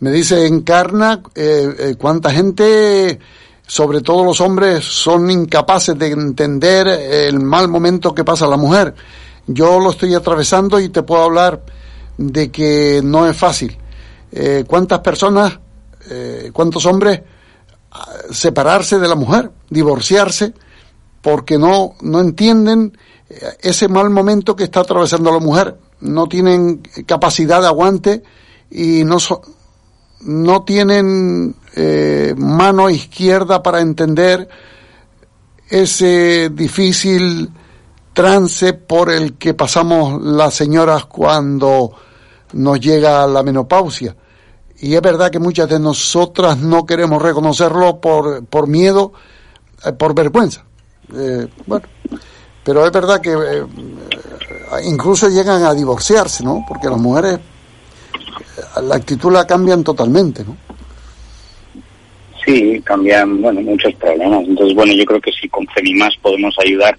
me 0.00 0.10
dice 0.10 0.46
Encarna 0.46 1.22
eh, 1.34 1.68
eh, 1.78 1.94
cuánta 1.98 2.30
gente, 2.30 3.18
sobre 3.66 4.00
todo 4.00 4.24
los 4.24 4.40
hombres, 4.40 4.84
son 4.84 5.30
incapaces 5.30 5.96
de 5.98 6.08
entender 6.08 6.88
el 6.88 7.38
mal 7.40 7.68
momento 7.68 8.14
que 8.14 8.24
pasa 8.24 8.46
la 8.48 8.56
mujer. 8.56 8.94
Yo 9.46 9.78
lo 9.78 9.90
estoy 9.90 10.14
atravesando 10.14 10.80
y 10.80 10.88
te 10.88 11.02
puedo 11.02 11.22
hablar 11.22 11.60
de 12.18 12.50
que 12.50 13.00
no 13.04 13.28
es 13.28 13.36
fácil. 13.36 13.76
Eh, 14.32 14.64
¿Cuántas 14.66 15.00
personas, 15.00 15.58
eh, 16.10 16.50
cuántos 16.52 16.86
hombres 16.86 17.20
separarse 18.30 18.98
de 18.98 19.08
la 19.08 19.14
mujer, 19.14 19.50
divorciarse, 19.70 20.54
porque 21.20 21.58
no, 21.58 21.94
no 22.00 22.20
entienden 22.20 22.96
eh, 23.28 23.40
ese 23.60 23.88
mal 23.88 24.10
momento 24.10 24.56
que 24.56 24.64
está 24.64 24.80
atravesando 24.80 25.32
la 25.32 25.38
mujer. 25.38 25.78
No 26.00 26.26
tienen 26.26 26.82
capacidad 27.06 27.60
de 27.60 27.68
aguante 27.68 28.22
y 28.70 29.04
no, 29.04 29.18
no 30.22 30.62
tienen 30.64 31.54
eh, 31.76 32.34
mano 32.36 32.90
izquierda 32.90 33.62
para 33.62 33.80
entender 33.80 34.48
ese 35.68 36.50
difícil 36.50 37.50
trance 38.12 38.74
por 38.74 39.10
el 39.10 39.38
que 39.38 39.54
pasamos 39.54 40.20
las 40.22 40.54
señoras 40.54 41.06
cuando 41.06 41.92
nos 42.52 42.80
llega 42.80 43.26
la 43.26 43.42
menopausia. 43.42 44.14
Y 44.82 44.96
es 44.96 45.00
verdad 45.00 45.30
que 45.30 45.38
muchas 45.38 45.68
de 45.68 45.78
nosotras 45.78 46.58
no 46.58 46.84
queremos 46.84 47.22
reconocerlo 47.22 48.00
por, 48.00 48.44
por 48.46 48.66
miedo, 48.66 49.12
eh, 49.86 49.92
por 49.92 50.12
vergüenza. 50.12 50.64
Eh, 51.16 51.46
bueno, 51.66 51.86
pero 52.64 52.84
es 52.84 52.90
verdad 52.90 53.20
que 53.20 53.30
eh, 53.30 53.64
incluso 54.84 55.28
llegan 55.28 55.62
a 55.62 55.72
divorciarse, 55.72 56.42
¿no? 56.42 56.64
Porque 56.66 56.88
las 56.88 56.98
mujeres 56.98 57.34
eh, 57.36 58.82
la 58.82 58.96
actitud 58.96 59.32
la 59.32 59.46
cambian 59.46 59.84
totalmente, 59.84 60.44
¿no? 60.44 60.56
Sí, 62.44 62.82
cambian 62.82 63.40
bueno 63.40 63.60
muchos 63.60 63.94
problemas. 63.94 64.44
Entonces, 64.48 64.74
bueno, 64.74 64.92
yo 64.94 65.04
creo 65.04 65.20
que 65.20 65.30
si 65.30 65.48
con 65.48 65.64
Femimas 65.68 66.12
podemos 66.20 66.56
ayudar 66.58 66.98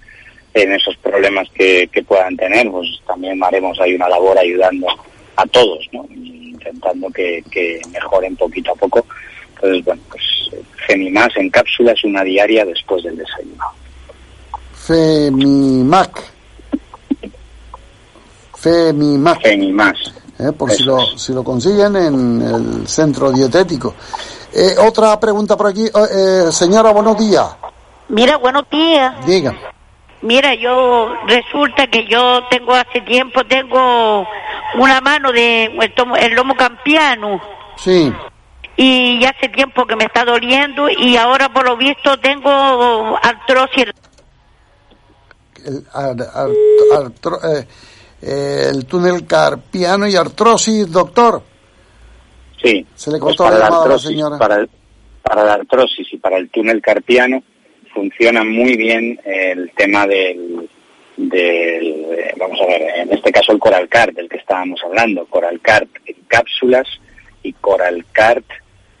en 0.54 0.72
esos 0.72 0.96
problemas 0.96 1.48
que, 1.54 1.86
que 1.92 2.02
puedan 2.02 2.34
tener, 2.34 2.70
pues 2.70 2.88
también 3.06 3.44
haremos 3.44 3.78
ahí 3.78 3.94
una 3.94 4.08
labor 4.08 4.38
ayudando 4.38 4.86
a 5.36 5.44
todos, 5.48 5.86
¿no? 5.92 6.06
Intentando 6.64 7.10
que, 7.10 7.44
que 7.50 7.80
mejoren 7.92 8.36
poquito 8.36 8.72
a 8.72 8.74
poco. 8.74 9.06
Entonces, 9.54 9.84
bueno, 9.84 10.02
pues 10.10 10.22
Femimas 10.86 11.30
en 11.36 11.50
cápsulas, 11.50 12.02
una 12.04 12.22
diaria 12.22 12.64
después 12.64 13.02
del 13.02 13.16
desayuno. 13.16 13.64
Femimac. 14.74 16.22
Femimac. 18.54 19.42
Femimas. 19.42 20.14
Eh, 20.38 20.52
por 20.52 20.70
si 20.72 20.82
lo, 20.82 20.98
si 21.16 21.32
lo 21.32 21.44
consiguen 21.44 21.96
en 21.96 22.42
el 22.42 22.88
centro 22.88 23.30
dietético. 23.32 23.94
Eh, 24.52 24.74
otra 24.78 25.18
pregunta 25.18 25.56
por 25.56 25.68
aquí. 25.68 25.86
Eh, 25.86 25.90
eh, 25.94 26.52
señora, 26.52 26.92
buenos 26.92 27.18
días. 27.18 27.46
Mira, 28.08 28.36
buenos 28.36 28.68
días. 28.70 29.26
Diga. 29.26 29.73
Mira, 30.24 30.54
yo 30.54 31.14
resulta 31.26 31.86
que 31.86 32.06
yo 32.06 32.42
tengo 32.50 32.74
hace 32.74 33.02
tiempo, 33.02 33.44
tengo 33.44 34.26
una 34.78 35.00
mano 35.02 35.30
de 35.32 35.64
el, 35.66 35.94
tomo- 35.94 36.16
el 36.16 36.32
lomo 36.34 36.56
campiano 36.56 37.42
Sí. 37.76 38.10
y 38.74 39.20
ya 39.20 39.30
hace 39.36 39.50
tiempo 39.50 39.86
que 39.86 39.96
me 39.96 40.04
está 40.04 40.24
doliendo 40.24 40.88
y 40.88 41.16
ahora 41.18 41.50
por 41.52 41.66
lo 41.68 41.76
visto 41.76 42.18
tengo 42.20 43.18
artrosis. 43.22 43.84
El, 45.62 45.84
ar- 45.92 46.16
ar- 46.34 46.50
artro- 47.04 47.40
eh, 47.44 47.66
eh, 48.22 48.68
el 48.70 48.86
túnel 48.86 49.26
carpiano 49.26 50.06
y 50.06 50.16
artrosis, 50.16 50.90
doctor. 50.90 51.42
Sí. 52.62 52.86
Se 52.94 53.10
le 53.10 53.18
Pues 53.18 53.36
cortó 53.36 53.44
para 53.44 53.58
la 53.58 53.64
la 53.64 53.66
llamada 53.68 53.84
a 53.84 53.88
la 53.88 53.98
señora. 53.98 54.38
para, 54.38 54.54
el- 54.56 54.70
para 55.22 55.44
la 55.44 55.52
artrosis 55.52 56.06
y 56.12 56.16
para 56.16 56.38
el 56.38 56.48
túnel 56.48 56.80
carpiano 56.80 57.42
funciona 57.94 58.44
muy 58.44 58.76
bien 58.76 59.18
el 59.24 59.70
tema 59.76 60.06
del, 60.06 60.68
del 61.16 62.06
vamos 62.36 62.60
a 62.60 62.66
ver, 62.66 62.82
en 62.96 63.12
este 63.12 63.32
caso 63.32 63.52
el 63.52 63.58
Coralcart 63.58 64.14
del 64.14 64.28
que 64.28 64.38
estábamos 64.38 64.80
hablando, 64.84 65.26
Coralcart 65.26 65.88
en 66.06 66.16
cápsulas 66.26 66.88
y 67.42 67.52
Coralcart 67.54 68.44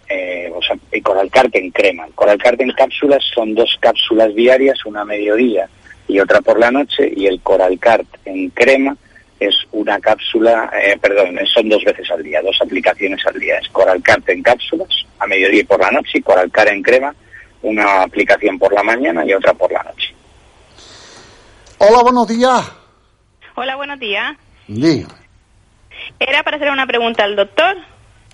eh, 0.08 0.50
o 0.54 0.60
y 0.92 1.00
Coralcart 1.00 1.54
en 1.56 1.70
crema. 1.70 2.06
El 2.06 2.14
Coralcart 2.14 2.60
en 2.60 2.72
cápsulas 2.72 3.22
son 3.34 3.54
dos 3.54 3.76
cápsulas 3.80 4.34
diarias, 4.34 4.84
una 4.86 5.00
a 5.00 5.04
mediodía 5.04 5.68
y 6.06 6.20
otra 6.20 6.40
por 6.40 6.58
la 6.58 6.70
noche, 6.70 7.10
y 7.14 7.26
el 7.26 7.40
Coralcart 7.40 8.06
en 8.24 8.50
crema 8.50 8.96
es 9.40 9.54
una 9.72 9.98
cápsula, 9.98 10.70
eh, 10.80 10.96
perdón, 11.00 11.38
son 11.52 11.68
dos 11.68 11.82
veces 11.84 12.10
al 12.10 12.22
día, 12.22 12.40
dos 12.42 12.58
aplicaciones 12.60 13.24
al 13.26 13.38
día. 13.38 13.58
Es 13.58 13.68
Coralcart 13.68 14.28
en 14.28 14.42
cápsulas 14.42 14.88
a 15.18 15.26
mediodía 15.26 15.60
y 15.60 15.64
por 15.64 15.80
la 15.80 15.90
noche, 15.90 16.18
y 16.18 16.22
Coralcart 16.22 16.70
en 16.70 16.82
crema, 16.82 17.14
una 17.64 18.02
aplicación 18.02 18.58
por 18.58 18.72
la 18.72 18.82
mañana 18.82 19.24
y 19.24 19.32
otra 19.32 19.54
por 19.54 19.72
la 19.72 19.82
noche. 19.82 20.14
Hola, 21.78 22.02
buenos 22.02 22.28
días. 22.28 22.72
Hola, 23.56 23.76
buenos 23.76 23.98
días. 23.98 24.36
Dígame. 24.68 25.14
Era 26.18 26.42
para 26.42 26.56
hacer 26.56 26.70
una 26.70 26.86
pregunta 26.86 27.24
al 27.24 27.36
doctor. 27.36 27.76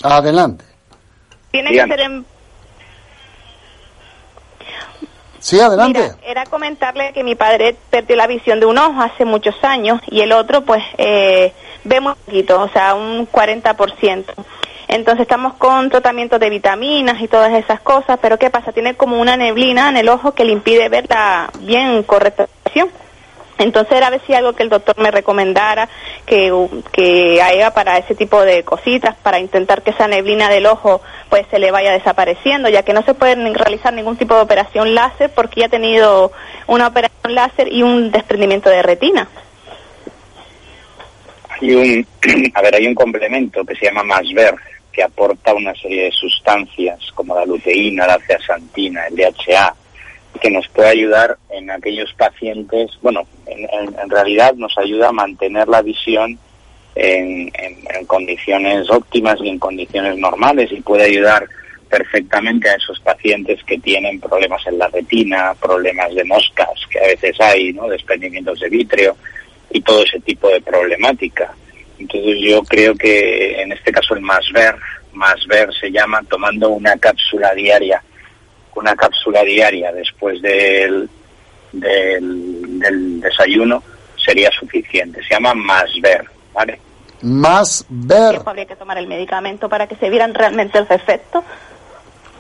Adelante. 0.02 0.64
Tiene 1.50 1.70
Dígame. 1.70 1.88
que 1.90 1.96
ser 1.96 2.06
en... 2.10 2.26
Sí, 5.38 5.58
adelante. 5.60 6.00
Mira, 6.00 6.16
era 6.22 6.44
comentarle 6.46 7.12
que 7.12 7.24
mi 7.24 7.34
padre 7.34 7.76
perdió 7.88 8.16
la 8.16 8.26
visión 8.26 8.60
de 8.60 8.66
un 8.66 8.76
ojo 8.76 9.00
hace 9.00 9.24
muchos 9.24 9.54
años 9.62 10.00
y 10.08 10.20
el 10.20 10.32
otro 10.32 10.62
pues 10.64 10.82
eh, 10.98 11.52
ve 11.84 12.00
muy 12.00 12.14
poquito, 12.26 12.60
o 12.60 12.68
sea, 12.68 12.94
un 12.94 13.26
40%. 13.26 14.24
Entonces 14.92 15.22
estamos 15.22 15.54
con 15.54 15.88
tratamientos 15.88 16.40
de 16.40 16.50
vitaminas 16.50 17.22
y 17.22 17.28
todas 17.28 17.52
esas 17.52 17.80
cosas, 17.80 18.18
pero 18.20 18.40
¿qué 18.40 18.50
pasa? 18.50 18.72
Tiene 18.72 18.94
como 18.94 19.20
una 19.20 19.36
neblina 19.36 19.88
en 19.88 19.96
el 19.96 20.08
ojo 20.08 20.32
que 20.32 20.44
le 20.44 20.50
impide 20.50 20.88
ver 20.88 21.06
la 21.08 21.48
bien 21.60 22.02
correcta 22.02 22.48
visión. 22.64 22.90
Entonces 23.58 23.96
era 23.96 24.08
a 24.08 24.10
ver 24.10 24.20
si 24.26 24.34
algo 24.34 24.54
que 24.54 24.64
el 24.64 24.68
doctor 24.68 24.98
me 24.98 25.12
recomendara 25.12 25.88
que, 26.26 26.52
que 26.90 27.40
haga 27.40 27.70
para 27.70 27.98
ese 27.98 28.16
tipo 28.16 28.42
de 28.42 28.64
cositas, 28.64 29.14
para 29.14 29.38
intentar 29.38 29.82
que 29.82 29.90
esa 29.90 30.08
neblina 30.08 30.48
del 30.48 30.66
ojo 30.66 31.00
pues 31.28 31.46
se 31.52 31.60
le 31.60 31.70
vaya 31.70 31.92
desapareciendo, 31.92 32.68
ya 32.68 32.82
que 32.82 32.92
no 32.92 33.02
se 33.02 33.14
puede 33.14 33.36
realizar 33.52 33.92
ningún 33.92 34.16
tipo 34.16 34.34
de 34.34 34.40
operación 34.40 34.96
láser 34.96 35.30
porque 35.30 35.60
ya 35.60 35.66
ha 35.66 35.70
tenido 35.70 36.32
una 36.66 36.88
operación 36.88 37.36
láser 37.36 37.72
y 37.72 37.84
un 37.84 38.10
desprendimiento 38.10 38.68
de 38.68 38.82
retina. 38.82 39.28
Hay 41.48 41.74
un, 41.76 42.06
a 42.54 42.62
ver, 42.62 42.74
hay 42.74 42.88
un 42.88 42.94
complemento 42.96 43.64
que 43.64 43.76
se 43.76 43.86
llama 43.86 44.02
Masver, 44.02 44.56
que 44.92 45.02
aporta 45.02 45.54
una 45.54 45.74
serie 45.74 46.04
de 46.04 46.12
sustancias 46.12 46.98
como 47.14 47.34
la 47.34 47.46
luteína, 47.46 48.06
la 48.06 48.18
zeaxantina, 48.18 49.06
el 49.06 49.16
DHA, 49.16 49.74
que 50.40 50.50
nos 50.50 50.66
puede 50.68 50.88
ayudar 50.88 51.36
en 51.50 51.70
aquellos 51.70 52.12
pacientes, 52.14 52.90
bueno, 53.02 53.26
en, 53.46 54.10
realidad 54.10 54.54
nos 54.54 54.76
ayuda 54.78 55.08
a 55.08 55.12
mantener 55.12 55.68
la 55.68 55.82
visión 55.82 56.38
en, 56.94 57.50
condiciones 58.06 58.90
óptimas 58.90 59.38
y 59.40 59.48
en 59.48 59.58
condiciones 59.58 60.16
normales 60.16 60.72
y 60.72 60.80
puede 60.80 61.04
ayudar 61.04 61.46
perfectamente 61.88 62.68
a 62.68 62.74
esos 62.74 62.98
pacientes 63.00 63.62
que 63.64 63.78
tienen 63.78 64.20
problemas 64.20 64.66
en 64.66 64.78
la 64.78 64.88
retina, 64.88 65.54
problemas 65.60 66.14
de 66.14 66.24
moscas 66.24 66.68
que 66.90 66.98
a 66.98 67.06
veces 67.06 67.40
hay, 67.40 67.72
¿no? 67.72 67.88
desprendimientos 67.88 68.58
de 68.60 68.68
vítreo 68.68 69.16
y 69.70 69.80
todo 69.82 70.02
ese 70.02 70.20
tipo 70.20 70.48
de 70.48 70.60
problemática. 70.60 71.54
Entonces 72.00 72.38
yo 72.40 72.62
creo 72.64 72.94
que 72.94 73.60
en 73.60 73.72
este 73.72 73.92
caso 73.92 74.14
el 74.14 74.20
más 74.22 74.40
ver, 74.52 74.74
más 75.12 75.36
ver 75.46 75.68
se 75.78 75.90
llama 75.90 76.22
tomando 76.28 76.70
una 76.70 76.96
cápsula 76.96 77.52
diaria, 77.54 78.02
una 78.74 78.94
cápsula 78.96 79.42
diaria 79.44 79.92
después 79.92 80.40
del, 80.40 81.08
del, 81.72 82.78
del 82.78 83.20
desayuno 83.20 83.82
sería 84.16 84.50
suficiente. 84.50 85.22
Se 85.22 85.34
llama 85.34 85.54
más 85.54 85.90
ver, 86.02 86.24
¿vale? 86.52 86.80
Más 87.22 87.84
ver. 87.88 88.30
Tiempo 88.30 88.50
habría 88.50 88.64
que 88.66 88.76
tomar 88.76 88.96
el 88.98 89.06
medicamento 89.06 89.68
para 89.68 89.86
que 89.86 89.96
se 89.96 90.08
vieran 90.08 90.32
realmente 90.32 90.80
los 90.80 90.90
efectos. 90.90 91.44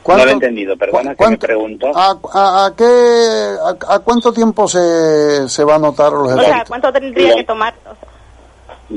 No 0.08 0.16
lo 0.16 0.30
he 0.30 0.32
entendido, 0.32 0.76
perdona 0.78 1.14
que 1.14 1.28
me 1.28 1.36
pregunto. 1.36 1.92
¿A, 1.94 2.18
a, 2.32 2.66
a 2.66 2.74
qué, 2.74 2.84
a, 2.84 3.94
a 3.94 3.98
cuánto 3.98 4.32
tiempo 4.32 4.66
se, 4.66 5.46
se 5.48 5.62
va 5.62 5.74
a 5.74 5.78
notar 5.78 6.10
los 6.12 6.32
O 6.32 6.34
sea, 6.36 6.42
efectos? 6.44 6.68
¿cuánto 6.68 6.92
tendría 6.92 7.34
que 7.34 7.44
tomar? 7.44 7.74
O 7.84 7.94
sea, 7.94 8.08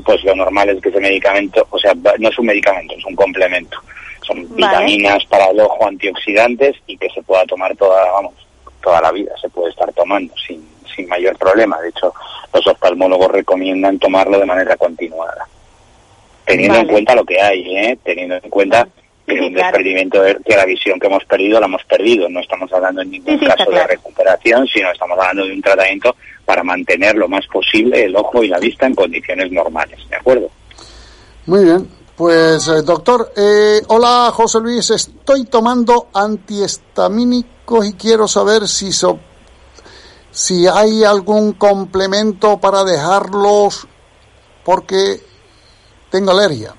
Pues 0.06 0.24
lo 0.24 0.36
normal 0.36 0.70
es 0.70 0.82
que 0.82 0.90
ese 0.90 1.00
medicamento, 1.00 1.68
o 1.70 1.78
sea, 1.78 1.94
no 1.94 2.30
es 2.30 2.40
un 2.40 2.46
medicamento, 2.46 2.96
es 2.98 3.06
un 3.06 3.16
complemento. 3.16 3.78
Son 4.26 4.38
Vale. 4.50 4.56
vitaminas 4.56 5.26
para 5.26 5.48
el 5.50 5.60
ojo 5.60 5.88
antioxidantes 5.88 6.78
y 6.88 6.98
que 6.98 7.10
se 7.10 7.22
pueda 7.22 7.46
tomar 7.46 7.76
toda, 7.76 8.12
vamos, 8.14 8.34
toda 8.82 9.02
la 9.02 9.12
vida, 9.12 9.34
se 9.40 9.50
puede 9.50 9.70
estar 9.70 9.92
tomando 9.94 10.34
sin, 10.38 10.68
sin 10.96 11.08
mayor 11.08 11.38
problema. 11.38 11.80
De 11.82 11.90
hecho, 11.90 12.14
los 12.54 12.66
oftalmólogos 12.68 13.32
recomiendan 13.32 14.00
tomarlo 14.00 14.40
de 14.40 14.46
manera 14.46 14.76
continuada. 14.78 15.48
Teniendo 16.46 16.80
en 16.80 16.88
cuenta 16.88 17.16
lo 17.16 17.24
que 17.24 17.42
hay, 17.42 17.78
¿eh? 17.78 17.98
Teniendo 18.04 18.36
en 18.36 18.50
cuenta 18.50 18.88
que 19.26 19.34
un 19.40 19.54
claro. 19.54 19.68
desprendimiento 19.68 20.22
de 20.22 20.38
que 20.46 20.56
la 20.56 20.66
visión 20.66 21.00
que 21.00 21.08
hemos 21.08 21.24
perdido 21.26 21.60
la 21.60 21.66
hemos 21.68 21.84
perdido. 21.86 22.28
No 22.30 22.40
estamos 22.42 22.72
hablando 22.74 23.02
en 23.02 23.12
ningún 23.12 23.40
Sí, 23.40 23.46
sí, 23.46 23.46
caso 23.46 23.72
de 23.72 23.88
recuperación, 23.88 24.68
sino 24.68 24.92
estamos 24.92 25.18
hablando 25.20 25.46
de 25.46 25.54
un 25.54 25.62
tratamiento 25.62 26.16
para 26.46 26.64
mantener 26.64 27.16
lo 27.16 27.28
más 27.30 27.46
posible 27.48 28.04
el 28.04 28.16
ojo 28.16 28.44
y 28.44 28.50
la 28.50 28.60
vista 28.60 28.86
en 28.86 28.96
condiciones 28.96 29.52
normales. 29.52 30.00
¿De 30.10 30.16
acuerdo? 30.18 30.50
Muy 31.46 31.64
bien. 31.64 31.88
Pues, 32.16 32.68
eh, 32.68 32.82
doctor, 32.84 33.32
eh, 33.36 33.82
hola 33.88 34.30
José 34.34 34.60
Luis, 34.60 34.90
estoy 34.92 35.46
tomando 35.46 36.10
antihistamínicos 36.14 37.86
y 37.88 37.94
quiero 37.94 38.28
saber 38.28 38.68
si, 38.68 38.92
so- 38.92 39.20
si 40.32 40.68
hay 40.68 41.04
algún 41.04 41.54
complemento 41.54 42.60
para 42.60 42.84
dejarlos 42.84 43.88
porque 44.64 45.22
tengo 46.12 46.32
alergia. 46.32 46.74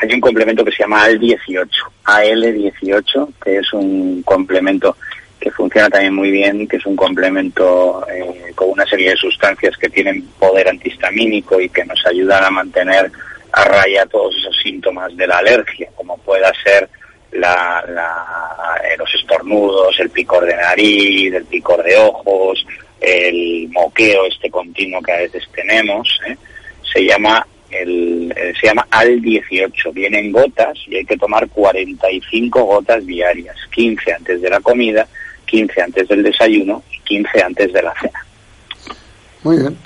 Hay 0.00 0.14
un 0.14 0.20
complemento 0.20 0.64
que 0.64 0.72
se 0.72 0.82
llama 0.82 1.06
AL18, 1.06 1.68
AL18, 2.04 3.32
que 3.42 3.56
es 3.58 3.72
un 3.72 4.22
complemento 4.22 4.96
que 5.38 5.50
funciona 5.50 5.88
también 5.88 6.14
muy 6.14 6.30
bien, 6.30 6.66
que 6.66 6.76
es 6.76 6.86
un 6.86 6.96
complemento 6.96 8.06
eh, 8.08 8.52
con 8.54 8.70
una 8.70 8.86
serie 8.86 9.10
de 9.10 9.16
sustancias 9.16 9.76
que 9.76 9.88
tienen 9.88 10.22
poder 10.38 10.68
antihistamínico 10.68 11.60
y 11.60 11.68
que 11.68 11.84
nos 11.84 12.04
ayudan 12.06 12.44
a 12.44 12.50
mantener 12.50 13.10
a 13.52 13.64
raya 13.64 14.06
todos 14.06 14.34
esos 14.36 14.56
síntomas 14.62 15.16
de 15.16 15.26
la 15.26 15.38
alergia, 15.38 15.88
como 15.96 16.16
pueda 16.18 16.52
ser 16.62 16.88
eh, 17.32 18.96
los 18.98 19.14
estornudos, 19.14 19.98
el 20.00 20.10
picor 20.10 20.44
de 20.44 20.56
nariz, 20.56 21.32
el 21.34 21.44
picor 21.44 21.82
de 21.82 21.96
ojos, 21.96 22.64
el 23.00 23.68
moqueo 23.70 24.26
este 24.26 24.50
continuo 24.50 25.00
que 25.02 25.12
a 25.12 25.18
veces 25.18 25.48
tenemos, 25.54 26.20
¿eh? 26.26 26.36
se 26.92 27.04
llama 27.04 27.46
el, 27.70 28.32
eh, 28.36 28.52
se 28.60 28.66
llama 28.66 28.86
AL18, 28.90 29.92
viene 29.92 30.20
en 30.20 30.32
gotas 30.32 30.76
y 30.86 30.96
hay 30.96 31.04
que 31.04 31.16
tomar 31.16 31.48
45 31.48 32.64
gotas 32.64 33.06
diarias, 33.06 33.56
15 33.72 34.12
antes 34.12 34.42
de 34.42 34.50
la 34.50 34.60
comida, 34.60 35.06
15 35.46 35.82
antes 35.82 36.08
del 36.08 36.22
desayuno 36.22 36.82
y 36.92 37.00
15 37.00 37.42
antes 37.42 37.72
de 37.72 37.82
la 37.82 37.94
cena. 38.00 38.26
Muy 39.42 39.58
bien. 39.58 39.76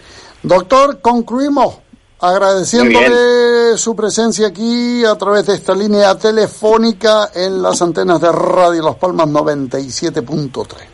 Doctor, 0.42 1.00
concluimos 1.00 1.78
agradeciéndole 2.20 3.76
su 3.76 3.94
presencia 3.94 4.48
aquí 4.48 5.04
a 5.04 5.14
través 5.16 5.46
de 5.46 5.54
esta 5.54 5.74
línea 5.74 6.16
telefónica 6.16 7.30
en 7.34 7.62
las 7.62 7.82
antenas 7.82 8.20
de 8.20 8.32
Radio 8.32 8.82
Las 8.82 8.96
Palmas 8.96 9.28
97.3. 9.28 10.93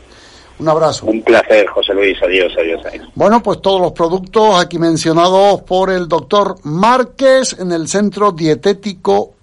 Un 0.61 0.69
abrazo. 0.69 1.07
Un 1.07 1.23
placer, 1.23 1.66
José 1.69 1.95
Luis, 1.95 2.16
adiós, 2.23 2.53
adiós, 2.59 2.81
adiós. 2.87 3.09
Bueno, 3.15 3.43
pues 3.43 3.62
todos 3.62 3.81
los 3.81 3.93
productos 3.93 4.61
aquí 4.62 4.78
mencionados 4.78 5.62
por 5.62 5.91
el 5.91 6.07
doctor 6.07 6.57
Márquez 6.65 7.57
en 7.59 7.73
el 7.73 7.89
Centro 7.89 8.32
Dietético 8.32 9.35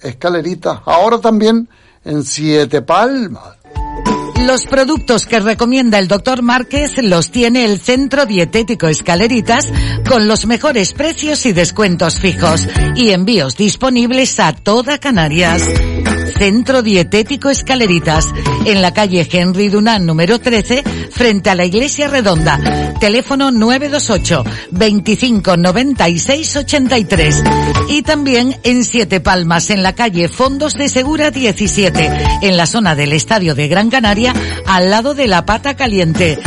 Escalerita. 0.00 0.82
Ahora 0.84 1.18
también 1.18 1.68
en 2.04 2.22
Siete 2.22 2.82
Palmas. 2.82 3.56
Los 4.46 4.66
productos 4.66 5.26
que 5.26 5.40
recomienda 5.40 5.98
el 5.98 6.06
doctor 6.06 6.42
Márquez 6.42 7.02
los 7.02 7.30
tiene 7.30 7.64
el 7.64 7.80
Centro 7.80 8.24
Dietético 8.24 8.86
Escaleritas 8.88 9.72
con 10.08 10.28
los 10.28 10.46
mejores 10.46 10.92
precios 10.92 11.44
y 11.44 11.52
descuentos 11.52 12.20
fijos 12.20 12.66
y 12.94 13.10
envíos 13.10 13.56
disponibles 13.56 14.38
a 14.38 14.52
toda 14.54 14.98
Canarias. 14.98 15.62
Centro 16.38 16.82
Dietético 16.82 17.50
Escaleritas, 17.50 18.28
en 18.64 18.80
la 18.80 18.94
calle 18.94 19.26
Henry 19.30 19.68
Dunant 19.68 20.04
número 20.04 20.38
13, 20.38 20.84
frente 21.10 21.50
a 21.50 21.56
la 21.56 21.64
Iglesia 21.64 22.06
Redonda. 22.06 22.94
Teléfono 23.00 23.50
928 23.50 24.44
25 24.70 25.56
96 25.56 26.56
83. 26.56 27.42
Y 27.88 28.02
también 28.02 28.56
en 28.62 28.84
Siete 28.84 29.20
Palmas, 29.20 29.70
en 29.70 29.82
la 29.82 29.94
calle 29.94 30.28
Fondos 30.28 30.74
de 30.74 30.88
Segura 30.88 31.32
17, 31.32 32.10
en 32.42 32.56
la 32.56 32.66
zona 32.66 32.94
del 32.94 33.12
Estadio 33.12 33.56
de 33.56 33.66
Gran 33.66 33.90
Canaria, 33.90 34.32
al 34.64 34.90
lado 34.90 35.14
de 35.14 35.26
la 35.26 35.44
Pata 35.44 35.74
Caliente. 35.74 36.38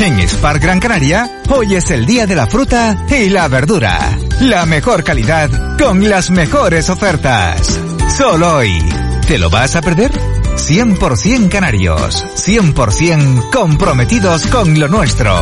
En 0.00 0.20
Spar 0.28 0.58
Gran 0.58 0.78
Canaria, 0.78 1.40
hoy 1.48 1.74
es 1.74 1.90
el 1.90 2.04
día 2.04 2.26
de 2.26 2.36
la 2.36 2.46
fruta 2.46 3.06
y 3.08 3.30
la 3.30 3.48
verdura. 3.48 4.18
La 4.40 4.66
mejor 4.66 5.02
calidad 5.02 5.78
con 5.78 6.06
las 6.08 6.30
mejores 6.30 6.90
ofertas. 6.90 7.80
Solo 8.16 8.56
hoy. 8.56 8.78
¿Te 9.26 9.38
lo 9.38 9.50
vas 9.50 9.74
a 9.74 9.80
perder? 9.80 10.35
100% 10.56 11.48
canarios, 11.48 12.24
100% 12.34 13.50
comprometidos 13.52 14.46
con 14.46 14.78
lo 14.78 14.88
nuestro. 14.88 15.32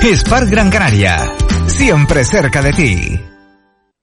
Spar 0.00 0.46
Gran 0.46 0.70
Canaria, 0.70 1.32
siempre 1.66 2.24
cerca 2.24 2.62
de 2.62 2.72
ti. 2.72 3.20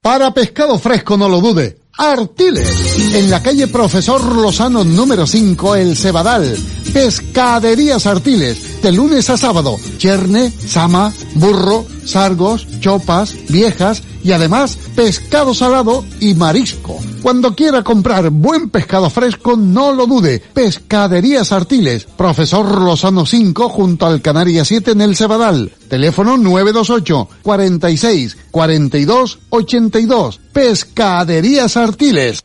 Para 0.02 0.34
pescado 0.34 0.78
fresco 0.78 1.16
no 1.18 1.30
lo 1.30 1.42
dude. 1.42 1.80
Artiles, 1.98 3.14
en 3.14 3.30
la 3.30 3.44
calle 3.44 3.68
Profesor 3.68 4.24
Lozano 4.36 4.84
número 4.84 5.28
5, 5.28 5.76
El 5.76 5.96
Cebadal. 5.96 6.58
Pescaderías 6.94 8.06
Artiles, 8.06 8.82
de 8.82 8.92
lunes 8.92 9.30
a 9.30 9.38
sábado. 9.38 9.78
Cherne, 9.98 10.52
sama, 10.52 11.14
burro, 11.36 11.86
sargos, 12.06 12.68
chopas, 12.80 13.36
viejas 13.50 14.04
y 14.24 14.32
además 14.32 14.78
pescado 14.96 15.54
salado 15.54 16.04
y 16.20 16.34
marisco. 16.36 17.00
Cuando 17.22 17.56
quiera 17.56 17.84
comprar 17.84 18.30
buen 18.30 18.70
pescado 18.70 19.10
fresco, 19.10 19.56
no 19.56 19.94
lo 19.94 20.08
dude. 20.08 20.42
Pescaderías 20.54 21.52
Artiles, 21.52 22.06
Profesor 22.06 22.82
Lozano 22.82 23.26
5 23.26 23.70
junto 23.70 24.06
al 24.06 24.22
Canaria 24.22 24.66
7 24.66 24.92
en 24.92 25.02
el 25.02 25.16
Cebadal. 25.16 25.72
Teléfono 25.88 26.38
928 26.38 27.30
46 27.44 28.38
42 28.50 29.40
82. 29.50 30.40
Pescaderías 30.52 31.78
Artiles. 31.78 32.44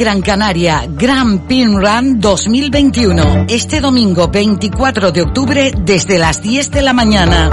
Gran 0.00 0.22
Canaria 0.22 0.88
Grand 0.88 1.46
Pin 1.46 1.78
Run 1.78 2.20
2021. 2.20 3.46
Este 3.48 3.80
domingo 3.80 4.28
24 4.28 5.12
de 5.12 5.22
octubre 5.22 5.74
desde 5.76 6.18
las 6.18 6.42
10 6.42 6.70
de 6.70 6.82
la 6.82 6.94
mañana. 6.94 7.50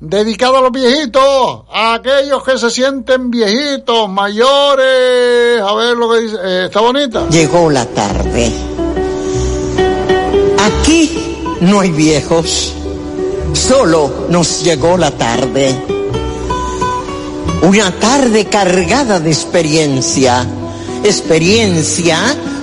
Dedicado 0.00 0.58
a 0.58 0.60
los 0.60 0.70
viejitos, 0.70 1.64
a 1.72 1.94
aquellos 1.94 2.44
que 2.44 2.56
se 2.56 2.70
sienten 2.70 3.30
viejitos, 3.32 4.08
mayores. 4.08 5.60
A 5.60 5.74
ver 5.74 5.96
lo 5.96 6.08
que 6.10 6.20
dice. 6.20 6.36
eh, 6.44 6.64
¿Está 6.66 6.80
bonita? 6.80 7.28
Llegó 7.28 7.68
la 7.68 7.84
tarde. 7.86 8.52
Aquí 10.60 11.36
no 11.62 11.80
hay 11.80 11.90
viejos, 11.90 12.72
solo 13.54 14.26
nos 14.28 14.62
llegó 14.62 14.96
la 14.96 15.10
tarde. 15.10 15.74
Una 17.62 17.90
tarde 17.98 18.44
cargada 18.46 19.18
de 19.18 19.30
experiencia, 19.30 20.46
experiencia 21.02 22.18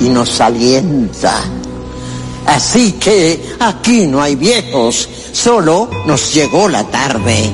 y 0.00 0.08
nos 0.08 0.40
alienta. 0.40 1.34
Así 2.46 2.92
que 2.92 3.54
aquí 3.60 4.06
no 4.06 4.20
hay 4.20 4.34
viejos, 4.34 5.08
solo 5.32 5.88
nos 6.06 6.34
llegó 6.34 6.68
la 6.68 6.84
tarde. 6.84 7.50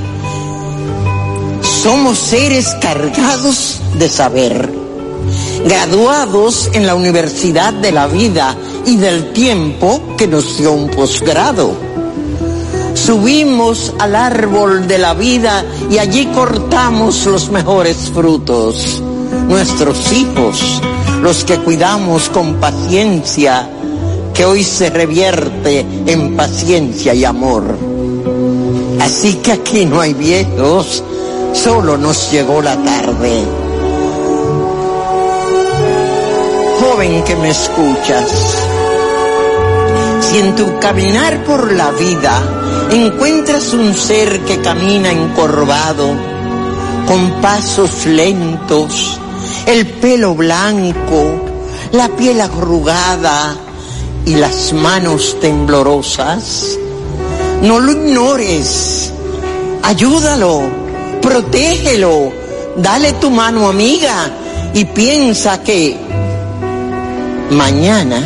Somos 1.83 2.19
seres 2.19 2.75
cargados 2.81 3.81
de 3.99 4.09
saber, 4.09 4.73
graduados 5.65 6.71
en 6.73 6.87
la 6.87 6.95
Universidad 6.95 7.73
de 7.73 7.93
la 7.93 8.07
Vida 8.07 8.57
y 8.87 8.97
del 8.97 9.33
Tiempo 9.33 10.17
que 10.17 10.27
nos 10.27 10.59
dio 10.59 10.73
un 10.73 10.91
posgrado. 10.91 11.89
Subimos 12.95 13.95
al 13.99 14.17
árbol 14.17 14.89
de 14.89 14.99
la 14.99 15.15
vida 15.15 15.65
y 15.91 15.99
allí 15.99 16.27
cortamos 16.27 17.27
los 17.27 17.51
mejores 17.51 18.11
frutos. 18.13 19.01
Nuestros 19.49 20.13
hijos, 20.13 20.83
los 21.23 21.45
que 21.45 21.59
cuidamos 21.59 22.29
con 22.29 22.55
paciencia, 22.55 23.69
que 24.35 24.45
hoy 24.45 24.63
se 24.63 24.91
revierte 24.91 25.85
en 26.07 26.37
paciencia 26.37 27.15
y 27.15 27.25
amor. 27.25 27.77
Así 29.01 29.35
que 29.35 29.53
aquí 29.53 29.85
no 29.85 30.01
hay 30.01 30.15
viejos, 30.15 31.03
solo 31.53 31.97
nos 31.97 32.31
llegó 32.31 32.63
la 32.63 32.77
tarde. 32.77 33.45
Joven 36.81 37.25
que 37.25 37.37
me 37.37 37.51
escuchas, 37.51 38.31
si 40.21 40.39
en 40.39 40.55
tu 40.55 40.79
caminar 40.79 41.45
por 41.45 41.73
la 41.73 41.91
vida 41.93 42.41
encuentras 42.93 43.73
un 43.73 43.95
ser 43.95 44.41
que 44.41 44.61
camina 44.61 45.11
encorvado, 45.11 46.11
con 47.07 47.41
pasos 47.41 48.07
lentos, 48.07 49.19
el 49.67 49.87
pelo 49.87 50.35
blanco, 50.35 51.41
la 51.93 52.09
piel 52.09 52.41
arrugada 52.41 53.57
y 54.25 54.35
las 54.35 54.73
manos 54.73 55.37
temblorosas, 55.41 56.79
no 57.63 57.81
lo 57.81 57.93
ignores, 57.93 59.13
ayúdalo, 59.83 60.63
protégelo, 61.21 62.33
dale 62.77 63.15
tu 63.15 63.31
mano 63.31 63.69
amiga 63.69 64.31
y 64.75 64.85
piensa 64.85 65.63
que 65.63 65.97
mañana, 67.51 68.21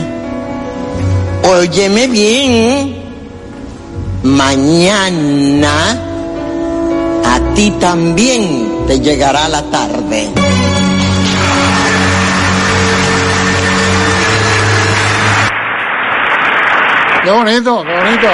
óyeme 1.49 2.09
bien, 2.09 3.03
mañana 4.23 5.99
a 7.25 7.55
ti 7.55 7.71
también 7.79 8.85
te 8.87 9.01
llegará 9.01 9.49
la 9.49 9.63
tarde. 9.63 10.52
Qué 17.23 17.31
bonito, 17.31 17.85
qué 17.85 17.97
bonito. 17.97 18.29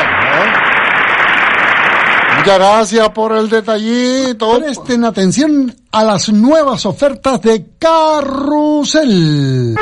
Muchas 2.39 2.59
gracias 2.59 3.09
por 3.10 3.32
el 3.36 3.51
detallito. 3.51 4.59
Presten 4.59 5.05
atención 5.05 5.74
a 5.93 6.05
las 6.05 6.28
nuevas 6.31 6.86
ofertas 6.86 7.43
de 7.43 7.66
Carrusel. 7.78 9.74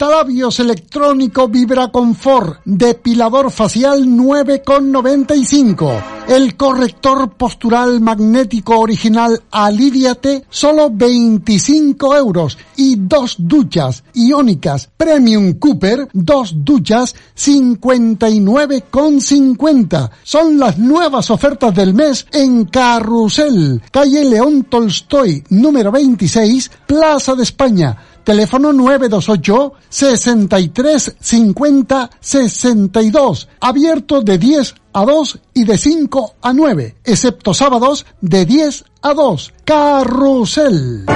Pintalabios 0.00 0.58
electrónico 0.60 1.48
Vibra 1.48 1.88
Confort, 1.88 2.60
depilador 2.64 3.50
facial 3.50 4.06
9,95. 4.06 6.02
El 6.26 6.56
corrector 6.56 7.36
postural 7.36 8.00
magnético 8.00 8.78
original 8.78 9.42
Aliviate, 9.50 10.46
solo 10.48 10.88
25 10.90 12.16
euros. 12.16 12.56
Y 12.76 12.96
dos 12.96 13.36
duchas 13.40 14.02
iónicas 14.14 14.88
Premium 14.96 15.58
Cooper, 15.58 16.08
dos 16.14 16.64
duchas 16.64 17.14
59,50. 17.36 20.10
Son 20.22 20.58
las 20.58 20.78
nuevas 20.78 21.30
ofertas 21.30 21.74
del 21.74 21.92
mes 21.92 22.26
en 22.32 22.64
Carrusel, 22.64 23.82
calle 23.90 24.24
León 24.24 24.64
Tolstoy, 24.70 25.44
número 25.50 25.92
26, 25.92 26.70
Plaza 26.86 27.34
de 27.34 27.42
España. 27.42 27.98
Teléfono 28.24 28.72
928 28.72 29.72
63 29.88 31.16
50 31.20 32.10
62. 32.20 33.48
Abierto 33.60 34.22
de 34.22 34.38
10 34.38 34.74
a 34.92 35.04
2 35.04 35.38
y 35.54 35.64
de 35.64 35.78
5 35.78 36.34
a 36.42 36.52
9, 36.52 36.96
excepto 37.04 37.54
sábados 37.54 38.06
de 38.20 38.44
10 38.46 38.84
a 39.02 39.14
2. 39.14 39.52
Carrusel. 39.64 41.06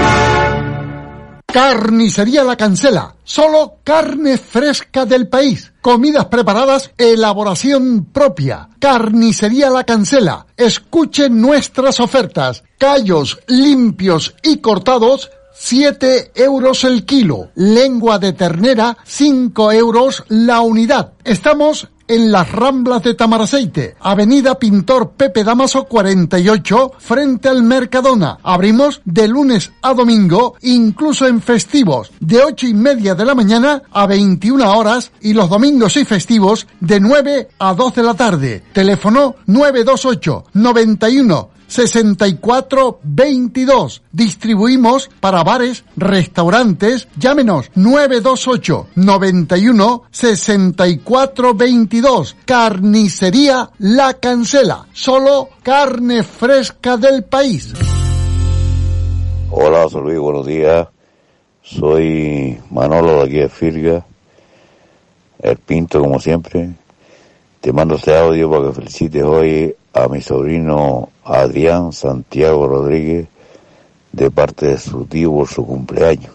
Carnicería 1.54 2.42
La 2.42 2.56
Cancela. 2.56 3.14
Solo 3.22 3.76
carne 3.84 4.38
fresca 4.38 5.06
del 5.06 5.28
país. 5.28 5.72
Comidas 5.80 6.26
preparadas, 6.26 6.90
elaboración 6.98 8.06
propia. 8.06 8.70
Carnicería 8.80 9.70
La 9.70 9.84
Cancela. 9.84 10.46
Escuche 10.56 11.30
nuestras 11.30 12.00
ofertas. 12.00 12.64
Callos 12.76 13.38
limpios 13.46 14.34
y 14.42 14.56
cortados 14.56 15.30
7 15.56 16.32
euros 16.34 16.84
el 16.84 17.04
kilo. 17.04 17.50
Lengua 17.54 18.18
de 18.18 18.32
ternera, 18.32 18.98
5 19.04 19.72
euros 19.72 20.24
la 20.28 20.60
unidad. 20.60 21.12
Estamos 21.24 21.88
en 22.08 22.32
las 22.32 22.50
Ramblas 22.52 23.02
de 23.02 23.14
Tamaraceite, 23.14 23.96
Avenida 24.00 24.58
Pintor 24.58 25.12
Pepe 25.12 25.44
Damaso 25.44 25.84
48, 25.84 26.92
frente 26.98 27.48
al 27.48 27.62
Mercadona. 27.62 28.38
Abrimos 28.42 29.00
de 29.04 29.28
lunes 29.28 29.72
a 29.80 29.94
domingo, 29.94 30.56
incluso 30.62 31.26
en 31.26 31.40
festivos, 31.40 32.12
de 32.20 32.42
8 32.42 32.66
y 32.66 32.74
media 32.74 33.14
de 33.14 33.24
la 33.24 33.34
mañana 33.34 33.82
a 33.90 34.06
21 34.06 34.76
horas 34.76 35.12
y 35.20 35.32
los 35.32 35.48
domingos 35.48 35.96
y 35.96 36.04
festivos 36.04 36.66
de 36.80 37.00
9 37.00 37.48
a 37.58 37.72
2 37.72 37.94
de 37.94 38.02
la 38.02 38.14
tarde. 38.14 38.62
Teléfono 38.72 39.36
928 39.46 40.44
91 40.52 41.54
6422. 41.74 44.02
Distribuimos 44.12 45.10
para 45.18 45.42
bares, 45.42 45.84
restaurantes. 45.96 47.08
Llámenos 47.16 47.72
928 47.74 48.86
91 48.94 50.04
6422. 50.10 52.36
Carnicería 52.44 53.70
La 53.78 54.14
Cancela. 54.14 54.86
Solo 54.92 55.48
carne 55.64 56.22
fresca 56.22 56.96
del 56.96 57.24
país. 57.24 57.74
Hola, 59.50 59.82
José 59.84 60.00
Luis, 60.00 60.18
buenos 60.18 60.46
días. 60.46 60.88
Soy 61.62 62.60
Manolo 62.70 63.16
de 63.16 63.22
aquí 63.22 63.38
de 63.38 63.48
Firga, 63.48 64.04
el 65.40 65.56
Pinto 65.56 66.00
como 66.00 66.20
siempre. 66.20 66.70
Te 67.60 67.72
mando 67.72 67.94
este 67.94 68.14
audio 68.16 68.50
para 68.50 68.66
que 68.66 68.74
felicites 68.74 69.22
hoy 69.22 69.74
a 69.94 70.08
mi 70.08 70.20
sobrino 70.20 71.08
Adrián 71.24 71.92
Santiago 71.92 72.66
Rodríguez 72.66 73.28
de 74.12 74.30
parte 74.30 74.66
de 74.66 74.78
su 74.78 75.06
tío 75.06 75.32
por 75.32 75.48
su 75.48 75.64
cumpleaños 75.64 76.32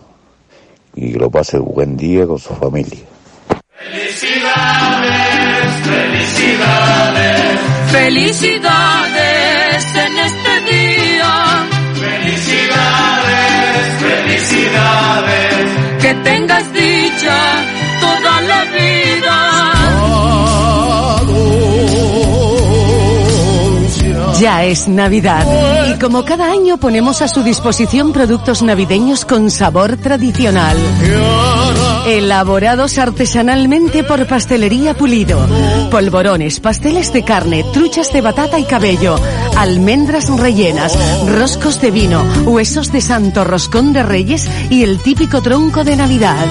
y 0.96 1.12
que 1.12 1.20
lo 1.20 1.30
pase 1.30 1.60
un 1.60 1.74
buen 1.74 1.98
día 1.98 2.26
con 2.26 2.40
su 2.40 2.54
familia. 2.56 3.00
Felicidades, 3.78 5.12
felicidades, 5.84 7.60
Felicidades 7.92 9.86
en 9.96 10.18
este 10.20 10.74
día, 10.74 11.68
felicidades, 11.96 13.40
felicidades. 14.00 15.66
que 16.02 16.14
tengas 16.16 16.59
Ya 24.40 24.64
es 24.64 24.88
Navidad 24.88 25.46
y 25.90 26.00
como 26.00 26.24
cada 26.24 26.50
año 26.50 26.78
ponemos 26.78 27.22
a 27.22 27.28
su 27.28 27.44
disposición 27.44 28.14
productos 28.14 28.62
navideños 28.64 29.26
con 29.26 29.52
sabor 29.52 29.98
tradicional. 29.98 30.78
Elaborados 32.08 32.98
artesanalmente 32.98 34.06
por 34.06 34.26
Pastelería 34.28 34.94
Pulido. 34.94 35.46
Polvorones, 35.92 36.62
pasteles 36.62 37.12
de 37.12 37.24
carne, 37.24 37.66
truchas 37.74 38.14
de 38.14 38.22
batata 38.22 38.58
y 38.58 38.64
cabello, 38.64 39.20
almendras 39.58 40.30
rellenas, 40.30 40.98
roscos 41.28 41.82
de 41.82 41.92
vino, 41.92 42.24
huesos 42.46 42.94
de 42.94 43.02
santo, 43.02 43.44
roscón 43.44 43.92
de 43.92 44.04
reyes 44.04 44.50
y 44.70 44.84
el 44.84 45.00
típico 45.00 45.42
tronco 45.42 45.84
de 45.84 45.98
Navidad. 45.98 46.48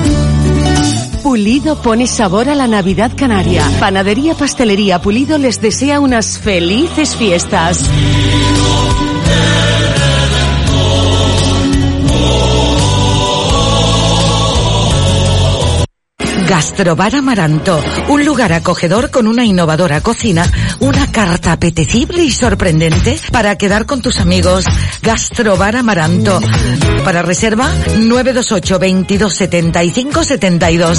Pulido 1.28 1.76
pone 1.82 2.06
sabor 2.06 2.48
a 2.48 2.54
la 2.54 2.66
Navidad 2.66 3.12
Canaria. 3.14 3.62
Panadería 3.78 4.32
Pastelería 4.32 4.98
Pulido 5.02 5.36
les 5.36 5.60
desea 5.60 6.00
unas 6.00 6.38
felices 6.38 7.14
fiestas. 7.16 7.90
Gastrobar 16.48 17.14
Amaranto, 17.14 17.78
un 18.08 18.24
lugar 18.24 18.54
acogedor 18.54 19.10
con 19.10 19.26
una 19.26 19.44
innovadora 19.44 20.00
cocina, 20.00 20.50
una 20.80 21.12
carta 21.12 21.52
apetecible 21.52 22.24
y 22.24 22.30
sorprendente 22.30 23.20
para 23.30 23.56
quedar 23.56 23.84
con 23.84 24.00
tus 24.00 24.18
amigos. 24.18 24.64
Gastrobar 25.02 25.76
Amaranto. 25.76 26.40
Para 27.04 27.20
reserva 27.20 27.70
928 27.98 28.78
22 28.78 29.34
75 29.34 30.24
72. 30.24 30.98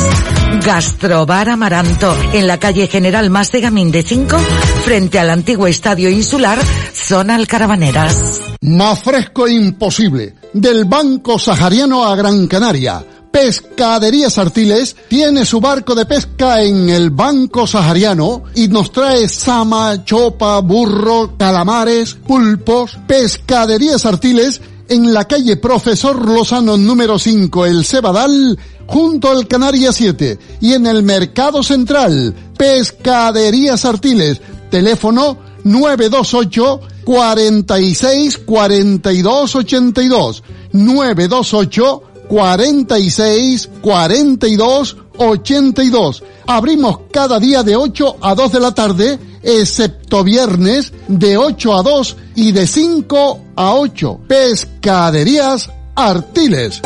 Gastrobar 0.64 1.50
Amaranto, 1.50 2.16
en 2.34 2.46
la 2.46 2.60
calle 2.60 2.86
General 2.88 3.28
Más 3.32 3.52
de 3.52 3.62
Gamín 3.62 3.92
de 3.92 4.04
5, 4.04 4.38
frente 4.86 5.18
al 5.18 5.32
antiguo 5.32 5.66
Estadio 5.66 6.12
Insular, 6.12 6.60
zona 6.94 7.34
Alcarabaneras. 7.34 8.42
Más 8.62 9.02
fresco 9.02 9.48
e 9.48 9.54
imposible. 9.54 10.36
Del 10.54 10.86
Banco 10.86 11.40
Sahariano 11.40 12.06
a 12.06 12.16
Gran 12.16 12.46
Canaria. 12.48 13.04
Pescaderías 13.32 14.38
Artiles 14.38 14.96
tiene 15.08 15.46
su 15.46 15.62
barco 15.62 15.94
de 15.94 16.06
pesca 16.06 16.62
en 16.64 16.90
el 16.90 17.12
Banco 17.12 17.68
Sahariano 17.68 18.44
y 18.56 18.68
nos 18.68 18.92
trae 18.92 19.30
sama, 19.30 20.04
chopa, 20.04 20.60
burro, 20.60 21.36
calamares, 21.38 22.16
pulpos. 22.16 22.98
Pescaderías 23.08 24.06
Artiles 24.06 24.62
en 24.88 25.14
la 25.14 25.26
calle 25.26 25.58
Profesor 25.58 26.28
Lozano 26.28 26.76
número 26.76 27.20
5, 27.20 27.66
el 27.68 27.86
Cebadal, 27.86 28.58
junto 28.88 29.30
al 29.30 29.48
Canaria 29.48 29.94
7 29.94 30.40
y 30.62 30.74
en 30.74 30.88
el 30.88 31.04
Mercado 31.04 31.62
Central. 31.62 32.34
Pescaderías 32.58 33.86
Artiles, 33.86 34.42
teléfono 34.72 35.38
928 35.64 36.82
46 37.06 38.38
42 38.40 39.56
82 39.56 40.44
928 40.74 42.04
46 42.30 43.70
42 43.82 44.98
82. 45.18 46.24
Abrimos 46.48 47.00
cada 47.12 47.40
día 47.40 47.64
de 47.64 47.76
8 47.76 48.18
a 48.22 48.36
2 48.36 48.52
de 48.52 48.60
la 48.60 48.74
tarde, 48.74 49.20
excepto 49.44 50.24
viernes 50.24 50.94
de 51.08 51.38
8 51.38 51.74
a 51.74 51.84
2 51.84 52.18
y 52.36 52.52
de 52.52 52.66
5 52.66 53.40
a 53.56 53.74
8. 53.76 54.20
Pescaderías 54.28 55.70
Artiles. 55.96 56.82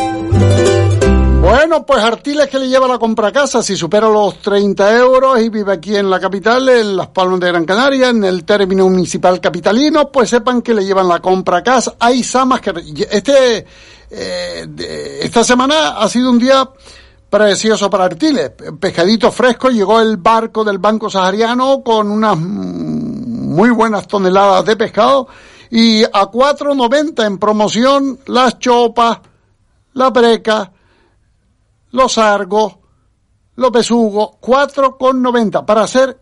Bueno, 1.44 1.86
pues 1.86 2.02
Artiles 2.02 2.48
que 2.48 2.58
le 2.58 2.70
lleva 2.70 2.88
la 2.88 2.98
compra 2.98 3.28
a 3.28 3.32
casa 3.34 3.62
si 3.62 3.76
supera 3.76 4.08
los 4.08 4.40
30 4.40 4.98
euros 4.98 5.42
y 5.42 5.50
vive 5.50 5.74
aquí 5.74 5.94
en 5.96 6.10
la 6.10 6.18
capital, 6.18 6.68
en 6.70 6.96
Las 6.96 7.08
Palmas 7.10 7.42
de 7.42 7.50
Gran 7.50 7.66
Canaria, 7.66 8.10
en 8.10 8.24
el 8.24 8.46
término 8.46 8.88
municipal 8.90 9.42
capitalino, 9.42 10.10
pues 10.10 10.30
sepan 10.30 10.62
que 10.62 10.74
le 10.74 10.86
llevan 10.86 11.10
la 11.10 11.20
compra 11.20 11.58
a 11.58 11.64
casa. 11.64 11.96
Hay 12.00 12.24
samas 12.24 12.62
que... 12.62 12.72
Este, 13.12 13.68
eh, 14.16 15.20
esta 15.22 15.44
semana 15.44 15.98
ha 15.98 16.08
sido 16.08 16.30
un 16.30 16.40
día 16.40 16.70
precioso 17.30 17.90
para 17.90 18.06
Artiles. 18.06 18.52
Pescadito 18.80 19.32
fresco, 19.32 19.70
llegó 19.70 20.00
el 20.00 20.18
barco 20.18 20.64
del 20.64 20.78
Banco 20.78 21.10
Sahariano 21.10 21.82
con 21.84 22.12
unas 22.12 22.38
muy 22.38 23.72
buenas 23.72 24.08
toneladas 24.08 24.66
de 24.66 24.76
pescado 24.76 25.28
y 25.72 26.04
a 26.04 26.30
4.90 26.30 27.26
en 27.26 27.40
promoción 27.40 28.20
las 28.28 28.60
chopas, 28.60 29.20
la 29.94 30.12
breca, 30.12 30.72
los 31.92 32.18
argos, 32.20 32.78
los 33.56 33.72
besugos, 33.72 34.30
4,90 34.40 35.66
para 35.66 35.84
hacer 35.84 36.20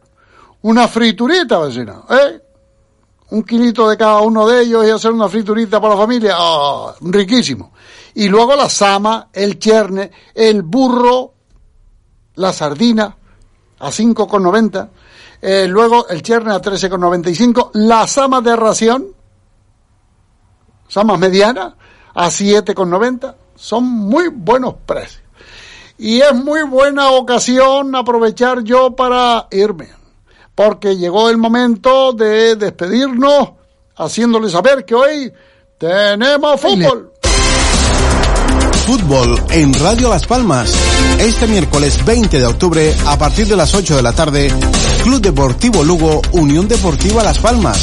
una 0.62 0.88
friturita, 0.88 1.60
vecino, 1.60 2.06
¿eh? 2.10 2.42
Un 3.32 3.44
kilito 3.44 3.90
de 3.90 3.98
cada 3.98 4.22
uno 4.22 4.48
de 4.48 4.62
ellos 4.62 4.86
y 4.86 4.90
hacer 4.90 5.12
una 5.12 5.28
friturita 5.28 5.82
para 5.82 5.96
la 5.96 6.02
familia, 6.02 6.36
¡ah! 6.38 6.94
riquísimo. 7.02 7.74
Y 8.14 8.28
luego 8.28 8.56
la 8.56 8.70
sama, 8.70 9.30
el 9.34 9.58
cherne, 9.58 10.12
el 10.34 10.64
burro, 10.64 11.34
la 12.36 12.54
sardina 12.54 13.16
a 13.80 13.90
5,90, 13.90 14.90
eh, 15.42 15.68
luego 15.68 16.08
el 16.08 16.22
cherne 16.22 16.54
a 16.54 16.62
13,95, 16.62 17.72
la 17.74 18.06
sama 18.08 18.42
de 18.42 18.56
ración, 18.56 19.08
samas 20.88 21.18
medianas, 21.18 21.74
a 22.14 22.28
7,90, 22.28 23.36
son 23.56 23.86
muy 23.86 24.28
buenos 24.28 24.76
precios. 24.86 25.24
Y 25.98 26.20
es 26.20 26.34
muy 26.34 26.64
buena 26.64 27.12
ocasión 27.12 27.96
aprovechar 27.96 28.64
yo 28.64 28.96
para 28.96 29.48
irme, 29.52 29.90
porque 30.56 30.96
llegó 30.98 31.30
el 31.30 31.38
momento 31.38 32.14
de 32.14 32.56
despedirnos, 32.56 33.52
haciéndole 33.96 34.50
saber 34.50 34.86
que 34.86 34.96
hoy 34.96 35.32
tenemos 35.78 36.60
fútbol. 36.60 37.12
Fútbol 38.86 39.42
en 39.52 39.74
Radio 39.74 40.10
Las 40.10 40.26
Palmas. 40.26 40.74
Este 41.20 41.48
miércoles 41.48 42.04
20 42.04 42.40
de 42.40 42.46
octubre, 42.46 42.96
a 43.06 43.18
partir 43.18 43.48
de 43.48 43.56
las 43.56 43.74
8 43.74 43.96
de 43.96 44.02
la 44.02 44.12
tarde, 44.12 44.52
Club 45.04 45.22
Deportivo 45.22 45.84
Lugo, 45.84 46.22
Unión 46.34 46.68
Deportiva 46.68 47.24
Las 47.24 47.40
Palmas. 47.40 47.80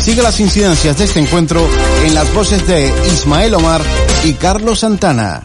Sigue 0.00 0.22
las 0.22 0.40
incidencias 0.40 0.98
de 0.98 1.04
este 1.04 1.20
encuentro 1.20 1.66
en 2.04 2.14
las 2.14 2.32
voces 2.34 2.66
de 2.66 2.92
Ismael 3.12 3.54
Omar 3.54 3.82
y 4.24 4.32
Carlos 4.34 4.80
Santana. 4.80 5.40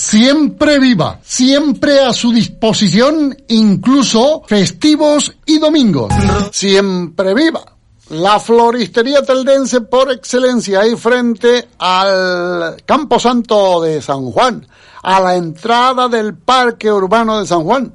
Siempre 0.00 0.78
viva, 0.78 1.20
siempre 1.22 2.00
a 2.00 2.14
su 2.14 2.32
disposición, 2.32 3.36
incluso 3.48 4.42
festivos 4.46 5.36
y 5.44 5.58
domingos. 5.58 6.12
Siempre 6.52 7.34
viva. 7.34 7.60
La 8.08 8.40
floristería 8.40 9.22
teldense 9.22 9.82
por 9.82 10.10
excelencia 10.10 10.80
ahí 10.80 10.96
frente 10.96 11.68
al 11.78 12.82
Campo 12.86 13.20
Santo 13.20 13.82
de 13.82 14.00
San 14.00 14.32
Juan, 14.32 14.66
a 15.02 15.20
la 15.20 15.36
entrada 15.36 16.08
del 16.08 16.34
Parque 16.34 16.90
Urbano 16.90 17.38
de 17.38 17.46
San 17.46 17.62
Juan. 17.62 17.92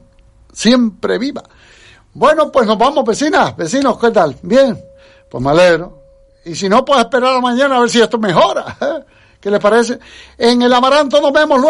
Siempre 0.53 1.18
viva. 1.18 1.44
Bueno, 2.14 2.52
pues 2.52 2.68
nos 2.68 2.77
vamos, 2.77 3.03
vecinas, 3.03 3.57
vecinos, 3.57 3.98
¿qué 3.98 4.11
tal? 4.11 4.38
Bien, 4.44 4.80
pues 5.30 5.44
me 5.44 5.49
alegro. 5.49 5.99
Y 6.45 6.53
si 6.53 6.69
no, 6.69 6.86
pues 6.86 6.99
esperar 6.99 7.36
a 7.36 7.41
mañana 7.41 7.77
a 7.77 7.80
ver 7.80 7.90
si 7.90 7.99
esto 7.99 8.19
mejora. 8.19 8.77
¿eh? 8.80 9.06
¿Qué 9.45 9.52
les 9.52 9.60
parece? 9.60 9.99
En 10.40 10.64
el 10.64 10.73
Amaranto 10.73 11.22
nos 11.22 11.32
vemos 11.32 11.60
luego. 11.60 11.64